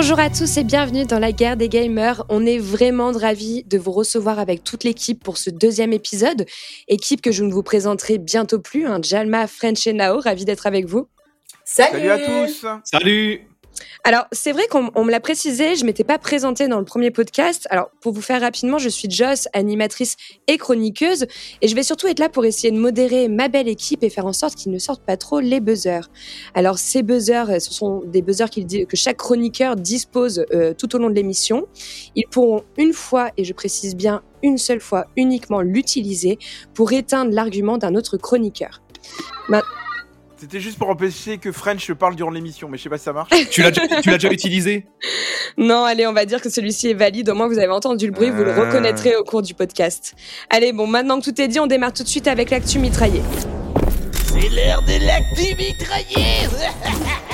Bonjour 0.00 0.20
à 0.20 0.30
tous 0.30 0.56
et 0.58 0.62
bienvenue 0.62 1.06
dans 1.06 1.18
la 1.18 1.32
guerre 1.32 1.56
des 1.56 1.68
gamers. 1.68 2.24
On 2.28 2.46
est 2.46 2.58
vraiment 2.58 3.10
ravis 3.10 3.64
de 3.64 3.78
vous 3.78 3.90
recevoir 3.90 4.38
avec 4.38 4.62
toute 4.62 4.84
l'équipe 4.84 5.20
pour 5.20 5.38
ce 5.38 5.50
deuxième 5.50 5.92
épisode. 5.92 6.46
Équipe 6.86 7.20
que 7.20 7.32
je 7.32 7.42
ne 7.42 7.52
vous 7.52 7.64
présenterai 7.64 8.18
bientôt 8.18 8.60
plus, 8.60 8.86
hein, 8.86 9.00
Jalma, 9.02 9.48
French 9.48 9.88
et 9.88 9.92
Nao, 9.92 10.20
ravi 10.20 10.44
d'être 10.44 10.68
avec 10.68 10.86
vous. 10.86 11.08
Salut. 11.64 11.98
Salut 11.98 12.10
à 12.10 12.18
tous. 12.20 12.66
Salut 12.84 13.47
Alors, 14.04 14.26
c'est 14.32 14.52
vrai 14.52 14.66
qu'on 14.68 14.90
on 14.94 15.04
me 15.04 15.10
l'a 15.10 15.20
précisé, 15.20 15.76
je 15.76 15.84
m'étais 15.84 16.04
pas 16.04 16.18
présentée 16.18 16.68
dans 16.68 16.78
le 16.78 16.84
premier 16.84 17.10
podcast. 17.10 17.66
Alors, 17.70 17.90
pour 18.00 18.12
vous 18.12 18.22
faire 18.22 18.40
rapidement, 18.40 18.78
je 18.78 18.88
suis 18.88 19.10
Joss, 19.10 19.48
animatrice 19.52 20.16
et 20.46 20.56
chroniqueuse, 20.56 21.26
et 21.60 21.68
je 21.68 21.74
vais 21.74 21.82
surtout 21.82 22.06
être 22.06 22.18
là 22.18 22.28
pour 22.28 22.44
essayer 22.44 22.70
de 22.70 22.78
modérer 22.78 23.28
ma 23.28 23.48
belle 23.48 23.68
équipe 23.68 24.02
et 24.02 24.10
faire 24.10 24.26
en 24.26 24.32
sorte 24.32 24.54
qu'ils 24.54 24.72
ne 24.72 24.78
sortent 24.78 25.04
pas 25.04 25.16
trop 25.16 25.40
les 25.40 25.60
buzzers. 25.60 26.08
Alors, 26.54 26.78
ces 26.78 27.02
buzzers, 27.02 27.60
ce 27.60 27.72
sont 27.72 28.02
des 28.06 28.22
buzzers 28.22 28.50
que 28.50 28.96
chaque 28.96 29.18
chroniqueur 29.18 29.76
dispose 29.76 30.44
euh, 30.52 30.74
tout 30.74 30.94
au 30.94 30.98
long 30.98 31.10
de 31.10 31.14
l'émission. 31.14 31.66
Ils 32.14 32.26
pourront 32.30 32.64
une 32.76 32.92
fois, 32.92 33.30
et 33.36 33.44
je 33.44 33.52
précise 33.52 33.96
bien 33.96 34.22
une 34.42 34.58
seule 34.58 34.80
fois 34.80 35.06
uniquement, 35.16 35.60
l'utiliser 35.60 36.38
pour 36.74 36.92
éteindre 36.92 37.32
l'argument 37.32 37.78
d'un 37.78 37.94
autre 37.94 38.16
chroniqueur. 38.16 38.80
C'était 40.40 40.60
juste 40.60 40.78
pour 40.78 40.88
empêcher 40.88 41.38
que 41.38 41.50
French 41.50 41.92
parle 41.94 42.14
durant 42.14 42.30
l'émission, 42.30 42.68
mais 42.68 42.78
je 42.78 42.84
sais 42.84 42.88
pas 42.88 42.98
si 42.98 43.04
ça 43.04 43.12
marche. 43.12 43.30
Tu 43.50 43.60
l'as 43.60 43.72
déjà, 43.72 44.30
utilisé? 44.30 44.86
Non, 45.56 45.82
allez, 45.84 46.06
on 46.06 46.12
va 46.12 46.24
dire 46.26 46.40
que 46.40 46.48
celui-ci 46.48 46.90
est 46.90 46.94
valide. 46.94 47.28
Au 47.30 47.34
moins, 47.34 47.48
vous 47.48 47.58
avez 47.58 47.72
entendu 47.72 48.06
le 48.06 48.12
bruit, 48.12 48.30
vous 48.30 48.44
le 48.44 48.52
Ah. 48.52 48.60
reconnaîtrez 48.66 49.16
au 49.16 49.24
cours 49.24 49.42
du 49.42 49.54
podcast. 49.54 50.14
Allez, 50.48 50.72
bon, 50.72 50.86
maintenant 50.86 51.18
que 51.18 51.24
tout 51.24 51.40
est 51.40 51.48
dit, 51.48 51.58
on 51.58 51.66
démarre 51.66 51.92
tout 51.92 52.04
de 52.04 52.08
suite 52.08 52.28
avec 52.28 52.50
l'actu 52.50 52.78
mitraillée. 52.78 53.22
C'est 54.26 54.48
l'heure 54.50 54.82
de 54.82 55.04
l'actu 55.06 55.56
mitraillée 55.56 56.46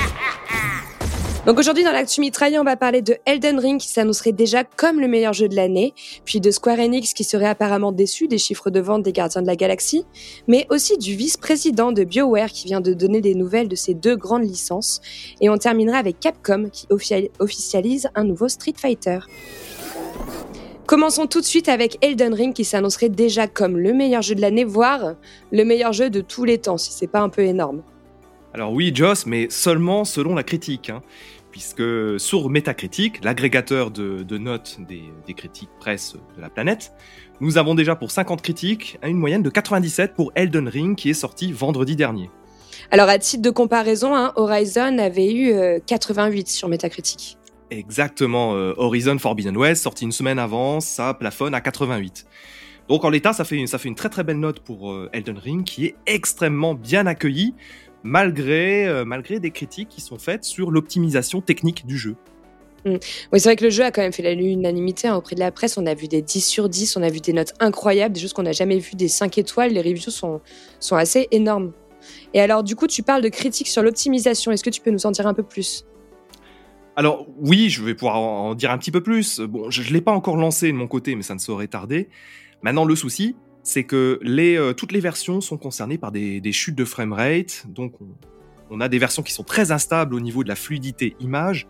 Donc 1.47 1.59
aujourd'hui, 1.59 1.85
dans 1.85 1.93
l'actu 1.93 2.23
mitraillée, 2.23 2.59
on 2.59 2.65
va 2.65 2.75
parler 2.75 3.03
de 3.03 3.19
Elden 3.27 3.59
Ring 3.59 3.79
qui 3.79 3.89
s'annoncerait 3.89 4.33
déjà 4.33 4.65
comme 4.65 4.99
le 4.99 5.09
meilleur 5.09 5.35
jeu 5.35 5.47
de 5.47 5.55
l'année, 5.55 5.93
puis 6.25 6.41
de 6.41 6.51
Square 6.51 6.79
Enix 6.79 7.13
qui 7.13 7.23
serait 7.23 7.49
apparemment 7.49 7.93
déçu 7.93 8.29
des 8.29 8.39
chiffres 8.39 8.71
de 8.71 8.81
vente 8.81 9.03
des 9.03 9.13
Gardiens 9.13 9.43
de 9.43 9.47
la 9.47 9.55
Galaxie, 9.55 10.07
mais 10.49 10.67
aussi 10.71 10.97
du 10.97 11.15
vice-président 11.15 11.93
de 11.93 12.03
BioWare 12.05 12.49
qui 12.49 12.65
vient 12.67 12.81
de 12.81 12.95
donner 12.95 13.21
des 13.21 13.35
nouvelles 13.35 13.69
de 13.69 13.77
ces 13.77 13.93
deux 13.93 14.17
grandes 14.17 14.45
licences. 14.45 15.03
Et 15.43 15.51
on 15.51 15.59
terminera 15.59 15.99
avec 15.99 16.19
Capcom 16.19 16.71
qui 16.73 16.87
official- 16.89 17.29
officialise 17.39 18.09
un 18.15 18.25
nouveau 18.25 18.49
Street 18.49 18.75
Fighter. 18.75 19.19
Commençons 20.87 21.27
tout 21.27 21.41
de 21.41 21.47
suite 21.47 21.69
avec 21.69 21.99
Elden 22.03 22.33
Ring 22.33 22.55
qui 22.55 22.65
s'annoncerait 22.65 23.11
déjà 23.11 23.49
comme 23.49 23.77
le 23.77 23.93
meilleur 23.93 24.23
jeu 24.23 24.35
de 24.35 24.41
l'année, 24.41 24.65
voire 24.65 25.15
le 25.53 25.65
meilleur 25.67 25.93
jeu 25.93 26.09
de 26.09 26.23
tous 26.23 26.45
les 26.45 26.57
temps, 26.57 26.79
si 26.79 26.91
c'est 26.91 27.07
pas 27.07 27.21
un 27.21 27.29
peu 27.29 27.43
énorme. 27.43 27.83
Alors 28.57 28.73
oui, 28.73 28.93
Joss, 28.95 29.27
mais 29.27 29.49
seulement 29.51 30.05
selon 30.05 30.37
la 30.37 30.45
critique. 30.45 30.89
hein, 30.89 31.03
puisque 31.55 32.19
sur 32.19 32.51
Metacritic, 32.51 33.23
l'agrégateur 33.23 33.93
de, 33.93 34.25
de 34.25 34.39
notes 34.39 34.79
des, 34.89 35.05
des 35.25 35.35
critiques 35.35 35.71
presse 35.79 36.17
de 36.37 36.43
la 36.43 36.51
planète, 36.51 36.93
nous 37.39 37.59
avons 37.59 37.77
déjà 37.77 37.95
pour 37.95 38.11
50 38.11 38.43
critiques 38.43 38.99
une 39.05 39.19
moyenne 39.19 39.45
de 39.45 39.51
97 39.51 40.15
pour 40.15 40.33
Elden 40.35 40.67
Ring 40.67 40.97
qui 40.97 41.11
est 41.11 41.15
sorti 41.15 41.53
vendredi 41.53 41.95
dernier. 41.95 42.29
Alors 42.91 43.09
à 43.09 43.21
titre 43.21 43.41
de 43.41 43.51
comparaison, 43.51 44.17
hein, 44.17 44.33
Horizon 44.35 44.99
avait 44.99 45.33
eu 45.33 45.53
euh, 45.53 45.79
88 45.87 46.49
sur 46.49 46.67
Metacritic. 46.67 47.39
Exactement, 47.71 48.57
euh, 48.57 48.75
Horizon 48.77 49.17
Forbidden 49.21 49.57
West, 49.57 49.85
sorti 49.85 50.07
une 50.07 50.13
semaine 50.13 50.41
avant, 50.41 50.81
ça 50.81 51.15
plafonne 51.15 51.55
à 51.55 51.61
88. 51.61 52.27
Donc 52.89 53.05
en 53.05 53.11
l'état, 53.11 53.33
ça 53.33 53.45
fait, 53.45 53.55
une, 53.55 53.69
ça 53.69 53.79
fait 53.79 53.89
une 53.89 53.95
très 53.95 54.09
très 54.09 54.25
belle 54.25 54.41
note 54.41 54.59
pour 54.59 54.91
euh, 54.91 55.09
Elden 55.13 55.39
Ring 55.39 55.63
qui 55.63 55.87
est 55.87 55.95
extrêmement 56.07 56.75
bien 56.75 57.07
accueilli 57.07 57.55
malgré, 58.05 58.87
euh, 58.87 59.05
malgré 59.05 59.41
des 59.41 59.51
critiques 59.51 59.89
qui 59.89 60.01
sont 60.01 60.19
faites 60.19 60.45
sur 60.45 60.71
l'optimisation 60.71 61.41
technique 61.41 61.87
du 61.87 61.99
jeu. 61.99 62.15
Oui, 62.87 62.99
c'est 63.33 63.45
vrai 63.45 63.57
que 63.57 63.65
le 63.65 63.71
jeu 63.71 63.83
a 63.83 63.91
quand 63.91 64.03
même 64.03 64.13
fait 64.13 64.35
l'unanimité 64.35 65.09
hein, 65.09 65.17
auprès 65.17 65.35
de 65.35 65.41
la 65.41 65.51
presse. 65.51 65.79
On 65.79 65.87
a 65.87 65.95
vu 65.95 66.07
des 66.07 66.21
10 66.21 66.41
sur 66.43 66.69
10, 66.69 66.99
on 66.99 67.03
a 67.03 67.09
vu 67.09 67.21
des 67.21 67.33
notes 67.33 67.55
incroyables, 67.59 68.15
des 68.15 68.21
choses 68.21 68.35
qu'on 68.35 68.43
n'a 68.43 68.53
jamais 68.53 68.79
vues, 68.79 68.95
des 68.95 69.09
5 69.09 69.39
étoiles. 69.39 69.73
Les 69.73 69.81
reviews 69.81 70.11
sont, 70.11 70.43
sont 70.81 70.97
assez 70.97 71.27
énormes. 71.31 71.73
Et 72.35 72.43
alors, 72.43 72.63
du 72.63 72.77
coup, 72.77 72.87
tu 72.87 73.03
parles 73.03 73.23
de 73.23 73.31
critiques 73.31 73.69
sur 73.69 73.83
l'optimisation. 73.83 74.53
Est-ce 74.53 74.63
que 74.63 74.69
tu 74.69 74.83
peux 74.83 74.91
nous 74.91 75.07
en 75.07 75.13
dire 75.13 75.27
un 75.27 75.33
peu 75.33 75.43
plus? 75.43 75.87
Alors 76.97 77.27
oui, 77.39 77.71
je 77.71 77.83
vais 77.83 77.95
pouvoir 77.95 78.19
en 78.19 78.51
en 78.51 78.55
dire 78.55 78.71
un 78.71 78.79
petit 78.79 78.91
peu 78.91 79.03
plus. 79.03 79.41
Bon, 79.41 79.71
je 79.71 79.83
ne 79.83 79.89
l'ai 79.89 80.03
pas 80.03 80.13
encore 80.13 80.37
lancé 80.37 80.69
de 80.69 80.77
mon 80.77 80.87
côté, 80.87 81.17
mais 81.17 81.23
ça 81.23 81.35
ne 81.35 81.41
saurait 81.41 81.67
tarder. 81.67 82.09
Maintenant, 82.63 82.85
le 82.85 82.95
souci, 82.95 83.35
c'est 83.65 83.83
que 83.83 84.21
les, 84.23 84.57
euh, 84.57 84.73
toutes 84.75 84.93
les 84.93 85.01
versions 85.01 85.41
sont 85.41 85.57
concernées 85.57 85.99
par 85.99 86.13
des, 86.13 86.41
des 86.41 86.53
chutes 86.53 86.77
de 86.77 86.85
framerate. 86.85 87.65
Donc, 87.69 87.95
on, 88.01 88.07
on 88.71 88.81
a 88.81 88.89
des 88.89 88.99
versions 88.99 89.23
qui 89.23 89.33
sont 89.33 89.43
très 89.43 89.73
instables 89.73 90.15
au 90.15 90.21
niveau 90.21 90.45
de 90.45 90.49
la 90.49 90.55
fluidité 90.55 91.17
image. 91.19 91.67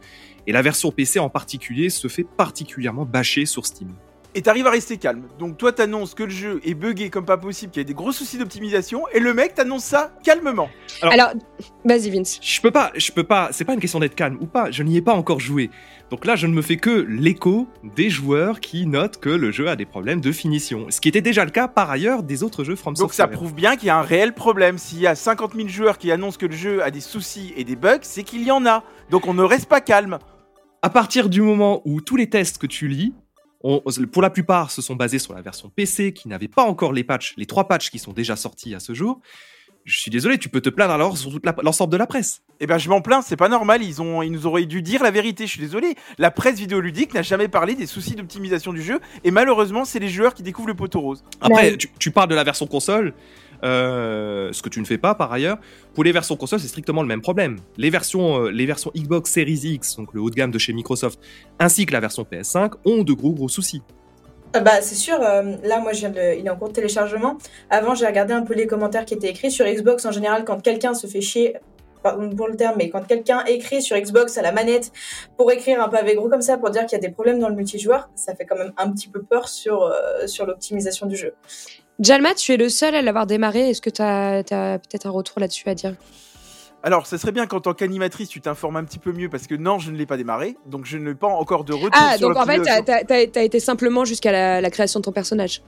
Et 0.46 0.52
la 0.52 0.60
version 0.60 0.90
PC 0.92 1.18
en 1.20 1.30
particulier 1.30 1.88
se 1.88 2.06
fait 2.08 2.24
particulièrement 2.24 3.06
bâcher 3.06 3.46
sur 3.46 3.64
Steam. 3.64 3.88
Et 4.36 4.42
t'arrives 4.42 4.66
à 4.66 4.70
rester 4.70 4.96
calme. 4.96 5.22
Donc 5.38 5.56
toi 5.58 5.70
t'annonces 5.72 6.12
que 6.14 6.24
le 6.24 6.30
jeu 6.30 6.60
est 6.64 6.74
buggé 6.74 7.08
comme 7.08 7.24
pas 7.24 7.36
possible, 7.36 7.70
qu'il 7.70 7.80
y 7.80 7.84
a 7.84 7.86
des 7.86 7.94
gros 7.94 8.10
soucis 8.10 8.36
d'optimisation, 8.36 9.04
et 9.14 9.20
le 9.20 9.32
mec 9.32 9.54
t'annonce 9.54 9.84
ça 9.84 10.12
calmement. 10.24 10.68
Alors- 11.02 11.12
Alors, 11.14 11.30
vas-y, 11.84 12.10
Vince. 12.10 12.40
Je 12.42 12.60
peux 12.60 12.72
pas, 12.72 12.90
je 12.96 13.12
peux 13.12 13.22
pas, 13.22 13.50
c'est 13.52 13.64
pas 13.64 13.74
une 13.74 13.80
question 13.80 14.00
d'être 14.00 14.16
calme 14.16 14.36
ou 14.40 14.46
pas, 14.46 14.72
je 14.72 14.82
n'y 14.82 14.96
ai 14.96 15.02
pas 15.02 15.14
encore 15.14 15.38
joué. 15.38 15.70
Donc 16.14 16.26
là, 16.26 16.36
je 16.36 16.46
ne 16.46 16.52
me 16.54 16.62
fais 16.62 16.76
que 16.76 16.90
l'écho 16.90 17.66
des 17.82 18.08
joueurs 18.08 18.60
qui 18.60 18.86
notent 18.86 19.16
que 19.18 19.28
le 19.28 19.50
jeu 19.50 19.68
a 19.68 19.74
des 19.74 19.84
problèmes 19.84 20.20
de 20.20 20.30
finition. 20.30 20.86
Ce 20.90 21.00
qui 21.00 21.08
était 21.08 21.20
déjà 21.20 21.44
le 21.44 21.50
cas 21.50 21.66
par 21.66 21.90
ailleurs 21.90 22.22
des 22.22 22.44
autres 22.44 22.62
jeux 22.62 22.76
From 22.76 22.94
Donc 22.94 23.12
ça 23.12 23.26
prouve 23.26 23.52
bien 23.52 23.74
qu'il 23.74 23.88
y 23.88 23.90
a 23.90 23.98
un 23.98 24.02
réel 24.02 24.32
problème. 24.32 24.78
S'il 24.78 25.00
y 25.00 25.08
a 25.08 25.16
50 25.16 25.56
000 25.56 25.66
joueurs 25.66 25.98
qui 25.98 26.12
annoncent 26.12 26.38
que 26.38 26.46
le 26.46 26.54
jeu 26.54 26.84
a 26.84 26.92
des 26.92 27.00
soucis 27.00 27.52
et 27.56 27.64
des 27.64 27.74
bugs, 27.74 27.98
c'est 28.02 28.22
qu'il 28.22 28.44
y 28.44 28.52
en 28.52 28.64
a. 28.64 28.84
Donc 29.10 29.26
on 29.26 29.34
ne 29.34 29.42
reste 29.42 29.68
pas 29.68 29.80
calme. 29.80 30.20
À 30.82 30.88
partir 30.88 31.28
du 31.28 31.40
moment 31.42 31.82
où 31.84 32.00
tous 32.00 32.14
les 32.14 32.30
tests 32.30 32.58
que 32.58 32.68
tu 32.68 32.86
lis, 32.86 33.12
on- 33.64 33.82
pour 34.12 34.22
la 34.22 34.30
plupart, 34.30 34.70
se 34.70 34.82
sont 34.82 34.94
basés 34.94 35.18
sur 35.18 35.34
la 35.34 35.42
version 35.42 35.68
PC 35.68 36.12
qui 36.12 36.28
n'avait 36.28 36.46
pas 36.46 36.62
encore 36.62 36.92
les 36.92 37.02
patchs, 37.02 37.34
les 37.36 37.46
trois 37.46 37.66
patchs 37.66 37.90
qui 37.90 37.98
sont 37.98 38.12
déjà 38.12 38.36
sortis 38.36 38.72
à 38.76 38.78
ce 38.78 38.94
jour, 38.94 39.20
je 39.84 39.98
suis 39.98 40.10
désolé, 40.10 40.38
tu 40.38 40.48
peux 40.48 40.60
te 40.60 40.70
plaindre 40.70 40.94
alors 40.94 41.18
sur 41.18 41.30
l'ensemble 41.62 41.92
de 41.92 41.96
la 41.98 42.06
presse. 42.06 42.42
Eh 42.60 42.66
ben 42.66 42.78
je 42.78 42.88
m'en 42.88 43.02
plains, 43.02 43.20
c'est 43.20 43.36
pas 43.36 43.48
normal, 43.48 43.82
ils, 43.82 44.00
ont, 44.00 44.22
ils 44.22 44.32
nous 44.32 44.46
auraient 44.46 44.64
dû 44.64 44.80
dire 44.80 45.02
la 45.02 45.10
vérité, 45.10 45.46
je 45.46 45.52
suis 45.52 45.60
désolé. 45.60 45.94
La 46.18 46.30
presse 46.30 46.58
vidéoludique 46.58 47.12
n'a 47.12 47.22
jamais 47.22 47.48
parlé 47.48 47.74
des 47.74 47.86
soucis 47.86 48.14
d'optimisation 48.14 48.72
du 48.72 48.82
jeu, 48.82 49.00
et 49.24 49.30
malheureusement 49.30 49.84
c'est 49.84 49.98
les 49.98 50.08
joueurs 50.08 50.34
qui 50.34 50.42
découvrent 50.42 50.68
le 50.68 50.74
poteau 50.74 51.00
rose. 51.00 51.24
Après, 51.40 51.76
tu, 51.76 51.90
tu 51.98 52.10
parles 52.10 52.28
de 52.28 52.34
la 52.34 52.44
version 52.44 52.66
console, 52.66 53.12
euh, 53.62 54.52
ce 54.52 54.62
que 54.62 54.68
tu 54.68 54.80
ne 54.80 54.84
fais 54.84 54.98
pas 54.98 55.14
par 55.14 55.32
ailleurs. 55.32 55.58
Pour 55.94 56.04
les 56.04 56.12
versions 56.12 56.36
console, 56.36 56.60
c'est 56.60 56.68
strictement 56.68 57.02
le 57.02 57.08
même 57.08 57.22
problème. 57.22 57.58
Les 57.76 57.90
versions, 57.90 58.44
euh, 58.44 58.50
les 58.50 58.66
versions 58.66 58.90
Xbox 58.94 59.30
Series 59.30 59.60
X, 59.64 59.96
donc 59.96 60.12
le 60.12 60.20
haut 60.20 60.30
de 60.30 60.34
gamme 60.34 60.50
de 60.50 60.58
chez 60.58 60.72
Microsoft, 60.72 61.18
ainsi 61.58 61.86
que 61.86 61.92
la 61.92 62.00
version 62.00 62.26
PS5, 62.30 62.72
ont 62.84 63.04
de 63.04 63.12
gros 63.12 63.32
gros 63.32 63.48
soucis. 63.48 63.82
Euh, 64.54 64.60
Bah, 64.60 64.80
c'est 64.80 64.94
sûr, 64.94 65.18
euh, 65.20 65.56
là, 65.64 65.80
moi, 65.80 65.92
je 65.92 66.00
viens 66.00 66.10
de- 66.10 66.38
il 66.38 66.46
est 66.46 66.50
en 66.50 66.56
cours 66.56 66.68
de 66.68 66.74
téléchargement. 66.74 67.38
Avant, 67.70 67.94
j'ai 67.94 68.06
regardé 68.06 68.32
un 68.32 68.42
peu 68.42 68.54
les 68.54 68.66
commentaires 68.66 69.04
qui 69.04 69.14
étaient 69.14 69.28
écrits 69.28 69.50
sur 69.50 69.66
Xbox. 69.66 70.04
En 70.06 70.12
général, 70.12 70.44
quand 70.44 70.60
quelqu'un 70.62 70.94
se 70.94 71.06
fait 71.06 71.20
chier, 71.20 71.56
pardon 72.02 72.28
pour 72.36 72.48
le 72.48 72.56
terme, 72.56 72.74
mais 72.76 72.90
quand 72.90 73.04
quelqu'un 73.06 73.42
écrit 73.46 73.80
sur 73.82 73.96
Xbox 73.98 74.36
à 74.38 74.42
la 74.42 74.52
manette 74.52 74.92
pour 75.36 75.50
écrire 75.50 75.82
un 75.82 75.88
pavé 75.88 76.14
gros 76.14 76.28
comme 76.28 76.42
ça, 76.42 76.58
pour 76.58 76.70
dire 76.70 76.82
qu'il 76.86 76.92
y 76.92 77.00
a 77.02 77.06
des 77.06 77.10
problèmes 77.10 77.38
dans 77.38 77.48
le 77.48 77.54
multijoueur, 77.54 78.10
ça 78.14 78.34
fait 78.34 78.44
quand 78.44 78.56
même 78.56 78.72
un 78.76 78.90
petit 78.92 79.08
peu 79.08 79.22
peur 79.22 79.48
sur, 79.48 79.82
euh, 79.82 80.26
sur 80.26 80.44
l'optimisation 80.46 81.06
du 81.06 81.16
jeu. 81.16 81.34
Jalma, 82.00 82.34
tu 82.34 82.52
es 82.52 82.56
le 82.56 82.68
seul 82.68 82.94
à 82.94 83.02
l'avoir 83.02 83.26
démarré. 83.26 83.70
Est-ce 83.70 83.80
que 83.80 83.90
tu 83.90 84.02
as, 84.02 84.42
peut-être 84.44 85.06
un 85.06 85.10
retour 85.10 85.40
là-dessus 85.40 85.68
à 85.68 85.74
dire? 85.74 85.94
Alors, 86.86 87.06
ça 87.06 87.16
serait 87.16 87.32
bien 87.32 87.46
qu'en 87.46 87.60
tant 87.60 87.72
qu'animatrice, 87.72 88.28
tu 88.28 88.42
t'informes 88.42 88.76
un 88.76 88.84
petit 88.84 88.98
peu 88.98 89.10
mieux 89.12 89.30
parce 89.30 89.46
que 89.46 89.54
non, 89.54 89.78
je 89.78 89.90
ne 89.90 89.96
l'ai 89.96 90.04
pas 90.04 90.18
démarré, 90.18 90.56
donc 90.66 90.84
je 90.84 90.98
n'ai 90.98 91.14
pas 91.14 91.28
encore 91.28 91.64
de 91.64 91.72
retour 91.72 91.90
Ah, 91.94 92.18
sur 92.18 92.28
donc 92.28 92.36
en 92.36 92.44
fait, 92.44 92.58
l'optimisation. 92.58 93.04
tu 93.32 93.38
as, 93.38 93.42
été 93.42 93.58
simplement 93.58 94.04
jusqu'à 94.04 94.30
la, 94.32 94.60
la 94.60 94.70
création 94.70 95.00
de 95.00 95.04
ton 95.04 95.12
personnage. 95.12 95.62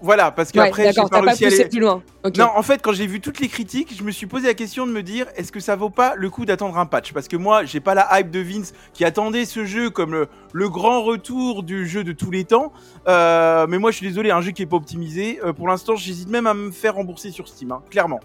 Voilà, 0.00 0.30
parce 0.30 0.48
Ouais, 0.50 0.64
qu'après, 0.64 0.84
j'ai 0.84 0.92
d'accord, 0.92 1.10
pas 1.10 1.16
t'as 1.20 1.22
pas 1.24 1.30
réussi 1.32 1.44
à 1.44 1.48
aller... 1.48 1.68
plus 1.68 1.80
loin. 1.80 2.02
Non, 2.38 2.48
en 2.56 2.62
fait, 2.62 2.80
quand 2.82 2.92
j'ai 2.94 3.06
vu 3.06 3.20
toutes 3.20 3.40
les 3.40 3.48
critiques, 3.48 3.94
je 3.96 4.02
me 4.02 4.10
suis 4.10 4.26
posé 4.26 4.46
la 4.46 4.54
question 4.54 4.86
de 4.86 4.92
me 4.92 5.02
dire 5.02 5.26
est-ce 5.36 5.52
que 5.52 5.60
ça 5.60 5.76
vaut 5.76 5.90
pas 5.90 6.14
le 6.16 6.30
coup 6.30 6.46
d'attendre 6.46 6.78
un 6.78 6.86
patch? 6.86 7.12
Parce 7.12 7.28
que 7.28 7.36
moi, 7.36 7.64
j'ai 7.66 7.80
pas 7.80 7.94
la 7.94 8.08
hype 8.18 8.30
de 8.30 8.40
Vince 8.40 8.72
qui 8.94 9.04
attendait 9.04 9.44
ce 9.44 9.66
jeu 9.66 9.90
comme 9.90 10.12
le, 10.12 10.28
le 10.54 10.68
grand 10.70 11.02
retour 11.02 11.62
du 11.62 11.86
jeu 11.86 12.04
de 12.04 12.12
tous 12.12 12.30
les 12.30 12.44
temps. 12.44 12.72
Euh, 13.06 13.66
mais 13.68 13.78
moi, 13.78 13.90
je 13.90 13.98
suis 13.98 14.06
désolé, 14.06 14.30
un 14.30 14.40
jeu 14.40 14.50
qui 14.52 14.62
est 14.62 14.66
pas 14.66 14.76
optimisé. 14.76 15.40
euh, 15.44 15.52
pour 15.52 15.68
l'instant, 15.68 15.94
j'hésite 15.94 16.28
même 16.30 16.46
à 16.46 16.54
me 16.54 16.70
faire 16.70 16.94
rembourser 16.94 17.30
sur 17.30 17.48
Steam, 17.48 17.72
hein, 17.72 17.82
clairement. 17.90 18.20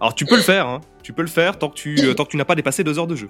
Alors 0.00 0.14
tu 0.14 0.24
peux 0.24 0.36
le 0.36 0.42
faire, 0.42 0.66
hein. 0.66 0.80
tu 1.02 1.12
peux 1.12 1.22
le 1.22 1.28
faire 1.28 1.58
tant 1.58 1.68
que 1.68 1.74
tu, 1.74 1.98
euh, 2.00 2.14
tant 2.14 2.24
que 2.24 2.30
tu 2.30 2.36
n'as 2.36 2.44
pas 2.44 2.54
dépassé 2.54 2.84
deux 2.84 2.98
heures 2.98 3.06
de 3.06 3.16
jeu. 3.16 3.28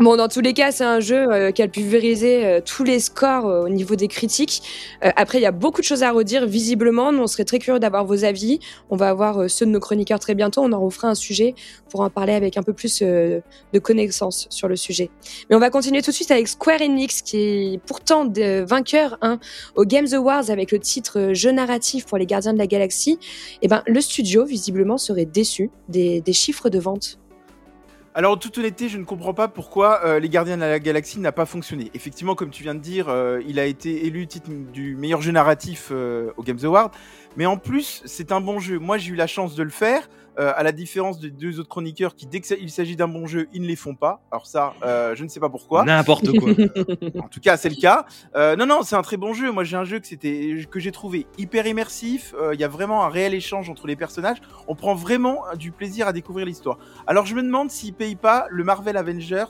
Bon, 0.00 0.16
dans 0.16 0.26
tous 0.26 0.40
les 0.40 0.54
cas, 0.54 0.72
c'est 0.72 0.84
un 0.84 1.00
jeu 1.00 1.30
euh, 1.30 1.50
qui 1.52 1.60
a 1.60 1.68
pulvérisé 1.68 2.46
euh, 2.46 2.60
tous 2.64 2.82
les 2.82 2.98
scores 2.98 3.46
euh, 3.46 3.64
au 3.64 3.68
niveau 3.68 3.94
des 3.94 4.08
critiques. 4.08 4.62
Euh, 5.04 5.10
après, 5.16 5.38
il 5.38 5.42
y 5.42 5.46
a 5.46 5.52
beaucoup 5.52 5.82
de 5.82 5.86
choses 5.86 6.02
à 6.02 6.10
redire, 6.10 6.46
visiblement. 6.46 7.12
Nous, 7.12 7.22
on 7.22 7.26
serait 7.26 7.44
très 7.44 7.58
curieux 7.58 7.78
d'avoir 7.78 8.06
vos 8.06 8.24
avis. 8.24 8.58
On 8.88 8.96
va 8.96 9.10
avoir 9.10 9.42
euh, 9.42 9.48
ceux 9.48 9.66
de 9.66 9.70
nos 9.70 9.80
chroniqueurs 9.80 10.18
très 10.18 10.34
bientôt. 10.34 10.62
On 10.62 10.72
en 10.72 10.80
refera 10.80 11.08
un 11.08 11.14
sujet 11.14 11.54
pour 11.90 12.00
en 12.00 12.08
parler 12.08 12.32
avec 12.32 12.56
un 12.56 12.62
peu 12.62 12.72
plus 12.72 13.00
euh, 13.02 13.40
de 13.74 13.78
connaissances 13.78 14.46
sur 14.48 14.66
le 14.66 14.76
sujet. 14.76 15.10
Mais 15.50 15.56
on 15.56 15.60
va 15.60 15.68
continuer 15.68 16.00
tout 16.00 16.10
de 16.10 16.16
suite 16.16 16.30
avec 16.30 16.48
Square 16.48 16.80
Enix, 16.80 17.20
qui 17.20 17.36
est 17.36 17.80
pourtant 17.86 18.24
de 18.24 18.64
vainqueur 18.64 19.18
hein, 19.20 19.38
aux 19.76 19.84
Games 19.84 20.08
Awards 20.14 20.48
avec 20.48 20.72
le 20.72 20.78
titre 20.78 21.32
Jeu 21.34 21.52
narratif 21.52 22.06
pour 22.06 22.16
les 22.16 22.26
Gardiens 22.26 22.54
de 22.54 22.58
la 22.58 22.66
Galaxie. 22.66 23.18
Et 23.60 23.68
ben, 23.68 23.82
le 23.86 24.00
studio, 24.00 24.46
visiblement, 24.46 24.96
serait 24.96 25.26
déçu 25.26 25.70
des, 25.90 26.22
des 26.22 26.32
chiffres 26.32 26.70
de 26.70 26.78
vente. 26.78 27.18
Alors, 28.14 28.32
en 28.32 28.36
toute 28.36 28.58
honnêteté, 28.58 28.90
je 28.90 28.98
ne 28.98 29.04
comprends 29.04 29.32
pas 29.32 29.48
pourquoi 29.48 30.04
euh, 30.04 30.20
Les 30.20 30.28
Gardiens 30.28 30.56
de 30.56 30.60
la 30.60 30.78
Galaxie 30.78 31.18
n'a 31.18 31.32
pas 31.32 31.46
fonctionné. 31.46 31.90
Effectivement, 31.94 32.34
comme 32.34 32.50
tu 32.50 32.62
viens 32.62 32.74
de 32.74 32.80
dire, 32.80 33.08
euh, 33.08 33.40
il 33.48 33.58
a 33.58 33.64
été 33.64 34.04
élu 34.06 34.26
titre 34.26 34.50
du 34.50 34.96
meilleur 34.96 35.22
jeu 35.22 35.32
narratif 35.32 35.88
euh, 35.92 36.30
au 36.36 36.42
Games 36.42 36.58
Award. 36.62 36.92
Mais 37.38 37.46
en 37.46 37.56
plus, 37.56 38.02
c'est 38.04 38.30
un 38.30 38.42
bon 38.42 38.58
jeu. 38.58 38.78
Moi, 38.78 38.98
j'ai 38.98 39.12
eu 39.12 39.16
la 39.16 39.26
chance 39.26 39.54
de 39.54 39.62
le 39.62 39.70
faire. 39.70 40.10
à 40.38 40.62
la 40.62 40.72
différence 40.72 41.20
des 41.20 41.30
deux 41.30 41.60
autres 41.60 41.68
chroniqueurs 41.68 42.14
qui, 42.14 42.26
dès 42.26 42.40
qu'il 42.40 42.70
s'agit 42.70 42.96
d'un 42.96 43.08
bon 43.08 43.26
jeu, 43.26 43.48
ils 43.52 43.60
ne 43.60 43.66
les 43.66 43.76
font 43.76 43.94
pas. 43.94 44.22
Alors 44.30 44.46
ça, 44.46 44.72
je 44.82 45.22
ne 45.22 45.28
sais 45.28 45.40
pas 45.40 45.50
pourquoi. 45.50 45.84
N'importe 45.84 46.30
quoi. 46.38 46.52
En 47.22 47.28
tout 47.28 47.40
cas, 47.40 47.58
c'est 47.58 47.68
le 47.68 47.76
cas. 47.76 48.06
Non, 48.34 48.64
non, 48.64 48.82
c'est 48.82 48.96
un 48.96 49.02
très 49.02 49.18
bon 49.18 49.34
jeu. 49.34 49.52
Moi, 49.52 49.64
j'ai 49.64 49.76
un 49.76 49.84
jeu 49.84 49.98
que 49.98 50.06
c'était 50.06 50.56
que 50.70 50.80
j'ai 50.80 50.90
trouvé 50.90 51.26
hyper 51.36 51.66
immersif. 51.66 52.34
Il 52.54 52.58
y 52.58 52.64
a 52.64 52.68
vraiment 52.68 53.04
un 53.04 53.10
réel 53.10 53.34
échange 53.34 53.68
entre 53.68 53.86
les 53.86 53.96
personnages. 53.96 54.38
On 54.68 54.74
prend 54.74 54.94
vraiment 54.94 55.42
du 55.58 55.70
plaisir 55.70 56.06
à 56.06 56.14
découvrir 56.14 56.46
l'histoire. 56.46 56.78
Alors, 57.06 57.26
je 57.26 57.34
me 57.34 57.42
demande 57.42 57.70
s'ils 57.70 57.94
payent 58.02 58.16
pas 58.16 58.46
le 58.50 58.64
Marvel 58.64 58.96
Avengers 58.96 59.44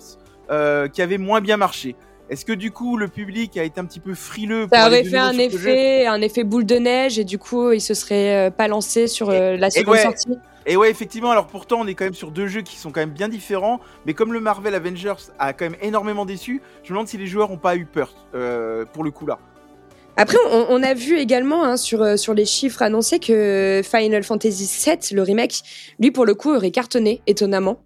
euh, 0.51 0.87
qui 0.87 1.01
avait 1.01 1.17
moins 1.17 1.41
bien 1.41 1.57
marché. 1.57 1.97
Est-ce 2.29 2.45
que 2.45 2.53
du 2.53 2.71
coup, 2.71 2.99
le 2.99 3.09
public 3.09 3.57
a 3.57 3.65
été 3.65 3.81
un 3.81 3.87
petit 3.87 3.99
peu 3.99 4.15
frileux 4.15 4.67
Ça 4.71 4.89
aurait 4.89 5.05
fait 5.05 5.17
un 5.17 5.39
effet, 5.39 6.07
un 6.07 6.21
effet 6.21 6.45
boule 6.45 6.67
de 6.67 6.77
neige 6.77 7.19
et 7.19 7.25
du 7.25 7.39
coup, 7.39 7.73
il 7.73 7.81
se 7.81 7.95
serait 7.95 8.49
euh, 8.49 8.51
pas 8.51 8.69
lancé 8.69 9.07
sur 9.07 9.31
euh, 9.31 9.57
la 9.57 9.71
seconde 9.71 9.95
ouais. 9.95 10.03
sortie. 10.03 10.37
Et 10.67 10.77
ouais, 10.77 10.91
effectivement, 10.91 11.31
alors 11.31 11.47
pourtant, 11.47 11.81
on 11.81 11.87
est 11.87 11.95
quand 11.95 12.05
même 12.05 12.13
sur 12.13 12.31
deux 12.31 12.47
jeux 12.47 12.61
qui 12.61 12.77
sont 12.77 12.91
quand 12.91 13.01
même 13.01 13.11
bien 13.11 13.29
différents, 13.29 13.81
mais 14.05 14.13
comme 14.13 14.35
le 14.35 14.41
Marvel 14.41 14.75
Avengers 14.75 15.31
a 15.39 15.55
quand 15.55 15.65
même 15.65 15.79
énormément 15.81 16.27
déçu, 16.27 16.61
je 16.83 16.91
me 16.91 16.97
demande 16.97 17.09
si 17.09 17.17
les 17.17 17.27
joueurs 17.27 17.51
ont 17.51 17.57
pas 17.57 17.77
eu 17.77 17.87
peur 17.87 18.15
pour 18.93 19.03
le 19.03 19.11
coup 19.11 19.25
là. 19.25 19.39
Après, 20.19 20.37
on, 20.51 20.67
on 20.69 20.83
a 20.83 20.93
vu 20.93 21.17
également 21.19 21.65
hein, 21.65 21.79
sur, 21.79 22.19
sur 22.19 22.35
les 22.35 22.45
chiffres 22.45 22.83
annoncés 22.83 23.19
que 23.19 23.81
Final 23.83 24.23
Fantasy 24.23 24.71
VII, 24.85 25.17
le 25.17 25.23
remake, 25.23 25.63
lui 25.99 26.11
pour 26.11 26.27
le 26.27 26.35
coup 26.35 26.55
aurait 26.55 26.71
cartonné, 26.71 27.23
étonnamment. 27.27 27.83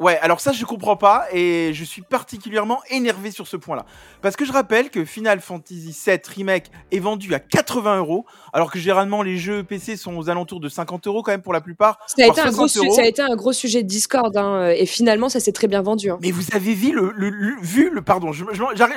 Ouais, 0.00 0.18
alors 0.18 0.40
ça 0.40 0.50
je 0.52 0.64
comprends 0.64 0.96
pas 0.96 1.26
et 1.32 1.70
je 1.72 1.84
suis 1.84 2.02
particulièrement 2.02 2.80
énervé 2.90 3.30
sur 3.30 3.46
ce 3.46 3.56
point-là. 3.56 3.84
Parce 4.22 4.34
que 4.34 4.44
je 4.44 4.52
rappelle 4.52 4.90
que 4.90 5.04
Final 5.04 5.40
Fantasy 5.40 5.96
VII 6.06 6.18
Remake 6.36 6.70
est 6.90 6.98
vendu 6.98 7.32
à 7.32 7.38
80 7.38 7.98
euros, 7.98 8.26
alors 8.52 8.72
que 8.72 8.78
généralement 8.78 9.22
les 9.22 9.36
jeux 9.36 9.62
PC 9.62 9.96
sont 9.96 10.16
aux 10.16 10.28
alentours 10.30 10.58
de 10.60 10.68
50 10.68 11.06
euros 11.06 11.22
quand 11.22 11.30
même 11.30 11.42
pour 11.42 11.52
la 11.52 11.60
plupart. 11.60 11.98
Ça 12.08 12.24
a, 12.24 12.28
été 12.28 12.40
un 12.40 12.50
gros 12.50 12.66
60 12.66 12.68
su- 12.70 12.78
euros. 12.80 12.94
ça 12.96 13.02
a 13.02 13.06
été 13.06 13.22
un 13.22 13.36
gros 13.36 13.52
sujet 13.52 13.82
de 13.84 13.88
Discord 13.88 14.36
hein, 14.36 14.68
et 14.70 14.86
finalement 14.86 15.28
ça 15.28 15.38
s'est 15.38 15.52
très 15.52 15.68
bien 15.68 15.82
vendu. 15.82 16.10
hein. 16.10 16.18
Mais 16.22 16.32
vous 16.32 16.44
avez 16.52 16.74
vu 16.74 16.92
le, 16.92 17.12
le- 17.14 17.30
le- 17.30 17.56
vu 17.60 17.88
le 17.90 18.02
pardon, 18.02 18.32
je- 18.32 18.44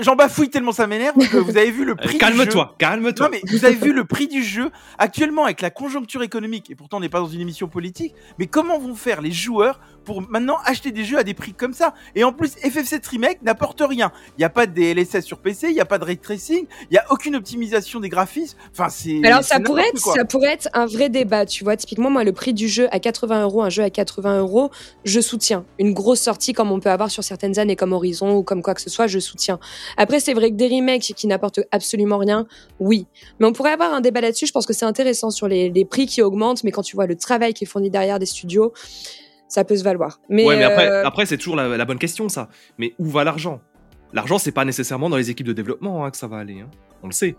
j'en 0.01 0.15
bafouille 0.15 0.49
tellement 0.49 0.71
ça 0.71 0.87
m'énerve 0.87 1.15
que 1.29 1.37
vous 1.37 1.57
avez 1.57 1.69
vu 1.71 1.85
le 1.85 1.95
prix 1.95 2.07
du 2.17 2.25
jeu. 2.25 2.25
Euh, 2.25 2.37
calme-toi, 2.37 2.75
calme-toi. 2.79 3.29
Non 3.29 3.31
mais 3.31 3.41
vous 3.51 3.65
avez 3.65 3.75
vu 3.75 3.93
le 3.93 4.03
prix 4.05 4.27
du 4.27 4.43
jeu 4.43 4.71
actuellement 4.97 5.43
avec 5.45 5.61
la 5.61 5.69
conjoncture 5.69 6.23
économique 6.23 6.71
et 6.71 6.75
pourtant 6.75 6.97
on 6.97 7.01
n'est 7.01 7.09
pas 7.09 7.19
dans 7.19 7.27
une 7.27 7.41
émission 7.41 7.67
politique. 7.67 8.15
Mais 8.39 8.47
comment 8.47 8.79
vont 8.79 8.95
faire 8.95 9.21
les 9.21 9.31
joueurs 9.31 9.79
pour 10.07 10.21
maintenant 10.21 10.55
acheter 10.63 10.91
des 10.91 11.03
jeux 11.03 11.17
à 11.17 11.23
des 11.25 11.33
prix 11.33 11.51
comme 11.51 11.73
ça 11.73 11.93
Et 12.15 12.23
en 12.23 12.31
plus 12.31 12.55
FF7 12.63 13.05
Remake 13.09 13.41
n'apporte 13.41 13.81
rien. 13.81 14.13
Il 14.37 14.39
n'y 14.39 14.45
a 14.45 14.49
pas 14.49 14.65
de 14.65 14.71
DLSS 14.71 15.25
sur 15.25 15.39
PC, 15.39 15.67
il 15.67 15.73
n'y 15.73 15.81
a 15.81 15.85
pas 15.85 15.97
de 15.97 16.05
ray 16.05 16.17
tracing, 16.17 16.65
il 16.83 16.93
n'y 16.93 16.97
a 16.97 17.03
aucune 17.11 17.35
optimisation 17.35 17.99
des 17.99 18.07
graphismes. 18.07 18.57
Enfin 18.71 18.87
c'est. 18.87 19.19
Alors 19.25 19.43
ça 19.43 19.59
pourrait, 19.59 19.89
être, 19.89 20.01
quoi. 20.01 20.13
ça 20.13 20.23
pourrait 20.23 20.53
être 20.53 20.69
un 20.73 20.85
vrai 20.85 21.09
débat, 21.09 21.45
tu 21.45 21.65
vois. 21.65 21.75
Typiquement, 21.75 22.09
moi, 22.09 22.23
le 22.23 22.31
prix 22.31 22.53
du 22.53 22.69
jeu 22.69 22.87
à 22.91 22.99
80 23.01 23.43
euros, 23.43 23.61
un 23.63 23.69
jeu 23.69 23.83
à 23.83 23.89
80 23.89 24.39
euros, 24.39 24.71
je 25.03 25.19
soutiens. 25.19 25.65
Une 25.77 25.93
grosse 25.93 26.21
sortie 26.21 26.53
comme 26.53 26.71
on 26.71 26.79
peut 26.79 26.89
avoir 26.89 27.11
sur 27.11 27.25
certaines 27.25 27.59
années, 27.59 27.75
comme 27.75 27.91
Horizon 27.91 28.37
ou 28.37 28.43
comme 28.43 28.61
quoi 28.61 28.75
que 28.75 28.81
ce 28.81 28.89
soit, 28.89 29.07
je 29.07 29.19
soutiens. 29.19 29.59
Après, 29.97 30.21
c'est 30.21 30.33
vrai 30.33 30.51
que 30.51 30.55
des 30.55 30.69
remakes 30.69 31.13
qui 31.17 31.27
n'apportent 31.27 31.59
absolument 31.73 32.17
rien, 32.17 32.47
oui. 32.79 33.07
Mais 33.41 33.45
on 33.45 33.51
pourrait 33.51 33.73
avoir 33.73 33.93
un 33.93 33.99
débat 33.99 34.21
là-dessus. 34.21 34.47
Je 34.47 34.53
pense 34.53 34.65
que 34.65 34.73
c'est 34.73 34.85
intéressant 34.85 35.31
sur 35.31 35.49
les, 35.49 35.69
les 35.69 35.83
prix 35.83 36.05
qui 36.05 36.21
augmentent, 36.21 36.63
mais 36.63 36.71
quand 36.71 36.83
tu 36.83 36.95
vois 36.95 37.07
le 37.07 37.17
travail 37.17 37.53
qui 37.53 37.65
est 37.65 37.67
fourni 37.67 37.89
derrière 37.89 38.19
des 38.19 38.25
studios, 38.25 38.71
ça 39.47 39.63
peut 39.63 39.75
se 39.77 39.83
valoir. 39.83 40.19
Mais, 40.29 40.45
ouais, 40.45 40.57
mais 40.57 40.63
après, 40.63 40.89
euh, 40.89 41.05
après 41.05 41.25
c'est 41.25 41.37
toujours 41.37 41.55
la, 41.55 41.77
la 41.77 41.85
bonne 41.85 41.99
question, 41.99 42.29
ça. 42.29 42.49
Mais 42.77 42.93
où 42.99 43.05
va 43.05 43.23
l'argent? 43.23 43.61
L'argent, 44.13 44.37
c'est 44.37 44.51
pas 44.51 44.65
nécessairement 44.65 45.09
dans 45.09 45.17
les 45.17 45.29
équipes 45.29 45.47
de 45.47 45.53
développement 45.53 46.05
hein, 46.05 46.11
que 46.11 46.17
ça 46.17 46.27
va 46.27 46.37
aller. 46.37 46.61
hein. 46.61 46.69
On 47.03 47.07
le 47.07 47.13
sait. 47.13 47.35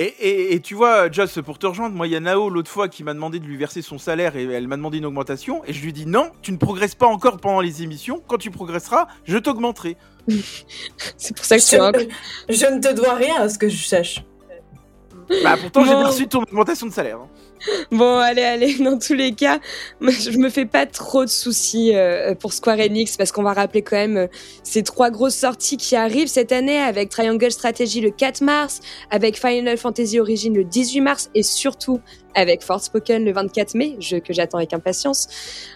Et, 0.00 0.04
et- 0.04 0.54
et 0.54 0.60
tu 0.60 0.74
vois, 0.74 1.10
Joss, 1.10 1.40
pour 1.44 1.58
te 1.58 1.66
rejoindre, 1.66 1.94
moi, 1.96 2.06
il 2.06 2.12
y 2.12 2.16
a 2.16 2.20
Nao 2.20 2.50
l'autre 2.50 2.70
fois 2.70 2.88
qui 2.88 3.02
m'a 3.02 3.14
demandé 3.14 3.40
de 3.40 3.44
lui 3.46 3.56
verser 3.56 3.82
son 3.82 3.98
salaire 3.98 4.36
et 4.36 4.44
elle 4.44 4.68
m'a 4.68 4.76
demandé 4.76 4.98
une 4.98 5.06
augmentation. 5.06 5.64
Et 5.66 5.72
je 5.72 5.82
lui 5.84 5.92
dis 5.92 6.06
non, 6.06 6.30
tu 6.40 6.52
ne 6.52 6.56
progresses 6.56 6.94
pas 6.94 7.06
encore 7.06 7.38
pendant 7.38 7.60
les 7.60 7.82
émissions. 7.82 8.22
Quand 8.26 8.38
tu 8.38 8.50
progresseras, 8.52 9.08
je 9.24 9.38
t'augmenterai. 9.38 9.96
c'est 11.16 11.34
pour 11.36 11.44
ça 11.44 11.58
que 11.58 11.62
tu 11.68 11.76
as 11.76 11.92
je, 12.48 12.54
je 12.54 12.66
ne 12.74 12.80
te 12.80 12.92
dois 12.94 13.14
rien 13.14 13.40
à 13.40 13.48
ce 13.48 13.58
que 13.58 13.68
je 13.68 13.84
sache. 13.86 14.24
Bah, 15.42 15.56
pourtant, 15.60 15.84
j'ai 15.84 15.92
Bon. 15.92 16.06
reçu 16.06 16.26
ton 16.28 16.42
augmentation 16.42 16.86
de 16.86 16.92
salaire. 16.92 17.18
hein. 17.18 17.28
Bon, 17.90 18.18
allez, 18.18 18.42
allez, 18.42 18.74
dans 18.80 18.98
tous 18.98 19.14
les 19.14 19.32
cas, 19.32 19.58
je 20.00 20.38
me 20.38 20.50
fais 20.50 20.66
pas 20.66 20.86
trop 20.86 21.24
de 21.24 21.30
soucis 21.30 21.94
euh, 21.94 22.34
pour 22.34 22.52
Square 22.52 22.78
Enix 22.78 23.16
parce 23.16 23.32
qu'on 23.32 23.42
va 23.42 23.52
rappeler 23.52 23.82
quand 23.82 23.96
même 23.96 24.16
euh, 24.16 24.26
ces 24.62 24.82
trois 24.82 25.10
grosses 25.10 25.36
sorties 25.36 25.76
qui 25.76 25.96
arrivent 25.96 26.28
cette 26.28 26.52
année 26.52 26.78
avec 26.78 27.08
Triangle 27.08 27.50
Strategy 27.50 28.00
le 28.00 28.10
4 28.10 28.42
mars, 28.42 28.80
avec 29.10 29.38
Final 29.38 29.76
Fantasy 29.76 30.20
Origin 30.20 30.54
le 30.54 30.64
18 30.64 31.00
mars 31.00 31.30
et 31.34 31.42
surtout 31.42 32.00
avec 32.34 32.62
Forspoken 32.62 33.24
le 33.24 33.32
24 33.32 33.74
mai, 33.74 33.96
jeu 34.00 34.20
que 34.20 34.32
j'attends 34.32 34.58
avec 34.58 34.72
impatience. 34.72 35.28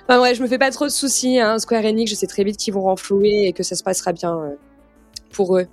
Enfin 0.06 0.20
ouais, 0.20 0.34
je 0.34 0.42
me 0.42 0.48
fais 0.48 0.58
pas 0.58 0.70
trop 0.70 0.84
de 0.84 0.90
soucis, 0.90 1.40
hein, 1.40 1.58
Square 1.58 1.84
Enix, 1.84 2.10
je 2.10 2.16
sais 2.16 2.26
très 2.26 2.44
vite 2.44 2.56
qu'ils 2.56 2.74
vont 2.74 2.82
renflouer 2.82 3.46
et 3.46 3.52
que 3.52 3.62
ça 3.62 3.74
se 3.74 3.82
passera 3.82 4.12
bien. 4.12 4.56
Pour 5.32 5.56
eux. 5.56 5.66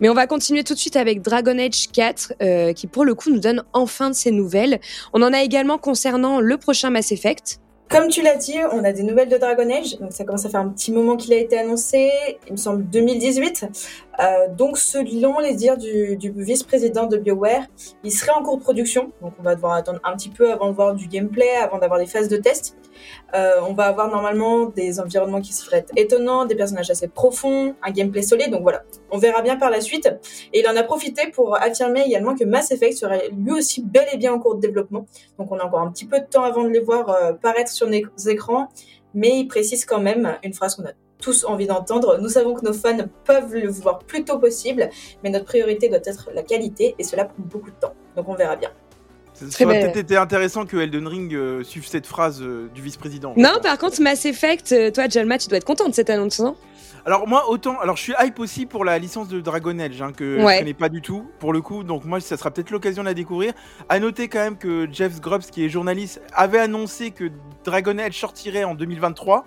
Mais 0.00 0.08
on 0.08 0.14
va 0.14 0.26
continuer 0.26 0.64
tout 0.64 0.74
de 0.74 0.78
suite 0.78 0.96
avec 0.96 1.22
Dragon 1.22 1.58
Age 1.58 1.88
4, 1.92 2.34
euh, 2.42 2.72
qui 2.72 2.86
pour 2.86 3.04
le 3.04 3.14
coup 3.14 3.30
nous 3.30 3.40
donne 3.40 3.62
enfin 3.72 4.10
de 4.10 4.14
ses 4.14 4.30
nouvelles. 4.30 4.80
On 5.12 5.22
en 5.22 5.32
a 5.32 5.42
également 5.42 5.78
concernant 5.78 6.40
le 6.40 6.56
prochain 6.56 6.90
Mass 6.90 7.12
Effect. 7.12 7.60
Comme 7.90 8.06
tu 8.06 8.22
l'as 8.22 8.36
dit, 8.36 8.56
on 8.70 8.84
a 8.84 8.92
des 8.92 9.02
nouvelles 9.02 9.28
de 9.28 9.36
Dragon 9.36 9.68
Age. 9.68 9.98
Donc 9.98 10.12
ça 10.12 10.24
commence 10.24 10.46
à 10.46 10.48
faire 10.48 10.60
un 10.60 10.68
petit 10.68 10.92
moment 10.92 11.16
qu'il 11.16 11.32
a 11.32 11.36
été 11.36 11.58
annoncé. 11.58 12.12
Il 12.46 12.52
me 12.52 12.56
semble 12.56 12.88
2018. 12.88 13.66
Euh, 14.18 14.48
donc 14.48 14.76
selon 14.76 15.38
les 15.38 15.54
dires 15.54 15.76
du, 15.76 16.16
du 16.16 16.32
vice-président 16.36 17.06
de 17.06 17.16
BioWare, 17.16 17.64
il 18.02 18.10
serait 18.10 18.32
en 18.32 18.42
cours 18.42 18.58
de 18.58 18.62
production. 18.62 19.12
Donc 19.22 19.32
on 19.38 19.42
va 19.42 19.54
devoir 19.54 19.74
attendre 19.74 20.00
un 20.04 20.16
petit 20.16 20.28
peu 20.28 20.52
avant 20.52 20.68
de 20.68 20.74
voir 20.74 20.94
du 20.94 21.06
gameplay, 21.06 21.50
avant 21.56 21.78
d'avoir 21.78 21.98
des 22.00 22.06
phases 22.06 22.28
de 22.28 22.36
test. 22.36 22.76
Euh, 23.34 23.60
on 23.66 23.72
va 23.72 23.84
avoir 23.84 24.08
normalement 24.08 24.66
des 24.66 25.00
environnements 25.00 25.40
qui 25.40 25.52
seraient 25.52 25.86
étonnants, 25.96 26.44
des 26.44 26.54
personnages 26.54 26.90
assez 26.90 27.08
profonds, 27.08 27.74
un 27.82 27.90
gameplay 27.90 28.22
solide. 28.22 28.50
Donc 28.50 28.62
voilà, 28.62 28.82
on 29.10 29.18
verra 29.18 29.42
bien 29.42 29.56
par 29.56 29.70
la 29.70 29.80
suite. 29.80 30.12
Et 30.52 30.60
il 30.60 30.68
en 30.68 30.76
a 30.76 30.82
profité 30.82 31.30
pour 31.30 31.56
affirmer 31.56 32.02
également 32.02 32.34
que 32.34 32.44
Mass 32.44 32.70
Effect 32.72 32.96
serait 32.96 33.30
lui 33.36 33.52
aussi 33.52 33.82
bel 33.82 34.06
et 34.12 34.16
bien 34.16 34.32
en 34.32 34.38
cours 34.38 34.56
de 34.56 34.60
développement. 34.60 35.06
Donc 35.38 35.50
on 35.50 35.58
a 35.58 35.64
encore 35.64 35.80
un 35.80 35.90
petit 35.90 36.06
peu 36.06 36.20
de 36.20 36.26
temps 36.26 36.42
avant 36.42 36.64
de 36.64 36.68
les 36.68 36.80
voir 36.80 37.08
euh, 37.08 37.32
paraître 37.32 37.70
sur 37.70 37.88
nos 37.88 38.28
écrans, 38.28 38.68
mais 39.14 39.38
il 39.38 39.48
précise 39.48 39.84
quand 39.84 40.00
même 40.00 40.36
une 40.42 40.52
phrase 40.52 40.74
qu'on 40.74 40.84
a 40.84 40.92
tous 41.20 41.44
envie 41.44 41.66
d'entendre. 41.66 42.18
Nous 42.20 42.28
savons 42.28 42.54
que 42.54 42.64
nos 42.64 42.72
fans 42.72 42.98
peuvent 43.24 43.54
le 43.54 43.68
voir 43.70 43.98
plus 44.00 44.24
tôt 44.24 44.38
possible, 44.38 44.88
mais 45.22 45.30
notre 45.30 45.44
priorité 45.44 45.88
doit 45.88 45.98
être 46.04 46.30
la 46.34 46.42
qualité, 46.42 46.94
et 46.98 47.04
cela 47.04 47.24
prend 47.26 47.36
beaucoup 47.38 47.70
de 47.70 47.76
temps. 47.80 47.94
Donc 48.16 48.28
on 48.28 48.34
verra 48.34 48.56
bien. 48.56 48.70
Ça 49.34 49.64
aurait 49.64 49.80
peut-être 49.80 49.96
été 49.96 50.16
intéressant 50.16 50.66
que 50.66 50.76
Elden 50.76 51.06
Ring 51.06 51.32
euh, 51.34 51.62
suive 51.62 51.86
cette 51.86 52.06
phrase 52.06 52.42
euh, 52.42 52.68
du 52.74 52.82
vice-président. 52.82 53.32
Non, 53.38 53.58
par 53.62 53.78
contre, 53.78 54.02
Mass 54.02 54.26
Effect, 54.26 54.72
euh, 54.72 54.90
toi, 54.90 55.08
Jalma, 55.08 55.38
tu 55.38 55.48
dois 55.48 55.56
être 55.56 55.64
contente 55.64 55.90
de 55.90 55.94
cette 55.94 56.10
annonce, 56.10 56.40
non? 56.40 56.56
Alors 57.06 57.26
moi 57.26 57.48
autant, 57.48 57.80
alors 57.80 57.96
je 57.96 58.02
suis 58.02 58.12
hype 58.20 58.38
aussi 58.38 58.66
pour 58.66 58.84
la 58.84 58.98
licence 58.98 59.28
de 59.28 59.40
Dragon 59.40 59.78
Age 59.78 60.02
hein, 60.02 60.12
que 60.14 60.44
Ouais. 60.44 60.56
je 60.56 60.58
connais 60.58 60.74
pas 60.74 60.90
du 60.90 61.00
tout 61.00 61.24
pour 61.38 61.54
le 61.54 61.62
coup, 61.62 61.82
donc 61.82 62.04
moi 62.04 62.20
ça 62.20 62.36
sera 62.36 62.50
peut-être 62.50 62.70
l'occasion 62.70 63.02
de 63.02 63.08
la 63.08 63.14
découvrir. 63.14 63.54
À 63.88 63.98
noter 64.00 64.28
quand 64.28 64.40
même 64.40 64.58
que 64.58 64.86
Jeff 64.92 65.18
Grubbs 65.18 65.44
qui 65.50 65.64
est 65.64 65.70
journaliste 65.70 66.20
avait 66.34 66.58
annoncé 66.58 67.10
que 67.10 67.30
Dragon 67.64 67.96
Age 67.98 68.20
sortirait 68.20 68.64
en 68.64 68.74
2023. 68.74 69.46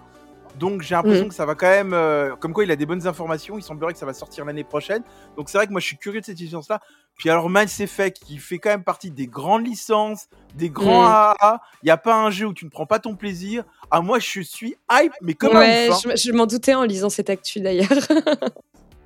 Donc 0.60 0.81
j'ai 0.83 0.93
l'impression 0.95 1.24
Mhm. 1.24 1.29
que 1.29 1.36
ça 1.36 1.45
va 1.45 1.55
quand 1.55 1.67
même, 1.69 1.93
euh, 1.93 2.36
comme 2.36 2.53
quoi 2.53 2.63
il 2.63 2.69
a 2.72 2.75
des 2.75 2.86
bonnes 2.86 3.07
informations, 3.07 3.57
il 3.57 3.63
semblerait 3.63 3.93
que 3.93 4.00
ça 4.00 4.05
va 4.05 4.13
sortir 4.13 4.45
l'année 4.45 4.63
prochaine. 4.63 5.01
Donc 5.36 5.50
c'est 5.50 5.57
vrai 5.57 5.65
que 5.65 5.72
moi 5.72 5.81
je 5.81 5.88
suis 5.88 5.98
curieux 5.98 6.22
de 6.22 6.25
cette 6.25 6.39
licence-là. 6.39 6.79
Puis 7.17 7.29
alors 7.29 7.50
Mass 7.50 7.79
Effect 7.79 8.19
qui 8.24 8.38
fait 8.38 8.60
quand 8.60 8.69
même 8.69 8.83
partie 8.83 9.10
des 9.12 9.27
grandes 9.27 9.65
licences, 9.65 10.27
des 10.55 10.69
grands 10.69 11.01
Mhm. 11.03 11.07
AAA, 11.39 11.62
il 11.83 11.88
y 11.88 11.91
a 11.91 11.98
pas 11.98 12.15
un 12.15 12.29
jeu 12.29 12.45
où 12.48 12.53
tu 12.53 12.65
ne 12.65 12.69
prends 12.69 12.86
pas 12.86 13.00
ton 13.00 13.15
plaisir. 13.15 13.63
Ah 13.91 14.01
moi 14.01 14.19
je 14.19 14.41
suis 14.41 14.75
hype, 14.91 15.13
mais 15.22 15.33
comme 15.33 15.55
Ouais, 15.57 15.88
un 15.88 15.91
ouf, 15.91 16.05
hein. 16.05 16.12
je, 16.15 16.22
je 16.27 16.31
m'en 16.31 16.45
doutais 16.45 16.74
en 16.75 16.83
lisant 16.83 17.10
cette 17.10 17.29
actu 17.29 17.60
d'ailleurs. 17.60 17.88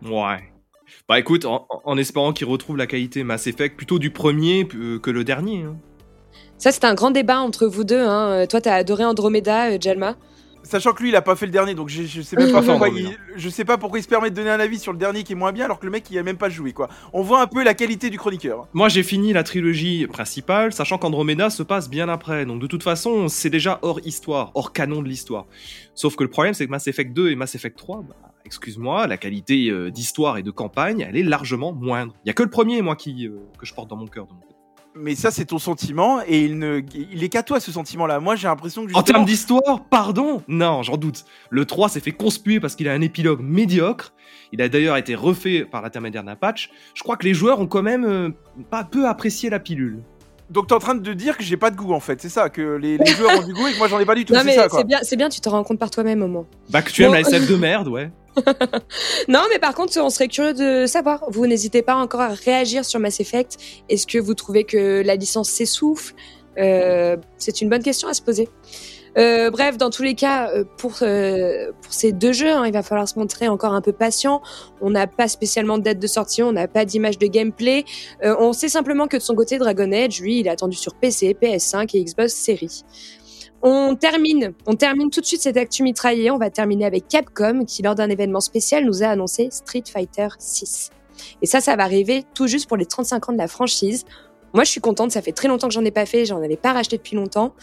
Ouais. 0.03 0.37
Bah 1.09 1.17
écoute, 1.19 1.45
en, 1.45 1.65
en 1.85 1.97
espérant 1.97 2.33
qu'il 2.33 2.47
retrouve 2.47 2.77
la 2.77 2.87
qualité 2.87 3.23
Mass 3.23 3.47
Effect 3.47 3.75
plutôt 3.77 3.99
du 3.99 4.11
premier 4.11 4.67
euh, 4.75 4.99
que 4.99 5.09
le 5.09 5.23
dernier. 5.23 5.63
hein. 5.63 5.75
Ça, 6.57 6.71
c'était 6.71 6.87
un 6.87 6.93
grand 6.95 7.11
débat 7.11 7.39
entre 7.39 7.65
vous 7.67 7.83
deux. 7.83 7.99
Hein. 8.01 8.29
Euh, 8.29 8.45
Toi, 8.45 8.61
t'as 8.61 8.75
adoré 8.75 9.05
Andromeda, 9.05 9.71
euh, 9.71 9.77
Jalma. 9.79 10.15
Sachant 10.67 10.91
que 10.91 11.01
lui, 11.01 11.09
il 11.09 11.15
a 11.15 11.21
pas 11.21 11.35
fait 11.35 11.45
le 11.45 11.51
dernier, 11.51 11.75
donc 11.75 11.87
je, 11.87 12.03
je 12.03 12.21
sais 12.21 12.35
même 12.35 12.51
pas 12.51 12.61
pourquoi 12.61 12.89
il, 12.89 13.17
je 13.35 13.49
sais 13.49 13.63
pas 13.63 13.77
pourquoi 13.77 13.99
il 13.99 14.03
se 14.03 14.07
permet 14.07 14.29
de 14.29 14.35
donner 14.35 14.49
un 14.49 14.59
avis 14.59 14.79
sur 14.79 14.91
le 14.91 14.97
dernier 14.97 15.23
qui 15.23 15.31
est 15.31 15.35
moins 15.35 15.53
bien, 15.53 15.65
alors 15.65 15.79
que 15.79 15.85
le 15.85 15.91
mec 15.91 16.05
il 16.11 16.17
a 16.17 16.23
même 16.23 16.37
pas 16.37 16.49
joué 16.49 16.73
quoi. 16.73 16.89
On 17.13 17.21
voit 17.21 17.41
un 17.41 17.47
peu 17.47 17.63
la 17.63 17.73
qualité 17.73 18.09
du 18.09 18.17
chroniqueur. 18.17 18.67
Moi 18.73 18.89
j'ai 18.89 19.03
fini 19.03 19.31
la 19.31 19.43
trilogie 19.43 20.07
principale, 20.07 20.73
sachant 20.73 20.97
qu'Andromeda 20.97 21.49
se 21.49 21.63
passe 21.63 21.89
bien 21.89 22.09
après. 22.09 22.45
Donc 22.45 22.61
de 22.61 22.67
toute 22.67 22.83
façon, 22.83 23.29
c'est 23.29 23.49
déjà 23.49 23.79
hors 23.81 24.01
histoire, 24.05 24.51
hors 24.55 24.73
canon 24.73 25.01
de 25.01 25.07
l'histoire. 25.07 25.45
Sauf 25.95 26.15
que 26.15 26.23
le 26.23 26.29
problème, 26.29 26.53
c'est 26.53 26.65
que 26.65 26.71
Mass 26.71 26.87
Effect 26.87 27.13
2 27.13 27.31
et 27.31 27.35
Mass 27.35 27.55
Effect 27.55 27.77
3, 27.77 28.03
bah, 28.07 28.15
excuse-moi, 28.45 29.07
la 29.07 29.17
qualité 29.17 29.69
euh, 29.69 29.89
d'histoire 29.89 30.37
et 30.37 30.43
de 30.43 30.51
campagne, 30.51 31.05
elle 31.07 31.17
est 31.17 31.23
largement 31.23 31.71
moindre. 31.73 32.13
Il 32.25 32.27
y 32.27 32.31
a 32.31 32.33
que 32.33 32.43
le 32.43 32.49
premier, 32.49 32.81
moi, 32.81 32.95
qui, 32.95 33.27
euh, 33.27 33.39
que 33.57 33.65
je 33.65 33.73
porte 33.73 33.89
dans 33.89 33.95
mon 33.95 34.07
cœur. 34.07 34.27
de 34.27 34.33
mon 34.33 34.39
côté. 34.39 34.56
Mais 34.99 35.15
ça, 35.15 35.31
c'est 35.31 35.45
ton 35.45 35.59
sentiment 35.59 36.21
et 36.25 36.43
il, 36.45 36.57
ne, 36.59 36.81
il 36.93 37.23
est 37.23 37.29
qu'à 37.29 37.43
toi 37.43 37.59
ce 37.59 37.71
sentiment-là. 37.71 38.19
Moi, 38.19 38.35
j'ai 38.35 38.47
l'impression 38.47 38.85
que. 38.85 38.93
En 38.93 39.03
termes 39.03 39.25
d'histoire, 39.25 39.85
pardon? 39.89 40.43
Non, 40.47 40.83
j'en 40.83 40.97
doute. 40.97 41.25
Le 41.49 41.65
3 41.65 41.89
s'est 41.89 41.99
fait 41.99 42.11
conspuer 42.11 42.59
parce 42.59 42.75
qu'il 42.75 42.87
a 42.87 42.93
un 42.93 43.01
épilogue 43.01 43.41
médiocre. 43.41 44.13
Il 44.51 44.61
a 44.61 44.69
d'ailleurs 44.69 44.97
été 44.97 45.15
refait 45.15 45.65
par 45.65 45.81
l'intermédiaire 45.81 46.23
d'un 46.23 46.35
patch. 46.35 46.69
Je 46.93 47.03
crois 47.03 47.17
que 47.17 47.25
les 47.25 47.33
joueurs 47.33 47.59
ont 47.59 47.67
quand 47.67 47.83
même 47.83 48.05
euh, 48.05 48.29
pas 48.69 48.83
peu 48.83 49.07
apprécié 49.07 49.49
la 49.49 49.59
pilule. 49.59 50.01
Donc, 50.49 50.67
t'es 50.67 50.73
en 50.73 50.79
train 50.79 50.95
de 50.95 51.13
dire 51.13 51.37
que 51.37 51.43
j'ai 51.43 51.57
pas 51.57 51.71
de 51.71 51.75
goût 51.75 51.91
en 51.91 51.99
fait, 51.99 52.21
c'est 52.21 52.29
ça 52.29 52.49
Que 52.49 52.77
les, 52.77 52.97
les 52.97 53.11
joueurs 53.11 53.37
ont 53.39 53.45
du 53.45 53.53
goût 53.53 53.67
et 53.67 53.73
que 53.73 53.77
moi 53.77 53.89
j'en 53.89 53.99
ai 53.99 54.05
pas 54.05 54.15
du 54.15 54.23
tout. 54.23 54.33
Non 54.33 54.39
C'est 54.39 54.45
mais 54.45 54.67
c'est 54.71 54.83
bien, 54.85 54.99
c'est 55.01 55.17
bien, 55.17 55.27
tu 55.27 55.41
te 55.41 55.49
rends 55.49 55.63
compte 55.63 55.79
par 55.79 55.91
toi-même 55.91 56.23
au 56.23 56.27
moins. 56.27 56.45
Bah 56.69 56.81
que 56.81 56.89
tu 56.89 57.03
aimes 57.03 57.11
la 57.11 57.19
SF 57.19 57.49
de 57.49 57.55
merde, 57.57 57.89
ouais. 57.89 58.09
Non, 59.27 59.41
mais 59.51 59.59
par 59.59 59.73
contre, 59.73 59.97
on 59.99 60.09
serait 60.09 60.27
curieux 60.27 60.53
de 60.53 60.85
savoir. 60.85 61.25
Vous 61.29 61.47
n'hésitez 61.47 61.81
pas 61.81 61.95
encore 61.95 62.21
à 62.21 62.29
réagir 62.29 62.85
sur 62.85 62.99
Mass 62.99 63.19
Effect. 63.19 63.57
Est-ce 63.89 64.07
que 64.07 64.17
vous 64.17 64.33
trouvez 64.33 64.63
que 64.63 65.01
la 65.05 65.15
licence 65.15 65.49
s'essouffle? 65.49 66.13
Euh, 66.57 67.17
C'est 67.37 67.61
une 67.61 67.69
bonne 67.69 67.83
question 67.83 68.07
à 68.07 68.13
se 68.13 68.21
poser. 68.21 68.49
Euh, 69.17 69.49
bref, 69.49 69.77
dans 69.77 69.89
tous 69.89 70.03
les 70.03 70.13
cas, 70.13 70.51
euh, 70.51 70.63
pour, 70.77 70.97
ces 70.97 72.11
deux 72.11 72.33
jeux, 72.33 72.51
hein, 72.51 72.67
il 72.67 72.73
va 72.73 72.83
falloir 72.83 73.07
se 73.07 73.17
montrer 73.17 73.47
encore 73.47 73.73
un 73.73 73.81
peu 73.81 73.91
patient. 73.91 74.41
On 74.79 74.91
n'a 74.91 75.07
pas 75.07 75.27
spécialement 75.27 75.79
de 75.79 75.83
date 75.83 75.99
de 75.99 76.07
sortie, 76.07 76.43
on 76.43 76.51
n'a 76.51 76.67
pas 76.67 76.85
d'image 76.85 77.17
de 77.17 77.25
gameplay. 77.25 77.83
On 78.23 78.53
sait 78.53 78.69
simplement 78.69 79.07
que 79.07 79.17
de 79.17 79.21
son 79.21 79.33
côté, 79.33 79.57
Dragon 79.57 79.91
Age, 79.91 80.21
lui, 80.21 80.39
il 80.39 80.47
est 80.47 80.51
attendu 80.51 80.77
sur 80.77 80.93
PC, 80.93 81.35
PS5 81.41 81.97
et 81.97 82.03
Xbox 82.03 82.33
Series. 82.33 82.83
On 83.61 83.95
termine, 83.95 84.53
on 84.67 84.75
termine 84.75 85.09
tout 85.09 85.19
de 85.19 85.25
suite 85.25 85.41
cette 85.41 85.57
actu 85.57 85.81
mitraillée. 85.81 86.29
On 86.29 86.37
va 86.37 86.49
terminer 86.49 86.85
avec 86.85 87.07
Capcom 87.07 87.65
qui, 87.65 87.81
lors 87.81 87.95
d'un 87.95 88.09
événement 88.09 88.39
spécial, 88.39 88.85
nous 88.85 89.03
a 89.03 89.07
annoncé 89.07 89.49
Street 89.51 89.83
Fighter 89.91 90.27
6. 90.37 90.91
Et 91.41 91.47
ça, 91.47 91.59
ça 91.59 91.75
va 91.75 91.83
arriver 91.83 92.23
tout 92.35 92.47
juste 92.47 92.67
pour 92.67 92.77
les 92.77 92.85
35 92.85 93.29
ans 93.29 93.33
de 93.33 93.37
la 93.37 93.47
franchise. 93.47 94.05
Moi, 94.53 94.63
je 94.63 94.71
suis 94.71 94.81
contente. 94.81 95.11
Ça 95.11 95.21
fait 95.21 95.31
très 95.31 95.47
longtemps 95.47 95.67
que 95.67 95.73
j'en 95.73 95.85
ai 95.85 95.91
pas 95.91 96.05
fait. 96.05 96.25
J'en 96.25 96.41
avais 96.41 96.57
pas 96.57 96.73
racheté 96.73 96.97
depuis 96.97 97.15
longtemps. 97.15 97.53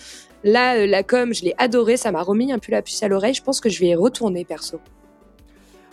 Là, 0.43 0.77
euh, 0.77 0.87
la 0.87 1.03
com, 1.03 1.33
je 1.33 1.43
l'ai 1.43 1.55
adoré. 1.59 1.97
Ça 1.97 2.11
m'a 2.11 2.23
remis 2.23 2.53
un 2.53 2.59
peu 2.59 2.73
la 2.73 2.83
puce 2.83 3.03
à 3.03 3.09
l'oreille. 3.09 3.35
Je 3.35 3.43
pense 3.43 3.61
que 3.61 3.69
je 3.69 3.81
vais 3.81 3.89
y 3.89 3.95
retourner 3.95 4.45
perso. 4.45 4.81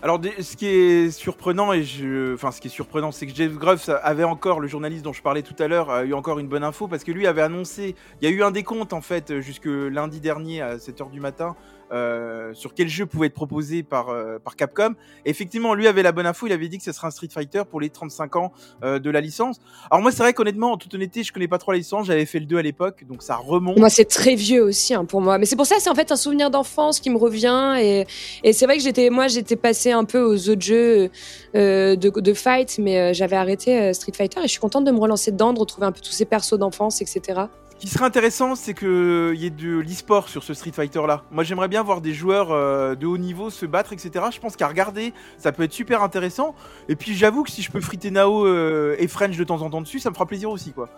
Alors, 0.03 0.19
ce 0.39 0.55
qui 0.55 0.65
est 0.65 1.11
surprenant, 1.11 1.73
et 1.73 1.83
ce 1.83 2.59
qui 2.59 2.67
est 2.67 2.71
surprenant, 2.71 3.11
c'est 3.11 3.27
que 3.27 3.35
Jeff 3.35 3.53
Grubb 3.53 3.77
avait 4.01 4.23
encore, 4.23 4.59
le 4.59 4.67
journaliste 4.67 5.03
dont 5.03 5.13
je 5.13 5.21
parlais 5.21 5.43
tout 5.43 5.53
à 5.59 5.67
l'heure, 5.67 5.91
a 5.91 6.05
eu 6.05 6.15
encore 6.15 6.39
une 6.39 6.47
bonne 6.47 6.63
info 6.63 6.87
parce 6.87 7.03
que 7.03 7.11
lui 7.11 7.27
avait 7.27 7.43
annoncé, 7.43 7.95
il 8.19 8.27
y 8.27 8.31
a 8.31 8.35
eu 8.35 8.41
un 8.41 8.49
décompte 8.49 8.93
en 8.93 9.01
fait, 9.01 9.41
jusque 9.41 9.67
lundi 9.67 10.19
dernier 10.19 10.61
à 10.61 10.77
7h 10.77 11.11
du 11.11 11.19
matin, 11.19 11.55
euh, 11.91 12.53
sur 12.53 12.73
quel 12.73 12.87
jeu 12.87 13.05
pouvait 13.05 13.27
être 13.27 13.33
proposé 13.33 13.83
par, 13.83 14.09
euh, 14.09 14.39
par 14.39 14.55
Capcom. 14.55 14.93
Effectivement, 15.25 15.73
lui 15.73 15.87
avait 15.87 16.03
la 16.03 16.11
bonne 16.11 16.25
info, 16.25 16.47
il 16.47 16.53
avait 16.53 16.67
dit 16.67 16.77
que 16.77 16.83
ce 16.83 16.91
serait 16.91 17.07
un 17.07 17.11
Street 17.11 17.29
Fighter 17.31 17.63
pour 17.69 17.81
les 17.81 17.89
35 17.89 18.35
ans 18.37 18.51
euh, 18.83 18.99
de 18.99 19.09
la 19.09 19.21
licence. 19.21 19.59
Alors, 19.89 20.01
moi, 20.01 20.11
c'est 20.11 20.23
vrai 20.23 20.33
qu'honnêtement, 20.33 20.71
en 20.71 20.77
toute 20.77 20.93
honnêteté, 20.93 21.23
je 21.23 21.33
connais 21.33 21.47
pas 21.47 21.57
trop 21.57 21.71
la 21.71 21.77
licence, 21.77 22.07
j'avais 22.07 22.25
fait 22.25 22.39
le 22.39 22.45
2 22.45 22.57
à 22.57 22.61
l'époque, 22.61 23.03
donc 23.07 23.23
ça 23.23 23.35
remonte. 23.35 23.77
Moi, 23.77 23.89
c'est 23.89 24.05
très 24.05 24.35
vieux 24.35 24.63
aussi 24.63 24.93
hein, 24.93 25.05
pour 25.05 25.21
moi. 25.21 25.37
Mais 25.37 25.45
c'est 25.45 25.55
pour 25.55 25.65
ça, 25.65 25.75
c'est 25.79 25.89
en 25.89 25.95
fait 25.95 26.11
un 26.11 26.15
souvenir 26.15 26.49
d'enfance 26.49 26.99
qui 26.99 27.09
me 27.09 27.17
revient. 27.17 27.75
Et, 27.79 28.05
et 28.43 28.53
c'est 28.53 28.65
vrai 28.65 28.77
que 28.77 28.83
j'étais, 28.83 29.09
moi, 29.09 29.27
j'étais 29.27 29.55
passé 29.55 29.91
un 29.91 30.05
peu 30.05 30.21
aux 30.21 30.49
autres 30.49 30.61
jeux 30.61 31.09
euh, 31.55 31.95
de, 31.95 32.09
de 32.09 32.33
fight, 32.33 32.77
mais 32.79 32.99
euh, 32.99 33.13
j'avais 33.13 33.35
arrêté 33.35 33.93
Street 33.93 34.13
Fighter 34.15 34.39
et 34.39 34.43
je 34.43 34.51
suis 34.51 34.59
contente 34.59 34.85
de 34.85 34.91
me 34.91 34.99
relancer 34.99 35.31
dedans, 35.31 35.53
de 35.53 35.59
retrouver 35.59 35.87
un 35.87 35.91
peu 35.91 36.01
tous 36.01 36.11
ces 36.11 36.25
persos 36.25 36.57
d'enfance, 36.57 37.01
etc. 37.01 37.41
Ce 37.81 37.87
qui 37.87 37.93
serait 37.93 38.05
intéressant, 38.05 38.53
c'est 38.53 38.75
qu'il 38.75 39.33
y 39.33 39.47
ait 39.47 39.49
de 39.49 39.79
l'e-sport 39.79 40.29
sur 40.29 40.43
ce 40.43 40.53
Street 40.53 40.71
Fighter 40.71 41.01
là. 41.07 41.23
Moi, 41.31 41.43
j'aimerais 41.43 41.67
bien 41.67 41.81
voir 41.81 41.99
des 41.99 42.13
joueurs 42.13 42.51
euh, 42.51 42.93
de 42.93 43.07
haut 43.07 43.17
niveau 43.17 43.49
se 43.49 43.65
battre, 43.65 43.91
etc. 43.91 44.23
Je 44.31 44.39
pense 44.39 44.55
qu'à 44.55 44.67
regarder, 44.67 45.15
ça 45.39 45.51
peut 45.51 45.63
être 45.63 45.73
super 45.73 46.03
intéressant. 46.03 46.53
Et 46.89 46.95
puis, 46.95 47.15
j'avoue 47.15 47.41
que 47.41 47.49
si 47.49 47.63
je 47.63 47.71
peux 47.71 47.81
friter 47.81 48.11
Nao 48.11 48.45
euh, 48.45 48.95
et 48.99 49.07
French 49.07 49.35
de 49.35 49.43
temps 49.43 49.63
en 49.63 49.71
temps 49.71 49.81
dessus, 49.81 49.97
ça 49.97 50.11
me 50.11 50.13
fera 50.13 50.27
plaisir 50.27 50.51
aussi, 50.51 50.73
quoi. 50.73 50.89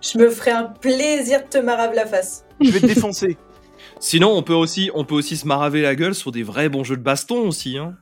Je 0.00 0.18
me 0.18 0.30
ferai 0.30 0.52
un 0.52 0.66
plaisir 0.66 1.42
de 1.42 1.48
te 1.48 1.58
marave 1.58 1.94
la 1.94 2.06
face. 2.06 2.44
Je 2.60 2.70
vais 2.70 2.78
te 2.78 2.86
défoncer. 2.86 3.36
Sinon, 3.98 4.30
on 4.30 4.44
peut 4.44 4.54
aussi, 4.54 4.88
on 4.94 5.04
peut 5.04 5.16
aussi 5.16 5.36
se 5.36 5.48
maraver 5.48 5.82
la 5.82 5.96
gueule 5.96 6.14
sur 6.14 6.30
des 6.30 6.44
vrais 6.44 6.68
bons 6.68 6.84
jeux 6.84 6.96
de 6.96 7.02
baston 7.02 7.48
aussi. 7.48 7.76
Hein. 7.76 7.96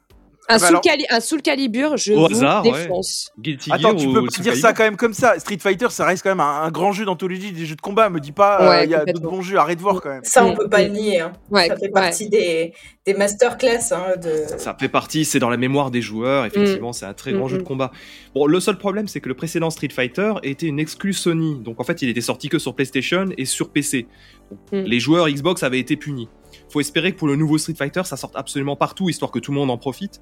Un, 0.51 0.57
bah 0.59 0.69
soul 0.69 0.81
cali- 0.81 1.05
un 1.11 1.21
Soul 1.21 1.43
Calibur, 1.43 1.97
je 1.99 2.13
Au 2.15 2.21
vous 2.29 2.35
hasard, 2.35 2.65
ouais. 2.65 2.73
défonce. 2.73 3.31
Guilty 3.39 3.71
Attends, 3.71 3.95
tu 3.95 4.07
peux 4.07 4.15
pas 4.15 4.21
dire 4.21 4.45
Calibur. 4.45 4.57
ça 4.57 4.73
quand 4.73 4.83
même 4.85 4.97
comme 4.97 5.13
ça. 5.13 5.39
Street 5.39 5.59
Fighter, 5.61 5.89
ça 5.91 6.07
reste 6.07 6.23
quand 6.23 6.31
même 6.31 6.41
un, 6.41 6.63
un 6.63 6.71
grand 6.71 6.93
jeu 6.93 7.05
d'anthologie 7.05 7.53
des 7.53 7.67
jeux 7.67 7.77
de 7.77 7.81
combat. 7.83 8.09
Me 8.09 8.19
dis 8.19 8.33
pas, 8.33 8.63
euh, 8.63 8.69
Ouais, 8.71 8.85
il 8.85 8.91
y 8.91 8.95
a 8.95 9.05
d'autres 9.05 9.29
bons 9.29 9.43
jeux. 9.43 9.59
Arrête 9.59 9.77
de 9.77 9.83
voir 9.83 10.01
quand 10.01 10.09
même. 10.09 10.25
Ça, 10.25 10.45
on 10.47 10.53
Mm, 10.53 10.57
peut 10.57 10.69
pas 10.71 10.81
mm. 10.81 10.87
le 10.87 10.89
nier. 10.89 11.21
hein. 11.21 11.33
Ouais, 11.51 11.69
Ça 11.69 11.77
fait 11.77 11.83
ouais. 11.83 11.91
partie 11.91 12.29
des, 12.31 12.73
des 13.05 13.13
masterclass. 13.15 13.93
Hein, 13.93 14.17
de... 14.23 14.45
Ça 14.59 14.75
fait 14.79 14.89
partie, 14.89 15.27
c'est 15.27 15.39
dans 15.39 15.51
la 15.51 15.59
mémoire 15.59 15.91
des 15.91 16.01
joueurs, 16.01 16.47
effectivement, 16.47 16.95
c'est 16.95 17.05
un 17.07 17.13
très 17.15 17.33
grand 17.33 17.45
Mm, 17.47 17.51
jeu 17.51 17.57
de 17.59 17.63
mm. 17.63 17.67
combat. 17.67 17.93
Bon, 18.35 18.47
le 18.47 18.59
seul 18.61 18.79
problème, 18.79 19.07
c'est 19.07 19.21
que 19.21 19.29
le 19.29 19.35
précédent 19.35 19.69
Street 19.69 19.89
Fighter 19.95 20.33
était 20.43 20.67
une 20.67 20.81
exclue 20.81 21.13
Sony, 21.13 21.59
donc 21.61 21.79
en 21.79 21.85
fait, 21.85 22.01
il 22.01 22.09
était 22.09 22.23
sorti 22.23 22.49
que 22.49 22.59
sur 22.59 22.75
PlayStation 22.75 23.27
et 23.37 23.45
sur 23.45 23.69
PC. 23.71 24.07
Donc, 24.51 24.59
Mm. 24.73 24.87
Les 24.87 24.99
joueurs 24.99 25.29
Xbox 25.29 25.63
avaient 25.63 25.79
été 25.79 25.97
punis. 25.97 26.27
Faut 26.71 26.81
espérer 26.81 27.13
que 27.13 27.19
pour 27.19 27.29
le 27.29 27.37
nouveau 27.37 27.59
Street 27.59 27.75
Fighter, 27.77 28.03
ça 28.05 28.17
sorte 28.17 28.35
absolument 28.37 28.77
partout, 28.77 29.09
histoire 29.11 29.31
que 29.31 29.39
tout 29.39 29.53
le 29.53 29.59
monde 29.59 29.71
en 29.71 29.77
profite, 29.77 30.21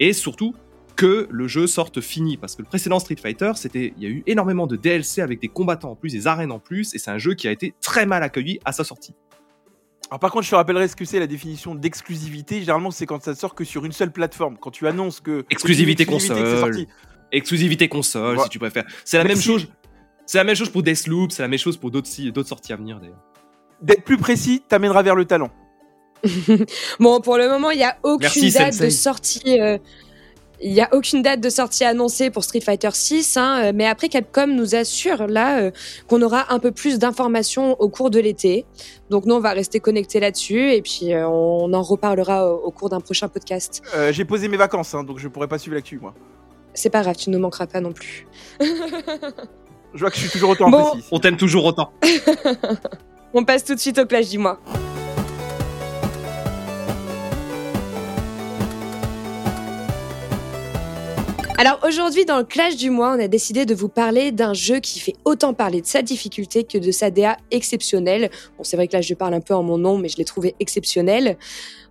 et 0.00 0.12
surtout 0.12 0.54
que 0.96 1.28
le 1.30 1.46
jeu 1.46 1.66
sorte 1.68 2.00
fini, 2.00 2.36
parce 2.36 2.56
que 2.56 2.62
le 2.62 2.68
précédent 2.68 2.98
Street 2.98 3.16
Fighter, 3.22 3.52
c'était, 3.54 3.94
il 3.96 4.02
y 4.02 4.06
a 4.06 4.08
eu 4.10 4.24
énormément 4.26 4.66
de 4.66 4.74
DLC 4.76 5.22
avec 5.22 5.40
des 5.40 5.46
combattants 5.48 5.92
en 5.92 5.94
plus, 5.96 6.12
des 6.12 6.26
arènes 6.26 6.50
en 6.50 6.58
plus, 6.58 6.92
et 6.94 6.98
c'est 6.98 7.10
un 7.10 7.18
jeu 7.18 7.34
qui 7.34 7.46
a 7.46 7.52
été 7.52 7.72
très 7.80 8.04
mal 8.04 8.22
accueilli 8.24 8.58
à 8.64 8.72
sa 8.72 8.82
sortie. 8.82 9.14
Alors, 10.10 10.18
par 10.20 10.32
contre, 10.32 10.44
je 10.46 10.50
te 10.50 10.56
rappellerai 10.56 10.88
ce 10.88 10.96
que 10.96 11.04
c'est 11.04 11.20
la 11.20 11.26
définition 11.26 11.74
d'exclusivité. 11.74 12.60
Généralement, 12.60 12.90
c'est 12.90 13.06
quand 13.06 13.22
ça 13.22 13.34
sort 13.34 13.54
que 13.54 13.62
sur 13.62 13.84
une 13.84 13.92
seule 13.92 14.10
plateforme. 14.10 14.56
Quand 14.58 14.70
tu 14.70 14.86
annonces 14.86 15.20
que. 15.20 15.44
Exclusivité 15.50 16.06
console. 16.06 16.86
Exclusivité 17.30 17.88
console, 17.88 18.38
Ouais. 18.38 18.42
si 18.44 18.48
tu 18.48 18.58
préfères. 18.58 18.84
C'est 19.04 19.18
la 19.18 19.24
même 19.24 19.40
chose. 19.40 19.68
C'est 20.24 20.38
la 20.38 20.44
même 20.44 20.56
chose 20.56 20.70
pour 20.70 20.82
Deathloop, 20.82 21.30
c'est 21.30 21.42
la 21.42 21.48
même 21.48 21.58
chose 21.58 21.76
pour 21.76 21.90
d'autres 21.90 22.08
d'autres 22.30 22.48
sorties 22.48 22.72
à 22.72 22.76
venir 22.76 23.00
d'ailleurs. 23.00 23.22
D'être 23.82 24.02
plus 24.02 24.16
précis, 24.16 24.62
t'amènera 24.66 25.02
vers 25.02 25.14
le 25.14 25.24
talent. 25.24 25.50
Bon, 27.00 27.20
pour 27.20 27.36
le 27.36 27.48
moment, 27.48 27.70
il 27.70 27.78
n'y 27.78 27.84
a 27.84 27.96
aucune 28.02 28.20
Merci, 28.42 28.52
date 28.52 28.72
Sensei. 28.72 28.84
de 28.86 28.90
sortie. 28.90 29.60
euh, 29.60 29.78
Il 30.60 30.72
n'y 30.72 30.80
a 30.80 30.88
aucune 30.92 31.22
date 31.22 31.40
de 31.40 31.50
sortie 31.50 31.84
annoncée 31.84 32.30
pour 32.30 32.42
Street 32.42 32.60
Fighter 32.60 32.90
6, 32.92 33.36
hein, 33.36 33.60
euh, 33.66 33.72
mais 33.74 33.86
après 33.86 34.08
Capcom 34.08 34.48
nous 34.48 34.74
assure 34.74 35.28
là 35.28 35.60
euh, 35.60 35.70
qu'on 36.08 36.20
aura 36.20 36.52
un 36.52 36.58
peu 36.58 36.72
plus 36.72 36.98
d'informations 36.98 37.76
au 37.80 37.88
cours 37.88 38.10
de 38.10 38.18
l'été. 38.18 38.66
Donc 39.08 39.24
nous 39.24 39.36
on 39.36 39.40
va 39.40 39.50
rester 39.52 39.78
connectés 39.78 40.18
là-dessus 40.18 40.72
et 40.72 40.82
puis 40.82 41.12
euh, 41.14 41.28
on 41.28 41.72
en 41.72 41.82
reparlera 41.82 42.52
au, 42.52 42.56
au 42.56 42.70
cours 42.72 42.88
d'un 42.88 43.00
prochain 43.00 43.28
podcast. 43.28 43.82
Euh, 43.94 44.12
J'ai 44.12 44.24
posé 44.24 44.48
mes 44.48 44.56
vacances, 44.56 44.94
hein, 44.94 45.04
donc 45.04 45.18
je 45.20 45.28
pourrais 45.28 45.46
pas 45.48 45.58
suivre 45.58 45.76
l'actu, 45.76 46.00
moi. 46.00 46.12
C'est 46.74 46.90
pas 46.90 47.02
grave, 47.02 47.14
tu 47.16 47.30
ne 47.30 47.36
nous 47.36 47.42
manqueras 47.42 47.66
pas 47.68 47.80
non 47.80 47.92
plus. 47.92 48.26
Je 48.60 50.00
vois 50.00 50.10
que 50.10 50.16
je 50.16 50.22
suis 50.22 50.30
toujours 50.30 50.50
autant 50.50 50.70
Bon. 50.70 50.90
On 51.12 51.20
t'aime 51.20 51.36
toujours 51.36 51.64
autant. 51.66 51.92
On 53.34 53.44
passe 53.44 53.64
tout 53.64 53.74
de 53.76 53.80
suite 53.80 53.98
au 53.98 54.06
clash 54.06 54.28
du 54.28 54.38
Alors 61.60 61.80
aujourd'hui 61.84 62.24
dans 62.24 62.38
le 62.38 62.44
clash 62.44 62.76
du 62.76 62.88
mois, 62.88 63.16
on 63.16 63.18
a 63.18 63.26
décidé 63.26 63.66
de 63.66 63.74
vous 63.74 63.88
parler 63.88 64.30
d'un 64.30 64.54
jeu 64.54 64.78
qui 64.78 65.00
fait 65.00 65.16
autant 65.24 65.54
parler 65.54 65.80
de 65.80 65.86
sa 65.88 66.02
difficulté 66.02 66.62
que 66.62 66.78
de 66.78 66.92
sa 66.92 67.10
DA 67.10 67.36
exceptionnelle. 67.50 68.30
Bon, 68.56 68.62
c'est 68.62 68.76
vrai 68.76 68.86
que 68.86 68.92
là 68.92 69.00
je 69.00 69.12
parle 69.12 69.34
un 69.34 69.40
peu 69.40 69.54
en 69.54 69.64
mon 69.64 69.76
nom, 69.76 69.98
mais 69.98 70.08
je 70.08 70.18
l'ai 70.18 70.24
trouvé 70.24 70.54
exceptionnel. 70.60 71.36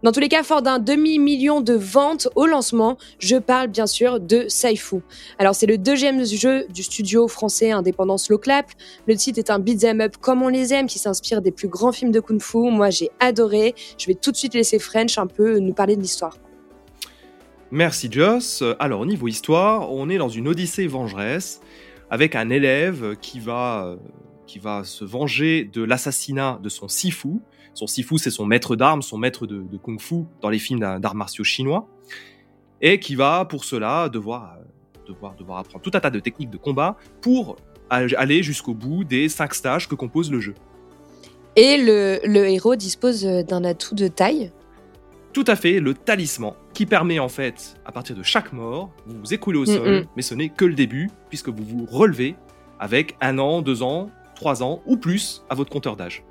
Dans 0.04 0.14
tous 0.14 0.22
les 0.22 0.30
cas, 0.30 0.44
fort 0.44 0.62
d'un 0.62 0.80
demi-million 0.80 1.60
de 1.60 1.74
ventes 1.74 2.30
au 2.36 2.46
lancement, 2.46 2.98
je 3.20 3.36
parle 3.36 3.68
bien 3.68 3.88
sûr 3.88 4.22
de 4.22 4.46
Saifu. 4.48 5.02
Alors 5.38 5.54
c'est 5.54 5.66
le 5.66 5.78
deuxième 5.78 6.24
jeu 6.24 6.66
du 6.70 6.82
studio 6.84 7.28
français 7.28 7.72
indépendant 7.72 8.18
Slow. 8.18 8.40
Le 9.06 9.16
titre 9.18 9.38
est 9.38 9.50
un 9.50 9.60
beat'em 9.60 10.00
up 10.00 10.16
comme 10.22 10.44
on 10.44 10.48
les 10.48 10.74
aime, 10.74 10.88
qui 10.88 10.98
s'inspire 10.98 11.42
des 11.42 11.52
plus 11.52 11.68
grands 11.68 11.92
films 11.92 12.14
de 12.14 12.22
kung 12.22 12.42
fu. 12.42 12.72
Moi 12.72 12.90
j'ai 12.90 13.10
adoré. 13.20 13.76
Je 13.98 14.08
vais 14.08 14.16
tout 14.16 14.32
de 14.32 14.38
suite 14.38 14.54
laisser 14.54 14.80
French 14.80 15.18
un 15.18 15.28
peu 15.28 15.60
nous 15.60 15.74
parler 15.74 15.98
de 15.98 16.02
l'histoire. 16.02 16.38
Merci 17.72 18.08
Joss. 18.10 18.64
Alors 18.80 19.02
au 19.02 19.06
niveau 19.06 19.28
histoire, 19.28 19.92
on 19.92 20.10
est 20.10 20.18
dans 20.18 20.30
une 20.30 20.48
odyssée 20.48 20.88
vengeresse 20.88 21.60
avec 22.10 22.36
un 22.36 22.50
élève 22.50 23.18
qui 23.22 23.40
va, 23.40 23.86
euh, 23.86 23.98
qui 24.46 24.58
va 24.60 24.86
se 24.86 25.04
venger 25.04 25.66
de 25.66 25.84
l'assassinat 25.84 26.60
de 26.64 26.70
son 26.70 26.88
sifu. 26.88 27.40
Son 27.74 27.86
sifu, 27.86 28.18
c'est 28.18 28.32
son 28.32 28.46
maître 28.46 28.76
d'armes, 28.78 29.02
son 29.02 29.18
maître 29.18 29.46
de, 29.46 29.62
de 29.62 29.78
kung-fu 29.78 30.24
dans 30.42 30.50
les 30.50 30.60
films 30.60 30.80
d'ar- 30.80 31.00
d'arts 31.00 31.16
martiaux 31.16 31.44
chinois. 31.44 31.88
Et 32.80 33.00
qui 33.00 33.16
va 33.16 33.44
pour 33.44 33.66
cela 33.66 34.08
devoir, 34.08 34.56
euh, 34.56 35.08
devoir, 35.08 35.36
devoir 35.36 35.60
apprendre 35.60 35.84
tout 35.84 35.92
un 35.94 36.00
tas 36.00 36.10
de 36.10 36.22
techniques 36.22 36.50
de 36.50 36.58
combat 36.58 36.96
pour 37.22 37.58
al- 37.90 38.16
aller 38.18 38.44
jusqu'au 38.44 38.74
bout 38.74 39.04
des 39.04 39.28
cinq 39.28 39.54
stages 39.54 39.90
que 39.90 39.96
compose 39.96 40.32
le 40.32 40.40
jeu. 40.40 40.56
Et 41.58 41.78
le, 41.78 42.20
le 42.24 42.48
héros 42.48 42.78
dispose 42.78 43.26
euh, 43.26 43.44
d'un 43.44 43.66
atout 43.66 43.96
de 43.96 44.08
taille. 44.08 44.52
Tout 45.34 45.46
à 45.48 45.56
fait, 45.56 45.80
le 45.80 45.94
talisman, 45.94 46.54
qui 46.74 46.86
permet 46.86 47.20
en 47.20 47.30
fait, 47.30 47.76
à 47.86 47.92
partir 47.92 48.16
de 48.16 48.24
chaque 48.24 48.54
mort, 48.54 48.92
vous 49.06 49.20
vous 49.20 49.34
écoulez 49.34 49.60
au 49.60 49.64
Mm, 49.64 49.76
sol, 49.76 49.90
mm. 49.90 50.06
mais 50.16 50.22
ce 50.22 50.36
n'est 50.36 50.50
que 50.50 50.66
le 50.66 50.74
début, 50.74 51.10
puisque 51.30 51.50
vous 51.50 51.64
vous 51.64 51.86
relevez 51.86 52.36
avec 52.80 53.16
un 53.22 53.38
an, 53.40 53.62
deux 53.62 53.84
ans, 53.84 54.10
trois 54.36 54.64
ans 54.64 54.82
ou 54.86 54.98
plus 54.98 55.44
à 55.50 55.56
votre 55.56 55.70
compteur 55.72 55.96
d'âge. 55.96 56.24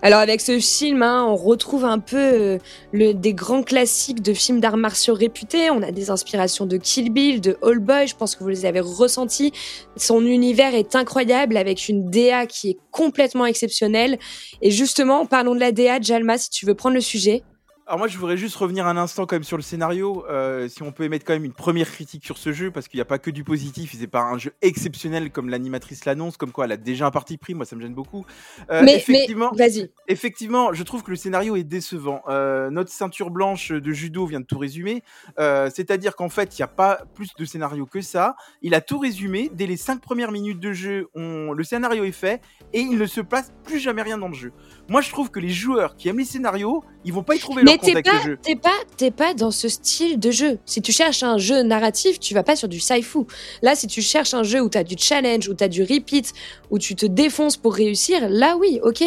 Alors 0.00 0.20
avec 0.20 0.40
ce 0.40 0.60
film, 0.60 1.02
hein, 1.02 1.26
on 1.28 1.34
retrouve 1.34 1.84
un 1.84 1.98
peu 1.98 2.16
euh, 2.16 2.58
le, 2.92 3.12
des 3.14 3.34
grands 3.34 3.64
classiques 3.64 4.22
de 4.22 4.32
films 4.32 4.60
d'arts 4.60 4.76
martiaux 4.76 5.14
réputés. 5.14 5.70
On 5.70 5.82
a 5.82 5.90
des 5.90 6.10
inspirations 6.10 6.66
de 6.66 6.76
Kill 6.76 7.12
Bill, 7.12 7.40
de 7.40 7.58
All 7.62 7.80
Boy, 7.80 8.06
je 8.06 8.14
pense 8.14 8.36
que 8.36 8.44
vous 8.44 8.48
les 8.48 8.64
avez 8.64 8.78
ressentis. 8.78 9.52
Son 9.96 10.24
univers 10.24 10.74
est 10.74 10.94
incroyable 10.94 11.56
avec 11.56 11.88
une 11.88 12.08
DA 12.08 12.46
qui 12.46 12.70
est 12.70 12.78
complètement 12.92 13.46
exceptionnelle. 13.46 14.18
Et 14.62 14.70
justement, 14.70 15.26
parlons 15.26 15.54
de 15.54 15.60
la 15.60 15.72
DA, 15.72 16.00
Jalma, 16.00 16.38
si 16.38 16.50
tu 16.50 16.64
veux 16.64 16.74
prendre 16.74 16.94
le 16.94 17.00
sujet. 17.00 17.42
Alors 17.88 18.00
moi 18.00 18.08
je 18.08 18.18
voudrais 18.18 18.36
juste 18.36 18.56
revenir 18.56 18.84
un 18.88 18.96
instant 18.96 19.26
quand 19.26 19.36
même 19.36 19.44
sur 19.44 19.56
le 19.56 19.62
scénario, 19.62 20.26
euh, 20.28 20.66
si 20.66 20.82
on 20.82 20.90
peut 20.90 21.04
émettre 21.04 21.24
quand 21.24 21.34
même 21.34 21.44
une 21.44 21.52
première 21.52 21.88
critique 21.88 22.24
sur 22.24 22.36
ce 22.36 22.52
jeu, 22.52 22.72
parce 22.72 22.88
qu'il 22.88 22.98
n'y 22.98 23.02
a 23.02 23.04
pas 23.04 23.20
que 23.20 23.30
du 23.30 23.44
positif, 23.44 23.94
c'est 23.96 24.08
pas 24.08 24.22
un 24.22 24.38
jeu 24.38 24.52
exceptionnel 24.60 25.30
comme 25.30 25.48
l'animatrice 25.48 26.04
l'annonce, 26.04 26.36
comme 26.36 26.50
quoi 26.50 26.64
elle 26.64 26.72
a 26.72 26.76
déjà 26.76 27.06
un 27.06 27.12
parti 27.12 27.36
pris, 27.36 27.54
moi 27.54 27.64
ça 27.64 27.76
me 27.76 27.80
gêne 27.80 27.94
beaucoup. 27.94 28.26
Euh, 28.72 28.82
mais, 28.84 28.96
effectivement, 28.96 29.52
vas-y. 29.52 29.92
Effectivement, 30.08 30.72
je 30.72 30.82
trouve 30.82 31.04
que 31.04 31.10
le 31.10 31.16
scénario 31.16 31.54
est 31.54 31.62
décevant. 31.62 32.22
Euh, 32.28 32.70
notre 32.70 32.90
ceinture 32.90 33.30
blanche 33.30 33.70
de 33.70 33.92
judo 33.92 34.26
vient 34.26 34.40
de 34.40 34.46
tout 34.46 34.58
résumer, 34.58 35.04
c'est-à-dire 35.36 36.16
qu'en 36.16 36.28
fait 36.28 36.58
il 36.58 36.62
n'y 36.62 36.64
a 36.64 36.68
pas 36.68 37.02
plus 37.14 37.34
de 37.38 37.44
scénario 37.44 37.86
que 37.86 38.00
ça, 38.00 38.34
il 38.62 38.74
a 38.74 38.80
tout 38.80 38.98
résumé, 38.98 39.48
dès 39.54 39.66
les 39.66 39.76
cinq 39.76 40.00
premières 40.00 40.32
minutes 40.32 40.58
de 40.58 40.72
jeu, 40.72 41.06
on... 41.14 41.52
le 41.52 41.62
scénario 41.62 42.02
est 42.02 42.10
fait, 42.10 42.40
et 42.72 42.80
il 42.80 42.98
ne 42.98 43.06
se 43.06 43.20
passe 43.20 43.52
plus 43.62 43.78
jamais 43.78 44.02
rien 44.02 44.18
dans 44.18 44.26
le 44.26 44.34
jeu. 44.34 44.52
Moi 44.88 45.00
je 45.00 45.10
trouve 45.10 45.30
que 45.30 45.40
les 45.40 45.48
joueurs 45.48 45.96
qui 45.96 46.08
aiment 46.08 46.18
les 46.18 46.24
scénarios, 46.24 46.84
ils 47.04 47.12
vont 47.12 47.22
pas 47.22 47.34
y 47.34 47.38
trouver 47.38 47.62
mais 47.64 47.76
t'es 47.78 47.92
pas, 47.92 48.00
t'es 48.42 48.56
pas, 48.56 48.70
t'es 48.96 49.10
pas 49.10 49.34
dans 49.34 49.50
ce 49.50 49.68
style 49.68 50.18
de 50.18 50.30
jeu. 50.30 50.58
Si 50.64 50.80
tu 50.80 50.92
cherches 50.92 51.22
un 51.22 51.38
jeu 51.38 51.62
narratif, 51.62 52.20
tu 52.20 52.34
vas 52.34 52.44
pas 52.44 52.54
sur 52.54 52.68
du 52.68 52.78
sci-fi. 52.78 53.18
Là, 53.62 53.74
si 53.74 53.86
tu 53.88 54.00
cherches 54.00 54.34
un 54.34 54.44
jeu 54.44 54.60
où 54.60 54.68
t'as 54.68 54.84
du 54.84 54.94
challenge, 54.98 55.48
où 55.48 55.54
t'as 55.54 55.68
du 55.68 55.82
repeat, 55.82 56.32
où 56.70 56.78
tu 56.78 56.94
te 56.94 57.06
défonces 57.06 57.56
pour 57.56 57.74
réussir, 57.74 58.28
là 58.28 58.56
oui, 58.56 58.80
ok. 58.82 59.02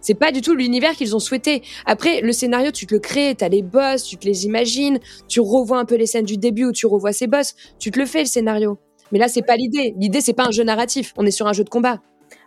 C'est 0.00 0.14
pas 0.14 0.30
du 0.30 0.40
tout 0.40 0.54
l'univers 0.54 0.92
qu'ils 0.92 1.16
ont 1.16 1.20
souhaité. 1.20 1.62
Après, 1.86 2.20
le 2.20 2.32
scénario, 2.32 2.70
tu 2.70 2.86
te 2.86 2.94
le 2.94 3.00
crées, 3.00 3.34
t'as 3.36 3.48
les 3.48 3.62
boss, 3.62 4.04
tu 4.04 4.16
te 4.16 4.26
les 4.26 4.46
imagines, 4.46 4.98
tu 5.28 5.40
revois 5.40 5.78
un 5.78 5.84
peu 5.84 5.96
les 5.96 6.06
scènes 6.06 6.26
du 6.26 6.36
début 6.36 6.66
où 6.66 6.72
tu 6.72 6.86
revois 6.86 7.12
ces 7.12 7.26
boss, 7.26 7.54
tu 7.78 7.90
te 7.90 7.98
le 7.98 8.06
fais 8.06 8.20
le 8.20 8.28
scénario. 8.28 8.78
Mais 9.12 9.18
là, 9.18 9.28
c'est 9.28 9.42
pas 9.42 9.56
l'idée. 9.56 9.94
L'idée, 9.98 10.20
c'est 10.20 10.32
pas 10.32 10.46
un 10.46 10.50
jeu 10.50 10.64
narratif. 10.64 11.12
On 11.16 11.26
est 11.26 11.30
sur 11.30 11.46
un 11.46 11.52
jeu 11.52 11.64
de 11.64 11.68
combat. 11.68 12.00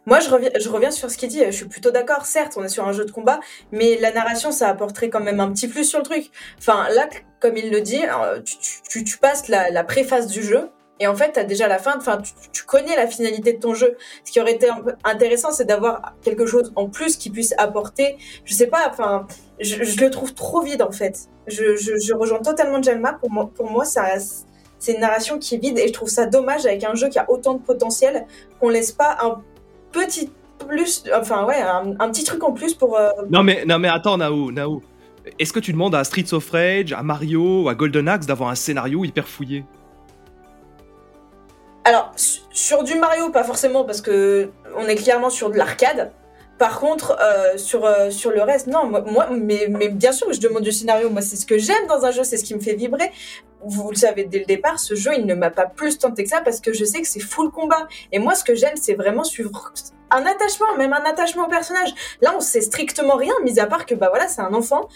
Moi, 0.07 0.21
je 0.21 0.29
reviens, 0.69 0.89
sur 0.89 1.11
ce 1.11 1.17
qu'il 1.17 1.27
dit. 1.27 1.43
Je 1.45 1.51
suis 1.51 1.67
plutôt 1.67 1.91
d'accord. 1.91 2.25
Certes, 2.25 2.53
on 2.55 2.63
est 2.63 2.69
sur 2.69 2.87
un 2.87 2.93
jeu 2.93 3.03
de 3.03 3.11
combat, 3.11 3.41
mais 3.73 3.97
la 3.99 4.13
narration, 4.13 4.51
ça 4.53 4.69
apporterait 4.69 5.09
quand 5.09 5.19
même 5.19 5.41
un 5.41 5.51
petit 5.51 5.67
plus 5.67 5.83
sur 5.83 5.99
le 5.99 6.05
truc. 6.05 6.31
Enfin, 6.57 6.87
là, 6.95 7.09
comme 7.41 7.57
il 7.57 7.69
le 7.69 7.81
dit, 7.81 8.01
tu, 8.89 9.03
tu, 9.03 9.17
passes 9.17 9.49
la, 9.49 9.83
préface 9.83 10.27
du 10.27 10.41
jeu. 10.41 10.69
Et 11.01 11.07
en 11.07 11.15
fait, 11.15 11.33
tu 11.33 11.39
as 11.39 11.43
déjà 11.43 11.67
la 11.67 11.77
fin, 11.77 11.95
enfin, 11.97 12.19
tu, 12.53 12.63
connais 12.63 12.95
la 12.95 13.05
finalité 13.05 13.51
de 13.51 13.59
ton 13.59 13.73
jeu. 13.73 13.97
Ce 14.23 14.31
qui 14.31 14.39
aurait 14.39 14.53
été 14.53 14.69
intéressant, 15.03 15.51
c'est 15.51 15.65
d'avoir 15.65 16.13
quelque 16.23 16.45
chose 16.45 16.71
en 16.77 16.87
plus 16.87 17.17
qui 17.17 17.29
puisse 17.29 17.53
apporter, 17.57 18.17
je 18.45 18.53
sais 18.53 18.67
pas, 18.67 18.87
enfin, 18.89 19.27
je, 19.59 19.75
le 19.99 20.09
trouve 20.09 20.33
trop 20.33 20.61
vide 20.61 20.81
en 20.81 20.91
fait. 20.91 21.27
Je, 21.47 22.13
rejoins 22.13 22.39
totalement 22.39 22.81
Jalma. 22.81 23.13
Pour 23.13 23.29
moi, 23.29 23.85
c'est 23.85 24.93
une 24.93 25.01
narration 25.01 25.37
qui 25.37 25.55
est 25.55 25.59
vide 25.59 25.77
et 25.77 25.87
je 25.87 25.93
trouve 25.93 26.09
ça 26.09 26.25
dommage 26.25 26.65
avec 26.65 26.85
un 26.85 26.95
jeu 26.95 27.09
qui 27.09 27.19
a 27.19 27.29
autant 27.29 27.55
de 27.55 27.61
potentiel 27.61 28.25
qu'on 28.59 28.69
laisse 28.69 28.93
pas 28.93 29.17
un 29.21 29.43
petit 29.91 30.31
plus, 30.57 31.03
enfin 31.15 31.45
ouais, 31.45 31.61
un, 31.61 32.09
petit 32.09 32.23
truc 32.23 32.43
en 32.43 32.51
plus 32.51 32.73
pour. 32.73 32.97
Euh, 32.97 33.09
non 33.29 33.43
mais 33.43 33.65
non 33.65 33.79
mais 33.79 33.87
attends 33.87 34.17
Nao, 34.17 34.51
Nao. 34.51 34.81
Est-ce 35.39 35.51
que 35.51 35.59
tu 35.59 35.73
demandes 35.73 35.93
à 35.93 36.03
Streets 36.03 36.33
of 36.33 36.49
Rage, 36.49 36.93
à 36.93 37.03
Mario, 37.03 37.67
à 37.67 37.75
Golden 37.75 38.07
Axe 38.07 38.25
d'avoir 38.25 38.49
un 38.49 38.55
scénario 38.55 39.03
hyper 39.03 39.27
fouillé? 39.27 39.65
Alors 41.83 42.11
sur 42.15 42.83
du 42.83 42.95
Mario 42.95 43.29
pas 43.29 43.43
forcément 43.43 43.83
parce 43.83 44.01
que 44.01 44.49
on 44.75 44.87
est 44.87 44.95
clairement 44.95 45.29
sur 45.29 45.51
de 45.51 45.57
l'arcade. 45.57 46.11
Par 46.57 46.79
contre, 46.79 47.17
euh, 47.21 47.57
sur, 47.57 47.85
euh, 47.85 48.09
sur 48.09 48.31
le 48.31 48.41
reste, 48.41 48.67
non, 48.67 48.85
moi, 48.85 49.29
mais, 49.31 49.67
mais 49.69 49.89
bien 49.89 50.11
sûr, 50.11 50.31
je 50.33 50.39
demande 50.39 50.63
du 50.63 50.71
scénario. 50.71 51.09
Moi, 51.09 51.21
c'est 51.21 51.35
ce 51.35 51.45
que 51.45 51.57
j'aime 51.57 51.85
dans 51.87 52.03
un 52.03 52.11
jeu, 52.11 52.23
c'est 52.23 52.37
ce 52.37 52.43
qui 52.43 52.55
me 52.55 52.59
fait 52.59 52.73
vibrer. 52.73 53.11
Vous, 53.63 53.89
le 53.89 53.95
savez 53.95 54.23
dès 54.23 54.39
le 54.39 54.45
départ, 54.45 54.79
ce 54.79 54.95
jeu, 54.95 55.11
il 55.15 55.25
ne 55.25 55.35
m'a 55.35 55.51
pas 55.51 55.65
plus 55.65 55.99
tenté 55.99 56.23
que 56.23 56.29
ça 56.29 56.41
parce 56.41 56.59
que 56.59 56.73
je 56.73 56.83
sais 56.83 57.01
que 57.01 57.07
c'est 57.07 57.19
full 57.19 57.51
combat. 57.51 57.87
Et 58.11 58.19
moi, 58.19 58.33
ce 58.33 58.43
que 58.43 58.55
j'aime, 58.55 58.75
c'est 58.75 58.95
vraiment 58.95 59.23
suivre 59.23 59.71
un 60.09 60.25
attachement, 60.25 60.75
même 60.77 60.93
un 60.93 61.03
attachement 61.03 61.45
au 61.45 61.49
personnage. 61.49 61.93
Là, 62.21 62.33
on 62.35 62.39
sait 62.39 62.61
strictement 62.61 63.15
rien, 63.15 63.33
mis 63.43 63.59
à 63.59 63.67
part 63.67 63.85
que, 63.85 63.93
bah 63.93 64.09
voilà, 64.09 64.27
c'est 64.27 64.41
un 64.41 64.53
enfant 64.53 64.87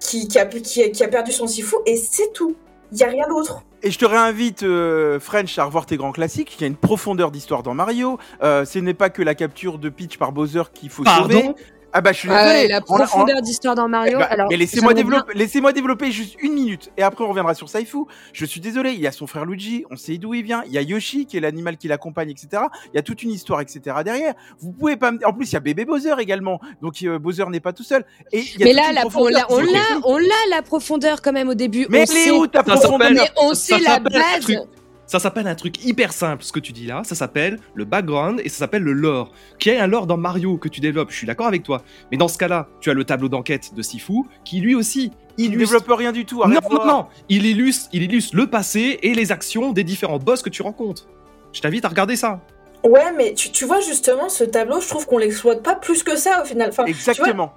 qui, 0.00 0.26
qui, 0.28 0.38
a, 0.38 0.46
qui, 0.46 1.04
a 1.04 1.08
perdu 1.08 1.30
son 1.30 1.46
sifu 1.46 1.76
et 1.86 1.96
c'est 1.96 2.32
tout. 2.32 2.56
Il 2.92 2.96
n'y 2.96 3.04
a 3.04 3.08
rien 3.08 3.28
d'autre. 3.28 3.62
Et 3.82 3.90
je 3.90 3.98
te 3.98 4.04
réinvite, 4.04 4.62
euh, 4.62 5.18
French, 5.20 5.58
à 5.58 5.64
revoir 5.64 5.86
tes 5.86 5.96
grands 5.96 6.12
classiques. 6.12 6.56
Il 6.58 6.60
y 6.62 6.64
a 6.64 6.66
une 6.66 6.76
profondeur 6.76 7.30
d'histoire 7.30 7.62
dans 7.62 7.74
Mario. 7.74 8.18
Euh, 8.42 8.64
ce 8.64 8.78
n'est 8.78 8.94
pas 8.94 9.10
que 9.10 9.22
la 9.22 9.34
capture 9.34 9.78
de 9.78 9.88
Peach 9.88 10.18
par 10.18 10.32
Bowser 10.32 10.64
qu'il 10.74 10.90
faut 10.90 11.04
sauver. 11.04 11.54
Ah 11.92 12.00
bah 12.00 12.12
je 12.12 12.18
suis 12.18 12.28
désolé. 12.28 12.68
la 12.68 12.80
profondeur 12.80 13.42
d'histoire 13.42 13.74
dans 13.74 13.88
Mario. 13.88 14.18
Bah, 14.18 14.28
mais 14.48 14.56
laissez-moi 14.56 14.94
développer, 14.94 15.32
laissez-moi 15.34 15.72
développer 15.72 16.12
juste 16.12 16.36
une 16.40 16.54
minute 16.54 16.90
et 16.96 17.02
après 17.02 17.24
on 17.24 17.28
reviendra 17.28 17.54
sur 17.54 17.68
Saifu. 17.68 18.04
Je 18.32 18.44
suis 18.44 18.60
désolé, 18.60 18.92
il 18.92 19.00
y 19.00 19.06
a 19.06 19.12
son 19.12 19.26
frère 19.26 19.44
Luigi, 19.44 19.84
on 19.90 19.96
sait 19.96 20.16
d'où 20.18 20.34
il 20.34 20.42
vient. 20.42 20.62
Il 20.66 20.72
y 20.72 20.78
a 20.78 20.82
Yoshi 20.82 21.26
qui 21.26 21.36
est 21.36 21.40
l'animal 21.40 21.76
qui 21.76 21.88
l'accompagne, 21.88 22.30
etc. 22.30 22.62
Il 22.92 22.96
y 22.96 22.98
a 22.98 23.02
toute 23.02 23.22
une 23.22 23.30
histoire, 23.30 23.60
etc. 23.60 23.96
derrière. 24.04 24.34
Vous 24.60 24.72
pouvez 24.72 24.96
pas. 24.96 25.12
En 25.24 25.32
plus, 25.32 25.50
il 25.50 25.54
y 25.54 25.56
a 25.56 25.60
bébé 25.60 25.84
Bowser 25.84 26.14
également, 26.18 26.60
donc 26.80 26.94
euh, 27.02 27.18
Bowser 27.18 27.46
n'est 27.48 27.60
pas 27.60 27.72
tout 27.72 27.82
seul. 27.82 28.04
Et 28.32 28.44
mais 28.60 28.72
là, 28.72 28.92
la 28.92 29.06
on 29.06 29.28
l'a, 29.28 29.46
on 30.04 30.18
l'a, 30.18 30.28
la 30.50 30.62
profondeur 30.62 31.22
quand 31.22 31.32
même 31.32 31.48
au 31.48 31.54
début. 31.54 31.86
Mais 31.88 32.04
elle 32.08 32.16
est 32.16 32.30
où 32.30 32.46
ta 32.46 32.62
profondeur 32.62 33.10
Mais 33.12 33.30
on 33.36 33.54
sait 33.54 33.78
la 33.78 33.98
base. 33.98 34.46
Ça 35.10 35.18
s'appelle 35.18 35.48
un 35.48 35.56
truc 35.56 35.84
hyper 35.84 36.12
simple, 36.12 36.44
ce 36.44 36.52
que 36.52 36.60
tu 36.60 36.70
dis 36.70 36.86
là. 36.86 37.02
Ça 37.02 37.16
s'appelle 37.16 37.58
le 37.74 37.84
background 37.84 38.40
et 38.44 38.48
ça 38.48 38.58
s'appelle 38.58 38.84
le 38.84 38.92
lore. 38.92 39.32
Qui 39.58 39.70
est 39.70 39.80
un 39.80 39.88
lore 39.88 40.06
dans 40.06 40.16
Mario 40.16 40.56
que 40.56 40.68
tu 40.68 40.78
développes, 40.78 41.10
je 41.10 41.16
suis 41.16 41.26
d'accord 41.26 41.48
avec 41.48 41.64
toi. 41.64 41.82
Mais 42.12 42.16
dans 42.16 42.28
ce 42.28 42.38
cas-là, 42.38 42.68
tu 42.80 42.90
as 42.90 42.94
le 42.94 43.02
tableau 43.02 43.28
d'enquête 43.28 43.74
de 43.74 43.82
Sifu 43.82 44.22
qui 44.44 44.60
lui 44.60 44.76
aussi 44.76 45.10
il 45.36 45.50
ne 45.50 45.58
développe 45.58 45.88
rien 45.88 46.12
du 46.12 46.26
tout. 46.26 46.44
Non, 46.46 46.60
non, 46.70 46.86
non. 46.86 47.06
Il 47.28 47.44
illustre, 47.44 47.88
il 47.92 48.04
illustre 48.04 48.36
le 48.36 48.46
passé 48.46 49.00
et 49.02 49.12
les 49.12 49.32
actions 49.32 49.72
des 49.72 49.82
différents 49.82 50.20
boss 50.20 50.42
que 50.42 50.48
tu 50.48 50.62
rencontres. 50.62 51.08
Je 51.52 51.60
t'invite 51.60 51.84
à 51.84 51.88
regarder 51.88 52.14
ça. 52.14 52.40
Ouais, 52.84 53.10
mais 53.16 53.34
tu, 53.34 53.64
vois 53.64 53.80
justement 53.80 54.28
ce 54.28 54.44
tableau, 54.44 54.80
je 54.80 54.86
trouve 54.86 55.06
qu'on 55.06 55.18
l'exploite 55.18 55.64
pas 55.64 55.74
plus 55.74 56.04
que 56.04 56.14
ça 56.14 56.40
au 56.40 56.44
final. 56.44 56.68
Enfin, 56.68 56.84
Exactement. 56.84 57.52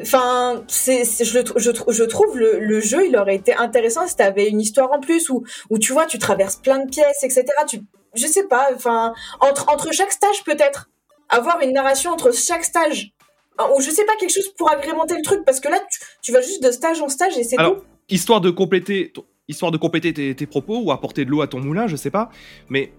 Enfin, 0.00 0.64
c'est, 0.66 1.04
je, 1.04 1.38
je, 1.56 1.70
je, 1.88 2.02
trouve 2.02 2.36
le, 2.36 2.58
le, 2.58 2.80
jeu, 2.80 3.06
il 3.06 3.16
aurait 3.16 3.36
été 3.36 3.54
intéressant 3.54 4.06
si 4.06 4.16
t'avais 4.16 4.48
une 4.48 4.60
histoire 4.60 4.92
en 4.92 5.00
plus 5.00 5.30
où, 5.30 5.44
où 5.70 5.78
tu 5.78 5.92
vois, 5.92 6.06
tu 6.06 6.18
traverses 6.18 6.56
plein 6.56 6.84
de 6.84 6.90
pièces, 6.90 7.22
etc. 7.22 7.44
Tu, 7.68 7.80
je 8.14 8.26
sais 8.26 8.46
pas, 8.48 8.68
enfin, 8.74 9.14
entre, 9.40 9.68
entre 9.72 9.92
chaque 9.92 10.12
stage 10.12 10.42
peut-être, 10.44 10.90
avoir 11.28 11.60
une 11.60 11.72
narration 11.72 12.10
entre 12.10 12.34
chaque 12.34 12.64
stage, 12.64 13.12
ou 13.76 13.80
je 13.80 13.90
sais 13.90 14.04
pas 14.04 14.16
quelque 14.16 14.32
chose 14.32 14.48
pour 14.56 14.70
agrémenter 14.70 15.16
le 15.16 15.22
truc, 15.22 15.44
parce 15.44 15.60
que 15.60 15.68
là, 15.68 15.78
tu, 15.90 16.00
tu 16.22 16.32
vas 16.32 16.40
juste 16.40 16.62
de 16.62 16.72
stage 16.72 17.00
en 17.00 17.08
stage 17.08 17.38
et 17.38 17.44
c'est 17.44 17.56
tout. 17.56 17.82
Histoire 18.08 18.40
de 18.40 18.50
compléter, 18.50 19.12
histoire 19.48 19.70
de 19.70 19.78
compléter 19.78 20.12
tes, 20.12 20.34
tes, 20.34 20.46
propos 20.46 20.78
ou 20.78 20.92
apporter 20.92 21.24
de 21.24 21.30
l'eau 21.30 21.40
à 21.40 21.46
ton 21.46 21.60
moulin, 21.60 21.86
je 21.86 21.96
sais 21.96 22.10
pas, 22.10 22.30
mais 22.68 22.92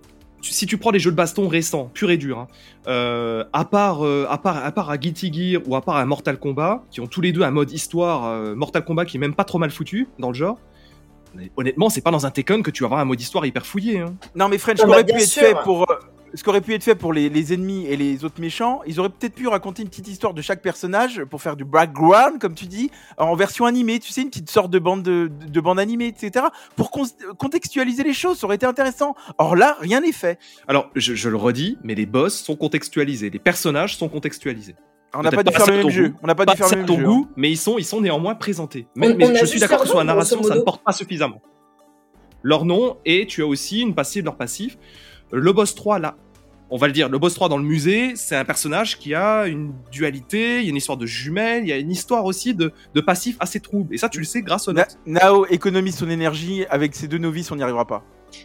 si 0.53 0.65
tu 0.65 0.77
prends 0.77 0.91
les 0.91 0.99
jeux 0.99 1.12
de 1.12 1.15
baston 1.15 1.47
récents, 1.47 1.89
pur 1.93 2.12
et 2.12 2.17
dur, 2.17 2.39
hein, 2.39 2.47
euh, 2.88 3.43
à, 3.53 3.65
part, 3.65 4.05
euh, 4.05 4.27
à, 4.29 4.38
part, 4.38 4.63
à 4.63 4.71
part 4.71 4.89
à 4.89 4.97
Guilty 4.97 5.31
Gear 5.34 5.62
ou 5.65 5.75
à 5.75 5.81
part 5.81 5.95
à 5.95 6.05
Mortal 6.05 6.38
Kombat, 6.38 6.84
qui 6.91 7.01
ont 7.01 7.08
tous 7.08 7.21
les 7.21 7.31
deux 7.31 7.43
un 7.43 7.51
mode 7.51 7.71
histoire, 7.71 8.25
euh, 8.25 8.55
Mortal 8.55 8.84
Kombat 8.84 9.05
qui 9.05 9.17
est 9.17 9.19
même 9.19 9.36
pas 9.36 9.43
trop 9.43 9.58
mal 9.58 9.71
foutu 9.71 10.08
dans 10.19 10.29
le 10.29 10.34
genre, 10.34 10.58
honnêtement, 11.58 11.89
c'est 11.89 12.01
pas 12.01 12.12
dans 12.12 12.25
un 12.25 12.31
Tekken 12.31 12.63
que 12.63 12.71
tu 12.71 12.84
vas 12.84 12.88
avoir 12.88 13.01
un 13.01 13.05
mode 13.05 13.19
histoire 13.19 13.45
hyper 13.45 13.65
fouillé. 13.65 13.99
Hein. 13.99 14.15
Non 14.36 14.47
mais 14.47 14.58
French, 14.58 14.79
aurait 14.81 15.03
pu 15.03 15.13
être 15.13 15.29
fait 15.29 15.55
pour 15.63 15.86
ce 16.36 16.43
qui 16.43 16.50
aurait 16.50 16.62
pu 16.62 16.74
être 16.74 16.84
fait 16.84 16.95
pour 16.95 17.13
les, 17.13 17.54
ennemis 17.54 17.86
et 17.88 17.95
les 17.95 18.26
autres 18.26 18.41
méchants, 18.41 18.82
ils 18.86 19.00
auraient 19.00 19.10
peut-être 19.10 19.36
pu 19.36 19.48
raconter 19.48 19.82
une 19.84 19.89
petite 19.89 20.08
histoire 20.08 20.34
de 20.34 20.41
chaque 20.41 20.62
personnage 20.62 21.24
pour 21.26 21.41
faire 21.41 21.56
du 21.56 21.63
background, 21.63 22.39
comme 22.39 22.54
tu 22.54 22.65
dis, 22.65 22.91
en 23.17 23.36
version 23.36 23.65
animée, 23.65 24.00
tu 24.00 24.12
sais, 24.12 24.21
une 24.21 24.30
petite 24.30 24.50
sorte 24.50 24.69
de 24.69 24.80
bande, 24.80 25.04
de, 25.04 25.62
bande 25.62 25.80
animée, 25.80 26.08
etc. 26.08 26.45
Pour 26.76 26.91
contextualiser 27.38 28.04
les 28.04 28.13
choses, 28.13 28.39
ça 28.39 28.45
aurait 28.45 28.58
été 28.58 28.65
intéressant. 28.65 29.15
Or 29.38 29.56
là, 29.56 29.78
rien 29.80 30.02
n'est 30.02 30.12
fait. 30.12 30.39
Alors, 30.67 30.89
je, 30.95 31.30
le 31.30 31.38
redis, 31.38 31.78
mais 31.84 31.95
les 31.95 32.06
boss 32.06 32.36
sont 32.36 32.56
contextualisés, 32.56 33.30
les 33.30 33.39
personnages 33.39 33.98
sont 33.98 34.10
contextualisés. 34.10 34.76
On 35.13 35.21
n'a 35.21 35.32
pas 35.32 35.43
dû 35.43 35.54
faire 35.54 35.67
le 35.67 35.78
même 35.78 35.89
jeu. 35.89 36.13
On 36.21 36.28
n'a 36.28 36.36
pas, 36.36 36.45
dû 36.45 36.58
faire 36.58 36.69
le 36.69 36.78
même 36.78 36.88
jeu. 36.88 37.06
Goût, 37.06 37.28
hein. 37.30 37.34
mais 37.38 37.50
ils 37.50 37.58
sont, 37.58 37.78
ils 37.78 37.86
sont 37.86 38.02
néanmoins 38.02 38.36
présentés. 38.36 38.88
Mais, 38.95 39.15
je 39.39 39.45
suis 39.45 39.60
d'accord 39.60 39.82
que 39.82 39.88
sur 39.88 39.98
la 39.98 40.04
narration, 40.04 40.43
ça 40.43 40.56
ne 40.56 40.62
porte 40.62 40.84
pas 40.84 40.91
suffisamment. 40.91 41.41
Leur 42.43 42.65
nom 42.65 42.98
et 43.06 43.26
tu 43.26 43.41
as 43.41 43.48
aussi 43.48 43.82
une 43.82 43.95
passive, 43.95 44.26
leur 44.26 44.36
passif. 44.36 44.78
Le 45.32 45.52
boss 45.52 45.74
3, 45.74 46.00
là, 46.00 46.15
on 46.69 46.78
va 46.78 46.88
le 46.88 46.93
dire, 46.93 47.10
le 47.10 47.17
boss 47.19 47.34
3 47.34 47.49
dans 47.49 47.58
le 47.58 47.63
musée, 47.63 48.13
c'est 48.15 48.36
un 48.36 48.45
personnage 48.45 48.97
qui 48.97 49.13
a 49.13 49.45
une 49.45 49.73
dualité, 49.91 50.60
il 50.60 50.63
y 50.63 50.67
a 50.67 50.69
une 50.69 50.75
histoire 50.75 50.97
de 50.97 51.06
jumelles, 51.06 51.63
il 51.63 51.69
y 51.69 51.73
a 51.73 51.78
une 51.78 51.91
histoire 51.91 52.25
aussi 52.25 52.54
de, 52.54 52.71
de 52.93 53.01
passif 53.01 53.38
assez 53.39 53.60
trouble. 53.60 53.93
Et 53.93 53.97
ça, 53.97 54.10
tu 54.10 54.19
le 54.19 54.25
sais 54.25 54.41
grâce 54.41 54.67
au 54.67 54.73
notes. 54.73 54.97
Nao 55.06 55.45
économise 55.47 55.97
son 55.97 56.10
énergie, 56.10 56.65
avec 56.69 56.95
ses 56.95 57.08
deux 57.08 57.17
novices, 57.17 57.51
on 57.51 57.56
n'y 57.56 57.63
arrivera 57.63 57.86
pas. 57.86 58.04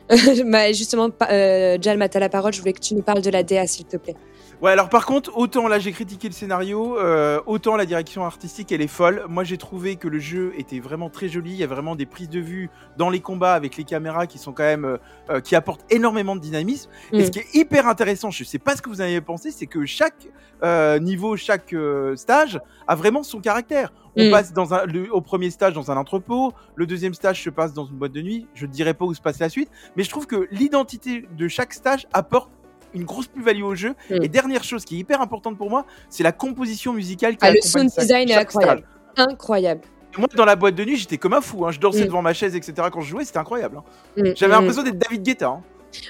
bah 0.46 0.72
justement, 0.72 1.10
euh, 1.30 1.78
Jal, 1.80 2.08
t'as 2.08 2.20
la 2.20 2.28
parole, 2.28 2.52
je 2.52 2.60
voulais 2.60 2.72
que 2.72 2.80
tu 2.80 2.94
nous 2.94 3.02
parles 3.02 3.22
de 3.22 3.30
la 3.30 3.42
DA, 3.42 3.66
s'il 3.66 3.86
te 3.86 3.96
plaît. 3.96 4.16
Ouais, 4.62 4.72
alors 4.72 4.90
par 4.90 5.06
contre, 5.06 5.34
autant 5.38 5.68
là 5.68 5.78
j'ai 5.78 5.90
critiqué 5.90 6.28
le 6.28 6.34
scénario, 6.34 6.98
euh, 6.98 7.40
autant 7.46 7.76
la 7.76 7.86
direction 7.86 8.26
artistique 8.26 8.70
elle 8.72 8.82
est 8.82 8.88
folle. 8.88 9.24
Moi 9.26 9.42
j'ai 9.42 9.56
trouvé 9.56 9.96
que 9.96 10.06
le 10.06 10.18
jeu 10.18 10.52
était 10.58 10.80
vraiment 10.80 11.08
très 11.08 11.28
joli. 11.30 11.52
Il 11.52 11.56
y 11.56 11.64
a 11.64 11.66
vraiment 11.66 11.96
des 11.96 12.04
prises 12.04 12.28
de 12.28 12.40
vue 12.40 12.68
dans 12.98 13.08
les 13.08 13.20
combats 13.20 13.54
avec 13.54 13.78
les 13.78 13.84
caméras 13.84 14.26
qui 14.26 14.36
sont 14.36 14.52
quand 14.52 14.64
même 14.64 14.84
euh, 14.84 14.98
euh, 15.30 15.40
qui 15.40 15.56
apportent 15.56 15.86
énormément 15.90 16.36
de 16.36 16.42
dynamisme. 16.42 16.90
Et 17.12 17.22
Mm. 17.22 17.24
ce 17.24 17.30
qui 17.30 17.38
est 17.38 17.54
hyper 17.54 17.86
intéressant, 17.86 18.30
je 18.30 18.44
sais 18.44 18.58
pas 18.58 18.76
ce 18.76 18.82
que 18.82 18.90
vous 18.90 19.00
en 19.00 19.04
avez 19.04 19.22
pensé, 19.22 19.50
c'est 19.50 19.64
que 19.66 19.86
chaque 19.86 20.28
euh, 20.62 20.98
niveau, 20.98 21.38
chaque 21.38 21.74
stage 22.16 22.60
a 22.86 22.94
vraiment 22.94 23.22
son 23.22 23.40
caractère. 23.40 23.94
On 24.14 24.26
Mm. 24.28 24.30
passe 24.30 24.52
dans 24.52 24.74
un, 24.74 24.84
le- 24.84 25.10
au 25.10 25.22
premier 25.22 25.48
stage 25.48 25.72
dans 25.72 25.90
un 25.90 25.96
entrepôt, 25.96 26.52
le 26.74 26.84
deuxième 26.86 27.14
stage 27.14 27.42
se 27.42 27.48
passe 27.48 27.72
dans 27.72 27.86
une 27.86 27.96
boîte 27.96 28.12
de 28.12 28.20
nuit. 28.20 28.46
Je 28.52 28.66
ne 28.66 28.70
dirai 28.70 28.92
pas 28.92 29.06
où 29.06 29.14
se 29.14 29.22
passe 29.22 29.38
la 29.38 29.48
suite, 29.48 29.70
mais 29.96 30.02
je 30.02 30.10
trouve 30.10 30.26
que 30.26 30.48
l'identité 30.50 31.26
de 31.34 31.48
chaque 31.48 31.72
stage 31.72 32.06
apporte 32.12 32.50
une 32.94 33.04
grosse 33.04 33.26
plus-value 33.28 33.62
au 33.62 33.74
jeu. 33.74 33.94
Et 34.10 34.28
dernière 34.28 34.64
chose 34.64 34.84
qui 34.84 34.96
est 34.96 34.98
hyper 34.98 35.20
importante 35.20 35.56
pour 35.56 35.70
moi, 35.70 35.84
c'est 36.08 36.22
la 36.22 36.32
composition 36.32 36.92
musicale 36.92 37.32
qui 37.36 37.38
Ah, 37.46 37.52
le 37.52 37.60
sound 37.60 37.90
design 37.98 38.28
est 38.30 38.34
incroyable. 38.34 38.84
stage. 39.14 39.26
Incroyable. 39.28 39.80
Moi, 40.18 40.26
dans 40.36 40.44
la 40.44 40.56
boîte 40.56 40.74
de 40.74 40.84
nuit, 40.84 40.96
j'étais 40.96 41.18
comme 41.18 41.34
un 41.34 41.40
fou. 41.40 41.64
hein. 41.66 41.70
Je 41.70 41.78
dansais 41.78 42.02
Mm. 42.04 42.06
devant 42.08 42.22
ma 42.22 42.32
chaise, 42.32 42.56
etc. 42.56 42.88
Quand 42.92 43.00
je 43.00 43.10
jouais, 43.10 43.24
c'était 43.24 43.38
incroyable. 43.38 43.76
hein. 43.78 43.84
Mm, 44.16 44.32
J'avais 44.34 44.52
l'impression 44.54 44.82
d'être 44.82 44.98
David 44.98 45.22
Guetta. 45.22 45.48
hein. 45.48 45.62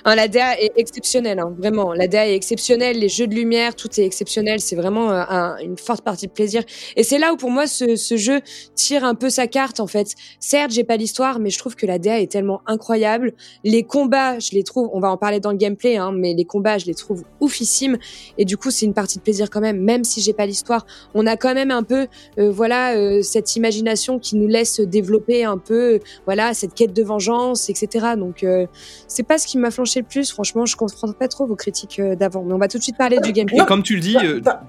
Hein, 0.05 0.15
la 0.15 0.29
DA 0.29 0.59
est 0.61 0.73
exceptionnelle, 0.77 1.39
hein, 1.39 1.55
vraiment. 1.59 1.93
La 1.93 2.07
DA 2.09 2.29
est 2.29 2.35
exceptionnelle, 2.35 2.99
les 2.99 3.09
jeux 3.09 3.27
de 3.27 3.35
lumière, 3.35 3.75
tout 3.75 3.89
est 4.01 4.05
exceptionnel. 4.05 4.61
C'est 4.61 4.77
vraiment 4.77 5.11
euh, 5.11 5.23
un- 5.29 5.57
une 5.59 5.77
forte 5.79 6.03
partie 6.05 6.27
de 6.27 6.33
plaisir. 6.33 6.63
Et 6.97 7.03
c'est 7.03 7.19
là 7.19 7.33
où, 7.33 7.37
pour 7.37 7.51
moi, 7.51 7.67
ce, 7.67 7.97
jeu 8.17 8.41
tire 8.75 9.05
un 9.05 9.15
peu 9.15 9.31
sa 9.31 9.47
carte, 9.47 9.81
en 9.81 9.87
fait. 9.87 10.09
Certes, 10.39 10.73
j'ai 10.73 10.85
pas 10.85 10.97
l'histoire, 10.97 11.39
mais 11.39 11.51
je 11.51 11.59
trouve 11.59 11.77
que 11.77 11.87
la 11.87 11.99
DA 11.99 12.21
est 12.21 12.31
tellement 12.31 12.61
incroyable. 12.67 13.33
Les 13.65 13.83
combats, 13.83 14.39
je 14.39 14.51
les 14.53 14.63
trouve, 14.65 14.91
on 14.93 15.01
va 15.01 15.11
en 15.11 15.17
parler 15.17 15.41
dans 15.41 15.51
le 15.53 15.57
gameplay, 15.57 15.97
hein, 15.97 16.13
mais 16.15 16.35
les 16.35 16.45
combats, 16.45 16.79
je 16.79 16.87
les 16.87 16.95
trouve 16.95 17.25
oufissimes. 17.41 17.99
Et 18.39 18.45
du 18.45 18.57
coup, 18.57 18.71
c'est 18.71 18.87
une 18.87 18.95
partie 18.95 19.19
de 19.19 19.23
plaisir 19.23 19.49
quand 19.51 19.61
même, 19.61 19.81
même 19.81 20.05
si 20.05 20.21
j'ai 20.21 20.33
pas 20.33 20.47
l'histoire. 20.47 20.87
On 21.15 21.27
a 21.27 21.37
quand 21.37 21.55
même 21.55 21.71
un 21.71 21.83
peu, 21.83 22.07
euh, 22.39 22.51
voilà, 22.51 22.95
euh, 22.97 23.23
cette 23.23 23.57
imagination 23.57 24.19
qui 24.19 24.37
nous 24.37 24.49
laisse 24.49 24.81
développer 24.81 25.45
un 25.45 25.59
peu, 25.59 26.01
voilà, 26.27 26.55
cette 26.55 26.75
quête 26.75 26.93
de 26.93 27.03
vengeance, 27.03 27.71
etc. 27.71 28.15
Donc, 28.17 28.45
c'est 29.07 29.23
pas 29.23 29.39
ce 29.39 29.47
qui 29.47 29.59
m'a 29.59 29.70
flanché 29.71 30.01
le 30.01 30.07
plus. 30.07 30.31
Franchement, 30.31 30.67
je 30.67 30.77
comprends 30.77 31.13
pas 31.13 31.29
trop 31.29 31.47
vos 31.47 31.57
critiques 31.57 31.99
euh, 31.99 32.15
d'avant. 32.17 32.43
Mais 32.45 32.53
on 32.55 32.59
va 32.59 32.69
tout 32.69 32.79
de 32.79 32.83
suite 32.83 32.97
parler 32.97 33.19
du 33.19 33.33
gameplay. 33.33 33.59
Et 33.63 33.67
comme 33.67 33.83
tu 33.83 33.95
le 33.95 34.01
dis, 34.01 34.15
Bah, 34.15 34.21
euh, 34.25 34.41
bah, 34.41 34.63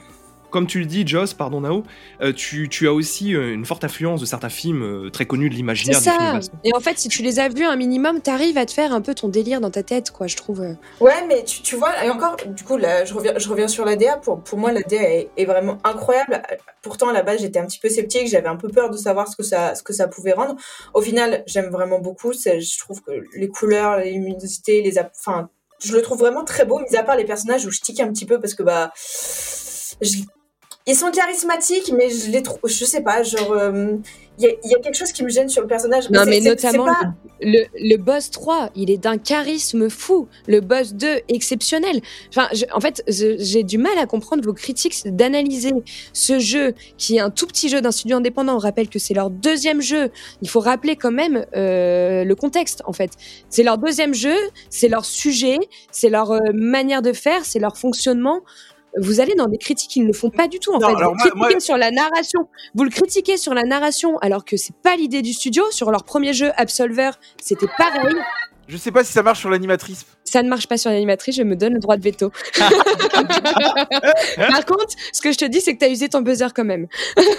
comme 0.51 0.67
tu 0.67 0.79
le 0.79 0.85
dis, 0.85 1.07
Joss, 1.07 1.33
pardon 1.33 1.61
Nao, 1.61 1.83
euh, 2.21 2.31
tu, 2.33 2.69
tu 2.69 2.87
as 2.87 2.93
aussi 2.93 3.33
euh, 3.35 3.53
une 3.53 3.65
forte 3.65 3.83
influence 3.83 4.21
de 4.21 4.25
certains 4.25 4.49
films 4.49 4.83
euh, 4.83 5.09
très 5.09 5.25
connus 5.25 5.49
de 5.49 5.53
C'est 5.53 5.57
l'imaginaire 5.57 5.99
du 5.99 6.03
film 6.09 6.41
ça. 6.41 6.51
Et 6.63 6.73
en 6.75 6.79
fait, 6.79 6.99
si 6.99 7.07
tu 7.09 7.23
les 7.23 7.39
as 7.39 7.49
vus 7.49 7.63
un 7.65 7.75
minimum, 7.75 8.21
t'arrives 8.21 8.57
à 8.57 8.65
te 8.65 8.71
faire 8.71 8.93
un 8.93 9.01
peu 9.01 9.15
ton 9.15 9.27
délire 9.29 9.61
dans 9.61 9.71
ta 9.71 9.81
tête, 9.83 10.11
quoi. 10.11 10.27
Je 10.27 10.35
trouve. 10.35 10.59
Ouais, 10.99 11.25
mais 11.27 11.43
tu, 11.43 11.61
tu 11.61 11.75
vois, 11.75 12.03
et 12.05 12.09
encore, 12.09 12.35
du 12.45 12.63
coup, 12.63 12.77
là, 12.77 13.05
je 13.05 13.13
reviens, 13.13 13.33
je 13.37 13.49
reviens 13.49 13.67
sur 13.67 13.85
la 13.85 13.95
DA. 13.95 14.17
Pour, 14.17 14.43
pour 14.43 14.57
moi, 14.59 14.71
la 14.71 14.81
DA 14.81 15.01
est, 15.01 15.29
est 15.37 15.45
vraiment 15.45 15.77
incroyable. 15.83 16.41
Pourtant, 16.81 17.09
à 17.09 17.13
la 17.13 17.23
base, 17.23 17.41
j'étais 17.41 17.59
un 17.59 17.65
petit 17.65 17.79
peu 17.79 17.89
sceptique. 17.89 18.27
J'avais 18.27 18.47
un 18.49 18.57
peu 18.57 18.67
peur 18.69 18.89
de 18.89 18.97
savoir 18.97 19.27
ce 19.27 19.35
que 19.35 19.43
ça, 19.43 19.73
ce 19.75 19.83
que 19.83 19.93
ça 19.93 20.07
pouvait 20.07 20.33
rendre. 20.33 20.55
Au 20.93 21.01
final, 21.01 21.43
j'aime 21.47 21.69
vraiment 21.69 21.99
beaucoup. 21.99 22.33
C'est- 22.33 22.59
Je 22.61 22.79
trouve 22.79 23.01
que 23.01 23.11
les 23.35 23.47
couleurs, 23.47 23.97
les 23.97 24.11
luminosités, 24.11 24.81
les, 24.81 24.99
enfin, 24.99 25.49
je 25.83 25.93
le 25.95 26.01
trouve 26.01 26.19
vraiment 26.19 26.43
très 26.43 26.65
beau. 26.65 26.79
Mis 26.79 26.95
à 26.97 27.03
part 27.03 27.15
les 27.15 27.25
personnages 27.25 27.65
où 27.65 27.71
je 27.71 27.79
tique 27.79 27.99
un 27.99 28.09
petit 28.11 28.25
peu 28.25 28.39
parce 28.39 28.53
que 28.53 28.63
bah, 28.63 28.91
je- 30.01 30.23
ils 30.88 30.96
sont 30.96 31.12
charismatiques, 31.12 31.91
mais 31.98 32.10
je 32.10 32.32
les 32.32 32.41
trouve, 32.44 32.60
je 32.65 32.86
sais 32.86 33.02
pas, 33.02 33.24
genre, 33.24 33.52
euh, 33.54 33.94
il 34.39 34.46
y, 34.46 34.48
a- 34.48 34.54
il 34.63 34.72
y 34.72 34.76
a 34.76 34.80
quelque 34.80 34.96
chose 34.96 35.12
qui 35.12 35.24
me 35.24 35.30
gêne 35.30 35.50
sur 35.50 35.62
le 35.62 35.67
personnage. 35.67 36.10
Non, 36.10 36.22
mais 36.26 36.39
notamment 36.39 36.86
pas- 36.86 37.13
le, 37.41 37.65
le 37.76 37.98
boss 37.98 38.32
3, 38.32 38.70
il 38.76 38.89
est 38.89 38.98
d'un 38.98 39.17
charisme 39.17 39.89
fou. 39.89 40.28
Le 40.48 40.62
boss 40.62 40.94
2, 40.94 41.20
exceptionnel. 41.28 42.02
Enfin, 42.30 42.48
je- 42.54 42.65
en 42.74 42.80
fait, 42.80 43.04
j'ai 43.08 43.63
du 43.63 43.78
mal 43.78 43.98
à 44.00 44.06
comprendre 44.08 44.44
vos 44.44 44.54
critiques, 44.54 45.02
d'analyser 45.06 45.72
ce 46.13 46.39
jeu 46.39 46.74
qui 46.98 47.17
est 47.17 47.20
un 47.20 47.30
tout 47.30 47.46
petit 47.46 47.70
jeu 47.70 47.82
d'un 47.82 47.91
studio 47.91 48.17
indépendant. 48.17 48.56
On 48.56 48.60
rappelle 48.60 48.89
que 48.89 49.00
c'est 49.00 49.13
leur 49.13 49.30
deuxième 49.30 49.82
jeu. 49.82 50.10
Il 50.41 50.50
faut 50.50 50.60
rappeler 50.62 50.96
quand 50.96 51.12
même 51.12 51.46
euh, 51.56 52.24
le 52.24 52.36
contexte, 52.36 52.82
en 52.86 52.94
fait. 52.94 53.12
C'est 53.50 53.63
leur 53.63 53.78
deuxième 53.78 54.13
jeu, 54.13 54.36
c'est 54.72 54.88
leur 54.88 55.06
sujet, 55.06 55.58
c'est 55.91 56.10
leur 56.10 56.32
euh, 56.32 56.39
manière 56.54 57.02
de 57.04 57.13
faire, 57.13 57.46
c'est 57.46 57.60
leur 57.60 57.78
fonctionnement. 57.78 58.41
Vous 58.99 59.21
allez 59.21 59.36
dans 59.36 59.47
des 59.47 59.58
critiques 59.58 59.89
qui 59.89 60.01
ne 60.01 60.08
le 60.08 60.13
font 60.13 60.30
pas 60.30 60.47
du 60.47 60.60
tout 60.60 60.71
en 60.73 60.80
Non, 60.80 60.88
fait. 60.89 60.93
vous 60.95 60.99
moi- 60.99 61.15
critiquez 61.17 61.38
moi- 61.54 61.60
sur 61.62 61.77
la 61.77 61.91
narration. 61.91 62.47
Vous 62.75 62.84
le 62.84 62.89
critiquez 62.89 63.38
sur 63.38 63.54
la 63.54 63.63
narration 63.63 64.17
alors 64.17 64.43
que 64.43 64.58
c'est 64.58 64.75
pas 64.84 64.95
l'idée 64.97 65.21
du 65.21 65.32
studio. 65.34 65.63
Sur 65.71 65.91
leur 65.91 66.04
premier 66.04 66.34
jeu 66.34 66.51
Absolver, 66.58 67.12
c'était 67.41 67.67
pareil. 67.77 68.15
Je 68.71 68.77
sais 68.77 68.91
pas 68.91 69.03
si 69.03 69.12
ça 69.12 69.21
marche 69.21 69.39
sur 69.41 69.49
l'animatrice. 69.49 70.05
Ça 70.23 70.41
ne 70.41 70.47
marche 70.47 70.65
pas 70.65 70.77
sur 70.77 70.89
l'animatrice, 70.91 71.36
je 71.36 71.43
me 71.43 71.57
donne 71.57 71.73
le 71.73 71.79
droit 71.79 71.97
de 71.97 72.01
veto. 72.01 72.31
Par 74.38 74.65
contre, 74.65 74.95
ce 75.12 75.21
que 75.21 75.34
je 75.34 75.38
te 75.38 75.43
dis, 75.43 75.60
c'est 75.60 75.73
que 75.73 75.79
tu 75.79 75.86
as 75.86 75.89
usé 75.89 76.07
ton 76.07 76.21
buzzer 76.21 76.47
quand 76.55 76.63
même. 76.63 76.88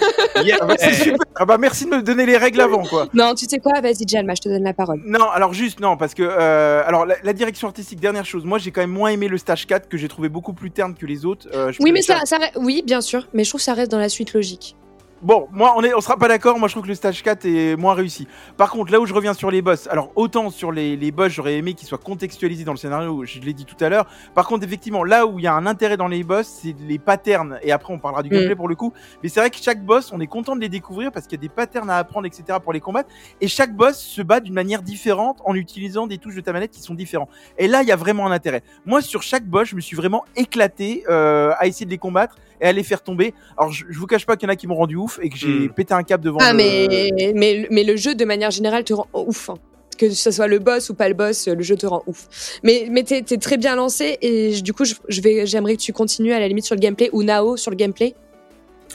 Yeah. 0.43 0.57
Ah 0.61 0.65
bah, 0.65 0.75
c'est 0.79 0.89
Eh, 0.89 0.93
super. 0.95 1.17
Ah 1.35 1.45
bah 1.45 1.57
merci 1.57 1.85
de 1.85 1.91
me 1.91 2.01
donner 2.01 2.25
les 2.25 2.37
règles 2.37 2.59
avant 2.59 2.83
quoi. 2.83 3.07
Non, 3.13 3.33
tu 3.35 3.45
sais 3.45 3.59
quoi? 3.59 3.79
Vas-y, 3.81 4.05
Jalma, 4.07 4.33
je 4.35 4.41
te 4.41 4.49
donne 4.49 4.63
la 4.63 4.73
parole. 4.73 4.99
Non, 5.05 5.29
alors 5.29 5.53
juste 5.53 5.79
non 5.79 5.95
parce 5.95 6.13
que 6.15 6.23
euh, 6.23 6.81
alors 6.85 7.05
la, 7.05 7.15
la 7.23 7.33
direction 7.33 7.67
artistique 7.67 7.99
dernière 8.01 8.25
chose. 8.25 8.43
Moi 8.43 8.57
j'ai 8.57 8.71
quand 8.71 8.81
même 8.81 8.89
moins 8.91 9.09
aimé 9.11 9.27
le 9.27 9.37
stage 9.37 9.67
4 9.67 9.87
que 9.87 9.95
j'ai 9.97 10.07
trouvé 10.07 10.29
beaucoup 10.29 10.53
plus 10.53 10.71
terne 10.71 10.95
que 10.95 11.05
les 11.05 11.23
autres. 11.23 11.47
Euh, 11.53 11.71
je 11.71 11.77
Oui, 11.81 11.91
mais 11.91 12.01
ça, 12.01 12.19
ça, 12.25 12.39
oui, 12.55 12.83
bien 12.85 12.99
sûr, 12.99 13.27
mais 13.33 13.43
je 13.43 13.49
trouve 13.49 13.61
que 13.61 13.65
ça 13.65 13.73
reste 13.73 13.91
dans 13.91 13.99
la 13.99 14.09
suite 14.09 14.33
logique. 14.33 14.75
Bon, 15.23 15.47
moi, 15.53 15.73
on, 15.77 15.83
est, 15.83 15.93
on 15.93 16.01
sera 16.01 16.17
pas 16.17 16.27
d'accord. 16.27 16.59
Moi, 16.59 16.67
je 16.67 16.73
trouve 16.73 16.83
que 16.83 16.89
le 16.89 16.95
stage 16.95 17.23
4 17.23 17.45
est 17.45 17.75
moins 17.77 17.93
réussi. 17.93 18.27
Par 18.57 18.69
contre, 18.69 18.91
là 18.91 18.99
où 18.99 19.05
je 19.05 19.13
reviens 19.13 19.33
sur 19.33 19.49
les 19.49 19.61
boss, 19.61 19.87
alors 19.87 20.11
autant 20.15 20.49
sur 20.49 20.73
les, 20.73 20.97
les 20.97 21.11
boss, 21.11 21.31
j'aurais 21.31 21.55
aimé 21.55 21.75
qu'ils 21.75 21.87
soient 21.87 21.97
contextualisés 21.97 22.65
dans 22.65 22.73
le 22.73 22.77
scénario, 22.77 23.23
je 23.23 23.39
l'ai 23.39 23.53
dit 23.53 23.63
tout 23.63 23.81
à 23.81 23.87
l'heure. 23.87 24.05
Par 24.35 24.45
contre, 24.45 24.65
effectivement, 24.65 25.05
là 25.05 25.25
où 25.25 25.39
il 25.39 25.43
y 25.43 25.47
a 25.47 25.53
un 25.53 25.65
intérêt 25.65 25.95
dans 25.95 26.09
les 26.09 26.25
boss, 26.25 26.45
c'est 26.61 26.75
les 26.87 26.99
patterns. 26.99 27.57
Et 27.61 27.71
après, 27.71 27.93
on 27.93 27.99
parlera 27.99 28.21
du 28.21 28.29
Mm. 28.29 28.33
gameplay 28.33 28.55
pour 28.55 28.67
le 28.67 28.75
coup. 28.75 28.91
Mais 29.23 29.29
c'est 29.29 29.39
vrai 29.39 29.49
que 29.49 29.55
chaque 29.61 29.81
boss, 29.85 30.11
on 30.11 30.19
est 30.19 30.27
content 30.27 30.57
de 30.57 30.61
les 30.61 30.67
découvrir 30.67 31.09
parce 31.13 31.25
qu'il 31.25 31.37
y 31.37 31.39
a 31.39 31.43
des 31.43 31.47
patterns 31.49 31.89
à 31.89 31.97
apprendre, 31.99 32.27
etc. 32.27 32.59
pour 32.61 32.73
les 32.73 32.81
combattre. 32.81 33.07
Et 33.39 33.47
chaque 33.47 33.73
boss 33.73 33.97
se 33.97 34.21
bat 34.21 34.41
d'une 34.41 34.53
manière 34.53 34.81
différente 34.81 35.39
en 35.45 35.55
utilisant 35.55 36.05
des 36.05 36.17
touches 36.17 36.35
de 36.35 36.41
ta 36.41 36.51
manette 36.51 36.71
qui 36.71 36.81
sont 36.81 36.95
différentes. 36.95 37.29
Et 37.57 37.69
là, 37.69 37.81
il 37.81 37.87
y 37.87 37.93
a 37.93 37.95
vraiment 37.95 38.27
un 38.27 38.31
intérêt. 38.31 38.61
Moi, 38.85 39.01
sur 39.01 39.21
chaque 39.23 39.45
boss, 39.45 39.69
je 39.69 39.77
me 39.77 39.81
suis 39.81 39.95
vraiment 39.95 40.25
éclaté 40.35 41.05
euh, 41.09 41.53
à 41.59 41.67
essayer 41.67 41.85
de 41.85 41.91
les 41.91 41.97
combattre 41.97 42.35
et 42.61 42.65
à 42.65 42.71
les 42.71 42.83
faire 42.83 43.01
tomber. 43.01 43.33
Alors, 43.57 43.71
je, 43.71 43.85
je 43.89 43.97
vous 43.99 44.07
cache 44.07 44.25
pas 44.25 44.35
qu'il 44.35 44.47
y 44.47 44.49
en 44.49 44.53
a 44.53 44.55
qui 44.55 44.67
m'ont 44.67 44.75
rendu 44.75 44.95
ouf 44.95 45.19
et 45.21 45.29
que 45.29 45.37
j'ai 45.37 45.47
Mm. 45.67 45.73
pété 45.73 45.93
un 45.93 46.03
câble 46.03 46.23
devant 46.23 46.39
Ah, 46.41 46.51
le- 46.51 46.57
mais, 46.57 47.33
mais, 47.35 47.67
mais 47.69 47.83
le 47.83 47.95
jeu, 47.95 48.15
de 48.15 48.25
manière 48.25 48.51
générale, 48.51 48.83
te 48.83 48.93
rend 48.93 49.07
ouf. 49.13 49.49
hein. 49.49 49.55
Que 49.97 50.09
ce 50.09 50.31
soit 50.31 50.47
le 50.47 50.57
boss 50.57 50.89
ou 50.89 50.95
pas 50.95 51.07
le 51.07 51.13
boss, 51.13 51.47
le 51.47 51.61
jeu 51.61 51.75
te 51.75 51.85
rend 51.85 52.01
ouf. 52.07 52.27
Mais, 52.63 52.87
mais 52.89 53.03
t'es 53.03 53.21
t'es 53.21 53.37
très 53.37 53.57
bien 53.57 53.75
lancé 53.75 54.17
et 54.23 54.51
je- 54.53 54.63
du 54.63 54.73
coup, 54.73 54.85
je, 54.85 54.95
je 55.07 55.21
vais, 55.21 55.45
j'aimerais 55.45 55.75
que 55.75 55.81
tu 55.81 55.93
continues 55.93 56.33
à 56.33 56.39
la 56.39 56.47
limite 56.47 56.65
sur 56.65 56.73
le 56.75 56.79
gameplay 56.79 57.09
ou 57.13 57.21
Nao 57.23 57.57
sur 57.57 57.69
le 57.69 57.77
gameplay. 57.77 58.15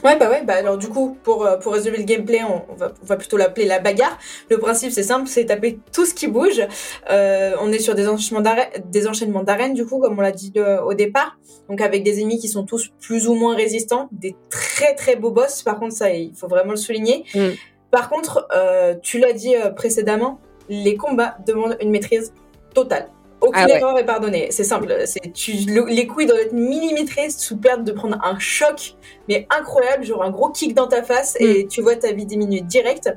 Ouais, 0.05 0.17
bah 0.17 0.29
ouais, 0.29 0.43
bah 0.45 0.55
alors 0.55 0.79
du 0.79 0.89
coup, 0.89 1.17
pour, 1.23 1.45
euh, 1.45 1.57
pour 1.57 1.73
résumer 1.73 1.99
le 1.99 2.05
gameplay, 2.05 2.41
on, 2.45 2.75
va, 2.75 2.93
on 3.03 3.07
va 3.07 3.17
plutôt 3.17 3.37
l'appeler 3.37 3.67
la 3.67 3.79
bagarre. 3.79 4.19
Le 4.49 4.59
principe, 4.59 4.93
c'est 4.93 5.03
simple, 5.03 5.29
c'est 5.29 5.47
taper 5.47 5.81
tout 5.93 6.07
ce 6.07 6.15
qui 6.15 6.29
bouge. 6.29 6.63
Euh, 7.11 7.57
on 7.61 7.73
est 7.73 7.79
sur 7.79 7.95
des 7.95 8.09
enchaînements 8.09 8.43
d'arènes, 8.43 8.69
des 8.87 9.09
enchaînements 9.09 9.43
d'arènes, 9.43 9.75
du 9.75 9.85
coup, 9.85 9.99
comme 9.99 10.19
on 10.19 10.23
l'a 10.23 10.33
dit 10.33 10.53
euh, 10.57 10.81
au 10.83 10.95
départ. 10.95 11.39
Donc 11.69 11.81
avec 11.81 12.05
des 12.05 12.21
ennemis 12.21 12.39
qui 12.39 12.49
sont 12.49 12.65
tous 12.65 12.91
plus 13.01 13.29
ou 13.29 13.35
moins 13.35 13.57
résistants, 13.57 14.09
des 14.13 14.37
très 14.51 14.95
très 14.95 15.17
beaux 15.17 15.31
boss. 15.31 15.63
Par 15.63 15.79
contre, 15.79 15.95
ça, 15.95 16.11
il 16.11 16.35
faut 16.35 16.49
vraiment 16.49 16.71
le 16.71 16.77
souligner. 16.77 17.25
Mm. 17.35 17.49
Par 17.91 18.09
contre, 18.09 18.47
euh, 18.55 18.95
tu 19.03 19.19
l'as 19.19 19.33
dit 19.33 19.55
précédemment, 19.75 20.41
les 20.69 20.97
combats 20.97 21.37
demandent 21.47 21.77
une 21.81 21.91
maîtrise 21.91 22.33
totale. 22.75 23.09
Aucune 23.41 23.63
Ah 23.63 23.67
ouais. 23.67 23.77
erreur 23.77 23.99
est 23.99 24.05
pardonnée. 24.05 24.49
C'est 24.51 24.65
simple. 24.65 24.95
C'est 25.07 25.33
tu 25.33 25.53
le- 25.69 25.87
les 25.87 26.07
coups 26.09 26.25
ils 26.25 26.27
doivent 26.27 26.41
être 26.41 26.53
millimétrés 26.53 27.31
sous 27.31 27.57
perte 27.57 27.85
de 27.85 27.93
prendre 27.93 28.19
un 28.25 28.39
choc, 28.39 28.95
mais 29.29 29.47
incroyable, 29.57 30.05
genre 30.05 30.23
un 30.25 30.31
gros 30.31 30.51
kick 30.51 30.75
dans 30.75 30.89
ta 30.89 31.03
face 31.03 31.37
et 31.39 31.65
Mm. 31.65 31.69
tu 31.69 31.81
vois 31.83 31.95
ta 31.97 32.13
vie 32.13 32.27
diminuer 32.27 32.61
direct. 32.63 33.09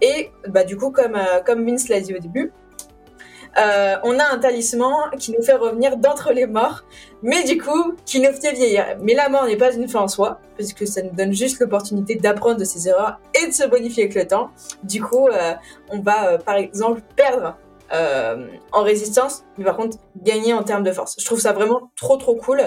Et 0.00 0.30
bah 0.48 0.64
du 0.64 0.76
coup, 0.76 0.90
comme 0.90 1.14
euh, 1.14 1.40
comme 1.46 1.64
Vince 1.64 1.88
l'a 1.88 2.00
dit 2.00 2.14
au 2.14 2.18
début, 2.18 2.52
euh, 3.58 3.96
on 4.04 4.18
a 4.18 4.24
un 4.32 4.38
talisman 4.38 5.10
qui 5.18 5.32
nous 5.32 5.42
fait 5.42 5.54
revenir 5.54 5.96
d'entre 5.96 6.32
les 6.32 6.46
morts, 6.46 6.84
mais 7.22 7.42
du 7.44 7.58
coup 7.60 7.94
qui 8.06 8.20
nous 8.20 8.32
fait 8.32 8.52
vieillir. 8.52 8.96
Mais 9.00 9.14
la 9.14 9.28
mort 9.28 9.44
n'est 9.46 9.56
pas 9.56 9.72
une 9.74 9.88
fin 9.88 10.00
en 10.00 10.08
soi, 10.08 10.40
puisque 10.56 10.86
ça 10.86 11.02
nous 11.02 11.10
donne 11.10 11.32
juste 11.32 11.58
l'opportunité 11.60 12.14
d'apprendre 12.14 12.58
de 12.58 12.64
ses 12.64 12.88
erreurs 12.88 13.18
et 13.40 13.46
de 13.48 13.52
se 13.52 13.66
bonifier 13.66 14.04
avec 14.04 14.14
le 14.14 14.26
temps. 14.26 14.50
Du 14.84 15.02
coup, 15.02 15.26
euh, 15.28 15.54
on 15.90 16.00
va 16.00 16.38
par 16.38 16.56
exemple 16.56 17.00
perdre 17.16 17.56
euh, 17.92 18.46
en 18.72 18.82
résistance, 18.82 19.44
mais 19.58 19.64
par 19.64 19.76
contre 19.76 19.98
gagner 20.16 20.52
en 20.52 20.62
termes 20.62 20.84
de 20.84 20.92
force. 20.92 21.16
Je 21.18 21.24
trouve 21.24 21.40
ça 21.40 21.52
vraiment 21.52 21.90
trop 21.96 22.16
trop 22.16 22.36
cool. 22.36 22.60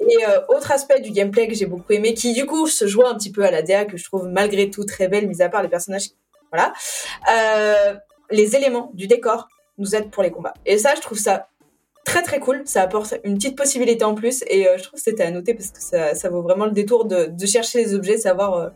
Et 0.00 0.24
euh, 0.26 0.40
autre 0.48 0.72
aspect 0.72 1.00
du 1.00 1.10
gameplay 1.10 1.46
que 1.46 1.54
j'ai 1.54 1.66
beaucoup 1.66 1.92
aimé, 1.92 2.14
qui 2.14 2.32
du 2.32 2.46
coup 2.46 2.66
se 2.66 2.86
joue 2.86 3.04
un 3.04 3.14
petit 3.14 3.30
peu 3.30 3.44
à 3.44 3.50
la 3.50 3.62
DA, 3.62 3.84
que 3.84 3.96
je 3.96 4.04
trouve 4.04 4.26
malgré 4.26 4.70
tout 4.70 4.84
très 4.84 5.08
belle, 5.08 5.28
mis 5.28 5.42
à 5.42 5.48
part 5.48 5.62
les 5.62 5.68
personnages, 5.68 6.08
voilà, 6.50 6.72
euh, 7.30 7.94
les 8.30 8.56
éléments 8.56 8.90
du 8.94 9.06
décor 9.06 9.48
nous 9.78 9.94
aident 9.94 10.10
pour 10.10 10.22
les 10.22 10.30
combats. 10.30 10.54
Et 10.64 10.78
ça, 10.78 10.94
je 10.94 11.00
trouve 11.00 11.18
ça 11.18 11.48
très 12.04 12.22
très 12.22 12.40
cool. 12.40 12.62
Ça 12.64 12.82
apporte 12.82 13.14
une 13.24 13.34
petite 13.34 13.56
possibilité 13.56 14.04
en 14.04 14.14
plus, 14.14 14.42
et 14.48 14.66
euh, 14.66 14.78
je 14.78 14.84
trouve 14.84 14.98
que 14.98 15.04
c'était 15.04 15.22
à 15.22 15.30
noter 15.30 15.54
parce 15.54 15.70
que 15.70 15.82
ça, 15.82 16.14
ça 16.14 16.30
vaut 16.30 16.42
vraiment 16.42 16.64
le 16.64 16.72
détour 16.72 17.04
de, 17.04 17.26
de 17.26 17.46
chercher 17.46 17.84
les 17.84 17.94
objets, 17.94 18.16
savoir 18.16 18.54
euh, 18.54 18.68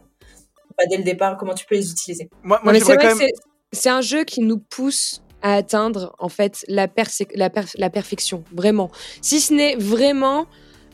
bah, 0.76 0.84
dès 0.90 0.98
le 0.98 1.04
départ 1.04 1.38
comment 1.38 1.54
tu 1.54 1.64
peux 1.64 1.74
les 1.74 1.90
utiliser. 1.90 2.28
Moi, 2.42 2.60
c'est 2.74 2.80
vrai 2.80 2.98
quand 2.98 3.16
même. 3.16 3.28
c'est 3.72 3.90
un 3.90 4.02
jeu 4.02 4.24
qui 4.24 4.40
nous 4.42 4.58
pousse 4.58 5.22
à 5.44 5.54
atteindre 5.54 6.16
en 6.18 6.28
fait 6.28 6.64
la, 6.66 6.88
la, 7.34 7.50
per- 7.50 7.76
la 7.76 7.90
perfection, 7.90 8.42
vraiment. 8.52 8.90
Si 9.20 9.38
ce 9.38 9.54
n'est 9.54 9.76
vraiment 9.76 10.46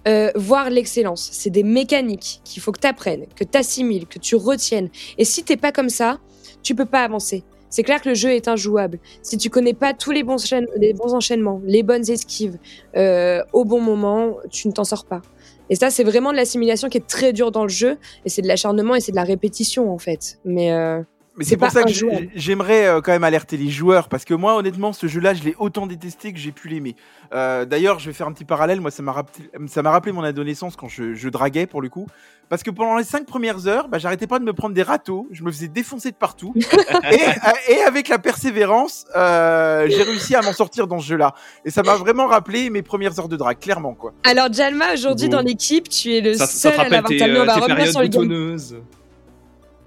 euh, 0.09 0.31
voir 0.35 0.71
l'excellence. 0.71 1.29
C'est 1.33 1.51
des 1.51 1.63
mécaniques 1.63 2.41
qu'il 2.45 2.63
faut 2.63 2.73
que 2.73 2.81
tu 2.81 2.87
apprennes, 2.87 3.27
que 3.37 3.45
tu 3.45 3.59
assimiles, 3.59 4.07
que 4.07 4.19
tu 4.19 4.35
retiennes. 4.35 4.89
Et 5.19 5.27
si 5.27 5.45
t'es 5.45 5.59
pas 5.59 5.73
comme 5.73 5.91
ça, 5.91 6.19
tu 6.63 6.75
peux 6.75 6.87
pas 6.87 7.05
avancer. 7.05 7.45
C'est 7.69 7.83
clair 7.83 8.01
que 8.01 8.09
le 8.09 8.15
jeu 8.15 8.31
est 8.31 8.49
injouable. 8.49 8.99
Si 9.23 9.37
tu 9.37 9.51
connais 9.51 9.75
pas 9.75 9.93
tous 9.93 10.11
les 10.11 10.23
bons, 10.23 10.37
les 10.77 10.95
bons 10.95 11.13
enchaînements, 11.13 11.61
les 11.67 11.83
bonnes 11.83 12.11
esquives 12.11 12.57
euh, 12.97 13.43
au 13.53 13.67
bon 13.67 13.81
moment, 13.81 14.39
tu 14.51 14.69
ne 14.69 14.73
t'en 14.73 14.85
sors 14.85 15.05
pas. 15.05 15.21
Et 15.69 15.77
ça, 15.77 15.91
c'est 15.91 16.03
vraiment 16.03 16.33
de 16.33 16.37
l'assimilation 16.37 16.89
qui 16.89 16.97
est 16.97 17.07
très 17.07 17.35
dure 17.35 17.53
dans 17.53 17.63
le 17.65 17.69
jeu. 17.69 17.99
Et 18.25 18.31
c'est 18.31 18.43
de 18.43 18.49
l'acharnement 18.49 18.95
et 18.95 19.01
c'est 19.01 19.13
de 19.13 19.17
la 19.17 19.25
répétition, 19.25 19.93
en 19.93 19.99
fait. 19.99 20.39
Mais 20.47 20.73
euh, 20.73 21.03
Mais 21.41 21.45
C'est 21.47 21.57
pour 21.57 21.71
ça 21.71 21.83
que 21.83 21.91
j'aimerais 22.35 22.87
euh, 22.87 23.01
quand 23.01 23.13
même 23.13 23.25
alerter 23.25 23.57
les 23.57 23.71
joueurs 23.71 24.09
parce 24.09 24.25
que 24.25 24.35
moi 24.35 24.55
honnêtement 24.57 24.93
ce 24.93 25.09
jeu-là 25.09 25.35
je 25.35 25.43
l'ai 25.43 25.57
autant 25.59 25.87
détesté 25.87 26.33
que 26.33 26.39
j'ai 26.39 26.53
pu 26.53 26.69
l'aimer. 26.69 26.95
Euh, 27.33 27.65
D'ailleurs 27.65 27.99
je 27.99 28.07
vais 28.07 28.13
faire 28.13 28.27
un 28.29 28.33
petit 28.33 28.45
parallèle, 28.45 28.81
moi 28.81 28.91
ça 28.91 29.03
m'a 29.03 29.13
rappelé, 29.13 29.49
ça 29.67 29.83
mon 30.13 30.23
adolescence 30.23 30.77
quand 30.77 30.89
je, 30.89 31.15
je 31.15 31.29
draguais 31.31 31.67
pour 31.67 31.81
le 31.83 31.89
coup. 31.89 32.07
Parce 32.51 32.65
que 32.65 32.71
pendant 32.71 32.97
les 32.99 33.05
cinq 33.05 33.27
premières 33.27 33.69
heures, 33.69 33.87
bah, 33.89 33.99
j'arrêtais 33.99 34.27
pas 34.27 34.41
de 34.41 34.45
me 34.45 34.53
prendre 34.53 34.75
des 34.75 34.83
râteaux, 34.83 35.29
je 35.31 35.45
me 35.45 35.53
faisais 35.53 35.69
défoncer 35.69 36.11
de 36.11 36.17
partout. 36.17 36.53
et, 36.57 36.59
euh, 36.59 37.51
et 37.69 37.81
avec 37.83 38.09
la 38.09 38.19
persévérance, 38.19 39.05
euh, 39.15 39.87
j'ai 39.89 40.03
réussi 40.03 40.35
à 40.35 40.43
m'en 40.43 40.53
sortir 40.53 40.89
dans 40.89 40.99
ce 40.99 41.07
jeu-là. 41.07 41.33
Et 41.65 41.71
ça 41.71 41.85
m'a 41.85 41.95
vraiment 41.95 42.27
rappelé 42.27 42.69
mes 42.69 42.83
premières 42.83 43.17
heures 43.21 43.29
de 43.29 43.37
drague, 43.37 43.61
clairement 43.61 43.95
quoi. 43.95 44.13
alors, 44.25 44.53
Jalma, 44.53 44.95
aujourd'hui 44.95 45.29
Bon. 45.29 45.37
dans 45.37 45.43
l'équipe, 45.43 45.89
tu 45.89 46.13
es 46.13 46.21
le 46.21 46.35
Ça, 46.35 46.47
ça 46.47 46.53
seul 46.53 46.73
te 46.73 46.77
à 46.77 46.83
rappelle 46.83 46.93
l'avoir 46.93 47.09
tes, 47.09 47.19
terminé. 47.19 47.39
On 47.39 47.43
euh, 47.49 48.59
sur 48.59 48.81
le. 48.81 48.83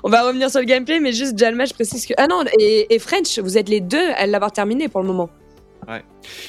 On 0.04 0.10
va 0.10 0.26
revenir 0.28 0.50
sur 0.50 0.60
le 0.60 0.66
gameplay, 0.66 1.00
mais 1.00 1.14
juste 1.14 1.38
Jalma, 1.38 1.66
je 1.66 1.74
précise 1.74 2.06
que. 2.06 2.14
Ah 2.18 2.28
non, 2.28 2.44
et, 2.60 2.94
et 2.94 3.00
French, 3.00 3.40
vous 3.40 3.58
êtes 3.58 3.70
les 3.70 3.82
deux 3.82 4.10
à 4.18 4.26
l'avoir 4.28 4.52
terminé 4.52 4.88
pour 4.88 5.02
le 5.02 5.08
moment. 5.08 5.30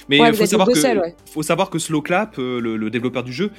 Mais 0.08 0.20
Ouais, 0.20 0.28
il 0.28 0.32
vous 0.32 0.38
faut, 0.38 0.46
savoir 0.46 0.68
que, 0.68 0.74
deux 0.74 0.80
seuls, 0.80 0.98
ouais. 0.98 1.16
faut 1.32 1.42
savoir 1.42 1.68
que 1.70 1.78
Slowclap, 1.80 2.38
euh, 2.38 2.60
le, 2.60 2.76
le 2.76 2.90
développeur 2.90 3.24
du 3.24 3.32
jeu, 3.32 3.50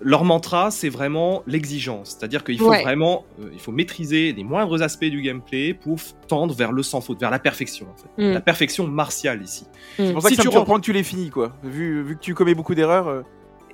leur 0.00 0.22
mantra, 0.24 0.70
c'est 0.70 0.88
vraiment 0.88 1.42
l'exigence. 1.48 2.10
C'est-à-dire 2.18 2.44
qu'il 2.44 2.58
faut 2.58 2.68
Ouais. 2.70 2.82
vraiment 2.82 3.24
euh, 3.40 3.48
il 3.52 3.58
faut 3.58 3.72
maîtriser 3.72 4.32
les 4.32 4.44
moindres 4.44 4.80
aspects 4.82 5.04
du 5.06 5.22
gameplay 5.22 5.74
pour 5.74 5.98
tendre 6.28 6.54
vers 6.54 6.70
le 6.70 6.82
sans 6.84 7.00
faute, 7.00 7.18
vers 7.18 7.30
la 7.32 7.38
perfection. 7.40 7.86
En 7.92 7.96
fait. 7.96 8.22
Mm. 8.30 8.34
La 8.34 8.40
perfection 8.40 8.86
martiale 8.86 9.42
ici. 9.42 9.64
C'est 9.96 10.12
pour 10.12 10.22
ça 10.22 10.28
Si 10.28 10.34
que 10.34 10.36
ça 10.36 10.42
tu 10.42 10.48
me 10.48 10.52
surprend 10.52 10.76
que 10.76 10.84
tu 10.84 10.92
l'aies 10.92 11.02
fini 11.02 11.30
quoi. 11.30 11.52
Vu, 11.64 12.02
vu 12.04 12.14
que 12.16 12.20
tu 12.20 12.34
commets 12.34 12.54
beaucoup 12.54 12.74
d'erreurs. 12.76 13.08
euh, 13.08 13.22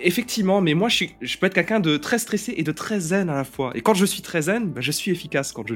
Effectivement, 0.00 0.61
mais 0.61 0.74
moi, 0.74 0.88
je, 0.88 0.96
suis- 0.96 1.14
je 1.20 1.38
peux 1.38 1.46
être 1.46 1.55
quelqu'un 1.55 1.81
de 1.81 1.96
très 1.96 2.18
stressé 2.18 2.55
et 2.57 2.62
de 2.64 2.72
très 2.72 2.98
zen 2.98 3.28
à 3.28 3.35
la 3.35 3.44
fois. 3.44 3.70
Et 3.74 3.81
quand 3.83 3.94
je 3.94 4.05
suis 4.05 4.22
très 4.22 4.42
zen, 4.42 4.70
bah, 4.70 4.81
je 4.81 4.90
suis 4.90 5.11
efficace 5.11 5.52
quand 5.52 5.66
je 5.66 5.74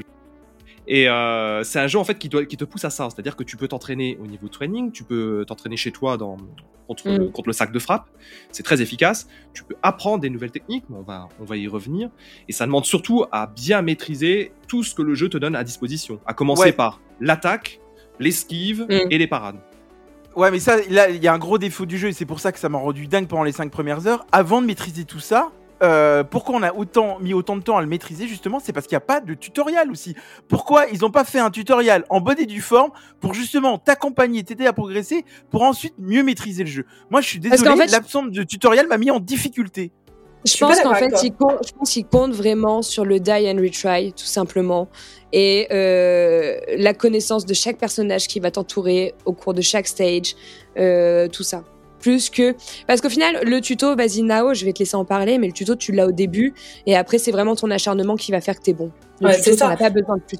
et 0.89 1.09
euh, 1.09 1.65
c'est 1.65 1.79
un 1.79 1.87
jeu 1.87 1.99
en 1.99 2.05
fait 2.05 2.17
qui, 2.17 2.29
doit, 2.29 2.45
qui 2.45 2.55
te 2.55 2.63
pousse 2.63 2.85
à 2.85 2.89
ça, 2.89 3.09
c'est-à-dire 3.09 3.35
que 3.35 3.43
tu 3.43 3.57
peux 3.57 3.67
t'entraîner 3.67 4.17
au 4.23 4.25
niveau 4.25 4.47
training, 4.47 4.93
tu 4.93 5.03
peux 5.03 5.43
t'entraîner 5.45 5.75
chez 5.75 5.91
toi 5.91 6.15
dans, 6.15 6.37
contre, 6.87 7.09
Mm. 7.09 7.17
le, 7.17 7.27
contre 7.27 7.47
le 7.49 7.53
sac 7.53 7.73
de 7.73 7.79
frappe, 7.79 8.07
c'est 8.53 8.63
très 8.63 8.81
efficace. 8.81 9.27
Tu 9.53 9.65
peux 9.65 9.75
apprendre 9.83 10.21
des 10.21 10.29
nouvelles 10.29 10.51
techniques, 10.51 10.85
mais 10.89 10.95
on 10.95 11.01
va, 11.01 11.27
on 11.41 11.43
va 11.43 11.57
y 11.57 11.67
revenir. 11.67 12.09
Et 12.47 12.53
ça 12.53 12.65
demande 12.65 12.85
surtout 12.85 13.25
à 13.33 13.47
bien 13.47 13.81
maîtriser 13.81 14.53
tout 14.69 14.81
ce 14.83 14.95
que 14.95 15.01
le 15.01 15.13
jeu 15.13 15.27
te 15.27 15.37
donne 15.37 15.57
à 15.57 15.65
disposition, 15.65 16.21
à 16.25 16.33
commencer 16.33 16.61
Ouais. 16.61 16.71
par 16.71 17.01
l'attaque, 17.19 17.81
l'esquive 18.19 18.83
Mm. 18.89 19.11
et 19.11 19.17
les 19.17 19.27
parades. 19.27 19.57
Ouais, 20.37 20.51
mais 20.51 20.59
ça, 20.59 20.77
là, 20.91 21.09
il 21.09 21.23
y 21.23 21.27
a 21.27 21.33
un 21.33 21.39
gros 21.39 21.57
défaut 21.57 21.87
du 21.87 21.97
jeu 21.97 22.09
et 22.09 22.13
c'est 22.13 22.27
pour 22.27 22.39
ça 22.39 22.51
que 22.51 22.59
ça 22.59 22.69
m'a 22.69 22.77
rendu 22.77 23.07
dingue 23.07 23.27
pendant 23.27 23.43
les 23.43 23.51
cinq 23.51 23.71
premières 23.71 24.05
heures. 24.05 24.23
Avant 24.31 24.61
de 24.61 24.67
maîtriser 24.67 25.03
tout 25.03 25.19
ça, 25.19 25.49
euh, 25.81 26.23
pourquoi 26.23 26.55
on 26.57 26.61
a 26.61 26.71
autant 26.73 27.17
mis 27.19 27.33
autant 27.33 27.55
de 27.57 27.63
temps 27.63 27.75
à 27.75 27.81
le 27.81 27.87
maîtriser 27.87 28.27
justement 28.27 28.59
C'est 28.59 28.71
parce 28.71 28.85
qu'il 28.85 28.93
n'y 28.93 28.97
a 28.97 29.05
pas 29.05 29.19
de 29.19 29.33
tutoriel 29.33 29.89
aussi. 29.89 30.15
Pourquoi 30.47 30.85
ils 30.93 30.99
n'ont 31.01 31.09
pas 31.09 31.23
fait 31.23 31.39
un 31.39 31.49
tutoriel 31.49 32.03
en 32.09 32.21
bonne 32.21 32.39
et 32.39 32.45
due 32.45 32.61
forme 32.61 32.91
pour 33.19 33.33
justement 33.33 33.79
t'accompagner, 33.79 34.43
t'aider 34.43 34.67
à 34.67 34.73
progresser, 34.73 35.25
pour 35.49 35.63
ensuite 35.63 35.95
mieux 35.97 36.21
maîtriser 36.21 36.63
le 36.63 36.69
jeu? 36.69 36.85
Moi, 37.09 37.21
je 37.21 37.29
suis 37.29 37.39
désolé, 37.39 37.67
qu'en 37.67 37.75
fait, 37.75 37.87
l'absence 37.87 38.29
de 38.29 38.43
tutoriel 38.43 38.87
m'a 38.87 38.99
mis 38.99 39.09
en 39.09 39.19
difficulté. 39.19 39.91
Je 40.47 40.57
pense 40.57 40.79
qu'en 40.81 40.93
fait, 40.95 41.13
il 41.23 41.33
compte, 41.33 41.57
je 41.67 41.71
pense 41.73 41.91
qu'il 41.91 42.05
compte 42.05 42.31
vraiment 42.33 42.81
sur 42.81 43.05
le 43.05 43.19
die 43.19 43.31
and 43.31 43.57
retry, 43.61 44.13
tout 44.13 44.25
simplement, 44.25 44.87
et 45.33 45.67
euh, 45.71 46.57
la 46.77 46.93
connaissance 46.93 47.45
de 47.45 47.53
chaque 47.53 47.77
personnage 47.77 48.27
qui 48.27 48.39
va 48.39 48.49
t'entourer 48.51 49.13
au 49.25 49.33
cours 49.33 49.53
de 49.53 49.61
chaque 49.61 49.87
stage, 49.87 50.35
euh, 50.77 51.27
tout 51.27 51.43
ça. 51.43 51.63
Plus 51.99 52.29
que 52.29 52.55
parce 52.85 53.01
qu'au 53.01 53.09
final, 53.09 53.39
le 53.43 53.59
tuto, 53.59 53.95
vas-y 53.95 54.21
Nao, 54.21 54.53
je 54.53 54.63
vais 54.65 54.71
te 54.73 54.79
laisser 54.79 54.95
en 54.95 55.03
parler, 55.05 55.37
mais 55.39 55.47
le 55.47 55.53
tuto 55.53 55.75
tu 55.75 55.91
l'as 55.91 56.07
au 56.07 56.11
début, 56.11 56.53
et 56.85 56.95
après 56.95 57.17
c'est 57.17 57.31
vraiment 57.31 57.55
ton 57.55 57.71
acharnement 57.71 58.15
qui 58.15 58.31
va 58.31 58.39
faire 58.39 58.55
que 58.55 58.61
t'es 58.63 58.73
bon. 58.73 58.91
Le 59.19 59.27
Ouais, 59.27 59.33
tuto, 59.35 59.43
c'est 59.51 59.57
ça. 59.57 59.65
t'en 59.65 59.71
as 59.71 59.77
pas 59.77 59.89
besoin 59.89 60.17
de 60.17 60.21
plus. 60.21 60.37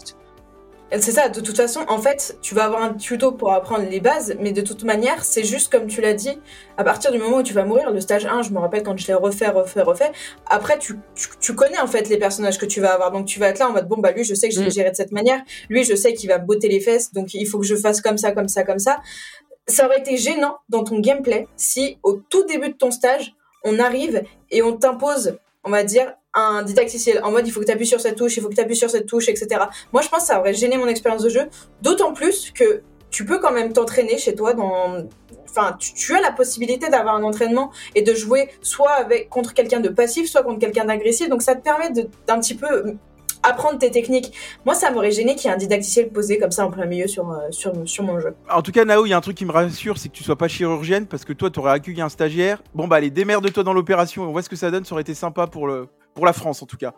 C'est 0.89 1.11
ça, 1.11 1.27
de 1.27 1.41
toute 1.41 1.57
façon, 1.57 1.81
en 1.89 1.97
fait, 1.97 2.37
tu 2.41 2.55
vas 2.55 2.63
avoir 2.63 2.81
un 2.81 2.93
tuto 2.93 3.33
pour 3.33 3.51
apprendre 3.51 3.85
les 3.89 3.99
bases, 3.99 4.37
mais 4.39 4.53
de 4.53 4.61
toute 4.61 4.85
manière, 4.85 5.25
c'est 5.25 5.43
juste 5.43 5.69
comme 5.69 5.87
tu 5.87 5.99
l'as 5.99 6.13
dit, 6.13 6.39
à 6.77 6.85
partir 6.85 7.11
du 7.11 7.17
moment 7.17 7.37
où 7.37 7.43
tu 7.43 7.53
vas 7.53 7.65
mourir, 7.65 7.91
le 7.91 7.99
stage 7.99 8.25
1, 8.25 8.43
je 8.43 8.51
me 8.51 8.59
rappelle 8.59 8.83
quand 8.83 8.97
je 8.97 9.05
l'ai 9.07 9.13
refait, 9.13 9.49
refait, 9.49 9.81
refait, 9.81 10.11
après, 10.45 10.79
tu, 10.79 10.97
tu, 11.13 11.27
tu 11.41 11.55
connais 11.55 11.79
en 11.79 11.87
fait 11.87 12.07
les 12.07 12.17
personnages 12.17 12.57
que 12.57 12.65
tu 12.65 12.79
vas 12.79 12.93
avoir, 12.93 13.11
donc 13.11 13.25
tu 13.25 13.37
vas 13.37 13.49
être 13.49 13.59
là 13.59 13.67
en 13.69 13.73
mode, 13.73 13.87
bon, 13.89 13.97
bah 13.97 14.11
lui, 14.13 14.23
je 14.23 14.33
sais 14.33 14.47
que 14.47 14.55
je 14.55 14.61
vais 14.61 14.67
Mm. 14.67 14.71
gérer 14.71 14.91
de 14.91 14.95
cette 14.95 15.11
manière, 15.11 15.41
lui, 15.69 15.83
je 15.83 15.93
sais 15.93 16.13
qu'il 16.13 16.29
va 16.29 16.39
me 16.39 16.45
botter 16.45 16.69
les 16.69 16.79
fesses, 16.79 17.11
donc 17.11 17.33
il 17.33 17.45
faut 17.45 17.59
que 17.59 17.65
je 17.65 17.75
fasse 17.75 17.99
comme 17.99 18.17
ça, 18.17 18.31
comme 18.31 18.47
ça, 18.47 18.63
comme 18.63 18.79
ça. 18.79 18.99
Ça 19.67 19.87
aurait 19.87 19.99
été 19.99 20.15
gênant 20.15 20.57
dans 20.69 20.85
ton 20.85 20.99
gameplay 20.99 21.49
si, 21.57 21.97
au 22.03 22.13
tout 22.13 22.45
début 22.45 22.69
de 22.69 22.75
ton 22.77 22.91
stage, 22.91 23.35
on 23.65 23.77
arrive 23.79 24.23
et 24.51 24.61
on 24.63 24.77
t'impose, 24.77 25.37
on 25.65 25.69
va 25.69 25.83
dire, 25.83 26.13
un 26.37 26.61
didacticiel 26.61 27.21
en 27.23 27.31
mode 27.31 27.47
il 27.47 27.51
faut 27.51 27.59
que 27.59 27.65
tu 27.65 27.71
appuies 27.71 27.87
sur 27.87 27.99
cette 27.99 28.15
touche, 28.15 28.37
il 28.37 28.41
faut 28.41 28.49
que 28.49 28.55
tu 28.55 28.61
appuies 28.61 28.75
sur 28.75 28.89
cette 28.89 29.07
touche, 29.07 29.27
etc. 29.27 29.61
Moi, 29.91 30.01
je 30.01 30.09
pense 30.09 30.21
que 30.21 30.27
ça 30.27 30.39
aurait 30.39 30.53
gêné 30.53 30.77
mon 30.77 30.87
expérience 30.87 31.23
de 31.23 31.29
jeu, 31.29 31.49
d'autant 31.81 32.13
plus 32.13 32.51
que 32.51 32.83
tu 33.09 33.25
peux 33.25 33.39
quand 33.39 33.51
même 33.51 33.73
t'entraîner 33.73 34.17
chez 34.17 34.35
toi 34.35 34.53
dans. 34.53 35.07
Enfin, 35.49 35.75
tu, 35.79 36.15
as 36.15 36.21
la 36.21 36.31
possibilité 36.31 36.89
d'avoir 36.89 37.15
un 37.15 37.23
entraînement 37.23 37.71
et 37.95 38.03
de 38.03 38.13
jouer 38.13 38.49
soit 38.61 38.91
avec 38.91 39.29
contre 39.29 39.55
quelqu'un 39.55 39.79
de 39.79 39.89
passif, 39.89 40.29
soit 40.29 40.43
contre 40.43 40.59
quelqu'un 40.59 40.85
d'agressif. 40.85 41.29
Donc, 41.29 41.41
ça 41.41 41.55
te 41.55 41.63
permet 41.63 41.89
d'un 42.27 42.39
petit 42.39 42.53
peu 42.53 42.71
euh, 42.71 42.93
apprendre 43.41 43.79
tes 43.79 43.89
techniques. 43.89 44.33
Moi, 44.65 44.75
ça 44.75 44.91
m'aurait 44.91 45.11
gêné 45.11 45.35
qu'il 45.35 45.49
y 45.49 45.51
ait 45.51 45.55
un 45.55 45.57
didacticiel 45.57 46.09
posé 46.09 46.37
comme 46.37 46.51
ça 46.51 46.65
en 46.65 46.69
plein 46.69 46.85
milieu 46.85 47.07
sur, 47.07 47.31
euh, 47.31 47.47
sur, 47.49 47.73
sur 47.85 48.03
mon 48.03 48.19
jeu. 48.19 48.35
En 48.51 48.61
tout 48.61 48.71
cas, 48.71 48.85
Nao, 48.85 49.07
il 49.07 49.09
y 49.09 49.13
a 49.13 49.17
un 49.17 49.21
truc 49.21 49.37
qui 49.37 49.45
me 49.45 49.51
rassure, 49.51 49.97
c'est 49.97 50.09
que 50.09 50.13
tu 50.13 50.23
sois 50.23 50.37
pas 50.37 50.47
chirurgienne 50.47 51.07
parce 51.07 51.25
que 51.25 51.33
toi, 51.33 51.49
tu 51.49 51.59
aurais 51.59 51.71
accueilli 51.71 52.01
un 52.01 52.09
stagiaire. 52.09 52.61
Bon, 52.75 52.87
bah, 52.87 52.97
allez, 52.97 53.09
démerde-toi 53.09 53.63
dans 53.63 53.73
l'opération 53.73 54.23
on 54.23 54.31
voit 54.31 54.43
ce 54.43 54.49
que 54.49 54.55
ça 54.55 54.69
donne. 54.69 54.85
Ça 54.85 54.93
aurait 54.93 55.01
été 55.01 55.15
sympa 55.15 55.47
pour, 55.47 55.65
le, 55.65 55.87
pour 56.17 56.25
la 56.25 56.33
France, 56.33 56.63
en 56.63 56.65
tout 56.65 56.77
cas. 56.77 56.93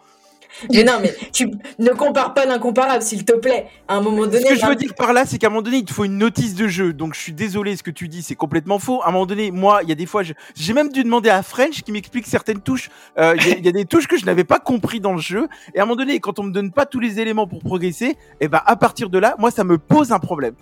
Mais 0.73 0.83
non, 0.83 0.93
mais 1.01 1.13
tu 1.33 1.51
ne 1.77 1.89
compares 1.91 2.33
pas 2.33 2.45
l'incomparable, 2.45 3.03
s'il 3.03 3.23
te 3.25 3.33
plaît. 3.33 3.67
À 3.87 3.97
un 3.97 4.01
moment 4.01 4.25
donné. 4.25 4.39
Ce 4.39 4.45
que 4.53 4.55
je 4.59 4.65
veux 4.65 4.75
dire 4.75 4.95
par 4.95 5.11
là, 5.13 5.25
c'est 5.25 5.37
qu'à 5.37 5.47
un 5.47 5.49
moment 5.51 5.61
donné, 5.61 5.77
il 5.77 5.85
te 5.85 5.93
faut 5.93 6.05
une 6.05 6.17
notice 6.17 6.55
de 6.55 6.67
jeu. 6.67 6.91
Donc, 6.91 7.13
je 7.13 7.19
suis 7.19 7.33
désolé, 7.33 7.75
ce 7.75 7.83
que 7.83 7.91
tu 7.91 8.07
dis, 8.07 8.23
c'est 8.23 8.33
complètement 8.35 8.79
faux. 8.79 9.01
À 9.03 9.09
un 9.09 9.11
moment 9.11 9.25
donné, 9.27 9.51
moi, 9.51 9.81
il 9.83 9.89
y 9.89 9.91
a 9.91 9.95
des 9.95 10.05
fois, 10.07 10.23
je- 10.23 10.33
j'ai 10.55 10.73
même 10.73 10.89
dû 10.91 11.03
demander 11.03 11.29
à 11.29 11.43
French 11.43 11.83
qui 11.83 11.91
m'explique 11.91 12.25
certaines 12.25 12.61
touches. 12.61 12.89
Euh, 13.19 13.35
Il 13.37 13.59
y, 13.59 13.65
y 13.65 13.67
a 13.67 13.71
des 13.73 13.85
touches 13.85 14.07
que 14.07 14.17
je 14.17 14.25
n'avais 14.25 14.43
pas 14.45 14.59
compris 14.59 14.99
dans 15.01 15.13
le 15.13 15.21
jeu. 15.21 15.47
Et 15.75 15.79
à 15.79 15.83
un 15.83 15.85
moment 15.85 15.97
donné, 15.97 16.19
quand 16.19 16.39
on 16.39 16.43
me 16.43 16.51
donne 16.51 16.71
pas 16.71 16.85
tous 16.87 16.99
les 17.01 17.19
éléments 17.19 17.45
pour 17.45 17.59
progresser, 17.59 18.15
et 18.39 18.47
ben, 18.47 18.61
à 18.65 18.75
partir 18.77 19.09
de 19.11 19.19
là, 19.19 19.35
moi, 19.37 19.51
ça 19.51 19.63
me 19.63 19.77
pose 19.77 20.11
un 20.13 20.19
problème. 20.19 20.55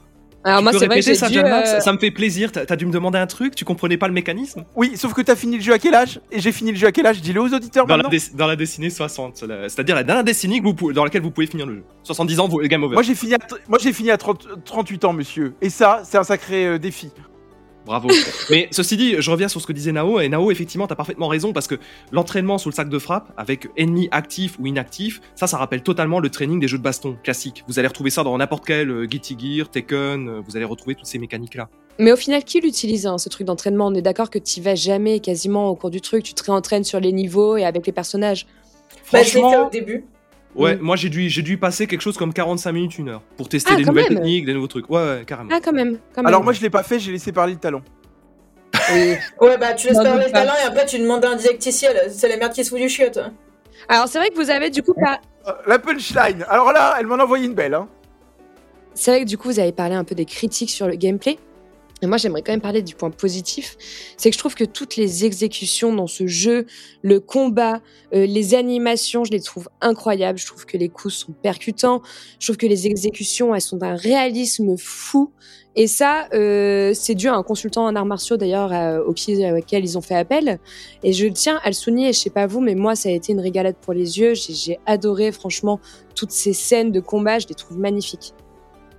Alors 0.44 0.60
tu 0.60 0.64
moi, 0.64 0.74
c'est 0.74 0.86
vrai 0.86 1.02
que 1.02 1.14
ça, 1.14 1.28
dû, 1.28 1.34
Jalma 1.34 1.62
euh, 1.62 1.66
ça, 1.66 1.82
ça 1.82 1.92
me 1.92 1.98
fait 1.98 2.12
plaisir. 2.12 2.52
T'as 2.52 2.62
as 2.70 2.76
dû 2.76 2.86
me 2.86 2.92
demander 2.92 3.18
un 3.20 3.28
truc, 3.28 3.54
tu 3.56 3.66
comprenais 3.66 3.98
pas 3.98 4.08
le 4.08 4.14
mécanisme 4.14 4.64
Oui, 4.76 4.94
sauf 4.96 5.14
que 5.14 5.22
t'as 5.22 5.36
fini 5.36 5.58
le 5.58 5.62
jeu 5.64 5.74
à 5.74 5.80
quel 5.80 5.94
âge 5.94 6.22
Et 6.32 6.40
j'ai 6.40 6.52
fini 6.52 6.72
le 6.72 6.78
jeu 6.78 6.88
à 6.88 6.92
quel 6.92 7.06
âge 7.06 7.22
Dis-le 7.22 7.42
aux 7.42 7.54
auditeurs 7.54 7.86
dans 7.86 7.98
la, 7.98 8.04
maintenant. 8.04 8.10
dé- 8.18 8.36
dans 8.38 8.48
la 8.48 8.56
décennie 8.56 8.90
60, 8.92 9.38
c'est 9.38 9.48
la- 9.48 9.68
c'est-à-dire 9.68 9.96
la 9.96 10.04
dernière 10.04 10.24
décennie 10.24 10.60
que 10.60 10.64
vous 10.66 10.74
pouvez- 10.74 10.94
dans 10.94 11.04
laquelle 11.04 11.22
vous 11.22 11.32
pouvez 11.32 11.48
finir 11.48 11.66
le 11.66 11.76
jeu. 11.76 11.84
70 12.04 12.40
ans, 12.40 12.48
vous- 12.48 12.60
game 12.60 12.84
over. 12.84 12.94
Moi, 12.94 13.04
j'ai 13.04 13.16
fini, 13.16 13.34
à, 13.34 13.38
moi, 13.68 13.78
j'ai 13.82 13.92
fini 13.92 14.10
à 14.12 14.18
30 14.18 14.48
38 14.64 15.04
ans, 15.06 15.14
monsieur. 15.14 15.54
Et 15.62 15.70
ça, 15.70 16.02
c'est 16.06 16.18
un 16.18 16.24
sacré 16.24 16.66
euh, 16.66 16.78
défi. 16.80 17.10
Bravo. 17.88 18.10
Mais 18.50 18.68
ceci 18.72 18.98
dit, 18.98 19.16
je 19.18 19.32
reviens 19.32 19.48
sur 19.48 19.62
ce 19.62 19.66
que 19.66 19.74
disait 19.74 19.94
Nao, 19.94 20.20
et 20.20 20.30
Nao, 20.30 20.52
effectivement, 20.52 20.86
t'as 20.88 20.96
parfaitement 20.96 21.30
raison, 21.30 21.54
parce 21.54 21.68
que 21.68 21.76
l'entraînement 22.12 22.58
sous 22.58 22.70
le 22.70 22.76
sac 22.76 22.90
de 22.90 23.00
frappe, 23.00 23.32
avec 23.38 23.70
ennemi 23.78 24.10
actif 24.12 24.58
ou 24.60 24.68
inactif, 24.68 25.22
ça, 25.36 25.48
ça 25.48 25.58
rappelle 25.58 25.82
totalement 25.82 26.20
le 26.20 26.30
training 26.30 26.60
des 26.60 26.68
jeux 26.68 26.78
de 26.78 26.84
baston 26.84 27.18
classiques. 27.24 27.64
Vous 27.68 27.80
allez 27.80 27.88
retrouver 27.88 28.10
ça 28.10 28.24
dans 28.24 28.38
n'importe 28.38 28.66
quel 28.66 28.92
euh, 28.92 29.06
Guilty 29.06 29.38
Gear, 29.40 29.70
Tekken, 29.70 30.28
euh, 30.28 30.42
vous 30.46 30.58
allez 30.58 30.66
retrouver 30.66 30.96
toutes 30.96 31.08
ces 31.08 31.18
mécaniques-là. 31.18 31.70
Mais 32.00 32.12
au 32.12 32.18
final, 32.18 32.44
qui 32.44 32.60
l'utilise, 32.60 33.08
hein, 33.08 33.18
ce 33.18 33.30
truc 33.30 33.48
d'entraînement? 33.48 33.88
On 33.88 33.96
est 33.96 34.02
d'accord 34.02 34.30
que 34.30 34.38
tu 34.38 34.62
vas 34.62 34.76
jamais 34.76 35.20
quasiment 35.20 35.70
au 35.70 35.76
cours 35.76 35.90
du 35.90 36.02
truc, 36.02 36.24
tu 36.24 36.34
te 36.34 36.44
réentraînes 36.44 36.84
sur 36.84 37.00
les 37.00 37.14
niveaux 37.14 37.58
et 37.58 37.66
avec 37.66 37.88
les 37.88 37.94
personnages. 37.94 38.46
Bah, 39.12 39.24
fait 39.24 39.40
au 39.40 39.42
Franchement, 39.42 39.70
début. 39.70 40.06
Ouais, 40.58 40.76
Mm. 40.76 40.80
moi 40.82 40.96
j'ai 40.96 41.10
dû, 41.10 41.30
j'ai 41.30 41.42
dû 41.42 41.58
passer 41.58 41.88
quelque 41.88 42.02
chose 42.02 42.18
comme 42.18 42.34
45 42.34 42.72
minutes, 42.72 42.98
une 42.98 43.10
heure, 43.10 43.22
pour 43.38 43.48
tester 43.50 43.72
Ah, 43.74 43.78
des 43.78 43.86
nouvelles 43.86 44.06
même. 44.10 44.16
techniques, 44.16 44.46
des 44.46 44.54
nouveaux 44.54 44.68
trucs. 44.68 44.90
Ouais, 44.90 45.00
ouais, 45.02 45.24
carrément. 45.26 45.50
Ah, 45.54 45.60
quand 45.64 45.74
même. 45.74 45.98
Quand 46.14 46.22
même. 46.22 46.28
Alors, 46.28 46.44
moi, 46.44 46.54
je 46.54 46.62
l'ai 46.62 46.70
pas 46.70 46.84
fait, 46.84 47.00
j'ai 47.00 47.12
laissé 47.12 47.32
parler 47.32 47.54
le 47.54 47.60
talent. 47.60 47.82
Oui. 48.94 49.16
Ouais, 49.42 49.58
bah 49.58 49.74
tu 49.74 49.88
laisses 49.88 49.98
parler 49.98 50.26
le 50.26 50.32
talent 50.32 50.54
et 50.64 50.68
après 50.68 50.86
tu 50.86 50.98
demandes 51.00 51.24
un 51.26 51.36
didacticiel. 51.36 52.10
C'est 52.10 52.30
la 52.30 52.38
merde 52.38 52.54
qui 52.54 52.64
se 52.64 52.70
fout 52.70 52.80
du 52.80 52.88
chiotte. 52.90 53.20
Alors, 53.90 54.08
c'est 54.08 54.18
vrai 54.18 54.30
que 54.30 54.36
vous 54.36 54.50
avez 54.50 54.70
du 54.70 54.82
coup 54.82 54.94
pas. 54.94 55.20
Euh, 55.48 55.52
la 55.68 55.78
punchline. 55.80 56.46
Alors 56.50 56.72
là, 56.72 56.96
elle 57.00 57.06
m'en 57.08 57.16
a 57.16 57.24
envoyé 57.24 57.46
une 57.48 57.54
belle. 57.54 57.74
Hein. 57.74 57.88
C'est 58.94 59.12
vrai 59.12 59.22
que 59.22 59.26
du 59.28 59.38
coup, 59.38 59.50
vous 59.50 59.60
avez 59.60 59.72
parlé 59.72 59.96
un 59.96 60.04
peu 60.04 60.16
des 60.16 60.26
critiques 60.26 60.70
sur 60.70 60.88
le 60.88 60.96
gameplay. 60.96 61.38
Et 62.02 62.08
moi, 62.08 62.18
j'aimerais 62.18 62.44
quand 62.44 62.52
même 62.52 62.62
parler 62.62 62.82
du 62.82 62.96
point 62.96 63.10
positif, 63.10 63.76
c'est 64.18 64.30
que 64.30 64.34
je 64.36 64.40
trouve 64.40 64.56
que 64.56 64.64
toutes 64.64 64.98
les 64.98 65.26
exécutions 65.26 65.94
dans 65.94 66.08
ce 66.08 66.28
jeu, 66.28 66.68
le 67.02 67.20
combat, 67.20 67.82
euh, 68.14 68.26
les 68.26 68.54
animations, 68.54 69.24
je 69.24 69.32
les 69.32 69.42
trouve 69.42 69.68
incroyables. 69.82 70.38
Je 70.38 70.46
trouve 70.46 70.66
que 70.66 70.78
les 70.78 70.90
coups 70.90 71.16
sont 71.16 71.32
percutants. 71.32 72.02
Je 72.40 72.48
trouve 72.48 72.58
que 72.58 72.68
les 72.68 72.86
exécutions, 72.86 73.56
elles 73.56 73.62
sont 73.62 73.78
d'un 73.78 73.96
réalisme 73.96 74.78
fou. 74.78 75.32
Et 75.76 75.88
ça, 75.88 76.28
euh, 76.34 76.94
c'est 76.94 77.14
dû 77.14 77.28
à 77.28 77.36
un 77.36 77.44
consultant 77.44 77.86
en 77.86 77.96
arts 77.96 78.06
martiaux 78.06 78.38
d'ailleurs 78.38 79.06
auquel 79.08 79.84
ils 79.84 79.98
ont 79.98 80.02
fait 80.02 80.16
appel. 80.16 80.60
Et 81.04 81.14
je 81.14 81.28
tiens 81.28 81.60
à 81.64 81.68
le 81.68 81.74
souligner. 81.74 82.14
Je 82.14 82.20
sais 82.20 82.30
pas 82.32 82.48
vous, 82.48 82.62
mais 82.62 82.76
moi, 82.76 82.96
ça 82.96 83.10
a 83.10 83.12
été 83.12 83.32
une 83.32 83.40
régalade 83.40 83.76
pour 83.80 83.94
les 83.94 84.20
yeux. 84.20 84.34
J'ai 84.34 84.80
adoré, 84.86 85.32
franchement, 85.32 85.80
toutes 86.16 86.32
ces 86.32 86.54
scènes 86.54 86.92
de 86.92 87.00
combat. 87.00 87.40
Je 87.40 87.48
les 87.48 87.56
trouve 87.56 87.78
magnifiques. 87.78 88.34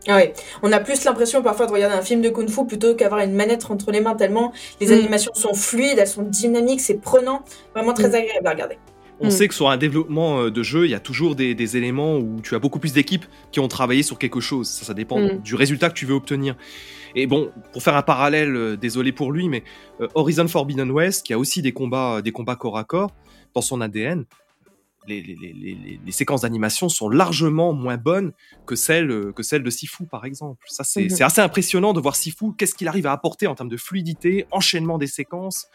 Ah 0.06 0.16
oui, 0.16 0.30
on 0.62 0.72
a 0.72 0.80
plus 0.80 1.04
l'impression 1.04 1.42
parfois 1.42 1.66
de 1.66 1.72
regarder 1.72 1.96
un 1.96 2.02
film 2.02 2.22
de 2.22 2.30
kung-fu 2.30 2.64
plutôt 2.66 2.94
qu'avoir 2.94 3.20
une 3.20 3.32
manette 3.34 3.70
entre 3.70 3.90
les 3.90 4.00
mains 4.00 4.14
tellement 4.14 4.52
les 4.80 4.88
Mm. 4.88 4.92
animations 4.92 5.32
sont 5.34 5.54
fluides, 5.54 5.98
elles 5.98 6.06
sont 6.06 6.22
dynamiques, 6.22 6.80
c'est 6.80 7.00
prenant, 7.00 7.42
vraiment 7.74 7.92
très 7.92 8.08
Mm. 8.10 8.14
agréable 8.14 8.46
à 8.46 8.50
regarder. 8.50 8.78
On 9.20 9.26
Mm. 9.26 9.30
sait 9.30 9.48
que 9.48 9.54
sur 9.54 9.68
un 9.68 9.76
développement 9.76 10.42
euh, 10.42 10.50
de 10.50 10.62
jeu, 10.62 10.84
il 10.86 10.92
y 10.92 10.94
a 10.94 11.00
toujours 11.00 11.34
des, 11.34 11.54
des 11.54 11.76
éléments 11.76 12.16
où 12.16 12.40
tu 12.40 12.54
as 12.54 12.58
beaucoup 12.60 12.78
plus 12.78 12.92
d'équipes 12.92 13.24
qui 13.50 13.58
ont 13.60 13.66
travaillé 13.68 14.02
sur 14.04 14.16
quelque 14.18 14.38
chose. 14.40 14.68
Ça, 14.68 14.84
ça 14.86 14.94
dépend 14.94 15.20
du 15.42 15.56
résultat 15.56 15.88
que 15.90 15.94
tu 15.94 16.06
veux 16.06 16.14
obtenir. 16.14 16.56
Et 17.16 17.26
bon, 17.26 17.50
pour 17.72 17.82
faire 17.82 17.96
un 17.96 18.02
parallèle, 18.02 18.54
euh, 18.54 18.76
désolé 18.76 19.10
pour 19.12 19.32
lui, 19.32 19.48
mais 19.48 19.64
euh, 20.00 20.06
Horizon 20.14 20.46
Forbidden 20.46 20.90
West, 20.92 21.26
qui 21.26 21.32
a 21.32 21.38
aussi 21.38 21.60
des 21.62 21.72
combats, 21.72 22.22
des 22.22 22.30
combats 22.32 22.54
corps 22.54 22.78
à 22.78 22.84
corps 22.84 23.10
dans 23.54 23.60
son 23.62 23.80
ADN, 23.80 24.24
les, 25.08 25.22
les- 25.22 25.34
les- 25.34 25.52
les- 25.74 26.00
les 26.04 26.12
séquences 26.12 26.42
d'animation 26.42 26.88
sont 26.88 27.08
largement 27.08 27.72
moins 27.72 27.96
bonnes 27.96 28.32
que 28.66 28.76
celles, 28.76 29.10
euh, 29.10 29.32
que 29.32 29.42
celles 29.42 29.62
de 29.62 29.70
Sifu, 29.70 30.04
par 30.06 30.24
exemple. 30.24 30.64
Ça, 30.68 30.84
c'est 30.84 31.04
Mhm. 31.04 31.10
c'est 31.10 31.24
assez 31.24 31.40
impressionnant 31.40 31.92
de 31.92 32.00
voir 32.00 32.14
Sifu, 32.16 32.52
qu'est-ce 32.56 32.74
qu'il 32.74 32.86
arrive 32.88 33.06
à 33.06 33.12
apporter 33.12 33.46
en 33.46 33.54
termes 33.54 33.68
de 33.68 33.76
fluidité, 33.76 34.46
enchaînement 34.50 34.98
des 34.98 35.06
séquences. 35.06 35.66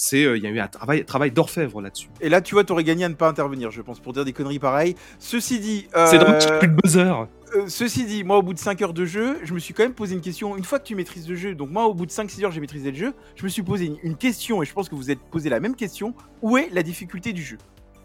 C'est, 0.00 0.22
euh, 0.24 0.36
il 0.36 0.44
y 0.44 0.46
a 0.46 0.50
eu 0.50 0.60
un 0.60 0.68
travail, 0.68 1.04
travail 1.04 1.32
d'orfèvre 1.32 1.80
là-dessus. 1.82 2.08
Et 2.20 2.28
là, 2.28 2.40
tu 2.40 2.54
vois, 2.54 2.62
t'aurais 2.62 2.84
gagné 2.84 3.04
à 3.04 3.08
ne 3.08 3.14
pas 3.14 3.28
intervenir, 3.28 3.72
je 3.72 3.82
pense, 3.82 3.98
pour 3.98 4.12
dire 4.12 4.24
des 4.24 4.32
conneries 4.32 4.60
pareilles. 4.60 4.94
Ceci 5.18 5.58
dit, 5.58 5.88
euh, 5.96 6.06
C'est 6.06 6.58
plus 6.60 6.68
de 6.68 6.76
buzzer. 6.80 7.26
euh, 7.56 7.66
ceci 7.66 8.04
dit, 8.04 8.22
moi, 8.22 8.38
au 8.38 8.42
bout 8.42 8.54
de 8.54 8.60
5 8.60 8.80
heures 8.80 8.92
de 8.94 9.04
jeu, 9.04 9.38
je 9.42 9.52
me 9.52 9.58
suis 9.58 9.74
quand 9.74 9.82
même 9.82 9.94
posé 9.94 10.14
une 10.14 10.20
question. 10.20 10.56
Une 10.56 10.62
fois 10.62 10.78
que 10.78 10.84
tu 10.84 10.94
maîtrises 10.94 11.28
le 11.28 11.34
jeu, 11.34 11.56
donc 11.56 11.70
moi, 11.70 11.86
au 11.86 11.94
bout 11.94 12.06
de 12.06 12.12
5-6 12.12 12.44
heures, 12.44 12.52
j'ai 12.52 12.60
maîtrisé 12.60 12.92
le 12.92 12.96
jeu, 12.96 13.12
je 13.34 13.42
me 13.42 13.48
suis 13.48 13.62
posé 13.64 13.86
une, 13.86 13.96
une 14.04 14.16
question, 14.16 14.62
et 14.62 14.66
je 14.66 14.72
pense 14.72 14.88
que 14.88 14.94
vous 14.94 15.10
êtes 15.10 15.18
posé 15.32 15.48
la 15.50 15.58
même 15.58 15.74
question. 15.74 16.14
Où 16.42 16.56
est 16.56 16.68
la 16.70 16.84
difficulté 16.84 17.32
du 17.32 17.42
jeu? 17.42 17.58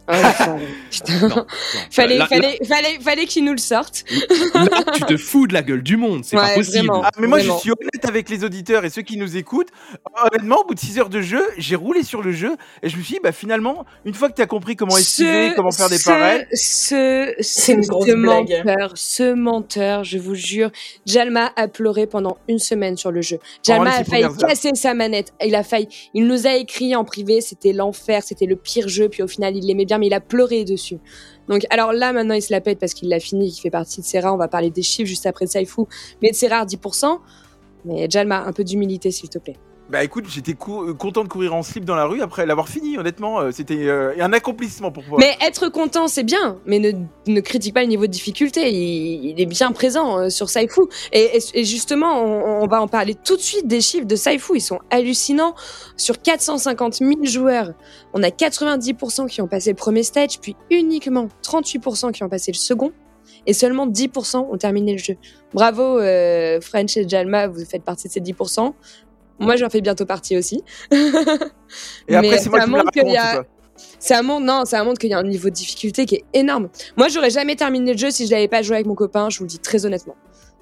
Putain. 0.91 1.19
Non, 1.21 1.29
non. 1.29 1.45
Fallait, 1.91 2.17
Là- 2.17 2.27
fallait, 2.27 2.59
fallait, 2.67 2.99
fallait 2.99 3.25
qu'ils 3.25 3.43
nous 3.45 3.53
le 3.53 3.59
là, 4.53 4.63
là, 4.65 4.83
tu 4.93 5.01
te 5.03 5.17
fous 5.17 5.47
de 5.47 5.53
la 5.53 5.61
gueule 5.61 5.81
du 5.81 5.95
monde, 5.97 6.23
c'est 6.25 6.35
pas 6.35 6.49
possible. 6.55 6.87
vraiment. 6.87 7.01
Ah, 7.05 7.11
mais 7.17 7.27
moi, 7.27 7.37
Vraiment. 7.39 7.55
je 7.55 7.61
suis 7.61 7.71
honnête 7.71 8.05
avec 8.05 8.29
les 8.29 8.43
auditeurs 8.43 8.83
et 8.85 8.89
ceux 8.89 9.01
qui 9.01 9.17
nous 9.17 9.37
écoutent. 9.37 9.69
Honnêtement, 10.25 10.61
au 10.61 10.65
bout 10.67 10.75
de 10.75 10.79
6 10.79 10.99
heures 10.99 11.09
de 11.09 11.21
jeu, 11.21 11.41
j'ai 11.57 11.75
roulé 11.75 12.03
sur 12.03 12.21
le 12.21 12.31
jeu 12.31 12.55
et 12.81 12.89
je 12.89 12.97
me 12.97 13.01
suis 13.01 13.15
dit, 13.15 13.19
bah 13.23 13.31
finalement, 13.31 13.85
une 14.05 14.13
fois 14.13 14.29
que 14.29 14.35
tu 14.35 14.41
as 14.41 14.45
compris 14.45 14.75
comment 14.75 14.97
esquiver, 14.97 15.51
Ce- 15.51 15.55
comment 15.55 15.71
faire 15.71 15.89
des 15.89 15.97
ce- 15.97 16.05
pareils, 16.05 16.45
Ce, 16.53 17.33
C'est 17.39 17.73
une 17.73 17.81
grosse 17.85 18.05
blague. 18.07 18.51
menteur, 18.65 18.91
ce 18.95 19.33
menteur, 19.33 20.03
je 20.03 20.17
vous 20.17 20.35
jure, 20.35 20.69
Jalma 21.05 21.51
a 21.55 21.67
pleuré 21.67 22.07
pendant 22.07 22.37
une 22.49 22.59
semaine 22.59 22.97
sur 22.97 23.11
le 23.11 23.21
jeu. 23.21 23.39
Jalma 23.65 23.91
les 23.91 24.01
a 24.01 24.03
failli 24.03 24.25
casser 24.39 24.71
sa 24.75 24.93
manette. 24.93 25.33
Il 25.43 25.55
a 25.55 25.63
failli, 25.63 25.87
il 26.13 26.27
nous 26.27 26.45
a 26.47 26.53
écrit 26.55 26.95
en 26.95 27.03
privé, 27.05 27.41
c'était 27.41 27.73
l'enfer, 27.73 28.21
c'était 28.23 28.45
le 28.45 28.55
pire 28.55 28.87
jeu, 28.89 29.07
puis 29.09 29.23
au 29.23 29.27
final 29.27 29.55
il 29.55 29.65
l'aimait 29.65 29.85
bien, 29.85 29.92
mais 29.99 30.07
il 30.07 30.13
a 30.13 30.21
pleuré 30.21 30.65
dessus. 30.65 30.97
Donc 31.49 31.63
alors 31.69 31.93
là 31.93 32.13
maintenant 32.13 32.35
il 32.35 32.41
se 32.41 32.51
la 32.51 32.61
pète 32.61 32.79
parce 32.79 32.93
qu'il 32.93 33.09
l'a 33.09 33.19
fini, 33.19 33.47
il 33.47 33.59
fait 33.59 33.69
partie 33.69 34.01
de 34.01 34.05
ses 34.05 34.19
rares. 34.19 34.33
On 34.33 34.37
va 34.37 34.47
parler 34.47 34.69
des 34.69 34.81
chiffres 34.81 35.09
juste 35.09 35.25
après 35.25 35.47
Saifu, 35.47 35.81
mais 36.21 36.31
de 36.31 36.35
ses 36.35 36.47
rares 36.47 36.65
10%. 36.65 37.19
Mais 37.85 38.07
Jalma, 38.09 38.43
un 38.45 38.53
peu 38.53 38.63
d'humilité 38.63 39.11
s'il 39.11 39.29
te 39.29 39.39
plaît. 39.39 39.57
Bah 39.93 40.03
écoute, 40.03 40.25
j'étais 40.27 40.53
euh, 40.53 40.93
content 40.95 41.23
de 41.23 41.29
courir 41.29 41.53
en 41.53 41.61
slip 41.61 41.85
dans 41.85 41.93
la 41.93 42.05
rue 42.05 42.23
après 42.23 42.47
l'avoir 42.47 42.67
fini, 42.67 42.97
honnêtement. 42.97 43.39
euh, 43.39 43.51
C'était 43.51 43.85
euh, 43.85 44.15
un 44.19 44.33
accomplissement 44.33 44.91
pour 44.91 45.03
moi. 45.03 45.19
Mais 45.19 45.37
être 45.39 45.69
content, 45.69 46.07
c'est 46.07 46.23
bien, 46.23 46.57
mais 46.65 46.79
ne, 46.79 47.41
critique 47.41 47.75
pas 47.75 47.81
le 47.81 47.89
niveau 47.89 48.07
de 48.07 48.11
difficulté. 48.11 48.71
Il, 48.71 49.39
est 49.39 49.45
bien 49.45 49.71
présent 49.71 50.31
sur 50.31 50.49
Saifu. 50.49 50.81
Et, 51.11 51.39
justement, 51.63 52.23
on, 52.23 52.65
va 52.65 52.81
en 52.81 52.87
parler 52.87 53.13
tout 53.13 53.35
de 53.35 53.41
suite 53.41 53.67
des 53.67 53.81
chiffres 53.81 54.07
de 54.07 54.15
Saifu. 54.15 54.53
Ils 54.55 54.61
sont 54.61 54.79
hallucinants. 54.89 55.53
Sur 55.95 56.19
450 56.19 56.95
000 56.95 57.11
joueurs, 57.25 57.73
on 58.15 58.23
a 58.23 58.29
90% 58.29 59.27
qui 59.27 59.43
ont 59.43 59.47
passé 59.47 59.69
le 59.69 59.75
premier 59.75 60.01
stage, 60.01 60.39
puis 60.39 60.55
uniquement 60.71 61.27
38% 61.43 62.11
qui 62.13 62.23
ont 62.23 62.29
passé 62.29 62.51
le 62.51 62.57
second. 62.57 62.93
Et 63.45 63.53
seulement 63.53 63.85
10% 63.85 64.37
ont 64.37 64.57
terminé 64.57 64.93
le 64.93 64.97
jeu. 64.97 65.17
Bravo, 65.53 65.99
French 66.61 66.97
et 66.97 67.07
Jalma, 67.07 67.47
vous 67.47 67.63
faites 67.63 67.83
partie 67.83 68.07
de 68.07 68.13
ces 68.13 68.21
10%. 68.21 68.73
Moi, 69.39 69.55
j'en 69.55 69.69
fais 69.69 69.81
bientôt 69.81 70.05
partie 70.05 70.37
aussi. 70.37 70.63
et 72.07 72.15
après, 72.15 72.37
c'est 72.37 72.49
moi 72.49 72.59
qui 72.61 72.69
montre 72.69 72.91
qu'il 72.91 73.07
y 73.09 73.17
a- 73.17 73.43
ça 73.99 74.21
montre, 74.21 74.45
non, 74.45 74.65
ça 74.65 74.83
montre 74.83 74.99
qu'il 74.99 75.09
y 75.09 75.13
a 75.13 75.17
un 75.17 75.23
niveau 75.23 75.49
de 75.49 75.53
difficulté 75.53 76.05
qui 76.05 76.15
est 76.15 76.23
énorme. 76.33 76.69
Moi, 76.97 77.07
j'aurais 77.07 77.31
jamais 77.31 77.55
terminé 77.55 77.93
le 77.93 77.97
jeu 77.97 78.11
si 78.11 78.27
je 78.27 78.31
l'avais 78.31 78.47
pas 78.47 78.61
joué 78.61 78.75
avec 78.75 78.85
mon 78.85 78.95
copain, 78.95 79.29
je 79.29 79.39
vous 79.39 79.45
le 79.45 79.49
dis 79.49 79.59
très 79.59 79.85
honnêtement. 79.85 80.15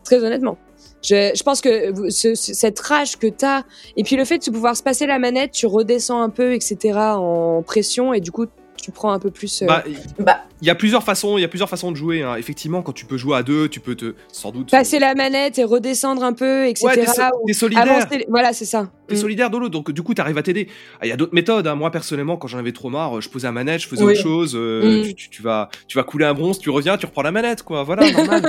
Très 0.03 0.23
honnêtement. 0.23 0.57
Je, 1.03 1.31
je 1.35 1.43
pense 1.43 1.61
que 1.61 1.91
vous- 1.91 2.09
ce- 2.09 2.35
ce- 2.35 2.53
cette 2.53 2.79
rage 2.79 3.17
que 3.17 3.27
t'as, 3.27 3.63
et 3.97 4.03
puis 4.03 4.15
le 4.15 4.23
fait 4.25 4.37
de 4.45 4.51
pouvoir 4.51 4.77
se 4.77 4.83
passer 4.83 5.05
la 5.07 5.19
manette, 5.19 5.51
tu 5.51 5.65
redescends 5.65 6.21
un 6.21 6.29
peu, 6.29 6.53
etc., 6.53 6.77
en 6.97 7.61
pression, 7.65 8.13
et 8.13 8.19
du 8.21 8.31
coup, 8.31 8.45
tu 8.81 8.91
prends 8.91 9.11
un 9.13 9.19
peu 9.19 9.31
plus. 9.31 9.61
euh, 9.61 9.65
Bah, 9.67 9.83
Bah, 10.19 10.41
il 10.61 10.67
y 10.67 10.69
a 10.69 10.75
plusieurs 10.75 11.03
façons, 11.03 11.37
il 11.37 11.41
y 11.41 11.43
a 11.43 11.47
plusieurs 11.47 11.69
façons 11.69 11.91
de 11.91 11.97
jouer. 11.97 12.23
hein. 12.23 12.35
Effectivement, 12.35 12.81
quand 12.81 12.91
tu 12.91 13.05
peux 13.05 13.17
jouer 13.17 13.37
à 13.37 13.43
deux, 13.43 13.69
tu 13.69 13.79
peux 13.79 13.95
te, 13.95 14.15
sans 14.31 14.51
doute. 14.51 14.71
passer 14.71 14.99
la 14.99 15.15
manette 15.15 15.57
et 15.59 15.63
redescendre 15.63 16.23
un 16.23 16.33
peu, 16.33 16.67
etc. 16.67 16.85
Ouais, 16.87 16.95
t'es, 16.95 17.05
so- 17.05 17.21
ou 17.41 17.47
t'es 17.47 17.53
solidaire. 17.53 17.83
avancer- 17.83 18.25
Voilà, 18.29 18.53
c'est 18.53 18.65
ça. 18.65 18.89
T'es 19.07 19.15
Mm. 19.15 19.17
solidaire 19.19 19.49
de 19.49 19.57
l'autre, 19.57 19.71
donc 19.71 19.91
du 19.91 20.01
coup, 20.01 20.13
t'arrives 20.13 20.37
à 20.37 20.43
t'aider. 20.43 20.67
Ah, 20.99 21.05
Il 21.05 21.09
y 21.09 21.11
a 21.11 21.17
d'autres 21.17 21.33
méthodes. 21.35 21.67
hein. 21.67 21.75
Moi, 21.75 21.91
personnellement, 21.91 22.37
quand 22.37 22.47
j'en 22.47 22.57
avais 22.59 22.71
trop 22.71 22.89
marre, 22.89 23.21
je 23.21 23.29
posais 23.29 23.47
la 23.47 23.51
manette, 23.51 23.81
je 23.81 23.87
faisais 23.87 24.03
Oui. 24.03 24.13
autre 24.13 24.21
chose. 24.21 24.53
euh, 24.55 25.01
Mm. 25.01 25.03
tu, 25.07 25.15
tu- 25.15 25.29
tu 25.29 25.41
vas, 25.41 25.69
tu 25.87 25.97
vas 25.97 26.03
couler 26.03 26.25
un 26.25 26.33
bronze, 26.33 26.59
tu 26.59 26.69
reviens, 26.69 26.97
tu 26.97 27.05
reprends 27.05 27.21
la 27.21 27.31
manette, 27.31 27.63
quoi. 27.63 27.83
Voilà, 27.83 28.01
normal. 28.11 28.41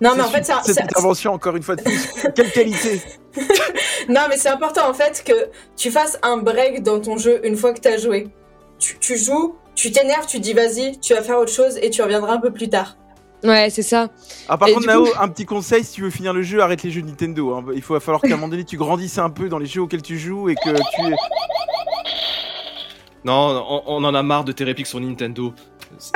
non, 0.00 0.10
mais 0.16 0.16
C'est 0.16 0.20
en 0.22 0.30
fait, 0.30 0.44
ça, 0.44 0.60
cette 0.64 0.74
ça- 0.76 0.82
intervention, 0.84 1.32
encore 1.32 1.56
une 1.56 1.62
fois 1.62 1.76
de 1.76 1.82
plus. 1.82 2.12
Quelle 2.34 2.50
qualité 2.50 3.00
non, 4.08 4.20
mais 4.28 4.36
c'est 4.36 4.48
important 4.48 4.88
en 4.88 4.94
fait 4.94 5.24
que 5.26 5.32
tu 5.76 5.90
fasses 5.90 6.18
un 6.22 6.36
break 6.36 6.82
dans 6.82 7.00
ton 7.00 7.16
jeu 7.16 7.40
une 7.44 7.56
fois 7.56 7.72
que 7.72 7.80
t'as 7.80 7.96
joué. 7.98 8.28
Tu, 8.78 8.98
tu 8.98 9.16
joues, 9.16 9.56
tu 9.74 9.90
t'énerves, 9.92 10.26
tu 10.26 10.40
dis 10.40 10.52
vas-y, 10.52 10.98
tu 11.00 11.14
vas 11.14 11.22
faire 11.22 11.38
autre 11.38 11.52
chose 11.52 11.78
et 11.80 11.90
tu 11.90 12.02
reviendras 12.02 12.34
un 12.34 12.40
peu 12.40 12.52
plus 12.52 12.68
tard. 12.68 12.96
Ouais, 13.42 13.68
c'est 13.70 13.82
ça. 13.82 14.08
Ah, 14.48 14.56
par 14.56 14.68
Et 14.68 14.72
contre, 14.72 14.86
Nao, 14.86 15.04
coup- 15.04 15.10
un 15.20 15.28
petit 15.28 15.44
conseil, 15.44 15.84
si 15.84 15.92
tu 15.92 16.02
veux 16.02 16.10
finir 16.10 16.32
le 16.32 16.42
jeu, 16.42 16.60
arrête 16.60 16.82
les 16.82 16.90
jeux 16.90 17.02
Nintendo. 17.02 17.54
hein. 17.54 17.64
Il 17.74 17.82
faut 17.82 17.92
va 17.94 18.00
falloir 18.00 18.22
qu'à 18.22 18.28
un 18.28 18.36
moment 18.36 18.48
donné, 18.48 18.64
tu 18.64 18.76
grandisses 18.78 19.18
un 19.18 19.28
peu 19.30 19.48
dans 19.50 19.58
les 19.58 19.66
jeux 19.66 19.82
auxquels 19.82 20.00
tu 20.02 20.18
joues 20.18 20.48
et 20.48 20.54
que 20.54 20.70
tu... 20.70 21.02
non, 23.24 23.64
on, 23.68 23.82
on 23.86 24.04
en 24.04 24.14
a 24.14 24.22
marre 24.22 24.44
de 24.44 24.52
tes 24.52 24.64
répliques 24.64 24.86
sur 24.86 25.00
Nintendo. 25.00 25.52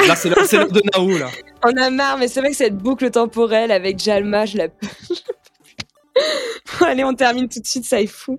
Là, 0.06 0.16
c'est 0.16 0.28
l'heure, 0.30 0.44
c'est 0.46 0.56
l'heure 0.56 0.72
de 0.72 0.82
Nao, 0.94 1.18
là. 1.18 1.28
On 1.64 1.76
a 1.76 1.90
marre, 1.90 2.18
mais 2.18 2.28
c'est 2.28 2.40
vrai 2.40 2.50
que 2.50 2.56
cette 2.56 2.76
boucle 2.76 3.10
temporelle 3.10 3.72
avec 3.72 3.98
Jalma, 3.98 4.46
je 4.46 4.56
la. 4.58 4.68
Allez, 6.80 7.04
on 7.04 7.14
termine 7.14 7.48
tout 7.48 7.60
de 7.60 7.66
suite, 7.66 7.84
ça 7.84 8.00
est 8.00 8.06
fou. 8.06 8.38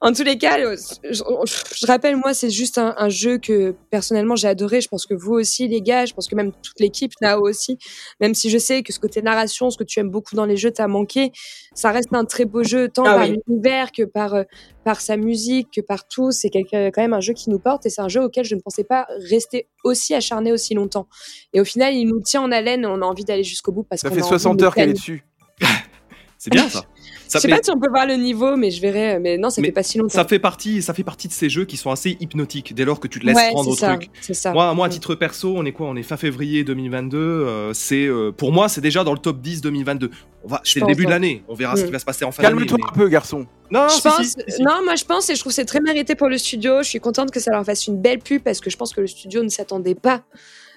En 0.00 0.12
tous 0.12 0.22
les 0.22 0.36
cas, 0.38 0.58
euh, 0.58 0.76
je, 1.04 1.22
je 1.22 1.86
rappelle, 1.86 2.16
moi, 2.16 2.34
c'est 2.34 2.50
juste 2.50 2.78
un, 2.78 2.94
un 2.98 3.08
jeu 3.08 3.38
que 3.38 3.74
personnellement 3.90 4.36
j'ai 4.36 4.48
adoré. 4.48 4.80
Je 4.80 4.88
pense 4.88 5.06
que 5.06 5.14
vous 5.14 5.32
aussi, 5.32 5.68
les 5.68 5.80
gars, 5.80 6.04
je 6.04 6.12
pense 6.14 6.28
que 6.28 6.34
même 6.34 6.52
toute 6.52 6.78
l'équipe, 6.80 7.12
Nao 7.20 7.40
aussi, 7.48 7.78
même 8.20 8.34
si 8.34 8.50
je 8.50 8.58
sais 8.58 8.82
que 8.82 8.92
ce 8.92 8.98
côté 9.00 9.22
narration, 9.22 9.70
ce 9.70 9.78
que 9.78 9.84
tu 9.84 9.98
aimes 10.00 10.10
beaucoup 10.10 10.34
dans 10.34 10.44
les 10.46 10.56
jeux, 10.56 10.70
t'as 10.70 10.88
manqué, 10.88 11.32
ça 11.74 11.90
reste 11.90 12.08
un 12.12 12.24
très 12.24 12.44
beau 12.44 12.62
jeu, 12.62 12.88
tant 12.88 13.04
Ah 13.06 13.14
par 13.14 13.28
oui. 13.28 13.38
l'univers 13.46 13.92
que 13.92 14.02
par, 14.02 14.34
euh, 14.34 14.42
par 14.84 15.00
sa 15.00 15.16
musique, 15.16 15.68
que 15.74 15.80
par 15.80 16.06
tout. 16.08 16.30
C'est 16.32 16.50
quelque- 16.50 16.90
quand 16.90 17.02
même 17.02 17.14
un 17.14 17.20
jeu 17.20 17.32
qui 17.34 17.50
nous 17.50 17.58
porte 17.58 17.86
et 17.86 17.90
c'est 17.90 18.00
un 18.02 18.08
jeu 18.08 18.22
auquel 18.22 18.44
je 18.44 18.54
ne 18.54 18.60
pensais 18.60 18.84
pas 18.84 19.06
rester 19.30 19.68
aussi 19.84 20.14
acharné 20.14 20.52
aussi 20.52 20.74
longtemps. 20.74 21.08
Et 21.52 21.60
au 21.60 21.64
final, 21.64 21.94
il 21.94 22.06
nous 22.06 22.20
tient 22.20 22.42
en 22.42 22.50
haleine, 22.52 22.84
on 22.84 23.00
a 23.02 23.04
envie 23.06 23.24
d'aller 23.24 23.44
jusqu'au 23.44 23.72
bout 23.72 23.84
parce 23.84 24.02
Ça 24.02 24.08
qu'on 24.08 24.14
fait 24.14 24.20
a 24.20 24.24
envie 24.24 24.28
60 24.30 24.56
de 24.58 24.64
heures 24.64 24.74
qu'elle 24.74 24.90
est 24.90 24.94
dessus. 24.94 25.24
C'est 26.42 26.48
bien, 26.50 26.70
ça. 26.70 26.84
Je 26.96 27.32
Ça 27.34 27.38
sais 27.38 27.48
fait, 27.48 27.54
pas 27.54 27.62
si 27.62 27.70
on 27.70 27.78
peut 27.78 27.90
voir 27.90 28.06
le 28.06 28.14
niveau, 28.14 28.56
mais 28.56 28.70
je 28.70 28.80
verrai. 28.80 29.18
Mais 29.20 29.36
non, 29.36 29.50
ça 29.50 29.60
Mais 29.60 29.68
fait 29.68 29.72
pas 29.72 29.82
si 29.82 29.98
longtemps. 29.98 30.08
ça 30.14 30.24
fait 30.24 30.38
partie, 30.38 30.80
ça 30.80 30.94
fait 30.94 31.04
partie 31.04 31.28
de 31.28 31.34
ces 31.34 31.50
jeux 31.50 31.66
qui 31.66 31.76
sont 31.76 31.90
assez 31.90 32.16
hypnotiques 32.18 32.74
dès 32.74 32.86
lors 32.86 32.98
que 32.98 33.08
tu 33.08 33.20
te 33.20 33.26
laisses 33.26 33.36
ouais, 33.36 33.50
prendre 33.50 33.68
au 33.68 33.76
ça, 33.76 33.96
truc. 33.98 34.10
c'est 34.22 34.32
ça. 34.32 34.50
Moi, 34.52 34.72
moi, 34.72 34.86
à 34.86 34.88
Mm. 34.88 34.92
titre 34.92 35.14
perso, 35.16 35.52
on 35.54 35.66
est 35.66 35.72
quoi 35.72 35.88
On 35.88 35.96
est 35.96 36.02
fin 36.02 36.16
février 36.16 36.64
2022. 36.64 37.18
euh, 37.18 37.72
c'est 37.74 38.06
euh, 38.06 38.32
pour 38.32 38.52
moi, 38.52 38.70
c'est 38.70 38.80
déjà 38.80 39.04
dans 39.04 39.12
le 39.12 39.18
top 39.18 39.42
10 39.42 39.60
2022. 39.60 40.10
On 40.42 40.48
va, 40.48 40.62
c'est 40.64 40.80
le 40.80 40.86
début 40.86 41.04
de 41.04 41.10
l'année. 41.10 41.44
On 41.46 41.54
verra 41.54 41.76
ce 41.76 41.82
Mm. 41.82 41.86
qui 41.86 41.92
va 41.92 41.98
se 41.98 42.04
passer 42.06 42.24
en 42.24 42.32
fin 42.32 42.42
d'année. 42.42 42.56
Calme-toi 42.56 42.78
mais- 42.80 42.88
un 42.90 42.94
peu, 42.98 43.08
garçon. 43.10 43.46
Non, 43.70 43.86
je 43.88 43.96
si, 43.96 44.00
pense, 44.02 44.16
si, 44.22 44.28
si, 44.30 44.36
si. 44.56 44.62
non, 44.62 44.82
moi 44.82 44.96
je 44.96 45.04
pense 45.04 45.28
et 45.28 45.34
je 45.34 45.40
trouve 45.40 45.50
que 45.52 45.56
c'est 45.56 45.66
très 45.66 45.80
mérité 45.80 46.14
pour 46.14 46.28
le 46.30 46.38
studio. 46.38 46.82
Je 46.82 46.88
suis 46.88 47.00
contente 47.00 47.30
que 47.32 47.38
ça 47.38 47.50
leur 47.52 47.64
fasse 47.66 47.86
une 47.86 48.00
belle 48.00 48.18
pub 48.20 48.42
parce 48.42 48.60
que 48.60 48.70
je 48.70 48.78
pense 48.78 48.94
que 48.94 49.02
le 49.02 49.06
studio 49.06 49.42
ne 49.44 49.50
s'attendait 49.50 49.94
pas 49.94 50.22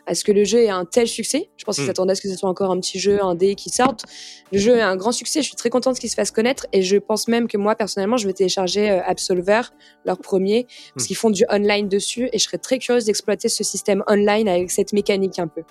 à 0.06 0.16
ce 0.16 0.24
que 0.24 0.32
le 0.32 0.44
jeu 0.44 0.60
ait 0.64 0.70
un 0.70 0.86
tel 0.86 1.08
succès. 1.08 1.50
Je 1.58 1.64
pense 1.66 1.76
qu'ils 1.76 1.86
Mm. 1.86 1.88
s'attendaient 1.88 2.12
à 2.12 2.16
ce 2.16 2.22
que 2.22 2.30
ce 2.30 2.36
soit 2.36 2.50
encore 2.50 2.72
un 2.72 2.80
petit 2.80 3.00
jeu, 3.00 3.24
un 3.24 3.36
dé 3.36 3.56
qui 3.56 3.70
sorte. 3.70 4.04
Le 4.52 4.58
jeu 4.60 4.76
est 4.78 4.82
un 4.82 4.96
grand 4.96 5.12
succès. 5.12 5.42
Je 5.42 5.48
suis 5.48 5.56
très 5.56 5.70
contente 5.70 5.98
qu'il 6.00 6.10
se 6.10 6.16
fasse 6.16 6.32
connaître 6.32 6.68
et 6.74 6.82
je 6.82 6.98
pense 6.98 7.28
même 7.28 7.48
que 7.48 7.58
moi 7.58 7.76
personnellement, 7.76 8.18
je 8.18 8.28
vais 8.28 8.34
télécharger 8.34 8.90
euh, 8.92 9.00
Absolver, 9.06 9.62
leur 10.06 10.18
premier, 10.20 10.68
parce 10.94 11.06
Mm. 11.06 11.08
qu'ils 11.08 11.16
font 11.18 11.30
du 11.30 11.46
online 11.50 11.88
dessus 11.88 12.30
et 12.34 12.38
je 12.40 12.44
serais 12.44 12.58
très 12.58 12.80
curieuse 12.80 13.06
d'exploiter 13.06 13.50
ce 13.50 13.64
système 13.64 14.04
online 14.08 14.48
avec 14.48 14.72
cette 14.72 14.94
mécanique 14.94 15.40
un 15.40 15.48
peu. 15.48 15.62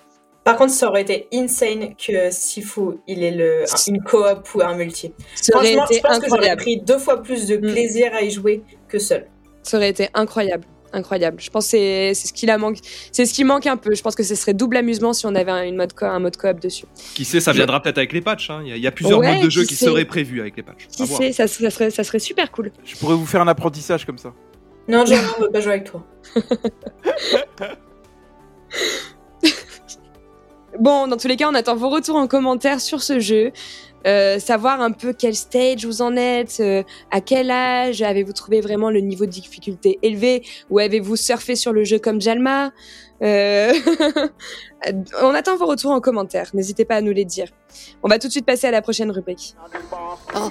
Par 0.44 0.56
contre, 0.56 0.72
ça 0.72 0.88
aurait 0.88 1.02
été 1.02 1.28
insane 1.32 1.94
que 1.94 2.30
Sifu, 2.32 2.98
il 3.06 3.22
ait 3.22 3.30
le, 3.30 3.62
un- 3.62 3.76
une 3.86 4.02
coop 4.02 4.54
ou 4.56 4.60
un 4.60 4.74
multi. 4.76 5.12
Ça 5.36 5.52
Franchement, 5.52 5.84
je 5.88 5.92
été 5.94 6.02
pense 6.02 6.18
que 6.18 6.28
j'aurais 6.28 6.56
pris 6.56 6.80
deux 6.80 6.98
fois 6.98 7.22
plus 7.22 7.46
de 7.46 7.58
Mm. 7.58 7.60
plaisir 7.72 8.12
à 8.12 8.22
y 8.22 8.30
jouer 8.32 8.64
que 8.88 8.98
seul. 8.98 9.28
Ça 9.62 9.76
aurait 9.76 9.90
été 9.90 10.08
incroyable. 10.14 10.64
Incroyable. 10.92 11.38
Je 11.40 11.48
pense 11.50 11.64
que 11.64 11.70
c'est 11.70 12.12
c'est 12.14 12.28
ce 12.28 12.32
qui 12.32 12.44
la 12.46 12.58
manque. 12.58 12.76
C'est 13.12 13.24
ce 13.26 13.32
qui 13.32 13.44
manque 13.44 13.66
un 13.66 13.76
peu. 13.76 13.94
Je 13.94 14.02
pense 14.02 14.14
que 14.14 14.22
ce 14.22 14.34
serait 14.34 14.52
double 14.54 14.76
amusement 14.76 15.12
si 15.12 15.24
on 15.26 15.34
avait 15.34 15.50
un, 15.50 15.62
une 15.64 15.76
mode 15.76 15.92
co- 15.94 16.04
un 16.06 16.18
mode 16.18 16.36
coop 16.36 16.60
dessus. 16.60 16.84
Qui 17.14 17.24
sait, 17.24 17.40
ça 17.40 17.52
viendra 17.52 17.80
peut-être 17.82 17.98
avec 17.98 18.12
les 18.12 18.20
patchs. 18.20 18.50
hein. 18.50 18.60
Il 18.64 18.68
y, 18.68 18.72
a- 18.72 18.76
il 18.76 18.82
y 18.82 18.86
a 18.86 18.92
plusieurs 18.92 19.18
Ouais, 19.20 19.34
modes 19.34 19.44
de 19.44 19.50
jeu 19.50 19.64
qui 19.64 19.74
seraient 19.74 20.04
prévus 20.04 20.40
avec 20.40 20.56
les 20.56 20.62
patchs. 20.62 20.86
Qui 20.88 21.06
sait, 21.06 21.32
ça, 21.32 21.46
ça 21.48 21.70
serait, 21.70 21.90
ça 21.90 22.04
serait 22.04 22.18
super 22.18 22.50
cool. 22.52 22.70
Je 22.84 22.96
pourrais 22.96 23.14
vous 23.16 23.26
faire 23.26 23.40
un 23.40 23.48
apprentissage 23.48 24.04
comme 24.04 24.18
ça. 24.18 24.32
Non, 24.88 25.06
Germain, 25.06 25.28
on 25.38 25.42
veut 25.42 25.50
pas 25.50 25.60
jouer 25.60 25.72
avec 25.74 25.84
toi. 25.90 26.04
Bon, 30.80 31.06
dans 31.06 31.16
tous 31.18 31.28
les 31.28 31.36
cas, 31.36 31.48
on 31.50 31.54
attend 31.54 31.76
vos 31.76 31.90
retours 31.90 32.16
en 32.16 32.26
commentaire 32.26 32.80
sur 32.80 33.02
ce 33.02 33.20
jeu. 33.20 33.52
Euh, 34.06 34.38
savoir 34.38 34.80
un 34.80 34.90
peu 34.90 35.12
quel 35.12 35.34
stage 35.34 35.84
vous 35.84 36.02
en 36.02 36.16
êtes, 36.16 36.58
euh, 36.60 36.82
à 37.10 37.20
quel 37.20 37.50
âge 37.50 38.02
avez-vous 38.02 38.32
trouvé 38.32 38.60
vraiment 38.60 38.90
le 38.90 39.00
niveau 39.00 39.26
de 39.26 39.30
difficulté 39.30 39.98
élevé, 40.02 40.42
ou 40.70 40.78
avez-vous 40.78 41.16
surfé 41.16 41.56
sur 41.56 41.72
le 41.72 41.84
jeu 41.84 41.98
comme 41.98 42.20
Jalma 42.20 42.72
Euh, 43.22 43.72
On 45.22 45.32
attend 45.32 45.56
vos 45.56 45.66
retours 45.66 45.92
en 45.92 46.00
commentaire, 46.00 46.50
n'hésitez 46.54 46.84
pas 46.84 46.96
à 46.96 47.00
nous 47.00 47.12
les 47.12 47.24
dire. 47.24 47.46
On 48.02 48.08
va 48.08 48.18
tout 48.18 48.26
de 48.26 48.32
suite 48.32 48.46
passer 48.46 48.66
à 48.66 48.72
la 48.72 48.82
prochaine 48.82 49.12
rubrique. 49.12 49.54
Oh, 50.34 50.50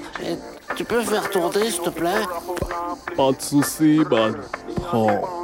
tu 0.76 0.86
peux 0.86 1.02
faire 1.02 1.30
tourner, 1.30 1.70
s'il 1.70 1.82
te 1.82 1.90
plaît? 1.90 2.24
Pas 3.18 3.32
de 3.32 3.42
soucis, 3.42 4.00
man. 4.10 4.38
Oh. 4.94 5.41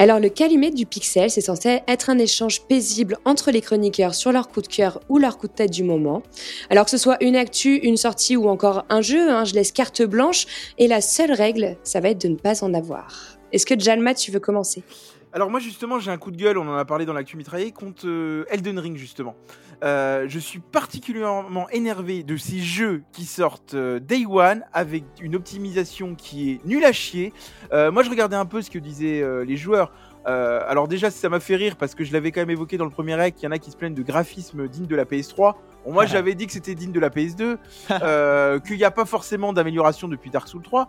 Alors, 0.00 0.20
le 0.20 0.28
calumet 0.28 0.70
du 0.70 0.86
pixel, 0.86 1.28
c'est 1.28 1.40
censé 1.40 1.80
être 1.88 2.08
un 2.08 2.18
échange 2.18 2.62
paisible 2.62 3.18
entre 3.24 3.50
les 3.50 3.60
chroniqueurs 3.60 4.14
sur 4.14 4.30
leur 4.30 4.48
coup 4.48 4.62
de 4.62 4.68
cœur 4.68 5.00
ou 5.08 5.18
leur 5.18 5.38
coup 5.38 5.48
de 5.48 5.52
tête 5.52 5.72
du 5.72 5.82
moment. 5.82 6.22
Alors 6.70 6.84
que 6.84 6.92
ce 6.92 6.96
soit 6.96 7.20
une 7.20 7.34
actu, 7.34 7.78
une 7.78 7.96
sortie 7.96 8.36
ou 8.36 8.48
encore 8.48 8.84
un 8.90 9.00
jeu, 9.00 9.28
hein, 9.28 9.44
je 9.44 9.54
laisse 9.54 9.72
carte 9.72 10.02
blanche. 10.02 10.46
Et 10.78 10.86
la 10.86 11.00
seule 11.00 11.32
règle, 11.32 11.76
ça 11.82 11.98
va 11.98 12.10
être 12.10 12.22
de 12.22 12.28
ne 12.28 12.36
pas 12.36 12.62
en 12.62 12.74
avoir. 12.74 13.40
Est-ce 13.50 13.66
que 13.66 13.76
Jalma, 13.76 14.14
tu 14.14 14.30
veux 14.30 14.38
commencer? 14.38 14.84
Alors 15.32 15.50
moi 15.50 15.60
justement 15.60 15.98
j'ai 15.98 16.10
un 16.10 16.16
coup 16.16 16.30
de 16.30 16.36
gueule, 16.36 16.56
on 16.56 16.66
en 16.68 16.76
a 16.76 16.84
parlé 16.84 17.04
dans 17.04 17.12
l'actu 17.12 17.36
mitraillé, 17.36 17.70
contre 17.70 18.06
euh, 18.06 18.44
Elden 18.50 18.78
Ring 18.78 18.96
justement. 18.96 19.36
Euh, 19.84 20.24
je 20.26 20.38
suis 20.38 20.58
particulièrement 20.58 21.68
énervé 21.68 22.22
de 22.22 22.36
ces 22.36 22.58
jeux 22.58 23.02
qui 23.12 23.24
sortent 23.24 23.74
euh, 23.74 24.00
Day 24.00 24.24
One 24.26 24.64
avec 24.72 25.04
une 25.20 25.36
optimisation 25.36 26.14
qui 26.14 26.52
est 26.52 26.64
nulle 26.64 26.84
à 26.84 26.92
chier. 26.92 27.32
Moi 27.72 28.02
je 28.02 28.10
regardais 28.10 28.36
un 28.36 28.46
peu 28.46 28.62
ce 28.62 28.70
que 28.70 28.78
disaient 28.78 29.22
les 29.44 29.56
joueurs. 29.56 29.92
Alors 30.24 30.88
déjà 30.88 31.10
ça 31.10 31.28
m'a 31.28 31.40
fait 31.40 31.56
rire 31.56 31.76
parce 31.76 31.94
que 31.94 32.04
je 32.04 32.12
l'avais 32.12 32.32
quand 32.32 32.40
même 32.40 32.50
évoqué 32.50 32.78
dans 32.78 32.84
le 32.84 32.90
premier 32.90 33.14
rec, 33.14 33.34
il 33.38 33.44
y 33.44 33.48
en 33.48 33.50
a 33.50 33.58
qui 33.58 33.70
se 33.70 33.76
plaignent 33.76 33.94
de 33.94 34.02
graphisme 34.02 34.66
digne 34.68 34.86
de 34.86 34.96
la 34.96 35.04
PS3. 35.04 35.54
Bon, 35.84 35.92
moi 35.92 36.06
j'avais 36.06 36.34
dit 36.34 36.46
que 36.46 36.52
c'était 36.52 36.74
digne 36.74 36.92
de 36.92 37.00
la 37.00 37.10
PS2, 37.10 37.56
euh, 37.90 38.58
qu'il 38.60 38.76
n'y 38.76 38.84
a 38.84 38.90
pas 38.90 39.04
forcément 39.04 39.52
d'amélioration 39.52 40.08
depuis 40.08 40.30
Dark 40.30 40.48
Souls 40.48 40.62
3 40.62 40.88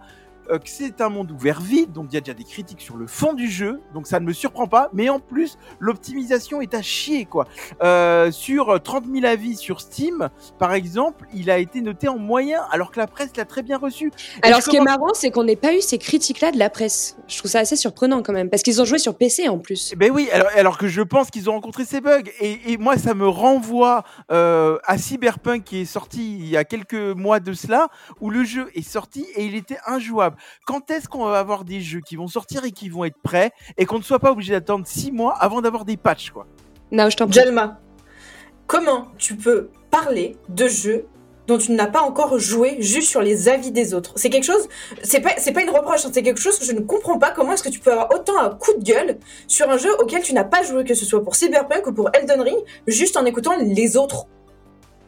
euh, 0.50 0.60
que 0.60 0.70
c'est 0.70 1.02
un 1.02 1.10
monde 1.10 1.32
ouvert 1.32 1.62
vide, 1.62 1.92
donc 1.92 2.08
il 2.10 2.16
y 2.16 2.18
a 2.18 2.22
déjà 2.22 2.34
des 2.34 2.44
critiques 2.44 2.82
sur 2.82 2.98
le 2.98 3.08
fond 3.08 3.34
du 3.34 3.50
jeu, 3.50 3.82
donc 3.94 4.08
ça 4.08 4.20
ne 4.20 4.26
me 4.26 4.34
surprend 4.34 4.68
pas, 4.68 4.90
mais 4.94 5.10
en 5.10 5.20
plus, 5.20 5.58
l'optimisation 5.80 6.62
est 6.62 6.74
à 6.74 6.82
chier, 6.82 7.26
quoi. 7.26 7.48
Euh, 7.84 8.32
sur 8.32 8.70
euh, 8.70 8.80
30 8.80 9.06
000 9.12 9.26
avis 9.26 9.56
sur 9.56 9.82
Steam, 9.82 10.30
par 10.58 10.74
exemple, 10.74 11.26
il 11.34 11.50
a 11.50 11.58
été 11.58 11.82
noté 11.82 12.08
en 12.08 12.18
moyen, 12.18 12.62
alors 12.72 12.92
que 12.92 13.00
la 13.00 13.08
presse 13.08 13.36
l'a 13.38 13.46
très 13.46 13.64
bien 13.64 13.78
reçu. 13.78 14.12
Alors, 14.42 14.62
ce 14.62 14.70
qui 14.70 14.78
est 14.78 14.82
marrant, 14.82 15.14
c'est 15.14 15.32
qu'on 15.32 15.44
n'ait 15.44 15.56
pas 15.56 15.74
eu 15.74 15.82
ces 15.82 15.98
critiques-là 15.98 16.52
de 16.52 16.58
la 16.58 16.70
presse. 16.70 17.18
Je 17.28 17.38
trouve 17.38 17.52
ça 17.52 17.60
assez 17.60 17.76
surprenant 17.76 18.22
quand 18.24 18.34
même, 18.34 18.50
parce 18.50 18.64
qu'ils 18.64 18.82
ont 18.82 18.86
joué 18.86 18.98
sur 18.98 19.16
PC 19.16 19.50
en 19.50 19.60
plus. 19.60 19.92
Eh 19.94 19.96
Ben 19.96 20.12
oui, 20.12 20.30
alors, 20.32 20.50
alors 20.56 20.78
que 20.78 20.88
je 20.88 21.02
pense 21.02 21.30
qu'ils 21.30 21.50
ont 21.50 21.54
rencontré 21.54 21.86
ces 21.86 22.02
bugs. 22.02 22.24
Et, 22.40 22.74
et 22.74 22.78
moi, 22.78 22.98
ça 22.98 23.14
me 23.14 23.28
renvoie 23.28 24.04
euh, 24.32 24.78
à 24.86 24.98
Cyberpunk 24.98 25.64
qui 25.64 25.82
est 25.82 25.86
sorti 25.86 26.38
il 26.40 26.48
y 26.48 26.58
a 26.58 26.64
quelques 26.64 26.94
mois 26.94 27.40
de 27.40 27.54
cela, 27.54 27.88
où 28.22 28.30
le 28.30 28.44
jeu 28.44 28.70
est 28.76 28.88
sorti 28.88 29.26
et 29.36 29.46
il 29.46 29.56
était 29.56 29.78
injouable. 29.86 30.36
Quand 30.66 30.92
est-ce 30.92 31.08
qu'on 31.08 31.26
va 31.26 31.40
avoir 31.40 31.64
des 31.64 31.82
jeux 31.82 32.02
qui 32.02 32.16
vont 32.16 32.28
sortir 32.28 32.66
et 32.66 32.72
qui 32.72 32.90
vont 32.90 33.06
être 33.06 33.22
prêts 33.22 33.52
et 33.78 33.86
qu'on 33.86 33.98
ne 33.98 34.04
soit 34.04 34.20
pas 34.20 34.32
obligé 34.32 34.54
d'attendre 34.54 34.86
six 34.88 35.12
mois 35.12 35.36
avant 35.38 35.62
d'avoir 35.62 35.86
des 35.86 35.98
patchs, 35.98 36.32
quoi? 36.32 36.46
Non, 36.92 37.10
je 37.10 37.18
t'en 37.18 37.28
prie. 37.28 37.36
Jalma, 37.36 37.80
comment 38.68 39.08
tu 39.18 39.36
peux 39.36 39.70
parler 39.92 40.38
de 40.50 40.68
jeux 40.68 41.06
dont 41.48 41.58
tu 41.58 41.72
n'as 41.72 41.88
pas 41.88 42.02
encore 42.02 42.38
joué 42.38 42.78
juste 42.80 43.10
sur 43.10 43.22
les 43.22 43.50
avis 43.50 43.72
des 43.72 43.94
autres? 43.94 44.14
C'est 44.16 44.30
quelque 44.30 44.44
chose, 44.44 44.68
c'est 45.04 45.20
pas, 45.20 45.32
c'est 45.38 45.52
pas 45.52 45.62
une 45.64 45.70
reproche, 45.70 46.06
hein, 46.06 46.12
c'est 46.14 46.22
quelque 46.22 46.40
chose 46.40 46.60
que 46.60 46.66
je 46.66 46.74
ne 46.74 46.82
comprends 46.82 47.18
pas. 47.18 47.32
Comment 47.32 47.54
est-ce 47.54 47.64
que 47.64 47.70
tu 47.70 47.80
peux 47.80 47.92
avoir 47.92 48.12
autant 48.14 48.40
un 48.40 48.50
coup 48.50 48.74
de 48.78 48.84
gueule 48.84 49.18
sur 49.48 49.70
un 49.70 49.78
jeu 49.78 49.90
auquel 50.00 50.22
tu 50.22 50.34
n'as 50.34 50.44
pas 50.44 50.64
joué, 50.64 50.84
que 50.84 50.94
ce 50.94 51.06
soit 51.06 51.24
pour 51.24 51.36
Cyberpunk 51.36 51.88
ou 51.88 51.94
pour 51.94 52.10
Elden 52.14 52.42
Ring, 52.42 52.58
juste 52.86 53.18
en 53.18 53.26
écoutant 53.26 53.56
les 53.58 53.98
autres? 53.98 54.28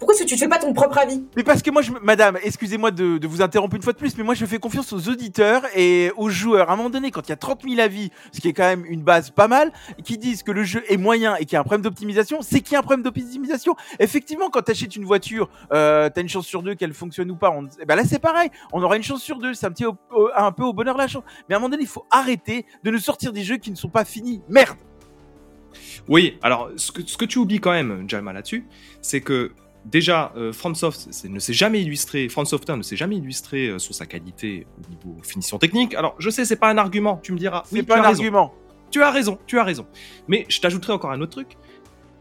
Pourquoi 0.02 0.16
est-ce 0.16 0.24
que 0.24 0.28
tu 0.30 0.34
ne 0.34 0.40
fais 0.40 0.48
pas 0.48 0.58
ton 0.58 0.74
propre 0.74 0.98
avis? 0.98 1.24
Mais 1.38 1.44
parce 1.44 1.62
que 1.62 1.70
moi, 1.70 1.84
je, 1.84 1.92
me- 1.92 2.00
madame, 2.00 2.36
excusez-moi 2.42 2.90
de, 2.90 3.20
de 3.20 3.28
vous 3.28 3.44
interrompre 3.44 3.76
une 3.76 3.84
fois 3.84 3.94
de 3.94 4.00
plus, 4.00 4.18
mais 4.18 4.24
moi 4.24 4.34
je 4.34 4.48
fais 4.48 4.58
confiance 4.58 4.92
aux 4.94 5.10
auditeurs 5.10 5.62
et 5.76 6.12
aux 6.18 6.30
joueurs. 6.32 6.72
À 6.72 6.74
un 6.74 6.76
moment 6.76 6.90
donné, 6.90 7.12
quand 7.12 7.22
il 7.28 7.30
y 7.30 7.34
a 7.34 7.36
30 7.36 7.62
000 7.70 7.80
avis, 7.80 8.10
ce 8.32 8.42
qui 8.42 8.48
est 8.48 8.54
quand 8.54 8.64
même 8.64 8.84
une 8.88 9.04
base 9.04 9.30
pas 9.30 9.48
mal, 9.48 9.72
qui 10.04 10.18
disent 10.18 10.42
que 10.42 10.52
le 10.52 10.64
jeu 10.64 10.84
est 10.90 10.98
moyen 10.98 11.36
et 11.36 11.46
qu'il 11.46 11.54
y 11.54 11.56
a 11.56 11.60
un 11.60 11.64
problème 11.64 11.84
d'optimisation, 11.84 12.42
c'est 12.42 12.62
qu'il 12.62 12.74
y 12.74 12.76
a 12.78 12.80
un 12.80 12.82
problème 12.82 13.04
d'optimisation. 13.04 13.76
Effectivement, 14.00 14.50
quand 14.50 14.64
tu 14.64 14.72
achètes 14.72 14.96
une 14.96 15.06
voiture, 15.06 15.50
euh, 15.72 16.10
t'as 16.12 16.22
une 16.22 16.30
chance 16.30 16.48
sur 16.48 16.64
deux 16.64 16.74
qu'elle 16.74 16.96
fonctionne 16.96 17.30
ou 17.30 17.36
pas. 17.36 17.52
On, 17.52 17.68
eh 17.80 17.86
ben 17.86 17.96
là, 17.96 18.04
c'est 18.04 18.18
pareil. 18.18 18.50
On 18.74 18.82
aura 18.82 18.98
une 18.98 19.04
chance 19.04 19.22
sur 19.22 19.38
deux. 19.38 19.54
C'est 19.54 19.68
un 19.68 19.72
petit 19.72 19.86
au- 19.86 19.98
au- 20.16 20.30
un 20.36 20.52
peu 20.52 20.64
au 20.64 20.74
bonheur 20.74 20.98
la 20.98 21.08
chance. 21.08 21.24
Mais 21.48 21.54
à 21.54 21.60
un 21.60 21.62
moment 21.62 21.70
donné, 21.70 21.84
il 21.84 21.88
faut 21.88 22.06
arrêter 22.10 22.66
de 22.84 22.90
nous 22.90 22.98
sortir 22.98 23.32
des 23.34 23.44
jeux 23.44 23.58
qui 23.58 23.70
ne 23.70 23.76
sont 23.76 23.90
pas 23.90 24.04
finis. 24.04 24.42
Merde. 24.50 24.78
Oui, 26.10 26.40
alors 26.42 26.72
ce 26.76 26.92
que, 26.92 27.02
ce 27.06 27.18
que 27.18 27.26
tu 27.26 27.38
oublies 27.38 27.60
quand 27.60 27.72
même, 27.72 28.10
Jalma, 28.10 28.34
là-dessus, 28.34 28.66
c'est 29.04 29.22
que 29.22 29.52
déjà, 29.86 30.32
euh, 30.36 30.54
FromSoft 30.54 31.08
ne 31.26 31.40
s'est 31.40 31.54
jamais 31.54 31.82
illustré, 31.82 32.30
From 32.30 32.46
Software 32.46 32.78
ne 32.78 32.84
s'est 32.84 32.96
jamais 32.96 33.18
illustré 33.18 33.68
euh, 33.68 33.80
sur 33.80 33.94
sa 33.94 34.06
qualité 34.06 34.68
au 34.78 34.90
niveau 34.90 35.22
finition 35.24 35.58
technique. 35.58 35.94
Alors, 35.96 36.16
je 36.20 36.30
sais, 36.30 36.46
c'est 36.46 36.56
pas 36.56 36.70
un 36.70 36.78
argument, 36.78 37.20
tu 37.24 37.32
me 37.32 37.38
diras. 37.38 37.64
C'est 37.66 37.76
Oui, 37.78 37.84
pas 37.84 37.96
un 37.98 38.02
raison. 38.02 38.10
argument. 38.22 38.54
Tu 38.92 39.02
as 39.04 39.12
raison, 39.12 39.38
tu 39.48 39.58
as 39.58 39.64
raison. 39.64 39.86
Mais 40.28 40.46
je 40.50 40.60
t'ajouterai 40.60 40.94
encore 40.94 41.12
un 41.12 41.22
autre 41.22 41.32
truc. 41.32 41.58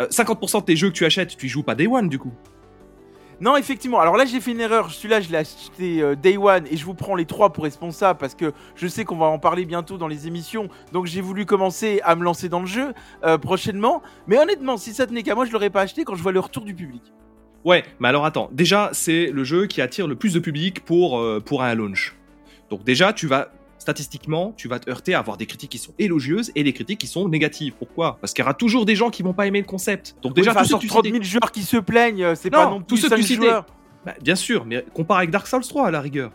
Euh, 0.00 0.06
50% 0.08 0.60
de 0.60 0.64
tes 0.64 0.76
jeux 0.76 0.88
que 0.88 0.94
tu 0.94 1.04
achètes, 1.04 1.36
tu 1.36 1.46
y 1.46 1.48
joues 1.48 1.62
pas 1.64 1.74
Day 1.74 1.86
One, 1.86 2.08
du 2.08 2.18
coup. 2.18 2.32
Non, 3.40 3.56
effectivement. 3.56 4.00
Alors 4.00 4.18
là, 4.18 4.26
j'ai 4.26 4.38
fait 4.38 4.50
une 4.52 4.60
erreur. 4.60 4.90
Celui-là, 4.90 5.22
je 5.22 5.30
l'ai 5.30 5.38
acheté 5.38 6.02
euh, 6.02 6.14
Day 6.14 6.36
One 6.36 6.66
et 6.70 6.76
je 6.76 6.84
vous 6.84 6.92
prends 6.92 7.14
les 7.14 7.24
trois 7.24 7.52
pour 7.54 7.64
responsable 7.64 8.18
parce 8.18 8.34
que 8.34 8.52
je 8.76 8.86
sais 8.86 9.04
qu'on 9.04 9.16
va 9.16 9.26
en 9.26 9.38
parler 9.38 9.64
bientôt 9.64 9.96
dans 9.96 10.08
les 10.08 10.26
émissions. 10.26 10.68
Donc 10.92 11.06
j'ai 11.06 11.22
voulu 11.22 11.46
commencer 11.46 12.02
à 12.04 12.16
me 12.16 12.22
lancer 12.22 12.50
dans 12.50 12.60
le 12.60 12.66
jeu 12.66 12.92
euh, 13.24 13.38
prochainement. 13.38 14.02
Mais 14.26 14.38
honnêtement, 14.38 14.76
si 14.76 14.92
ça 14.92 15.06
tenait 15.06 15.22
qu'à 15.22 15.34
moi, 15.34 15.46
je 15.46 15.52
l'aurais 15.52 15.70
pas 15.70 15.80
acheté 15.80 16.04
quand 16.04 16.14
je 16.16 16.22
vois 16.22 16.32
le 16.32 16.40
retour 16.40 16.64
du 16.64 16.74
public. 16.74 17.02
Ouais, 17.64 17.84
mais 17.98 18.08
alors 18.08 18.24
attends, 18.24 18.48
déjà, 18.52 18.90
c'est 18.92 19.26
le 19.26 19.44
jeu 19.44 19.66
qui 19.66 19.80
attire 19.82 20.06
le 20.06 20.14
plus 20.16 20.32
de 20.34 20.38
public 20.40 20.84
pour, 20.84 21.18
euh, 21.18 21.40
pour 21.40 21.62
un 21.62 21.74
launch. 21.74 22.14
Donc 22.70 22.84
déjà, 22.84 23.12
tu 23.12 23.26
vas, 23.26 23.52
statistiquement, 23.78 24.54
tu 24.56 24.66
vas 24.68 24.78
te 24.78 24.88
heurter 24.88 25.14
à 25.14 25.18
avoir 25.18 25.36
des 25.36 25.46
critiques 25.46 25.70
qui 25.70 25.78
sont 25.78 25.92
élogieuses 25.98 26.52
et 26.54 26.62
des 26.64 26.72
critiques 26.72 26.98
qui 27.00 27.06
sont 27.06 27.28
négatives. 27.28 27.74
Pourquoi? 27.78 28.16
Parce 28.20 28.32
qu'il 28.32 28.42
y 28.42 28.44
aura 28.44 28.54
toujours 28.54 28.86
des 28.86 28.96
gens 28.96 29.10
qui 29.10 29.22
vont 29.22 29.34
pas 29.34 29.46
aimer 29.46 29.60
le 29.60 29.66
concept. 29.66 30.16
Donc 30.22 30.34
déjà, 30.34 30.52
sur 30.64 30.78
que 30.78 30.82
tu 30.82 30.88
30 30.88 31.04
citais- 31.04 31.18
000 31.18 31.24
joueurs 31.24 31.52
qui 31.52 31.62
se 31.62 31.76
plaignent, 31.76 32.22
euh, 32.24 32.34
c'est 32.34 32.50
pas 32.50 32.64
Non, 32.64 32.70
non 32.72 32.78
tous 32.80 32.94
plus 32.94 32.96
ceux 33.02 33.08
que 33.10 33.16
5 33.22 33.26
tu 33.26 33.34
joueurs. 33.34 33.66
Bah, 34.06 34.14
bien 34.22 34.36
sûr, 34.36 34.64
mais 34.64 34.84
compare 34.94 35.18
avec 35.18 35.30
Dark 35.30 35.46
Souls 35.46 35.62
3 35.62 35.88
à 35.88 35.90
la 35.90 36.00
rigueur. 36.00 36.30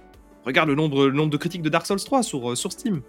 Regarde 0.45 0.69
le 0.69 0.76
nombre, 0.76 1.07
le 1.07 1.13
nombre 1.13 1.32
de 1.32 1.38
critiques 1.38 1.63
de 1.63 1.69
Dark 1.69 1.88
Souls 1.88 1.99
3 2.03 2.21
sur, 2.21 2.51
euh, 2.51 2.55
sur 2.55 2.71
Steam. 2.71 3.01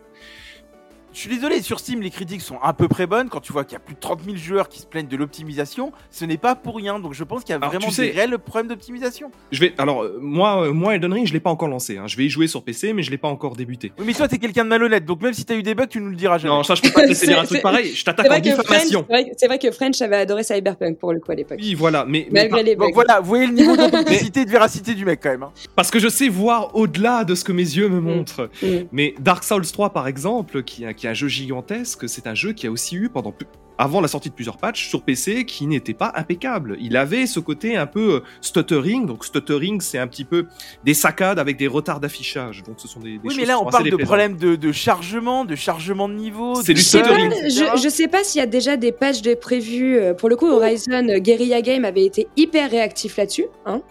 Je 1.16 1.22
suis 1.22 1.30
désolé, 1.30 1.62
sur 1.62 1.80
Steam, 1.80 2.02
les 2.02 2.10
critiques 2.10 2.42
sont 2.42 2.58
à 2.62 2.74
peu 2.74 2.88
près 2.88 3.06
bonnes. 3.06 3.30
Quand 3.30 3.40
tu 3.40 3.50
vois 3.50 3.64
qu'il 3.64 3.72
y 3.72 3.76
a 3.76 3.78
plus 3.78 3.94
de 3.94 4.00
30 4.00 4.20
000 4.26 4.36
joueurs 4.36 4.68
qui 4.68 4.80
se 4.82 4.86
plaignent 4.86 5.08
de 5.08 5.16
l'optimisation, 5.16 5.90
ce 6.10 6.26
n'est 6.26 6.36
pas 6.36 6.54
pour 6.54 6.76
rien. 6.76 7.00
Donc 7.00 7.14
je 7.14 7.24
pense 7.24 7.40
qu'il 7.42 7.52
y 7.52 7.52
a 7.54 7.56
Alors, 7.56 7.70
vraiment 7.70 7.86
tu 7.86 7.94
sais- 7.94 8.08
des 8.08 8.10
réels 8.10 8.36
problèmes 8.38 8.68
d'optimisation. 8.68 9.30
Je 9.50 9.60
vais, 9.60 9.72
alors 9.78 10.02
euh, 10.02 10.18
moi, 10.20 10.66
euh, 10.66 10.72
moi 10.74 10.94
Elden 10.94 11.10
Ring, 11.14 11.26
je 11.26 11.32
l'ai 11.32 11.40
pas 11.40 11.48
encore 11.48 11.68
lancé. 11.68 11.96
hein. 11.96 12.06
Je 12.06 12.18
vais 12.18 12.26
y 12.26 12.28
jouer 12.28 12.48
sur 12.48 12.62
PC, 12.62 12.92
mais 12.92 13.02
je 13.02 13.10
l'ai 13.10 13.16
pas 13.16 13.28
encore 13.28 13.56
débuté. 13.56 13.92
Oui, 13.98 14.04
mais 14.06 14.12
toi, 14.12 14.28
t'es 14.28 14.36
quelqu'un 14.36 14.64
de 14.64 14.68
malhonnête. 14.68 15.06
Donc 15.06 15.22
même 15.22 15.32
si 15.32 15.46
t'as 15.46 15.54
eu 15.56 15.62
des 15.62 15.74
bugs, 15.74 15.86
tu 15.86 16.02
nous 16.02 16.10
le 16.10 16.16
diras 16.16 16.36
jamais. 16.36 16.52
Non, 16.52 16.62
ça, 16.62 16.74
je 16.74 16.82
peux 16.82 16.90
pas 16.90 17.04
te 17.04 17.08
laisser 17.08 17.28
dire 17.28 17.38
un 17.38 17.42
C'est- 17.44 17.46
truc 17.48 17.62
pareil. 17.62 17.92
Je 17.92 17.96
C'est 17.96 18.04
t'attaque 18.04 18.26
en 18.26 18.28
vrai, 18.28 18.42
que 18.42 18.50
French, 18.50 18.66
diffamation. 18.66 19.06
c'est 19.38 19.46
vrai- 19.46 19.58
que 19.58 19.70
French 19.70 20.02
avait 20.02 20.16
adoré 20.16 20.42
Cyberpunk 20.44 20.98
pour 20.98 21.14
le 21.14 21.20
coup 21.20 21.32
à 21.32 21.34
l'époque. 21.34 21.58
Oui, 21.62 21.72
voilà, 21.72 22.04
mais, 22.06 22.28
mais 22.30 22.40
Malgré 22.42 22.62
les 22.62 22.76
bugs. 22.76 22.84
Donc 22.84 22.94
voilà, 22.94 23.20
vous 23.20 23.28
voyez 23.28 23.46
le 23.46 23.54
niveau 23.54 23.74
d'authenticité 23.74 24.40
et 24.42 24.44
de 24.44 24.50
véracité 24.50 24.92
du 24.92 25.06
mec 25.06 25.20
quand 25.22 25.30
même. 25.30 25.44
hein. 25.44 25.52
Parce 25.76 25.90
que 25.90 25.98
je 25.98 26.08
sais 26.10 26.28
voir 26.28 26.76
au-delà 26.76 27.24
de 27.24 27.34
ce 27.34 27.42
que 27.42 27.52
mes 27.52 27.62
yeux 27.62 27.88
me 27.88 28.00
montrent. 28.02 28.50
Mm. 28.62 28.66
Mais 28.92 29.14
Dark 29.18 29.44
Souls 29.44 29.64
3, 29.66 29.94
par 29.94 30.08
exemple, 30.08 30.62
qui, 30.62 30.84
est- 30.84 31.05
qui 31.06 31.08
est 31.08 31.10
un 31.10 31.14
jeu 31.14 31.28
gigantesque, 31.28 32.08
c'est 32.08 32.26
un 32.26 32.34
jeu 32.34 32.52
qui 32.52 32.66
a 32.66 32.70
aussi 32.70 32.96
eu 32.96 33.08
pendant 33.08 33.30
plus- 33.32 33.46
avant 33.78 34.00
la 34.00 34.08
sortie 34.08 34.30
de 34.30 34.34
plusieurs 34.34 34.56
patchs 34.56 34.88
sur 34.88 35.02
PC 35.02 35.44
qui 35.44 35.66
n'était 35.66 35.92
pas 35.92 36.10
impeccable. 36.16 36.78
Il 36.80 36.96
avait 36.96 37.26
ce 37.26 37.40
côté 37.40 37.76
un 37.76 37.86
peu 37.86 38.14
euh, 38.14 38.20
stuttering. 38.40 39.04
Donc 39.04 39.24
stuttering, 39.24 39.82
c'est 39.82 39.98
un 39.98 40.06
petit 40.06 40.24
peu 40.24 40.46
des 40.84 40.94
saccades 40.94 41.38
avec 41.38 41.58
des 41.58 41.66
retards 41.66 42.00
d'affichage. 42.00 42.62
Donc 42.62 42.76
ce 42.78 42.88
sont 42.88 43.00
des, 43.00 43.12
des 43.12 43.20
Oui, 43.22 43.30
choses 43.30 43.36
mais 43.38 43.44
là, 43.44 43.60
on 43.60 43.66
parle 43.66 43.90
de 43.90 43.96
problèmes 43.96 44.36
de, 44.38 44.56
de 44.56 44.72
chargement, 44.72 45.44
de 45.44 45.54
chargement 45.54 46.08
de 46.08 46.14
niveau. 46.14 46.54
C'est 46.62 46.72
du 46.72 46.80
pas, 46.80 46.86
stuttering, 46.86 47.30
je, 47.50 47.80
je 47.82 47.88
sais 47.90 48.08
pas 48.08 48.24
s'il 48.24 48.38
y 48.38 48.42
a 48.42 48.46
déjà 48.46 48.78
des 48.78 48.92
patchs 48.92 49.20
de 49.20 49.34
prévus. 49.34 49.98
euh, 49.98 50.14
Pour 50.14 50.30
le 50.30 50.36
coup, 50.36 50.46
Horizon 50.48 51.08
euh, 51.10 51.18
Guerrilla 51.18 51.60
Game 51.60 51.84
avait 51.84 52.04
été 52.04 52.28
hyper 52.38 52.70
réactif 52.70 53.18
là-dessus. 53.18 53.44
Hein. 53.66 53.82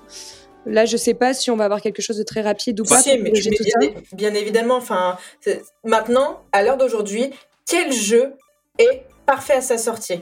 Là, 0.66 0.86
je 0.86 0.98
sais 0.98 1.14
pas 1.14 1.34
si 1.34 1.52
on 1.52 1.56
va 1.56 1.66
avoir 1.66 1.82
quelque 1.82 2.02
chose 2.02 2.18
de 2.18 2.24
très 2.24 2.42
rapide 2.42 2.80
ou 2.80 2.84
pas. 2.84 3.02
Si, 3.02 3.18
mais, 3.20 3.32
mais 3.32 3.40
bien, 3.42 3.52
ça. 3.52 3.88
bien 4.14 4.34
évidemment, 4.34 4.78
enfin, 4.78 5.18
maintenant, 5.84 6.44
à 6.52 6.64
l'heure 6.64 6.78
d'aujourd'hui, 6.78 7.30
quel 7.68 7.92
jeu 7.92 8.34
est 8.80 9.04
parfait 9.26 9.54
à 9.54 9.62
sa 9.62 9.78
sortie? 9.78 10.22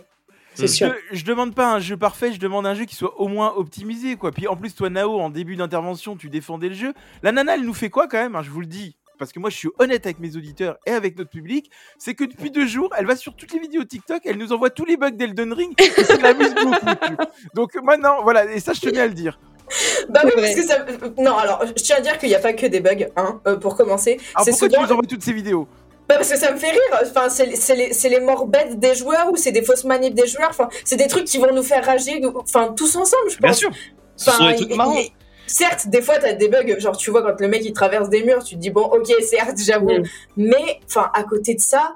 C'est 0.56 0.68
Je, 0.68 0.72
sûr. 0.72 0.96
je 1.12 1.26
demande 1.26 1.56
pas 1.56 1.74
un 1.74 1.80
jeu 1.80 1.98
parfait, 1.98 2.32
je 2.32 2.40
demande 2.40 2.68
un 2.68 2.76
jeu 2.76 2.86
qui 2.86 2.96
soit 2.96 3.20
au 3.20 3.28
moins 3.28 3.54
optimisé, 3.56 4.16
quoi. 4.18 4.32
Puis 4.32 4.48
en 4.48 4.56
plus, 4.56 4.76
toi, 4.76 4.90
Nao, 4.90 5.20
en 5.20 5.30
début 5.30 5.56
d'intervention, 5.56 6.16
tu 6.16 6.30
défendais 6.30 6.70
le 6.70 6.76
jeu. 6.76 6.94
La 7.24 7.32
nana, 7.32 7.56
elle 7.56 7.64
nous 7.64 7.74
fait 7.74 7.90
quoi 7.90 8.08
quand 8.08 8.20
même? 8.22 8.36
Hein, 8.36 8.44
Je 8.44 8.52
vous 8.52 8.60
le 8.62 8.68
dis. 8.68 8.96
Parce 9.20 9.32
que 9.32 9.40
moi, 9.40 9.50
je 9.50 9.56
suis 9.58 9.70
honnête 9.80 10.06
avec 10.06 10.20
mes 10.20 10.36
auditeurs 10.36 10.78
et 10.86 10.92
avec 10.92 11.18
notre 11.18 11.30
public. 11.30 11.70
C'est 11.98 12.14
que 12.14 12.24
depuis 12.24 12.52
deux 12.52 12.68
jours, 12.68 12.90
elle 12.98 13.06
va 13.06 13.16
sur 13.16 13.36
toutes 13.36 13.54
les 13.54 13.60
vidéos 13.60 13.84
TikTok, 13.84 14.22
elle 14.26 14.38
nous 14.38 14.52
envoie 14.54 14.70
tous 14.70 14.86
les 14.86 14.98
bugs 14.98 15.12
d'Elden 15.12 15.54
Ring. 15.54 15.74
Et 15.80 16.04
ça 16.04 16.18
l'amuse 16.18 16.54
beaucoup. 16.56 16.86
Donc 17.56 17.74
maintenant, 17.84 18.22
voilà. 18.24 18.52
Et 18.52 18.60
ça, 18.60 18.74
je 18.74 18.82
tenais 18.82 19.00
à 19.00 19.08
le 19.08 19.14
dire. 19.14 19.40
Bah 20.10 20.22
oui, 20.26 20.32
parce 20.36 20.56
que 20.56 20.64
ça. 20.64 20.86
Non, 21.18 21.38
alors, 21.38 21.64
je 21.66 21.82
tiens 21.84 21.98
à 21.98 22.02
dire 22.02 22.18
qu'il 22.18 22.30
n'y 22.30 22.36
a 22.36 22.40
pas 22.40 22.54
que 22.54 22.66
des 22.68 22.80
bugs, 22.80 23.08
hein, 23.16 23.40
euh, 23.48 23.56
pour 23.58 23.76
commencer. 23.76 24.20
Alors 24.36 24.46
pourquoi 24.48 24.68
souvent- 24.68 24.82
tu 24.82 24.88
nous 24.88 24.92
envoies 24.92 25.08
toutes 25.08 25.24
ces 25.24 25.34
vidéos? 25.34 25.68
Bah 26.08 26.16
parce 26.16 26.30
que 26.32 26.38
ça 26.38 26.52
me 26.52 26.58
fait 26.58 26.70
rire. 26.72 26.82
Enfin, 27.02 27.30
c'est 27.30 27.46
les- 27.46 27.56
c'est 27.56 27.76
les, 27.76 27.94
c'est 27.94 28.10
les 28.10 28.20
morts 28.20 28.46
bêtes 28.46 28.78
des 28.78 28.94
joueurs 28.94 29.30
ou 29.32 29.38
c'est 29.38 29.54
des 29.54 29.62
fausses 29.64 29.86
manips 29.86 30.14
des 30.14 30.28
joueurs. 30.28 30.50
Enfin, 30.50 30.68
c'est 30.84 30.98
des 30.98 31.08
trucs 31.08 31.24
qui 31.26 31.38
vont 31.38 31.54
nous 31.54 31.64
faire 31.64 31.84
rager. 31.86 32.20
nous- 32.20 32.34
Enfin, 32.36 32.74
tous 32.76 32.96
ensemble, 32.98 33.30
je 33.30 33.38
pense. 33.38 33.42
Bien 33.42 33.54
sûr. 33.54 33.70
Ce 34.18 34.26
sont 34.30 34.42
Enfin, 34.42 34.52
des 34.52 34.56
trucs 34.58 34.76
marrants. 34.76 34.94
il- 34.98 35.10
Certes, 35.48 35.88
des 35.88 36.02
fois, 36.02 36.18
t'as 36.20 36.34
des 36.34 36.50
bugs. 36.50 36.78
Genre, 36.80 36.96
tu 36.98 37.10
vois, 37.12 37.22
quand 37.24 37.40
le 37.40 37.48
mec 37.48 37.64
il 37.66 37.74
traverse 37.74 38.10
des 38.10 38.24
murs, 38.24 38.44
tu 38.44 38.56
te 38.56 38.60
dis 38.60 38.70
bon, 38.70 38.82
ok, 38.84 39.08
certes, 39.22 39.58
j'avoue. 39.60 39.92
Mm. 40.00 40.04
Mais, 40.38 40.80
enfin, 40.88 41.10
à 41.14 41.24
côté 41.24 41.56
de 41.56 41.62
ça, 41.62 41.96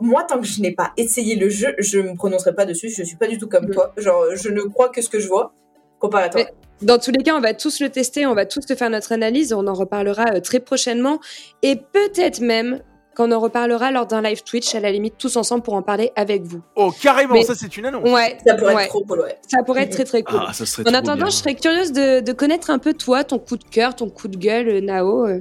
moi, 0.00 0.24
tant 0.24 0.38
que 0.38 0.46
je 0.46 0.60
n'ai 0.60 0.72
pas 0.72 0.92
essayé 0.96 1.34
le 1.36 1.48
jeu, 1.48 1.74
je 1.78 1.98
me 1.98 2.14
prononcerai 2.14 2.54
pas 2.54 2.64
dessus. 2.64 2.90
Je 2.90 3.02
suis 3.02 3.16
pas 3.16 3.26
du 3.26 3.38
tout 3.38 3.48
comme 3.48 3.66
Mm. 3.66 3.70
toi. 3.72 3.92
Genre, 3.96 4.24
je 4.34 4.48
ne 4.50 4.62
crois 4.62 4.88
que 4.88 5.02
ce 5.02 5.08
que 5.08 5.18
je 5.20 5.28
vois. 5.28 5.52
Comparé 5.98 6.24
à 6.24 6.28
toi. 6.28 6.40
Mais- 6.44 6.52
Dans 6.82 6.98
tous 6.98 7.12
les 7.12 7.22
cas, 7.22 7.36
on 7.36 7.40
va 7.40 7.54
tous 7.54 7.80
le 7.80 7.90
tester, 7.90 8.26
on 8.26 8.34
va 8.34 8.44
tous 8.44 8.66
te 8.66 8.74
faire 8.74 8.90
notre 8.90 9.12
analyse, 9.12 9.52
on 9.52 9.68
en 9.68 9.74
reparlera 9.74 10.24
euh, 10.34 10.40
très 10.40 10.58
prochainement. 10.58 11.20
Et 11.62 11.76
peut-être 11.76 12.40
même 12.40 12.80
qu'on 13.16 13.30
en 13.32 13.40
reparlera 13.40 13.90
lors 13.90 14.06
d'un 14.06 14.22
live 14.22 14.42
Twitch, 14.42 14.74
à 14.74 14.80
la 14.80 14.90
limite, 14.90 15.14
tous 15.18 15.36
ensemble 15.36 15.62
pour 15.62 15.74
en 15.74 15.82
parler 15.82 16.12
avec 16.16 16.42
vous. 16.42 16.60
Oh, 16.76 16.90
carrément, 17.02 17.34
Mais- 17.34 17.42
ça, 17.44 17.54
c'est 17.54 17.76
une 17.76 17.86
annonce. 17.86 18.08
Ouais, 18.10 18.38
Ça 18.46 18.54
pourrait 18.54 18.74
ouais. 18.74 18.82
être 18.84 18.88
trop 18.90 19.04
cool, 19.04 19.20
ouais. 19.20 19.38
ça 19.48 19.62
pourrait 19.64 19.82
être 19.82 19.90
très 19.92 20.04
très 20.04 20.22
cool. 20.22 20.40
Ah, 20.46 20.52
ça 20.52 20.64
serait 20.66 20.88
en 20.88 20.94
attendant, 20.94 21.16
bien. 21.16 21.26
je 21.26 21.36
serais 21.36 21.54
curieuse 21.54 21.92
de, 21.92 22.20
de 22.20 22.32
connaître 22.32 22.70
un 22.70 22.78
peu 22.78 22.94
toi, 22.94 23.24
ton 23.24 23.38
coup 23.38 23.56
de 23.56 23.64
cœur, 23.64 23.94
ton 23.94 24.08
coup 24.08 24.28
de 24.28 24.36
gueule, 24.36 24.68
euh, 24.68 24.80
Nao. 24.80 25.26
euh. 25.26 25.40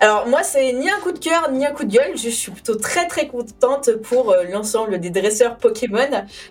Alors 0.00 0.26
moi 0.28 0.42
c'est 0.42 0.72
ni 0.72 0.88
un 0.90 0.98
coup 1.02 1.12
de 1.12 1.18
cœur 1.18 1.50
ni 1.52 1.64
un 1.66 1.70
coup 1.72 1.84
de 1.84 1.92
gueule, 1.92 2.16
je 2.16 2.28
suis 2.28 2.50
plutôt 2.52 2.74
très 2.76 3.06
très 3.06 3.28
contente 3.28 3.90
pour 4.02 4.30
euh, 4.32 4.44
l'ensemble 4.44 4.98
des 5.00 5.10
dresseurs 5.10 5.56
Pokémon 5.56 6.08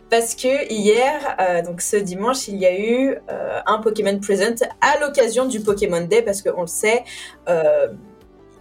parce 0.10 0.36
que 0.36 0.72
hier, 0.72 1.36
euh, 1.40 1.62
donc 1.62 1.82
ce 1.82 1.98
dimanche, 1.98 2.48
il 2.48 2.58
y 2.58 2.66
a 2.66 2.78
eu 2.80 3.16
euh, 3.30 3.60
un 3.66 3.80
Pokémon 3.80 4.18
Present 4.20 4.66
à 4.82 5.00
l'occasion 5.00 5.46
du 5.46 5.60
Pokémon 5.62 6.02
Day 6.02 6.22
parce 6.22 6.42
qu'on 6.42 6.62
le 6.62 6.68
sait, 6.68 7.04
euh, 7.50 7.88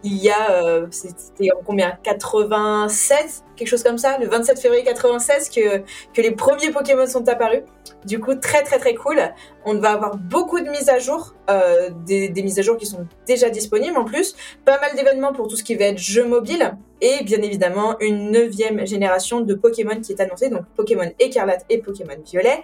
il 0.04 0.16
y 0.16 0.30
a, 0.30 0.52
euh, 0.52 0.86
c'était 0.90 1.50
en 1.52 1.60
combien 1.64 1.98
96 2.02 3.44
Quelque 3.56 3.68
chose 3.68 3.82
comme 3.82 3.98
ça, 3.98 4.18
le 4.18 4.28
27 4.28 4.60
février 4.60 4.84
96 4.84 5.50
que, 5.50 5.78
que 6.14 6.22
les 6.22 6.30
premiers 6.30 6.70
Pokémon 6.70 7.06
sont 7.06 7.28
apparus. 7.28 7.62
Du 8.06 8.20
coup, 8.20 8.36
très 8.36 8.62
très 8.62 8.78
très 8.78 8.94
cool. 8.94 9.20
On 9.64 9.74
va 9.74 9.90
avoir 9.90 10.16
beaucoup 10.16 10.60
de 10.60 10.68
mises 10.70 10.88
à 10.88 11.00
jour, 11.00 11.34
euh, 11.50 11.90
des, 12.06 12.28
des 12.28 12.42
mises 12.42 12.60
à 12.60 12.62
jour 12.62 12.76
qui 12.76 12.86
sont 12.86 13.06
déjà 13.26 13.50
disponibles 13.50 13.96
en 13.96 14.04
plus 14.04 14.36
pas 14.64 14.78
mal 14.80 14.94
d'événements 14.94 15.32
pour 15.32 15.48
tout 15.48 15.56
ce 15.56 15.64
qui 15.64 15.74
va 15.74 15.86
être 15.86 15.98
jeu 15.98 16.24
mobile 16.24 16.76
et 17.00 17.24
bien 17.24 17.42
évidemment 17.42 17.98
une 18.00 18.30
neuvième 18.30 18.86
génération 18.86 19.40
de 19.40 19.54
Pokémon 19.54 20.00
qui 20.00 20.12
est 20.12 20.20
annoncée, 20.20 20.48
donc 20.48 20.62
Pokémon 20.76 21.10
Écarlate 21.18 21.64
et 21.68 21.78
Pokémon 21.78 22.16
Violet. 22.24 22.62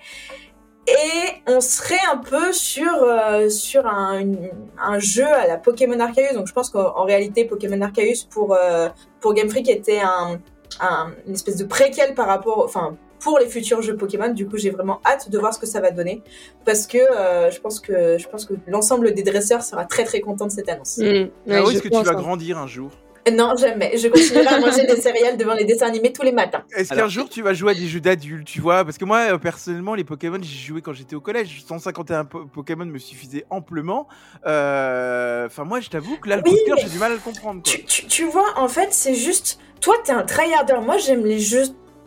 Et 0.87 1.30
on 1.47 1.61
serait 1.61 1.95
un 2.12 2.18
peu 2.18 2.53
sur, 2.53 2.93
euh, 3.03 3.49
sur 3.49 3.87
un, 3.87 4.18
une- 4.18 4.51
un 4.82 4.99
jeu 4.99 5.26
à 5.26 5.47
la 5.47 5.57
Pokémon 5.57 5.99
Arceus. 5.99 6.35
Donc 6.35 6.47
je 6.47 6.53
pense 6.53 6.68
qu'en 6.70 6.95
en 6.97 7.05
réalité, 7.05 7.45
Pokémon 7.47 7.80
Arceus 7.80 8.26
pour, 8.28 8.55
euh, 8.55 8.89
pour 9.20 9.32
Game 9.35 9.49
Freak 9.49 9.68
était 9.70 10.01
un, 10.01 10.39
un- 10.80 11.11
une 11.26 11.35
espèce 11.35 11.57
de 11.57 11.64
préquel 11.64 12.14
par 12.14 12.26
rapport, 12.26 12.62
enfin, 12.64 12.97
pour 13.20 13.39
les 13.39 13.49
futurs 13.49 13.80
jeux 13.80 13.97
Pokémon. 13.97 14.28
Du 14.28 14.47
coup, 14.47 14.59
j'ai 14.59 14.68
vraiment 14.68 15.01
hâte 15.07 15.30
de 15.30 15.39
voir 15.39 15.55
ce 15.55 15.59
que 15.59 15.66
ça 15.66 15.80
va 15.80 15.91
donner 15.91 16.22
parce 16.66 16.87
que 16.87 16.99
euh, 16.99 17.51
je 17.51 17.59
pense 17.61 17.80
que 17.80 18.18
je 18.18 18.28
pense 18.28 18.45
que 18.45 18.53
l'ensemble 18.66 19.14
des 19.14 19.22
dresseurs 19.22 19.62
sera 19.62 19.87
très 19.87 20.05
très 20.05 20.20
content 20.20 20.47
de 20.47 20.53
cette 20.53 20.68
annonce. 20.68 20.99
Mm, 20.99 21.03
ouais, 21.03 21.30
Nao, 21.47 21.66
je 21.66 21.72
est-ce 21.76 21.82
que 21.82 21.89
tu 21.89 21.95
vas 22.03 22.11
hein. 22.11 22.14
grandir 22.14 22.59
un 22.59 22.66
jour? 22.66 22.91
Non, 23.32 23.56
jamais. 23.56 23.96
Je 23.96 24.08
continuerai 24.08 24.46
à 24.46 24.60
manger 24.60 24.86
des 24.86 24.96
céréales 24.96 25.36
devant 25.36 25.54
les 25.54 25.64
dessins 25.64 25.86
animés 25.86 26.12
tous 26.12 26.22
les 26.22 26.32
matins. 26.32 26.62
Est-ce 26.76 26.92
qu'un 26.94 27.08
jour 27.08 27.28
tu 27.28 27.40
vas 27.42 27.54
jouer 27.54 27.72
à 27.72 27.74
des 27.74 27.86
jeux 27.86 28.00
d'adultes, 28.00 28.46
tu 28.46 28.60
vois? 28.60 28.84
Parce 28.84 28.98
que 28.98 29.04
moi, 29.04 29.32
euh, 29.32 29.38
personnellement, 29.38 29.94
les 29.94 30.04
Pokémon, 30.04 30.38
j'ai 30.42 30.66
joué 30.66 30.82
quand 30.82 30.92
j'étais 30.92 31.16
au 31.16 31.20
collège. 31.20 31.64
151 31.66 32.24
po- 32.26 32.44
Pokémon 32.46 32.84
me 32.84 32.98
suffisait 32.98 33.44
amplement. 33.50 34.06
Euh, 34.46 35.46
Enfin, 35.46 35.64
moi, 35.64 35.80
je 35.80 35.88
t'avoue 35.90 36.16
que 36.16 36.28
là, 36.28 36.36
le 36.36 36.42
Oui, 36.44 36.50
coup 36.50 36.56
de 36.56 36.64
cœur, 36.66 36.76
mais 36.76 36.82
j'ai 36.82 36.88
du 36.90 36.98
mal 36.98 37.12
à 37.12 37.14
le 37.14 37.20
comprendre. 37.20 37.62
Quoi. 37.62 37.72
Tu, 37.72 37.84
tu, 37.84 38.06
tu 38.06 38.24
vois, 38.24 38.52
en 38.56 38.68
fait, 38.68 38.88
c'est 38.92 39.14
juste. 39.14 39.58
Toi, 39.80 39.94
t'es 40.04 40.12
un 40.12 40.22
tryharder. 40.22 40.74
Moi, 40.82 40.96
j'aime 40.98 41.24
les 41.24 41.38
jeux 41.38 41.64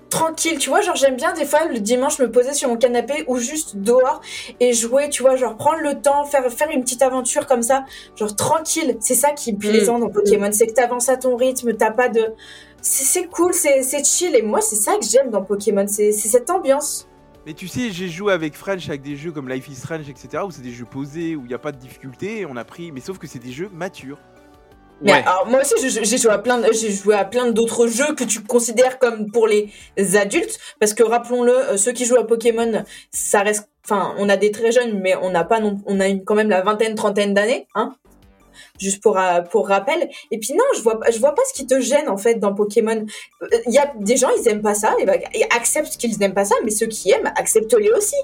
tranquilles. 0.10 0.58
Tu 0.58 0.70
vois, 0.70 0.82
genre, 0.82 0.96
j'aime 0.96 1.16
bien 1.16 1.34
des 1.34 1.46
fois 1.46 1.66
le 1.66 1.80
dimanche 1.80 2.20
me 2.20 2.32
poser 2.32 2.54
sur 2.54 2.70
mon 2.70 2.78
canapé 2.78 3.24
ou 3.28 3.38
juste 3.38 3.78
dehors 3.78 4.22
et 4.60 4.74
jouer. 4.74 5.10
Tu 5.10 5.22
vois, 5.22 5.36
genre, 5.36 5.58
prendre 5.58 5.82
le 5.82 6.02
temps, 6.02 6.24
faire, 6.26 6.52
faire 6.52 6.70
une 6.70 6.82
petite 6.82 7.02
aventure 7.02 7.48
comme 7.48 7.64
ça. 7.64 7.86
Genre, 8.16 8.36
tranquille. 8.36 8.98
C'est 9.00 9.16
ça 9.16 9.32
qui 9.32 9.52
est 9.52 9.54
plaisant 9.54 10.00
dans 10.00 10.10
Pokémon. 10.10 10.50
C'est 10.52 10.68
que 10.68 10.74
t'avances 10.74 11.10
à 11.10 11.18
ton 11.18 11.36
rythme. 11.36 11.74
T'as 11.74 11.92
pas 11.92 12.10
de. 12.10 12.34
C'est 12.82 13.28
cool, 13.28 13.54
c'est 13.54 13.84
c'est 13.84 14.06
chill. 14.06 14.36
Et 14.36 14.42
moi, 14.42 14.62
c'est 14.62 14.76
ça 14.76 14.98
que 14.98 15.06
j'aime 15.06 15.30
dans 15.30 15.44
Pokémon. 15.44 15.86
C'est 15.88 16.12
c'est 16.12 16.30
cette 16.30 16.50
ambiance. 16.50 17.08
Mais 17.46 17.54
tu 17.54 17.70
sais, 17.70 17.92
j'ai 17.92 18.10
joué 18.10 18.34
avec 18.34 18.56
French, 18.56 18.90
avec 18.90 19.02
des 19.02 19.16
jeux 19.16 19.32
comme 19.32 19.48
Life 19.48 19.70
is 19.70 19.76
Strange, 19.76 20.10
etc., 20.10 20.44
où 20.46 20.52
c'est 20.52 20.62
des 20.62 20.74
jeux 20.74 20.84
posés, 20.84 21.38
où 21.38 21.44
il 21.46 21.48
n'y 21.48 21.54
a 21.54 21.58
pas 21.58 21.72
de 21.72 21.78
difficulté, 21.78 22.46
on 22.46 22.58
a 22.58 22.66
pris. 22.66 22.92
Mais 22.92 23.00
sauf 23.00 23.18
que 23.20 23.26
c'est 23.26 23.40
des 23.40 23.54
jeux 23.54 23.70
matures. 23.72 24.20
Mais 25.02 25.12
Ouais. 25.14 25.24
alors, 25.26 25.46
moi 25.48 25.62
aussi, 25.62 25.74
j'ai 26.04 26.18
joué 26.18 26.32
à 26.32 26.38
plein, 26.40 26.58
de- 26.58 26.72
j'ai 26.74 26.92
joué 26.92 27.14
à 27.16 27.24
plein 27.24 27.52
d'autres 27.52 27.86
jeux 27.88 28.16
que 28.16 28.24
tu 28.24 28.42
considères 28.42 28.98
comme 28.98 29.32
pour 29.32 29.48
les 29.48 29.70
adultes, 30.16 30.58
parce 30.80 30.94
que 30.96 31.04
rappelons-le, 31.04 31.54
euh, 31.56 31.78
ceux 31.78 31.92
qui 31.92 32.06
jouent 32.06 32.18
à 32.18 32.26
Pokémon, 32.26 32.84
ça 33.12 33.42
reste, 33.42 33.70
enfin, 33.86 34.16
on 34.18 34.28
a 34.28 34.38
des 34.38 34.52
très 34.52 34.72
jeunes, 34.72 35.00
mais 35.00 35.16
on 35.22 35.30
n'a 35.30 35.44
pas 35.44 35.60
non, 35.60 35.80
on 35.86 36.00
a 36.00 36.08
une, 36.08 36.24
quand 36.24 36.34
même 36.36 36.50
la 36.50 36.62
vingtaine, 36.62 36.96
trentaine 36.96 37.34
d'années, 37.36 37.68
hein. 37.76 37.94
Juste 38.80 39.02
pour, 39.02 39.18
euh, 39.20 39.42
pour 39.42 39.68
rappel. 39.68 40.10
Et 40.32 40.40
puis 40.40 40.54
non, 40.54 40.64
je 40.76 40.82
vois, 40.82 41.00
pas- 41.00 41.12
je 41.12 41.20
vois 41.20 41.34
pas 41.36 41.42
ce 41.50 41.54
qui 41.54 41.68
te 41.68 41.80
gêne 41.80 42.10
en 42.10 42.18
fait 42.18 42.36
dans 42.36 42.54
Pokémon. 42.54 43.06
Il 43.68 43.74
y 43.74 43.78
a 43.78 43.92
des 44.00 44.18
gens, 44.18 44.30
ils 44.40 44.48
aiment 44.48 44.62
pas 44.62 44.74
ça, 44.76 44.96
et 45.00 45.06
et 45.40 45.44
acceptent 45.56 45.98
qu'ils 45.98 46.18
n'aiment 46.20 46.34
pas 46.34 46.46
ça, 46.46 46.56
mais 46.64 46.72
ceux 46.72 46.88
qui 46.88 47.12
aiment, 47.12 47.32
acceptent-les 47.36 47.92
aussi. 47.92 48.16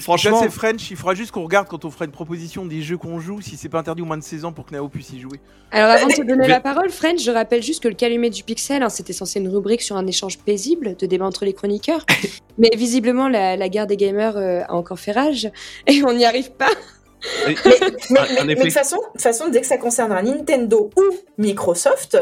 Franchement, 0.00 0.38
Ça, 0.38 0.44
c'est 0.44 0.50
French, 0.52 0.90
il 0.90 0.96
faudra 0.96 1.14
juste 1.14 1.30
qu'on 1.30 1.44
regarde 1.44 1.68
quand 1.68 1.84
on 1.84 1.90
fera 1.90 2.04
une 2.04 2.10
proposition 2.12 2.64
des 2.66 2.82
jeux 2.82 2.96
qu'on 2.98 3.20
joue, 3.20 3.40
si 3.40 3.56
c'est 3.56 3.68
pas 3.68 3.78
interdit 3.78 4.02
au 4.02 4.06
moins 4.06 4.16
de 4.18 4.22
16 4.22 4.44
ans 4.44 4.52
pour 4.52 4.66
que 4.66 4.72
Nao 4.74 4.88
puisse 4.88 5.10
y 5.12 5.20
jouer. 5.20 5.40
Alors 5.72 5.90
avant 5.90 6.06
de 6.06 6.12
te 6.12 6.22
donner 6.22 6.42
Mais- 6.42 6.48
la 6.48 6.60
parole, 6.60 6.90
French, 6.90 7.22
je 7.22 7.30
rappelle 7.30 7.62
juste 7.62 7.82
que 7.82 7.88
le 7.88 7.94
calumet 7.94 8.30
du 8.30 8.42
pixel, 8.44 8.82
hein, 8.82 8.88
c'était 8.88 9.12
censé 9.12 9.40
une 9.40 9.48
rubrique 9.48 9.82
sur 9.82 9.96
un 9.96 10.06
échange 10.06 10.38
paisible 10.38 10.96
de 10.96 11.06
débat 11.06 11.26
entre 11.26 11.44
les 11.44 11.52
chroniqueurs. 11.52 12.04
Mais 12.58 12.70
visiblement, 12.76 13.28
la, 13.28 13.56
la 13.56 13.68
guerre 13.68 13.86
des 13.86 13.96
gamers 13.96 14.36
euh, 14.36 14.60
a 14.68 14.74
encore 14.74 14.98
fait 14.98 15.12
rage 15.12 15.50
et 15.86 16.02
on 16.04 16.12
n'y 16.12 16.24
arrive 16.24 16.52
pas. 16.52 16.70
Mais, 17.46 17.54
mais, 18.10 18.20
En 18.20 18.22
mais- 18.24 18.44
mais 18.46 18.54
de 18.56 18.62
toute 18.62 18.72
façon, 18.72 18.96
de 18.96 19.12
toute 19.12 19.22
façon, 19.22 19.48
dès 19.48 19.60
que 19.60 19.66
ça 19.66 19.78
concernera 19.78 20.22
Nintendo 20.22 20.90
ou 20.96 21.02
Microsoft, 21.38 22.16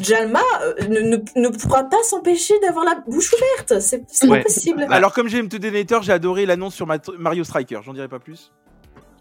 Jalma 0.00 0.40
euh, 0.62 0.74
ne, 0.88 1.00
ne, 1.00 1.16
ne 1.36 1.48
pourra 1.48 1.84
pas 1.84 2.02
s'empêcher 2.04 2.54
d'avoir 2.60 2.84
la 2.84 2.94
bouche 3.06 3.32
ouverte. 3.32 3.80
C'est 3.80 4.04
c'est 4.08 4.28
Ouais. 4.28 4.38
pas 4.38 4.44
possible. 4.44 4.86
Bah, 4.88 4.94
Alors, 4.94 5.12
comme 5.12 5.28
j'aime 5.28 5.48
te 5.48 5.56
Donator, 5.56 6.02
j'ai 6.02 6.12
adoré 6.12 6.46
l'annonce 6.46 6.74
sur 6.74 6.86
Mario 7.18 7.44
Striker, 7.44 7.80
j'en 7.84 7.92
dirai 7.94 8.08
pas 8.08 8.20
plus. 8.20 8.52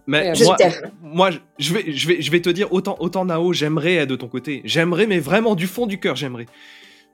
mais 0.06 0.36
Je 0.36 0.44
moi, 1.02 1.32
je- 1.58 1.74
vais, 1.74 1.92
je 1.92 2.08
vais, 2.08 2.22
je 2.22 2.32
vais 2.32 2.42
te 2.42 2.50
dire 2.50 2.72
autant, 2.72 2.96
autant 3.00 3.26
Nao, 3.26 3.54
j'aimerais 3.54 3.96
être 3.96 4.10
de 4.10 4.16
ton 4.16 4.28
côté. 4.28 4.62
J'aimerais, 4.66 5.08
mais 5.08 5.20
vraiment 5.20 5.56
du 5.56 5.68
fond 5.68 5.86
du 5.88 6.00
cœur, 6.00 6.16
j'aimerais. 6.16 6.46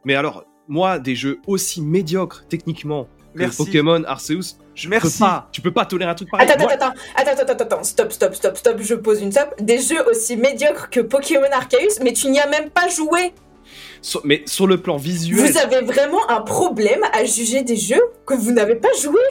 Mais 0.05 0.15
alors, 0.15 0.43
moi, 0.67 0.99
des 0.99 1.15
jeux 1.15 1.39
aussi 1.47 1.81
médiocres 1.81 2.43
techniquement 2.49 3.05
que 3.05 3.22
Merci. 3.35 3.57
Pokémon 3.65 4.03
Arceus, 4.05 4.57
je 4.75 4.89
Merci. 4.89 5.17
peux 5.19 5.25
pas. 5.25 5.47
Tu 5.51 5.61
peux 5.61 5.71
pas 5.71 5.85
tolérer 5.85 6.11
un 6.11 6.15
truc 6.15 6.29
pareil. 6.29 6.49
Attends, 6.49 6.63
Moi- 6.63 6.71
attends, 6.73 6.93
attends, 7.15 7.31
attends, 7.31 7.51
attends, 7.53 7.63
attends, 7.63 7.83
stop, 7.83 8.11
stop, 8.11 8.35
stop, 8.35 8.57
stop, 8.57 8.77
je 8.81 8.95
pose 8.95 9.21
une 9.21 9.31
stop. 9.31 9.53
Des 9.59 9.79
jeux 9.79 10.05
aussi 10.09 10.35
médiocres 10.37 10.89
que 10.89 10.99
Pokémon 10.99 11.47
Arceus, 11.51 11.99
mais 12.03 12.13
tu 12.13 12.29
n'y 12.29 12.39
as 12.39 12.47
même 12.47 12.69
pas 12.69 12.87
joué. 12.87 13.33
mais 14.23 14.43
sur 14.45 14.67
le 14.67 14.77
plan 14.77 14.97
visuel. 14.97 15.39
Vous 15.51 15.57
avez 15.57 15.81
vraiment 15.81 16.29
un 16.29 16.41
problème 16.41 17.01
à 17.13 17.23
juger 17.25 17.63
des 17.63 17.77
jeux 17.77 18.01
que 18.25 18.33
vous 18.33 18.51
n'avez 18.51 18.75
pas 18.75 18.89
joué. 19.01 19.21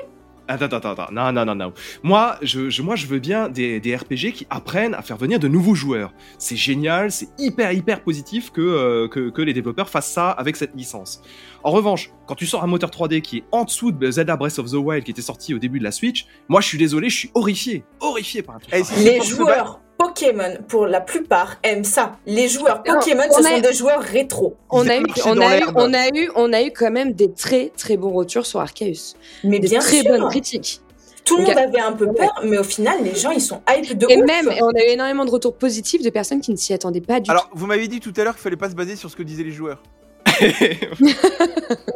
Attends, 0.61 0.76
attends, 0.76 0.90
attends, 0.92 1.12
non, 1.12 1.32
non, 1.32 1.44
non, 1.44 1.55
non. 1.55 1.72
Moi, 2.03 2.36
je, 2.42 2.70
je- 2.70 2.82
moi, 2.82 2.96
je 2.96 3.07
veux 3.07 3.18
bien 3.18 3.48
des, 3.48 3.80
des 3.80 3.96
RPG 3.96 4.32
qui 4.34 4.46
apprennent 4.50 4.94
à 4.94 5.03
faire 5.03 5.16
venir 5.16 5.38
de 5.38 5.48
nouveaux 5.48 5.74
joueurs. 5.74 6.12
C'est 6.38 6.57
génial, 6.57 7.11
c'est 7.11 7.28
hyper, 7.38 7.72
hyper 7.72 8.03
positif 8.03 8.50
que, 8.50 8.61
euh, 8.61 9.09
que, 9.09 9.30
que 9.30 9.42
les 9.42 9.53
développeurs 9.53 9.88
fassent 9.88 10.11
ça 10.12 10.30
avec 10.30 10.57
cette 10.57 10.74
licence. 10.74 11.22
En 11.64 11.70
revanche, 11.70 12.11
quand 12.26 12.34
tu 12.34 12.46
sors 12.46 12.64
un 12.64 12.66
moteur 12.66 12.90
3D 12.90 13.20
qui 13.20 13.38
est 13.38 13.44
en 13.53 13.64
dessous 13.64 13.92
de 13.92 14.11
Zelda 14.11 14.36
Breath 14.36 14.59
of 14.59 14.70
the 14.70 14.74
Wild 14.74 15.05
qui 15.05 15.11
était 15.12 15.22
sorti 15.22 15.55
au 15.55 15.59
début 15.59 15.78
de 15.78 15.84
la 15.84 15.92
Switch, 15.92 16.26
moi, 16.48 16.61
je 16.61 16.66
suis 16.68 16.78
désolé, 16.78 17.09
je 17.09 17.16
suis 17.18 17.30
horrifié, 17.34 17.84
horrifié 18.00 18.42
par 18.42 18.57
un 18.57 18.59
truc. 18.59 18.72
Les 19.05 19.20
joueurs 19.22 19.80
Pokémon, 20.07 20.57
pour 20.68 20.86
la 20.86 21.00
plupart, 21.00 21.57
aiment 21.62 21.84
ça. 21.84 22.16
Les 22.26 22.48
joueurs 22.48 22.82
Pokémon, 22.82 23.22
on 23.30 23.42
ce 23.42 23.46
a- 23.46 23.50
sont 23.57 23.61
des 23.61 23.72
joueurs 23.74 24.00
rétro. 24.03 24.57
On 24.70 24.86
a, 24.88 24.96
eu, 24.98 25.05
on, 25.26 25.40
a 25.40 25.59
eu, 25.59 25.62
on, 25.76 25.94
a 25.94 26.09
eu, 26.09 26.30
on 26.34 26.53
a 26.53 26.62
eu 26.62 26.70
quand 26.72 26.90
même 26.90 27.12
des 27.12 27.32
très 27.32 27.70
très 27.76 27.96
bons 27.96 28.12
retours 28.12 28.46
sur 28.46 28.61
Arceus. 28.61 29.14
Mais 29.44 29.59
Des 29.59 29.68
bien 29.68 29.80
très 29.80 30.00
sûr, 30.03 30.11
bonnes 30.11 30.28
critiques. 30.28 30.80
tout 31.24 31.36
le 31.38 31.44
monde 31.44 31.57
avait 31.59 31.80
un 31.80 31.92
peu 31.92 32.12
peur, 32.12 32.32
mais 32.44 32.59
au 32.59 32.64
final, 32.64 32.98
les 33.05 33.14
gens, 33.14 33.30
ils 33.30 33.40
sont 33.40 33.61
hype 33.70 33.96
de 33.96 34.07
Et 34.11 34.16
ouf. 34.18 34.26
même, 34.26 34.50
on 34.61 34.70
a 34.70 34.84
eu 34.84 34.88
énormément 34.90 35.24
de 35.24 35.30
retours 35.30 35.55
positifs 35.57 36.03
de 36.03 36.11
personnes 36.11 36.40
qui 36.40 36.50
ne 36.50 36.57
s'y 36.57 36.72
attendaient 36.72 37.00
pas 37.00 37.20
du 37.20 37.30
Alors, 37.30 37.48
vous 37.55 37.66
m'avez 37.66 37.86
dit 37.88 38.00
tout 38.00 38.12
à 38.16 38.24
l'heure 38.24 38.34
qu'il 38.34 38.42
fallait 38.42 38.57
pas 38.57 38.70
se 38.70 38.74
baser 38.74 38.96
sur 38.96 39.11
ce 39.11 39.16
que 39.16 39.22
disaient 39.22 39.44
les 39.44 39.53
joueurs. 39.53 39.82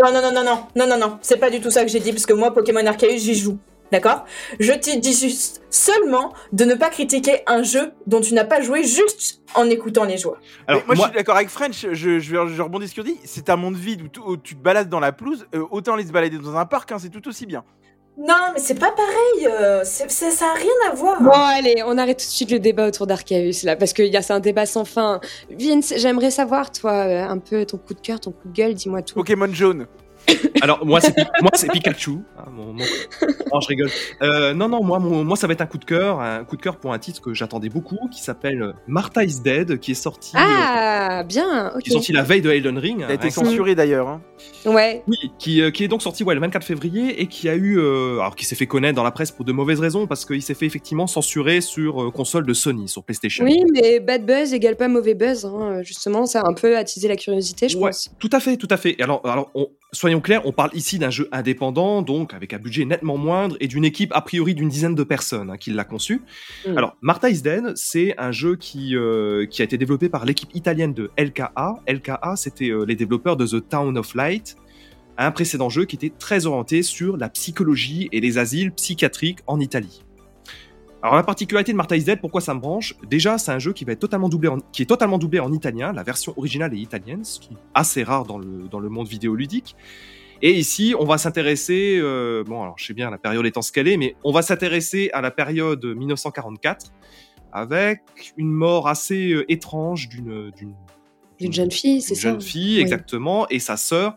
Non, 0.02 0.12
non, 0.12 0.22
non, 0.22 0.32
non, 0.32 0.44
non, 0.44 0.58
non, 0.74 0.86
non, 0.86 0.98
non, 0.98 1.18
c'est 1.22 1.36
pas 1.38 1.50
du 1.50 1.60
tout 1.60 1.70
ça 1.70 1.82
que 1.82 1.88
j'ai 1.88 2.00
dit, 2.00 2.12
parce 2.12 2.26
que 2.26 2.32
moi, 2.32 2.52
Pokémon 2.52 2.84
Arceus, 2.86 3.18
j'y 3.18 3.34
joue. 3.34 3.58
D'accord? 3.92 4.24
Je 4.58 4.72
te 4.72 4.98
dis 4.98 5.12
juste 5.12 5.62
seulement 5.70 6.32
de 6.52 6.64
ne 6.64 6.74
pas 6.74 6.90
critiquer 6.90 7.42
un 7.46 7.62
jeu 7.62 7.92
dont 8.06 8.20
tu 8.20 8.34
n'as 8.34 8.44
pas 8.44 8.60
joué 8.60 8.82
juste 8.82 9.42
en 9.54 9.68
écoutant 9.70 10.04
les 10.04 10.18
joueurs. 10.18 10.38
Alors, 10.66 10.82
moi, 10.86 10.96
moi, 10.96 11.04
je 11.06 11.10
suis 11.10 11.18
d'accord 11.18 11.36
avec 11.36 11.48
French, 11.50 11.86
je, 11.92 12.18
je, 12.18 12.36
vais- 12.36 12.54
je 12.54 12.62
rebondis 12.62 12.88
sur 12.88 13.04
ce 13.04 13.08
qu'il 13.08 13.14
dit. 13.16 13.20
C'est 13.24 13.48
un 13.48 13.56
monde 13.56 13.76
vide 13.76 14.02
où, 14.02 14.08
tu- 14.08 14.20
où 14.20 14.36
tu 14.36 14.56
te 14.56 14.60
balades 14.62 14.88
dans 14.88 15.00
la 15.00 15.12
pelouse, 15.12 15.46
euh, 15.54 15.62
autant 15.70 15.94
aller 15.94 16.06
se 16.06 16.12
balader 16.12 16.38
dans 16.38 16.56
un 16.56 16.66
parc, 16.66 16.90
hein, 16.92 16.98
c'est 17.00 17.10
tout 17.10 17.26
aussi 17.28 17.46
bien. 17.46 17.62
Non, 18.18 18.34
mais 18.54 18.60
c'est 18.60 18.78
pas 18.78 18.92
pareil, 18.92 19.46
euh, 19.46 19.84
ça 19.84 20.46
a 20.46 20.54
rien 20.54 20.90
à 20.90 20.94
voir. 20.94 21.22
Bon, 21.22 21.30
allez, 21.30 21.82
on 21.84 21.98
arrête 21.98 22.18
tout 22.18 22.24
de 22.24 22.30
suite 22.30 22.50
le 22.50 22.58
débat 22.58 22.88
autour 22.88 23.06
d'Arceus, 23.06 23.62
là, 23.64 23.76
parce 23.76 23.92
que 23.92 24.02
y 24.02 24.16
a- 24.16 24.22
c'est 24.22 24.32
un 24.32 24.40
débat 24.40 24.64
sans 24.64 24.86
fin. 24.86 25.20
Vince, 25.50 25.92
j'aimerais 25.98 26.30
savoir, 26.30 26.72
toi, 26.72 26.92
euh, 26.92 27.22
un 27.28 27.36
peu 27.38 27.66
ton 27.66 27.76
coup 27.76 27.92
de 27.92 28.00
cœur, 28.00 28.18
ton 28.18 28.32
coup 28.32 28.48
de 28.48 28.54
gueule, 28.54 28.72
dis-moi 28.74 29.02
tout. 29.02 29.14
Pokémon 29.14 29.52
jaune. 29.52 29.86
Alors 30.60 30.84
moi 30.86 31.00
c'est 31.00 31.14
Pi- 31.14 31.22
moi 31.42 31.50
c'est 31.54 31.70
Pikachu. 31.70 32.18
hein, 32.38 32.44
mon- 32.52 32.72
mon- 32.72 32.84
Non, 33.52 33.60
je 33.60 33.68
rigole. 33.68 33.90
Euh, 34.22 34.54
non 34.54 34.68
non 34.68 34.82
moi 34.82 34.98
mon- 34.98 35.22
moi 35.24 35.36
ça 35.36 35.46
va 35.46 35.52
être 35.52 35.60
un 35.60 35.66
coup 35.66 35.78
de 35.78 35.84
cœur, 35.84 36.20
un 36.20 36.44
coup 36.44 36.56
de 36.56 36.62
cœur 36.62 36.76
pour 36.76 36.92
un 36.92 36.98
titre 36.98 37.20
que 37.20 37.34
j'attendais 37.34 37.68
beaucoup 37.68 37.98
qui 38.10 38.20
s'appelle 38.22 38.74
Martha 38.86 39.24
is 39.24 39.40
Dead 39.40 39.78
qui 39.78 39.92
est 39.92 39.94
sorti 39.94 40.32
euh, 40.36 40.40
Ah, 40.40 41.22
bien, 41.24 41.72
qui 41.82 41.90
est 41.90 41.92
sorti 41.92 42.12
la 42.12 42.22
veille 42.22 42.40
de 42.42 42.50
Elden 42.50 42.78
Ring. 42.78 43.00
Il 43.00 43.10
a 43.10 43.14
été 43.14 43.28
hein, 43.28 43.30
censuré 43.30 43.74
d'ailleurs. 43.74 44.08
hein. 44.08 44.20
Ouais, 44.64 45.02
Oui, 45.06 45.16
qui, 45.38 45.62
euh, 45.62 45.70
qui 45.70 45.84
est 45.84 45.88
donc 45.88 46.02
sorti 46.02 46.24
ouais, 46.24 46.34
le 46.34 46.40
24 46.40 46.64
février 46.64 47.20
et 47.22 47.26
qui 47.26 47.48
a 47.48 47.54
eu, 47.54 47.78
euh, 47.78 48.18
alors 48.20 48.34
qui 48.34 48.44
s'est 48.44 48.56
fait 48.56 48.66
connaître 48.66 48.96
dans 48.96 49.04
la 49.04 49.10
presse 49.12 49.30
pour 49.30 49.44
de 49.44 49.52
mauvaises 49.52 49.80
raisons 49.80 50.06
parce 50.06 50.24
qu'il 50.24 50.42
s'est 50.42 50.54
fait 50.54 50.66
effectivement 50.66 51.06
censurer 51.06 51.60
sur 51.60 52.02
euh, 52.02 52.10
console 52.10 52.44
de 52.46 52.52
Sony, 52.52 52.88
sur 52.88 53.04
PlayStation. 53.04 53.44
oui, 53.44 53.62
mais 53.72 54.00
bad 54.00 54.26
buzz 54.26 54.52
égale 54.52 54.76
pas 54.76 54.88
mauvais 54.88 55.14
buzz, 55.14 55.44
hein. 55.46 55.82
justement, 55.82 56.26
ça 56.26 56.40
a 56.40 56.48
un 56.48 56.54
peu 56.54 56.76
attisé 56.76 57.06
la 57.08 57.16
curiosité, 57.16 57.68
je 57.68 57.76
Ouais, 57.78 57.90
pense. 57.90 58.10
tout 58.18 58.30
à 58.32 58.40
fait, 58.40 58.56
tout 58.56 58.68
à 58.70 58.76
fait. 58.76 58.96
Alors, 59.00 59.20
alors 59.24 59.50
on- 59.54 59.68
soyons 59.92 60.15
clairs, 60.20 60.46
on 60.46 60.52
parle 60.52 60.70
ici 60.74 60.98
d'un 60.98 61.10
jeu 61.10 61.28
indépendant, 61.32 62.02
donc 62.02 62.34
avec 62.34 62.52
un 62.52 62.58
budget 62.58 62.84
nettement 62.84 63.16
moindre 63.16 63.56
et 63.60 63.68
d'une 63.68 63.84
équipe 63.84 64.12
a 64.14 64.20
priori 64.20 64.54
d'une 64.54 64.68
dizaine 64.68 64.94
de 64.94 65.02
personnes 65.02 65.50
hein, 65.50 65.56
qui 65.56 65.70
l'a 65.70 65.84
conçu. 65.84 66.22
Mm. 66.66 66.78
Alors, 66.78 66.96
Martha 67.00 67.30
is 67.30 67.42
Dead, 67.42 67.72
c'est 67.76 68.14
un 68.18 68.32
jeu 68.32 68.56
qui, 68.56 68.96
euh, 68.96 69.46
qui 69.46 69.62
a 69.62 69.64
été 69.64 69.78
développé 69.78 70.08
par 70.08 70.24
l'équipe 70.24 70.50
italienne 70.54 70.94
de 70.94 71.10
LKA. 71.18 71.76
LKA, 71.88 72.34
c'était 72.36 72.70
euh, 72.70 72.84
les 72.84 72.96
développeurs 72.96 73.36
de 73.36 73.46
The 73.46 73.68
Town 73.68 73.98
of 73.98 74.14
Light, 74.14 74.56
un 75.18 75.30
précédent 75.30 75.68
jeu 75.68 75.84
qui 75.84 75.96
était 75.96 76.12
très 76.16 76.46
orienté 76.46 76.82
sur 76.82 77.16
la 77.16 77.28
psychologie 77.28 78.08
et 78.12 78.20
les 78.20 78.38
asiles 78.38 78.72
psychiatriques 78.72 79.40
en 79.46 79.60
Italie. 79.60 80.05
Alors 81.02 81.14
la 81.16 81.22
particularité 81.22 81.72
de 81.72 81.94
is 81.94 82.04
Dead, 82.04 82.20
pourquoi 82.20 82.40
ça 82.40 82.54
me 82.54 82.60
branche? 82.60 82.94
Déjà, 83.08 83.38
c'est 83.38 83.52
un 83.52 83.58
jeu 83.58 83.72
qui 83.72 83.84
va 83.84 83.92
être 83.92 84.00
totalement 84.00 84.28
doublé, 84.28 84.48
en, 84.48 84.58
qui 84.72 84.82
est 84.82 84.86
totalement 84.86 85.18
doublé 85.18 85.38
en 85.40 85.52
italien. 85.52 85.92
La 85.92 86.02
version 86.02 86.34
originale 86.36 86.74
est 86.74 86.78
italienne, 86.78 87.22
ce 87.24 87.38
qui 87.38 87.52
est 87.52 87.56
assez 87.74 88.02
rare 88.02 88.24
dans 88.24 88.38
le 88.38 88.68
dans 88.70 88.80
le 88.80 88.88
monde 88.88 89.06
vidéoludique. 89.06 89.76
Et 90.42 90.52
ici, 90.52 90.94
on 90.98 91.04
va 91.04 91.16
s'intéresser, 91.18 91.98
euh, 92.00 92.44
bon 92.44 92.62
alors 92.62 92.76
je 92.78 92.86
sais 92.86 92.92
bien 92.94 93.10
la 93.10 93.18
période 93.18 93.46
étant 93.46 93.62
ce 93.62 93.72
qu'elle 93.72 93.88
est, 93.88 93.96
mais 93.96 94.16
on 94.24 94.32
va 94.32 94.42
s'intéresser 94.42 95.10
à 95.12 95.20
la 95.20 95.30
période 95.30 95.84
1944 95.84 96.92
avec 97.52 98.00
une 98.36 98.50
mort 98.50 98.88
assez 98.88 99.32
euh, 99.32 99.50
étrange 99.50 100.08
d'une 100.08 100.50
d'une 101.38 101.52
jeune 101.52 101.70
fille, 101.70 102.00
c'est 102.02 102.14
une 102.14 102.20
ça? 102.20 102.30
jeune 102.30 102.40
fille, 102.40 102.76
Oui. 102.76 102.80
exactement, 102.80 103.46
et 103.48 103.58
sa 103.60 103.76
sœur 103.76 104.16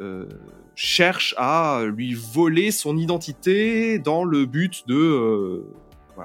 euh, 0.00 0.26
cherche 0.74 1.34
à 1.38 1.84
lui 1.86 2.14
voler 2.14 2.70
son 2.70 2.96
identité 2.96 3.98
dans 3.98 4.24
le 4.24 4.46
but 4.46 4.86
de, 4.88 4.94
euh, 4.94 5.74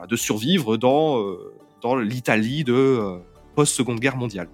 de 0.10 0.16
survivre 0.16 0.78
dans, 0.78 1.20
euh, 1.20 1.54
dans 1.82 1.96
l'Italie 1.96 2.64
de 2.64 2.74
euh, 2.74 3.18
post-seconde 3.56 4.00
guerre 4.00 4.18
mondiale. 4.18 4.50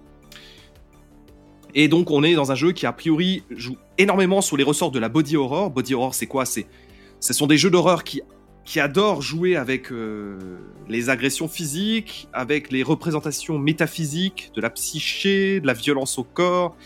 Et 1.74 1.88
donc 1.88 2.10
on 2.10 2.22
est 2.22 2.34
dans 2.34 2.52
un 2.52 2.54
jeu 2.54 2.72
qui 2.72 2.86
a 2.86 2.92
priori 2.92 3.42
joue 3.50 3.76
énormément 3.98 4.40
sur 4.42 4.56
les 4.56 4.64
ressorts 4.64 4.90
de 4.90 4.98
la 4.98 5.08
body 5.08 5.36
horror. 5.36 5.70
Body 5.70 5.94
horror, 5.94 6.14
c'est 6.14 6.26
quoi? 6.26 6.44
C'est 6.44 6.66
ce 7.20 7.32
sont 7.32 7.46
des 7.46 7.56
jeux 7.56 7.70
d'horreur 7.70 8.04
qui 8.04 8.22
qui 8.64 8.78
adorent 8.78 9.22
jouer 9.22 9.56
avec 9.56 9.90
euh, 9.90 10.38
les 10.88 11.10
agressions 11.10 11.48
physiques, 11.48 12.28
avec 12.32 12.70
les 12.70 12.82
représentations 12.82 13.58
métaphysiques 13.58 14.52
de 14.54 14.60
la 14.60 14.70
psyché, 14.70 15.60
de 15.60 15.66
la 15.66 15.72
violence 15.72 16.18
au 16.18 16.24
corps. 16.24 16.76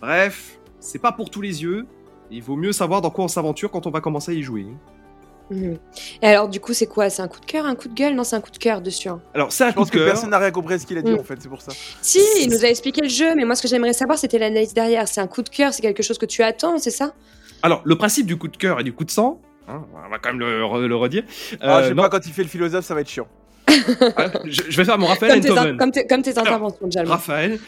Bref, 0.00 0.58
c'est 0.78 0.98
pas 0.98 1.12
pour 1.12 1.30
tous 1.30 1.40
les 1.40 1.62
yeux. 1.62 1.86
Il 2.30 2.42
vaut 2.42 2.56
mieux 2.56 2.72
savoir 2.72 3.00
dans 3.00 3.10
quoi 3.10 3.24
on 3.24 3.28
s'aventure 3.28 3.70
quand 3.70 3.86
on 3.86 3.90
va 3.90 4.00
commencer 4.00 4.32
à 4.32 4.34
y 4.34 4.42
jouer. 4.42 4.66
Mhm. 5.50 5.78
Et 6.22 6.26
alors, 6.26 6.48
du 6.48 6.58
coup, 6.60 6.72
c'est 6.72 6.86
quoi? 6.86 7.08
C'est 7.08 7.22
un 7.22 7.28
coup 7.28 7.38
de 7.40 7.46
cœur, 7.46 7.66
un 7.66 7.74
coup 7.76 7.88
de 7.88 7.94
gueule? 7.94 8.14
Non, 8.14 8.24
c'est 8.24 8.34
un 8.36 8.40
coup 8.40 8.50
de 8.50 8.58
cœur 8.58 8.80
dessus. 8.80 9.08
hein. 9.08 9.20
Alors 9.34 9.52
c'est 9.52 9.64
un 9.64 9.70
Je 9.70 9.74
pense 9.74 9.90
que 9.90 9.98
personne 10.04 10.30
n'a 10.30 10.38
rien 10.38 10.50
compris 10.50 10.74
à 10.74 10.78
ce 10.78 10.86
qu'il 10.86 10.98
a 10.98 11.02
dit 11.02 11.12
Mm. 11.12 11.20
en 11.20 11.24
fait, 11.24 11.36
c'est 11.40 11.48
pour 11.48 11.62
ça. 11.62 11.72
Si, 12.02 12.20
il 12.40 12.50
nous 12.50 12.64
a 12.64 12.68
expliqué 12.68 13.00
le 13.00 13.08
jeu, 13.08 13.34
mais 13.36 13.44
moi, 13.44 13.54
ce 13.54 13.62
que 13.62 13.68
j'aimerais 13.68 13.92
savoir, 13.92 14.18
c'était 14.18 14.38
l'analyse 14.38 14.74
derrière. 14.74 15.06
C'est 15.06 15.20
un 15.20 15.26
coup 15.28 15.42
de 15.42 15.48
cœur, 15.48 15.72
c'est 15.72 15.82
quelque 15.82 16.02
chose 16.02 16.18
que 16.18 16.26
tu 16.26 16.42
attends, 16.42 16.78
c'est 16.78 16.90
ça? 16.90 17.14
Alors 17.62 17.80
le 17.84 17.96
principe 17.96 18.26
du 18.26 18.36
coup 18.36 18.48
de 18.48 18.56
cœur 18.56 18.80
et 18.80 18.84
du 18.84 18.92
coup 18.92 19.04
de 19.04 19.10
sang, 19.10 19.40
hein, 19.68 19.84
on 20.04 20.10
va 20.10 20.18
quand 20.18 20.30
même 20.30 20.40
le, 20.40 20.62
re- 20.62 20.84
le 20.84 20.96
redire. 20.96 21.22
Ah, 21.60 21.78
Euh, 21.78 21.82
je 21.82 21.88
sais 21.88 21.94
non, 21.94 22.02
pas, 22.02 22.08
quand 22.10 22.26
il 22.26 22.32
fait 22.32 22.42
le 22.42 22.48
philosophe, 22.48 22.84
ça 22.84 22.94
va 22.94 23.00
être 23.00 23.08
chiant. 23.08 23.26
je, 24.44 24.62
je 24.68 24.76
vais 24.76 24.84
faire 24.84 24.98
mon 24.98 25.06
Raphaël 25.06 25.40
comme 25.40 25.40
tes, 25.42 25.76
comme 25.76 25.90
tes- 25.90 26.06
comme 26.06 26.22
tes 26.22 26.30
Alors, 26.32 26.46
interventions, 26.46 26.86
déjà. 26.86 27.04
Raphaël. 27.04 27.58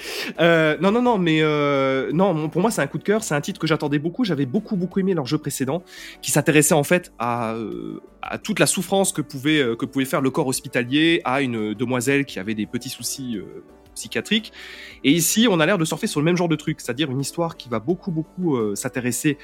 Euh, 0.41 0.77
non, 0.81 0.91
non, 0.93 1.03
non, 1.03 1.19
mais 1.19 1.41
euh, 1.43 2.11
non, 2.13 2.49
pour 2.49 2.61
moi, 2.61 2.71
c'est 2.71 2.83
un 2.83 2.87
coup 2.87 2.99
de 2.99 3.03
cœur. 3.05 3.23
C'est 3.25 3.35
un 3.35 3.41
titre 3.41 3.61
que 3.61 3.67
j'attendais 3.67 3.99
beaucoup. 3.99 4.25
J'avais 4.25 4.47
beaucoup, 4.47 4.77
beaucoup 4.77 5.01
aimé 5.01 5.15
leur 5.15 5.27
jeu 5.27 5.39
précédent, 5.39 5.83
qui 6.23 6.31
s'intéressait 6.31 6.75
en 6.75 6.85
fait 6.85 7.13
à, 7.19 7.55
euh, 7.55 8.01
à 8.23 8.39
toute 8.39 8.59
la 8.59 8.67
souffrance 8.67 9.13
que 9.13 9.23
pouvait, 9.23 9.63
que 9.79 9.87
pouvait 9.87 10.05
faire 10.05 10.21
le 10.21 10.31
corps 10.31 10.47
hospitalier 10.47 11.21
à 11.25 11.43
une 11.43 11.75
demoiselle 11.75 12.25
qui 12.25 12.39
avait 12.39 12.55
des 12.55 12.67
petits 12.67 12.89
soucis 12.91 13.39
psychiatriques. 13.95 14.53
Et 15.05 15.11
ici, 15.11 15.49
on 15.51 15.59
a 15.61 15.67
l'air 15.67 15.77
de 15.79 15.85
surfer 15.85 16.07
sur 16.07 16.21
le 16.21 16.25
même 16.25 16.37
genre 16.37 16.49
de 16.49 16.55
truc, 16.57 16.81
c'est-à-dire 16.81 17.11
une 17.11 17.21
histoire 17.21 17.57
qui 17.57 17.69
va 17.69 17.81
beaucoup, 17.81 18.11
beaucoup 18.13 18.57
euh, 18.57 18.75
s'intéresser 18.77 19.39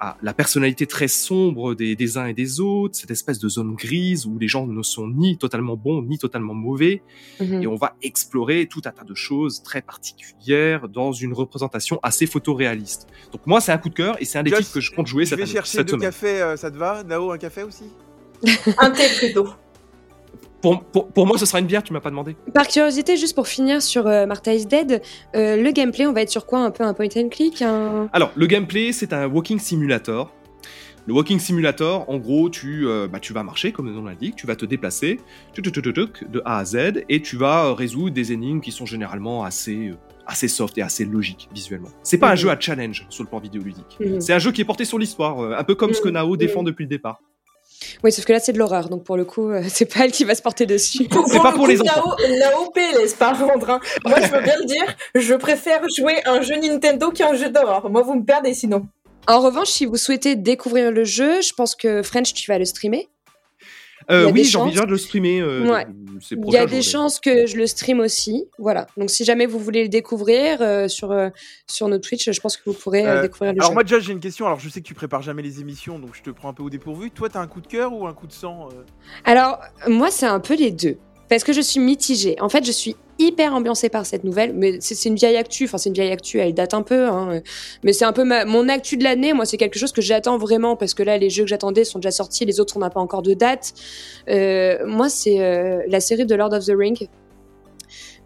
à 0.00 0.16
la 0.22 0.32
personnalité 0.32 0.86
très 0.86 1.08
sombre 1.08 1.74
des, 1.74 1.96
des 1.96 2.18
uns 2.18 2.26
et 2.26 2.34
des 2.34 2.60
autres, 2.60 2.96
cette 2.96 3.10
espèce 3.10 3.38
de 3.40 3.48
zone 3.48 3.74
grise 3.74 4.26
où 4.26 4.38
les 4.38 4.46
gens 4.46 4.66
ne 4.66 4.82
sont 4.82 5.08
ni 5.08 5.36
totalement 5.36 5.76
bons 5.76 6.02
ni 6.02 6.18
totalement 6.18 6.54
mauvais 6.54 7.02
Mhm. 7.40 7.62
et 7.62 7.66
on 7.66 7.74
va 7.76 7.96
explorer 8.02 8.66
tout 8.66 8.80
un 8.84 8.90
tas 8.92 9.04
de 9.04 9.14
choses 9.14 9.62
très 9.62 9.82
particulières 9.82 10.88
dans 10.88 11.12
une 11.12 11.32
représentation 11.32 11.98
assez 12.02 12.26
photoréaliste. 12.26 13.08
Donc 13.32 13.42
moi 13.46 13.60
c'est 13.60 13.72
un 13.72 13.78
coup 13.78 13.88
de 13.88 13.94
cœur 13.94 14.16
et 14.20 14.24
c'est 14.24 14.38
un 14.38 14.42
des 14.44 14.52
titres 14.52 14.72
que 14.72 14.80
je 14.80 14.92
compte 14.92 15.06
jouer 15.08 15.24
Je 15.24 15.30
cette, 15.30 15.38
vais 15.38 15.44
année, 15.44 15.52
chercher 15.52 15.78
cette 15.78 15.86
deux 15.88 15.92
semaine. 15.94 16.08
cafés, 16.10 16.40
euh, 16.42 16.56
ça 16.56 16.70
te 16.70 16.76
va? 16.76 17.02
Nao, 17.04 17.30
un 17.32 17.38
café 17.38 17.62
aussi? 17.64 17.84
Un 18.78 18.90
thé 18.90 19.02
plutôt. 19.18 19.48
Pour, 20.60 20.82
pour, 20.84 21.08
pour 21.08 21.26
moi 21.26 21.38
ce 21.38 21.46
sera 21.46 21.60
une 21.60 21.66
bière, 21.66 21.82
tu 21.82 21.92
m'as 21.92 22.00
pas 22.00 22.10
demandé. 22.10 22.36
Par 22.52 22.66
curiosité, 22.66 23.16
juste 23.16 23.34
pour 23.34 23.46
finir 23.46 23.80
sur 23.80 24.06
euh, 24.06 24.26
Martha 24.26 24.52
is 24.54 24.66
Dead, 24.66 25.02
euh, 25.36 25.56
le 25.62 25.70
gameplay, 25.70 26.06
on 26.06 26.12
va 26.12 26.22
être 26.22 26.30
sur 26.30 26.46
quoi 26.46 26.60
Un 26.60 26.70
peu 26.70 26.82
un 26.84 26.94
point 26.94 27.06
and 27.16 27.28
click 27.28 27.62
un... 27.62 28.08
Alors 28.12 28.32
le 28.34 28.46
gameplay 28.46 28.92
c'est 28.92 29.12
un 29.12 29.26
walking 29.28 29.58
simulator. 29.58 30.32
Le 31.06 31.14
walking 31.14 31.38
simulator, 31.38 32.04
en 32.10 32.18
gros, 32.18 32.50
tu, 32.50 32.86
euh, 32.86 33.08
bah, 33.08 33.18
tu 33.18 33.32
vas 33.32 33.42
marcher, 33.42 33.72
comme 33.72 33.86
le 33.86 33.92
nom 33.92 34.04
l'indique, 34.04 34.36
tu 34.36 34.46
vas 34.46 34.56
te 34.56 34.66
déplacer 34.66 35.18
de 35.56 36.42
A 36.44 36.58
à 36.58 36.64
Z, 36.66 36.76
et 37.08 37.22
tu 37.22 37.36
vas 37.38 37.64
euh, 37.66 37.72
résoudre 37.72 38.10
des 38.14 38.32
énigmes 38.32 38.60
qui 38.60 38.72
sont 38.72 38.84
généralement 38.84 39.42
assez, 39.42 39.92
assez 40.26 40.48
soft 40.48 40.76
et 40.76 40.82
assez 40.82 41.06
logiques 41.06 41.48
visuellement. 41.54 41.88
C'est 42.02 42.18
pas 42.18 42.28
un 42.28 42.32
Mhm. 42.32 42.36
jeu 42.36 42.50
à 42.50 42.60
challenge 42.60 43.06
sur 43.08 43.24
le 43.24 43.28
plan 43.30 43.38
vidéoludique. 43.38 43.96
Mhm. 44.00 44.20
C'est 44.20 44.34
un 44.34 44.38
jeu 44.38 44.52
qui 44.52 44.60
est 44.60 44.66
porté 44.66 44.84
sur 44.84 44.98
l'histoire, 44.98 45.40
un 45.58 45.64
peu 45.64 45.74
comme 45.74 45.94
ce 45.94 46.02
que 46.02 46.08
Mhm. 46.08 46.14
Nao 46.14 46.36
défend 46.36 46.62
depuis 46.62 46.82
le 46.84 46.90
départ. 46.90 47.22
Oui, 48.04 48.12
sauf 48.12 48.24
que 48.24 48.32
là, 48.32 48.40
c'est 48.40 48.52
de 48.52 48.58
l'horreur, 48.58 48.88
donc 48.88 49.04
pour 49.04 49.16
le 49.16 49.24
coup, 49.24 49.50
euh, 49.50 49.62
c'est 49.68 49.84
pas 49.86 50.04
elle 50.04 50.12
qui 50.12 50.24
va 50.24 50.34
se 50.34 50.42
porter 50.42 50.66
dessus. 50.66 51.04
Pour, 51.08 51.26
C'est 51.28 51.38
pas 51.38 51.50
le 51.50 51.56
pour 51.56 51.64
coup, 51.64 51.70
les 51.70 51.80
enfants. 51.80 52.14
Nao, 52.18 52.38
Nao 52.38 52.72
laisse 52.98 53.14
par 53.14 53.38
contre. 53.38 53.70
hein. 53.70 53.80
Moi, 54.06 54.20
je 54.20 54.28
veux 54.28 54.40
bien 54.42 54.56
le 54.58 54.64
dire, 54.66 54.84
je 55.14 55.34
préfère 55.34 55.80
jouer 55.96 56.16
un 56.26 56.40
jeu 56.42 56.56
Nintendo 56.56 57.10
qu'un 57.10 57.34
jeu 57.34 57.50
d'horreur. 57.50 57.88
Moi, 57.90 58.02
vous 58.02 58.14
me 58.14 58.24
perdez 58.24 58.54
sinon. 58.54 58.86
En 59.26 59.40
revanche, 59.40 59.68
si 59.68 59.84
vous 59.84 59.96
souhaitez 59.96 60.36
découvrir 60.36 60.90
le 60.90 61.04
jeu, 61.04 61.42
je 61.42 61.52
pense 61.52 61.74
que 61.74 62.02
French, 62.02 62.32
tu 62.32 62.50
vas 62.50 62.58
le 62.58 62.64
streamer. 62.64 63.08
Euh, 64.10 64.30
oui, 64.32 64.44
j'ai 64.44 64.56
envie 64.58 64.74
de 64.74 64.80
le 64.82 64.96
streamer. 64.96 65.40
euh, 65.40 65.66
Ouais. 65.70 65.86
ces 66.20 66.34
Il 66.36 66.52
y 66.52 66.56
a 66.56 66.66
des 66.66 66.82
chances 66.82 67.20
que 67.20 67.46
je 67.46 67.56
le 67.56 67.66
stream 67.66 68.00
aussi. 68.00 68.46
Voilà. 68.58 68.86
Donc, 68.96 69.10
si 69.10 69.24
jamais 69.24 69.44
vous 69.46 69.58
voulez 69.58 69.82
le 69.82 69.88
découvrir 69.88 70.62
euh, 70.62 70.88
sur, 70.88 71.12
euh, 71.12 71.28
sur 71.70 71.88
notre 71.88 72.08
Twitch, 72.08 72.30
je 72.30 72.40
pense 72.40 72.56
que 72.56 72.62
vous 72.66 72.72
pourrez 72.72 73.02
découvrir 73.20 73.52
le 73.52 73.58
Alors 73.60 73.70
jeu. 73.70 73.74
moi 73.74 73.82
déjà 73.84 74.00
j'ai 74.00 74.12
une 74.12 74.20
question, 74.20 74.46
alors 74.46 74.58
je 74.60 74.68
sais 74.68 74.80
que 74.80 74.86
tu 74.86 74.94
prépares 74.94 75.22
jamais 75.22 75.42
les 75.42 75.60
émissions, 75.60 75.98
donc 75.98 76.10
je 76.14 76.22
te 76.22 76.30
prends 76.30 76.48
un 76.48 76.54
peu 76.54 76.62
au 76.62 76.70
dépourvu. 76.70 77.10
Toi 77.10 77.28
t'as 77.28 77.40
un 77.40 77.46
coup 77.46 77.60
de 77.60 77.66
cœur 77.66 77.92
ou 77.92 78.06
un 78.06 78.14
coup 78.14 78.26
de 78.26 78.32
sang 78.32 78.68
euh? 78.72 78.82
Alors, 79.24 79.58
moi, 79.86 80.10
c'est 80.10 80.26
un 80.26 80.40
peu 80.40 80.54
les 80.56 80.70
deux. 80.70 80.96
Parce 81.28 81.44
que 81.44 81.52
je 81.52 81.60
suis 81.60 81.80
mitigée. 81.80 82.36
En 82.40 82.48
fait, 82.48 82.64
je 82.64 82.72
suis 82.72 82.96
hyper 83.18 83.52
ambiancée 83.54 83.88
par 83.88 84.06
cette 84.06 84.24
nouvelle. 84.24 84.52
Mais 84.54 84.78
c'est 84.80 85.08
une 85.08 85.16
vieille 85.16 85.36
actu. 85.36 85.64
Enfin, 85.64 85.76
c'est 85.78 85.88
une 85.88 85.94
vieille 85.94 86.12
actu, 86.12 86.38
elle 86.38 86.54
date 86.54 86.72
un 86.74 86.82
peu. 86.82 87.06
hein. 87.06 87.40
Mais 87.82 87.92
c'est 87.92 88.04
un 88.04 88.12
peu 88.12 88.24
ma- 88.24 88.44
mon 88.44 88.68
actu 88.68 88.96
de 88.96 89.04
l'année. 89.04 89.32
Moi, 89.32 89.44
c'est 89.44 89.56
quelque 89.56 89.78
chose 89.78 89.92
que 89.92 90.00
j'attends 90.02 90.38
vraiment. 90.38 90.76
Parce 90.76 90.94
que 90.94 91.02
là, 91.02 91.18
les 91.18 91.28
jeux 91.30 91.42
que 91.44 91.48
j'attendais 91.48 91.84
sont 91.84 91.98
déjà 91.98 92.10
sortis. 92.12 92.44
Les 92.44 92.60
autres, 92.60 92.76
on 92.76 92.80
n'a 92.80 92.90
pas 92.90 93.00
encore 93.00 93.22
de 93.22 93.34
date. 93.34 93.74
Euh, 94.28 94.78
moi, 94.86 95.08
c'est 95.08 95.40
euh, 95.40 95.82
la 95.88 96.00
série 96.00 96.24
de 96.26 96.34
Lord 96.34 96.52
of 96.54 96.64
the 96.64 96.72
Ring. 96.76 97.08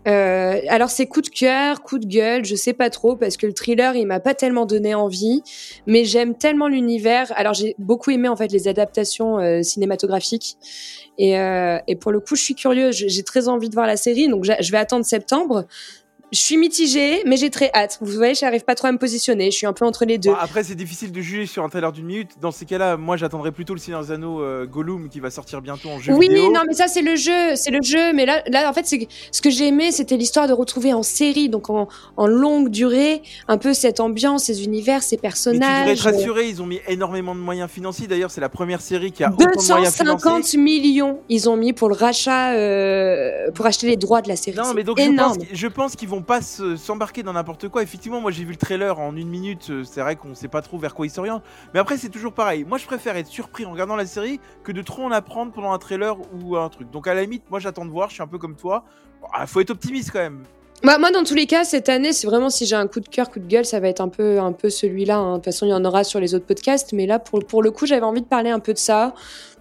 Euh, 0.08 0.60
alors 0.68 0.90
c'est 0.90 1.06
coup 1.06 1.20
de 1.20 1.28
cœur, 1.28 1.82
coup 1.82 1.98
de 1.98 2.06
gueule, 2.06 2.44
je 2.44 2.56
sais 2.56 2.72
pas 2.72 2.90
trop 2.90 3.14
parce 3.14 3.36
que 3.36 3.46
le 3.46 3.52
thriller 3.52 3.94
il 3.94 4.06
m'a 4.06 4.18
pas 4.18 4.34
tellement 4.34 4.66
donné 4.66 4.94
envie, 4.94 5.42
mais 5.86 6.04
j'aime 6.04 6.34
tellement 6.34 6.66
l'univers. 6.66 7.32
Alors 7.36 7.54
j'ai 7.54 7.76
beaucoup 7.78 8.10
aimé 8.10 8.28
en 8.28 8.34
fait 8.34 8.50
les 8.50 8.66
adaptations 8.66 9.38
euh, 9.38 9.62
cinématographiques 9.62 10.56
et, 11.18 11.38
euh, 11.38 11.78
et 11.86 11.94
pour 11.94 12.10
le 12.10 12.18
coup 12.18 12.34
je 12.34 12.42
suis 12.42 12.54
curieuse, 12.54 12.96
j'ai 12.96 13.22
très 13.22 13.48
envie 13.48 13.68
de 13.68 13.74
voir 13.74 13.86
la 13.86 13.96
série 13.96 14.28
donc 14.28 14.44
je 14.44 14.72
vais 14.72 14.78
attendre 14.78 15.04
septembre. 15.04 15.66
Je 16.32 16.38
suis 16.38 16.56
mitigée, 16.56 17.22
mais 17.26 17.36
j'ai 17.36 17.50
très 17.50 17.70
hâte. 17.74 17.98
Vous 18.00 18.12
voyez, 18.12 18.34
j'arrive 18.34 18.64
pas 18.64 18.74
trop 18.74 18.88
à 18.88 18.92
me 18.92 18.98
positionner. 18.98 19.50
Je 19.50 19.56
suis 19.58 19.66
un 19.66 19.74
peu 19.74 19.84
entre 19.84 20.04
les 20.06 20.16
deux. 20.16 20.30
Bon, 20.30 20.36
après, 20.40 20.64
c'est 20.64 20.74
difficile 20.74 21.12
de 21.12 21.20
juger 21.20 21.44
sur 21.46 21.62
un 21.62 21.68
trailer 21.68 21.92
d'une 21.92 22.06
minute. 22.06 22.30
Dans 22.40 22.50
ces 22.50 22.64
cas-là, 22.64 22.96
moi, 22.96 23.16
j'attendrais 23.18 23.52
plutôt 23.52 23.74
le 23.74 23.80
Seigneur 23.80 24.02
des 24.02 24.12
Anneaux 24.12 24.40
euh, 24.40 24.64
Gollum 24.66 25.08
qui 25.10 25.20
va 25.20 25.30
sortir 25.30 25.60
bientôt 25.60 25.90
en 25.90 25.98
jeu 25.98 26.12
oui, 26.14 26.28
vidéo. 26.28 26.50
non, 26.50 26.62
mais 26.66 26.72
ça 26.74 26.88
c'est 26.88 27.02
le 27.02 27.16
jeu, 27.16 27.54
c'est 27.54 27.70
le 27.70 27.80
jeu. 27.82 28.12
Mais 28.14 28.24
là, 28.24 28.42
là, 28.48 28.70
en 28.70 28.72
fait, 28.72 28.86
ce 28.86 29.40
que 29.42 29.50
j'ai 29.50 29.68
aimé, 29.68 29.92
c'était 29.92 30.16
l'histoire 30.16 30.48
de 30.48 30.54
retrouver 30.54 30.94
en 30.94 31.02
série, 31.02 31.50
donc 31.50 31.68
en, 31.68 31.88
en 32.16 32.26
longue 32.26 32.70
durée, 32.70 33.22
un 33.48 33.58
peu 33.58 33.74
cette 33.74 34.00
ambiance, 34.00 34.44
ces 34.44 34.64
univers, 34.64 35.02
ces 35.02 35.18
Mais 35.22 35.30
tu 35.30 35.36
devrais 35.50 35.58
personnages. 35.58 35.88
être 35.90 36.00
rassuré, 36.00 36.48
ils 36.48 36.62
ont 36.62 36.66
mis 36.66 36.80
énormément 36.88 37.34
de 37.34 37.40
moyens 37.40 37.70
financiers. 37.70 38.06
D'ailleurs, 38.06 38.30
c'est 38.30 38.40
la 38.40 38.48
première 38.48 38.80
série 38.80 39.12
qui 39.12 39.22
a 39.22 39.28
autant 39.28 39.36
de 39.36 39.66
moyens 39.68 39.96
250 39.98 40.20
financiers. 40.22 40.58
millions 40.58 41.20
ils 41.28 41.48
ont 41.50 41.56
mis 41.56 41.72
pour 41.72 41.88
le 41.88 41.94
rachat, 41.94 42.52
euh, 42.54 43.50
pour 43.54 43.66
acheter 43.66 43.86
les 43.86 43.96
droits 43.96 44.22
de 44.22 44.28
la 44.28 44.36
série. 44.36 44.56
Non, 44.56 44.72
mais 44.74 44.82
donc 44.82 44.98
je 44.98 45.04
énorme. 45.04 45.36
pense, 45.36 45.46
je 45.52 45.66
pense 45.66 45.96
qu'ils 45.96 46.08
vont 46.08 46.21
pas 46.22 46.40
se- 46.40 46.76
s'embarquer 46.76 47.22
dans 47.22 47.32
n'importe 47.34 47.68
quoi. 47.68 47.82
Effectivement, 47.82 48.20
moi 48.20 48.30
j'ai 48.30 48.44
vu 48.44 48.50
le 48.52 48.56
trailer 48.56 48.98
en 48.98 49.14
une 49.16 49.28
minute. 49.28 49.68
euh, 49.70 49.84
C'est 49.84 50.00
vrai 50.00 50.16
qu'on 50.16 50.34
sait 50.34 50.48
pas 50.48 50.62
trop 50.62 50.78
vers 50.78 50.94
quoi 50.94 51.06
ils 51.06 51.10
s'orientent. 51.10 51.42
Mais 51.74 51.80
après, 51.80 51.96
c'est 51.98 52.08
toujours 52.08 52.32
pareil. 52.32 52.64
Moi, 52.64 52.78
je 52.78 52.86
préfère 52.86 53.16
être 53.16 53.26
surpris 53.26 53.66
en 53.66 53.72
regardant 53.72 53.96
la 53.96 54.06
série 54.06 54.40
que 54.64 54.72
de 54.72 54.82
trop 54.82 55.02
en 55.02 55.10
apprendre 55.10 55.52
pendant 55.52 55.72
un 55.72 55.78
trailer 55.78 56.16
ou 56.42 56.56
un 56.56 56.68
truc. 56.68 56.90
Donc 56.90 57.06
à 57.06 57.14
la 57.14 57.22
limite, 57.22 57.44
moi 57.50 57.60
j'attends 57.60 57.84
de 57.84 57.90
voir. 57.90 58.08
Je 58.08 58.14
suis 58.14 58.22
un 58.22 58.26
peu 58.28 58.38
comme 58.38 58.56
toi. 58.56 58.84
Ah, 59.32 59.46
faut 59.46 59.60
être 59.60 59.70
optimiste 59.70 60.10
quand 60.12 60.18
même. 60.20 60.42
Bah, 60.84 60.98
moi, 60.98 61.12
dans 61.12 61.22
tous 61.22 61.36
les 61.36 61.46
cas, 61.46 61.62
cette 61.62 61.88
année, 61.88 62.12
c'est 62.12 62.26
vraiment 62.26 62.50
si 62.50 62.66
j'ai 62.66 62.74
un 62.74 62.88
coup 62.88 62.98
de 62.98 63.08
cœur, 63.08 63.30
coup 63.30 63.38
de 63.38 63.46
gueule, 63.46 63.64
ça 63.64 63.78
va 63.78 63.86
être 63.88 64.00
un 64.00 64.08
peu, 64.08 64.40
un 64.40 64.50
peu 64.50 64.68
celui-là. 64.68 65.16
hein. 65.16 65.30
De 65.32 65.36
toute 65.36 65.44
façon, 65.44 65.64
il 65.64 65.68
y 65.68 65.74
en 65.74 65.84
aura 65.84 66.02
sur 66.02 66.18
les 66.18 66.34
autres 66.34 66.44
podcasts, 66.46 66.92
mais 66.92 67.06
là, 67.06 67.20
pour 67.20 67.62
le 67.62 67.70
coup, 67.70 67.86
j'avais 67.86 68.02
envie 68.02 68.22
de 68.22 68.26
parler 68.26 68.50
un 68.50 68.58
peu 68.58 68.72
de 68.72 68.78
ça. 68.78 69.14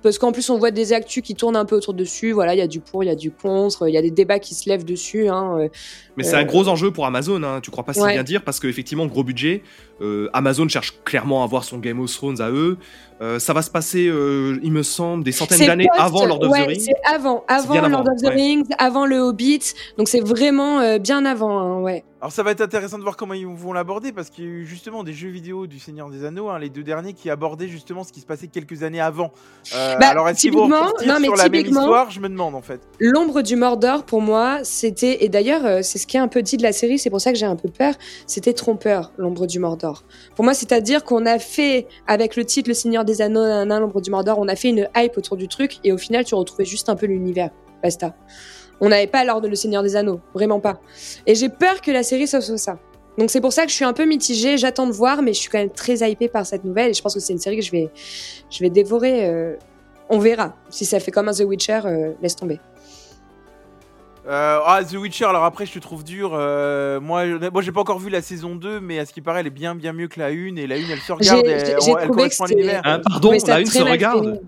Parce 0.03 0.17
qu'en 0.17 0.31
plus, 0.31 0.49
on 0.49 0.57
voit 0.57 0.71
des 0.71 0.93
actus 0.93 1.23
qui 1.23 1.35
tournent 1.35 1.55
un 1.55 1.65
peu 1.65 1.75
autour 1.75 1.93
dessus. 1.93 2.31
Voilà, 2.31 2.55
il 2.55 2.57
y 2.57 2.61
a 2.61 2.67
du 2.67 2.79
pour, 2.79 3.03
il 3.03 3.07
y 3.07 3.11
a 3.11 3.15
du 3.15 3.31
contre, 3.31 3.87
il 3.87 3.93
y 3.93 3.97
a 3.97 4.01
des 4.01 4.11
débats 4.11 4.39
qui 4.39 4.55
se 4.55 4.69
lèvent 4.69 4.85
dessus. 4.85 5.27
Hein. 5.27 5.59
euh. 5.59 5.69
Mais 6.17 6.23
c'est 6.23 6.35
un 6.35 6.43
gros 6.43 6.67
enjeu 6.67 6.91
pour 6.91 7.05
Amazon, 7.05 7.41
hein, 7.43 7.59
tu 7.61 7.71
crois 7.71 7.83
pas 7.83 7.93
si 7.93 8.01
Ouais. 8.01 8.13
bien 8.13 8.23
dire, 8.23 8.43
parce 8.43 8.59
qu'effectivement, 8.59 9.05
gros 9.05 9.23
budget, 9.23 9.63
euh, 10.01 10.29
Amazon 10.33 10.67
cherche 10.67 10.93
clairement 11.05 11.41
à 11.41 11.45
avoir 11.45 11.63
son 11.63 11.77
Game 11.77 11.99
of 11.99 12.11
Thrones 12.11 12.41
à 12.41 12.49
eux. 12.49 12.77
Euh, 13.21 13.37
ça 13.37 13.53
va 13.53 13.61
se 13.61 13.69
passer, 13.69 14.07
euh, 14.07 14.59
il 14.63 14.71
me 14.71 14.81
semble, 14.81 15.23
des 15.23 15.31
centaines 15.31 15.67
d'années 15.67 15.87
avant 15.95 16.25
Lord 16.25 16.41
of 16.41 16.49
ouais, 16.49 16.63
the 16.63 16.67
Rings. 16.67 16.79
C'est 16.79 16.95
avant, 17.05 17.43
avant 17.47 17.75
Lord 17.75 17.85
avant, 17.85 17.99
of 18.01 18.21
the 18.21 18.25
ouais. 18.25 18.33
Rings, 18.33 18.65
avant 18.79 19.05
le 19.05 19.19
Hobbit. 19.19 19.61
Donc 19.97 20.07
c'est 20.07 20.21
vraiment 20.21 20.79
euh, 20.79 20.97
bien 20.97 21.23
avant, 21.25 21.59
hein, 21.59 21.81
ouais. 21.81 22.03
Alors 22.21 22.31
ça 22.31 22.43
va 22.43 22.51
être 22.51 22.61
intéressant 22.61 22.99
de 22.99 23.03
voir 23.03 23.17
comment 23.17 23.33
ils 23.33 23.47
vont 23.47 23.73
l'aborder 23.73 24.11
parce 24.11 24.29
qu'il 24.29 24.43
y 24.43 24.47
a 24.47 24.51
eu 24.51 24.65
justement 24.67 25.03
des 25.03 25.11
jeux 25.11 25.29
vidéo 25.29 25.65
du 25.65 25.79
Seigneur 25.79 26.07
des 26.11 26.23
Anneaux, 26.23 26.49
hein, 26.49 26.59
les 26.59 26.69
deux 26.69 26.83
derniers 26.83 27.13
qui 27.13 27.31
abordaient 27.31 27.67
justement 27.67 28.03
ce 28.03 28.13
qui 28.13 28.19
se 28.19 28.27
passait 28.27 28.45
quelques 28.45 28.83
années 28.83 29.01
avant. 29.01 29.31
Euh, 29.73 29.95
Bah, 29.97 30.09
alors 30.09 30.29
est-ce 30.29 30.41
qu'ils 30.41 30.53
vont 30.53 30.67
non, 30.67 30.91
mais 31.19 31.23
sur 31.23 31.35
la 31.35 31.49
même 31.49 31.65
histoire? 31.65 32.11
Je 32.11 32.19
me 32.19 32.29
demande 32.29 32.53
en 32.53 32.61
fait. 32.61 32.79
L'ombre 32.99 33.41
du 33.41 33.55
Mordor, 33.55 34.03
pour 34.03 34.21
moi, 34.21 34.59
c'était, 34.61 35.23
et 35.23 35.29
d'ailleurs, 35.29 35.65
euh, 35.65 35.79
c'est 35.81 35.97
ce 35.97 36.05
qui 36.05 36.15
est 36.15 36.19
un 36.19 36.27
peu 36.27 36.43
dit 36.43 36.57
de 36.57 36.63
la 36.63 36.73
série, 36.73 36.99
c'est 36.99 37.09
pour 37.09 37.19
ça 37.21 37.31
que 37.31 37.39
j'ai 37.39 37.47
un 37.47 37.55
peu 37.55 37.69
peur, 37.69 37.95
c'était 38.27 38.53
trompeur, 38.53 39.11
l'ombre 39.17 39.47
du 39.47 39.57
Mordor. 39.57 40.03
Pour 40.35 40.45
moi, 40.45 40.53
c'est-à-dire 40.53 41.03
qu'on 41.03 41.25
a 41.25 41.39
fait, 41.39 41.87
avec 42.05 42.35
le 42.35 42.45
titre 42.45 42.69
Le 42.69 42.75
Seigneur 42.75 43.03
des 43.03 43.23
Anneaux, 43.23 43.65
l'ombre 43.65 43.99
du 43.99 44.11
Mordor, 44.11 44.37
on 44.37 44.47
a 44.47 44.55
fait 44.55 44.69
une 44.69 44.87
hype 44.95 45.17
autour 45.17 45.37
du 45.37 45.47
truc, 45.47 45.79
et 45.83 45.91
au 45.91 45.97
final, 45.97 46.23
tu 46.23 46.35
retrouvais 46.35 46.65
juste 46.65 46.87
un 46.87 46.95
peu 46.95 47.07
l'univers. 47.07 47.49
Basta. 47.81 48.13
On 48.81 48.89
n'avait 48.89 49.07
pas 49.07 49.23
l'ordre 49.23 49.43
de 49.43 49.47
Le 49.47 49.55
Seigneur 49.55 49.83
des 49.83 49.95
Anneaux, 49.95 50.19
vraiment 50.33 50.59
pas. 50.59 50.81
Et 51.27 51.35
j'ai 51.35 51.49
peur 51.49 51.81
que 51.81 51.91
la 51.91 52.03
série 52.03 52.27
soit 52.27 52.41
soit 52.41 52.57
ça. 52.57 52.77
Donc 53.17 53.29
c'est 53.29 53.41
pour 53.41 53.53
ça 53.53 53.63
que 53.65 53.69
je 53.69 53.75
suis 53.75 53.85
un 53.85 53.93
peu 53.93 54.05
mitigée, 54.05 54.57
j'attends 54.57 54.87
de 54.87 54.91
voir, 54.93 55.21
mais 55.21 55.33
je 55.33 55.39
suis 55.39 55.49
quand 55.49 55.59
même 55.59 55.69
très 55.69 55.97
hypée 56.09 56.27
par 56.29 56.45
cette 56.45 56.63
nouvelle, 56.63 56.89
et 56.89 56.93
je 56.93 57.01
pense 57.01 57.13
que 57.13 57.19
c'est 57.19 57.33
une 57.33 57.39
série 57.39 57.57
que 57.57 57.63
je 57.63 57.71
vais, 57.71 57.89
je 58.49 58.59
vais 58.63 58.69
dévorer. 58.69 59.25
euh, 59.29 59.55
on 60.09 60.19
verra. 60.19 60.55
Si 60.69 60.83
ça 60.85 60.99
fait 60.99 61.11
comme 61.11 61.29
un 61.29 61.33
The 61.33 61.41
Witcher, 61.45 61.81
euh, 61.85 62.11
laisse 62.21 62.35
tomber. 62.35 62.59
Euh, 64.27 64.59
ah, 64.65 64.81
The 64.83 64.93
Witcher, 64.97 65.25
alors 65.25 65.43
après, 65.45 65.65
je 65.65 65.73
te 65.73 65.79
trouve 65.79 66.03
dur. 66.03 66.31
euh, 66.33 66.99
moi, 66.99 67.25
je- 67.27 67.49
moi 67.49 67.61
j'ai 67.61 67.71
pas 67.71 67.81
encore 67.81 67.97
vu 67.99 68.09
la 68.09 68.21
saison 68.21 68.55
2, 68.55 68.79
mais 68.79 68.99
à 68.99 69.05
ce 69.05 69.13
qui 69.13 69.21
paraît, 69.21 69.39
elle 69.39 69.47
est 69.47 69.49
bien, 69.49 69.73
bien 69.73 69.93
mieux 69.93 70.07
que 70.07 70.19
la 70.19 70.27
1. 70.31 70.57
Et 70.57 70.67
la 70.67 70.75
1, 70.75 70.79
elle 70.91 70.99
se 70.99 71.11
regarde, 71.11 71.45
J'ai- 71.45 71.51
elle, 72.01 72.09
correspond 72.09 72.43
à 72.43 72.47
l'univers. 72.47 72.81
Hein, 72.85 72.97
Je 73.05 73.09
pardon, 73.09 73.31
la 73.47 73.59
une 73.61 73.65
très 73.67 73.79
se 73.79 73.83
mal 73.83 73.91
regarde. 73.93 74.33
fait. 74.35 74.41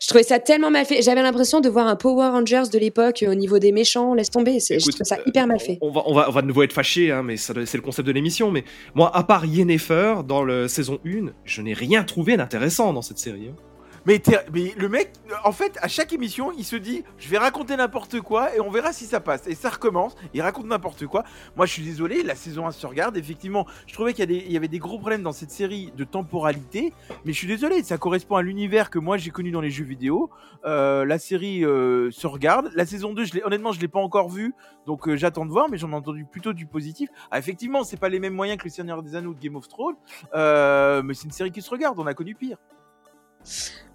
Je 0.00 0.08
trouvais 0.08 0.22
ça 0.22 0.38
tellement 0.38 0.70
mal 0.70 0.84
fait. 0.86 1.02
J'avais 1.02 1.22
l'impression 1.22 1.60
de 1.60 1.68
voir 1.68 1.86
un 1.86 1.96
Power 1.96 2.28
Rangers 2.28 2.64
de 2.72 2.78
l'époque 2.78 3.22
euh, 3.22 3.32
au 3.32 3.34
niveau 3.34 3.58
des 3.58 3.72
méchants. 3.72 4.14
Laisse 4.14 4.30
tomber. 4.30 4.60
C'est, 4.60 4.78
je 4.78 4.90
trouve 4.90 5.04
ça 5.06 5.16
euh, 5.16 5.22
hyper 5.26 5.46
mal 5.46 5.60
fait. 5.60 5.78
On 5.80 5.90
va, 5.90 6.02
on 6.06 6.14
va, 6.14 6.28
on 6.28 6.32
va 6.32 6.42
de 6.42 6.46
nouveau 6.46 6.62
être 6.62 6.72
fâché, 6.72 7.10
hein, 7.10 7.22
mais 7.22 7.36
ça 7.36 7.52
c'est 7.64 7.78
le 7.78 7.82
concept 7.82 8.06
de 8.06 8.12
l'émission. 8.12 8.50
Mais 8.50 8.64
moi, 8.94 9.10
à 9.14 9.22
part 9.24 9.44
Yennefer 9.46 10.16
dans 10.26 10.44
la 10.44 10.68
saison 10.68 10.98
1, 11.06 11.32
je 11.44 11.62
n'ai 11.62 11.72
rien 11.74 12.04
trouvé 12.04 12.36
d'intéressant 12.36 12.92
dans 12.92 13.02
cette 13.02 13.18
série. 13.18 13.48
hein. 13.48 13.56
Mais, 14.06 14.22
le 14.76 14.88
mec, 14.88 15.10
en 15.42 15.50
fait, 15.50 15.76
à 15.82 15.88
chaque 15.88 16.12
émission, 16.12 16.52
il 16.56 16.64
se 16.64 16.76
dit 16.76 17.02
Je 17.18 17.28
vais 17.28 17.38
raconter 17.38 17.76
n'importe 17.76 18.20
quoi 18.20 18.54
et 18.54 18.60
on 18.60 18.70
verra 18.70 18.92
si 18.92 19.04
ça 19.04 19.18
passe. 19.18 19.48
Et 19.48 19.56
ça 19.56 19.68
recommence, 19.68 20.14
il 20.32 20.42
raconte 20.42 20.66
n'importe 20.66 21.06
quoi. 21.06 21.24
Moi, 21.56 21.66
je 21.66 21.72
suis 21.72 21.82
désolé, 21.82 22.22
la 22.22 22.36
saison 22.36 22.68
1 22.68 22.70
se 22.70 22.86
regarde. 22.86 23.16
Effectivement, 23.16 23.66
je 23.88 23.94
trouvais 23.94 24.14
qu'il 24.14 24.30
y, 24.30 24.56
avait 24.56 24.68
des 24.68 24.78
gros 24.78 25.00
problèmes 25.00 25.24
dans 25.24 25.32
cette 25.32 25.50
série 25.50 25.92
de 25.96 26.04
temporalité. 26.04 26.92
Mais 27.24 27.32
je 27.32 27.38
suis 27.38 27.48
désolé, 27.48 27.82
ça 27.82 27.98
correspond 27.98 28.36
à 28.36 28.42
l'univers 28.42 28.90
que 28.90 29.00
moi 29.00 29.16
j'ai 29.16 29.30
connu 29.30 29.50
dans 29.50 29.60
les 29.60 29.70
jeux 29.70 29.84
vidéo. 29.84 30.30
Euh, 30.64 31.04
la 31.04 31.18
série 31.18 31.64
euh, 31.64 32.12
se 32.12 32.28
regarde. 32.28 32.70
La 32.76 32.86
saison 32.86 33.12
2, 33.12 33.24
je 33.24 33.34
l'ai- 33.34 33.44
honnêtement, 33.44 33.72
je 33.72 33.80
l'ai 33.80 33.88
pas 33.88 34.00
encore 34.00 34.28
vue. 34.28 34.54
Donc 34.86 35.08
euh, 35.08 35.16
j'attends 35.16 35.46
de 35.46 35.50
voir, 35.50 35.68
mais 35.68 35.78
j'en 35.78 35.90
ai 35.90 35.94
entendu 35.94 36.24
plutôt 36.24 36.52
du 36.52 36.66
positif. 36.66 37.08
Ah, 37.32 37.40
effectivement, 37.40 37.82
c'est 37.82 37.98
pas 37.98 38.08
les 38.08 38.20
mêmes 38.20 38.34
moyens 38.34 38.56
que 38.58 38.64
Le 38.64 38.70
Seigneur 38.70 39.02
des 39.02 39.16
Anneaux 39.16 39.34
de 39.34 39.40
Game 39.40 39.56
of 39.56 39.66
Thrones. 39.66 39.96
Mais 40.32 41.14
c'est 41.14 41.24
une 41.24 41.32
série 41.32 41.50
qui 41.50 41.60
se 41.60 41.70
regarde, 41.70 41.98
on 41.98 42.06
a 42.06 42.14
connu 42.14 42.36
pire. 42.36 42.56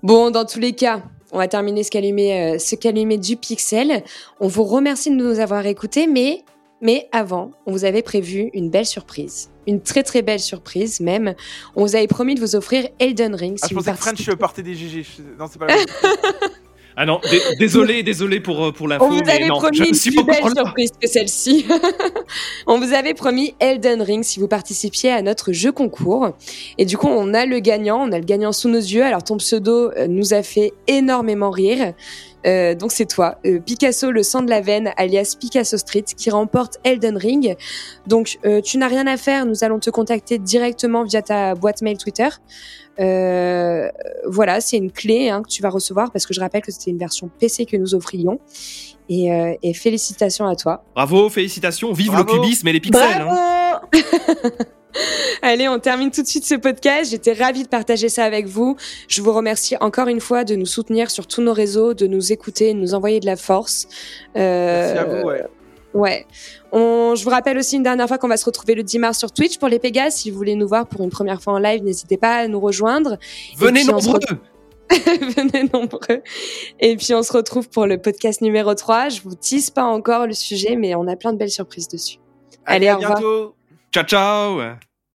Bon, 0.04 0.32
dans 0.32 0.46
tous 0.46 0.60
les 0.60 0.74
cas, 0.74 1.04
on 1.32 1.38
va 1.38 1.48
terminer 1.48 1.84
ce 1.84 1.92
calumet, 1.92 2.56
euh, 2.56 2.60
ce 2.60 2.76
calumet 2.76 3.18
du 3.18 3.38
pixel. 3.38 4.04
On 4.40 4.48
vous 4.48 4.64
remercie 4.64 5.10
de 5.10 5.16
nous 5.16 5.40
avoir 5.40 5.66
écoutés, 5.66 6.08
mais, 6.08 6.44
mais 6.82 7.08
avant, 7.12 7.52
on 7.66 7.72
vous 7.72 7.86
avait 7.86 8.02
prévu 8.02 8.50
une 8.54 8.70
belle 8.70 8.86
surprise. 8.86 9.50
Une 9.68 9.82
très 9.82 10.04
très 10.04 10.24
belle 10.24 10.40
surprise 10.40 11.00
même. 11.00 11.36
On 11.76 11.86
vous 11.86 11.96
avait 11.96 12.08
promis 12.08 12.36
de 12.36 12.40
vous 12.40 12.56
offrir 12.56 12.90
Elden 13.00 13.36
Ring. 13.36 13.58
Ah, 13.62 13.68
si 13.68 13.74
je 13.74 13.80
vous 13.80 13.84
pensais 13.84 14.12
que. 14.12 14.24
French 14.24 14.36
partait 14.38 14.64
des 14.64 14.74
GG. 14.74 15.06
Non, 15.38 15.46
c'est 15.50 15.60
pas 15.60 15.68
la 15.68 15.76
même. 15.76 15.86
Ah 16.98 17.06
non, 17.06 17.20
dé- 17.30 17.42
désolé, 17.60 18.04
désolé 18.04 18.40
pour, 18.40 18.66
euh, 18.66 18.72
pour 18.72 18.88
l'info, 18.88 19.06
On 19.06 19.10
vous 19.10 19.22
mais 19.26 19.32
avait 19.34 19.48
non, 19.48 19.58
promis 19.58 19.78
je 19.78 19.84
ne 19.84 19.88
une 19.90 19.94
suis 19.94 20.12
plus 20.12 20.24
belle 20.24 20.44
surprise 20.56 20.92
que 21.00 21.08
celle-ci. 21.08 21.66
on 22.68 22.80
vous 22.80 22.94
avait 22.94 23.14
promis 23.14 23.56
Elden 23.60 24.02
Ring 24.02 24.24
si 24.24 24.40
vous 24.40 24.48
participiez 24.48 25.12
à 25.12 25.22
notre 25.22 25.52
jeu 25.54 25.72
concours. 25.72 26.30
Et 26.78 26.86
du 26.86 26.98
coup, 26.98 27.08
on 27.08 27.34
a 27.34 27.46
le 27.46 27.60
gagnant, 27.60 28.02
on 28.08 28.12
a 28.12 28.18
le 28.20 28.26
gagnant 28.26 28.52
sous 28.52 28.70
nos 28.70 28.80
yeux. 28.80 29.04
Alors 29.04 29.24
ton 29.24 29.38
pseudo 29.38 29.92
euh, 29.92 30.08
nous 30.08 30.34
a 30.34 30.44
fait 30.44 30.74
énormément 30.88 31.50
rire. 31.50 31.94
Euh, 32.46 32.74
donc 32.76 32.92
c'est 32.92 33.06
toi, 33.06 33.38
euh, 33.46 33.60
Picasso 33.60 34.10
le 34.12 34.24
sang 34.24 34.42
de 34.42 34.50
la 34.50 34.62
veine, 34.62 34.92
alias 34.98 35.36
Picasso 35.40 35.78
Street, 35.78 36.04
qui 36.18 36.30
remporte 36.30 36.80
Elden 36.84 37.18
Ring. 37.18 37.56
Donc 38.08 38.40
euh, 38.46 38.62
tu 38.62 38.78
n'as 38.78 38.88
rien 38.88 39.06
à 39.08 39.18
faire, 39.18 39.46
nous 39.46 39.64
allons 39.64 39.80
te 39.80 39.90
contacter 39.90 40.38
directement 40.40 41.04
via 41.04 41.22
ta 41.22 41.54
boîte 41.56 41.82
mail 41.82 41.98
Twitter. 41.98 42.30
Euh, 43.00 43.88
voilà, 44.28 44.60
c'est 44.62 44.78
une 44.78 44.92
clé 44.92 45.30
hein, 45.30 45.42
que 45.44 45.48
tu 45.50 45.62
vas 45.62 45.70
recevoir 45.70 46.12
parce 46.12 46.26
que 46.26 46.34
je 46.34 46.40
rappelle 46.40 46.62
que 46.62 46.72
c'était 46.72 46.92
une 46.92 46.98
version 46.98 47.30
PC 47.40 47.66
que 47.66 47.78
nous 47.78 47.96
offrions. 47.96 48.40
Et, 49.10 49.32
euh, 49.34 49.54
et 49.62 49.74
félicitations 49.74 50.46
à 50.46 50.56
toi. 50.56 50.84
Bravo, 50.96 51.30
félicitations, 51.30 51.92
vive 51.92 52.12
Bravo. 52.12 52.34
le 52.36 52.40
cubisme 52.42 52.68
et 52.70 52.74
les 52.74 52.80
pixels. 52.80 53.26
hein. 53.30 53.82
Allez, 55.42 55.68
on 55.68 55.80
termine 55.80 56.12
tout 56.12 56.22
de 56.22 56.28
suite 56.28 56.46
ce 56.46 56.56
podcast. 56.56 57.12
J'étais 57.12 57.34
ravie 57.34 57.64
de 57.64 57.68
partager 57.68 58.10
ça 58.10 58.24
avec 58.24 58.48
vous. 58.48 58.76
Je 59.08 59.22
vous 59.22 59.34
remercie 59.34 59.76
encore 59.82 60.08
une 60.08 60.20
fois 60.20 60.44
de 60.44 60.56
nous 60.56 60.66
soutenir 60.66 61.12
sur 61.12 61.28
tous 61.28 61.42
nos 61.42 61.54
réseaux, 61.54 61.94
de 61.94 62.08
nous 62.08 62.32
écouter, 62.32 62.74
de 62.74 62.80
nous 62.80 62.94
envoyer 62.94 63.20
de 63.20 63.26
la 63.26 63.36
force. 63.36 63.88
Euh, 64.36 64.94
Merci 64.94 64.98
à 64.98 65.04
vous, 65.06 65.28
ouais. 65.28 65.44
Ouais. 65.94 66.26
On, 66.72 67.16
je 67.16 67.24
vous 67.24 67.30
rappelle 67.30 67.58
aussi 67.58 67.76
une 67.76 67.84
dernière 67.84 68.08
fois 68.08 68.18
qu'on 68.18 68.28
va 68.28 68.38
se 68.38 68.46
retrouver 68.46 68.76
le 68.76 68.84
10 68.84 69.00
mars 69.00 69.20
sur 69.20 69.32
Twitch 69.32 69.58
pour 69.58 69.68
les 69.68 69.80
Pégases. 69.80 70.16
Si 70.16 70.32
vous 70.32 70.38
voulez 70.38 70.56
nous 70.56 70.68
voir 70.68 70.88
pour 70.88 71.02
une 71.02 71.10
première 71.10 71.42
fois 71.42 71.54
en 71.54 71.60
live, 71.60 71.84
n'hésitez 71.84 72.18
pas 72.18 72.38
à 72.38 72.48
nous 72.48 72.60
rejoindre. 72.60 73.18
Venez 73.58 73.84
nombreux. 73.84 74.20
Venez 74.90 75.70
nombreux. 75.74 76.22
Et 76.80 76.96
puis 76.96 77.14
on 77.14 77.24
se 77.24 77.34
retrouve 77.34 77.70
pour 77.70 77.88
le 77.88 77.98
podcast 77.98 78.42
numéro 78.42 78.74
3. 78.74 79.10
Je 79.10 79.22
vous 79.22 79.36
tease 79.36 79.70
pas 79.70 79.84
encore 79.84 80.28
le 80.28 80.34
sujet, 80.34 80.76
mais 80.76 80.96
on 80.96 81.08
a 81.08 81.16
plein 81.16 81.34
de 81.34 81.38
belles 81.38 81.50
surprises 81.50 81.88
dessus. 81.88 82.18
Allez, 82.66 82.88
à 82.88 82.98
au 82.98 83.00
revoir. 83.00 83.54
Ciao, 83.92 84.06
ciao. 84.06 84.91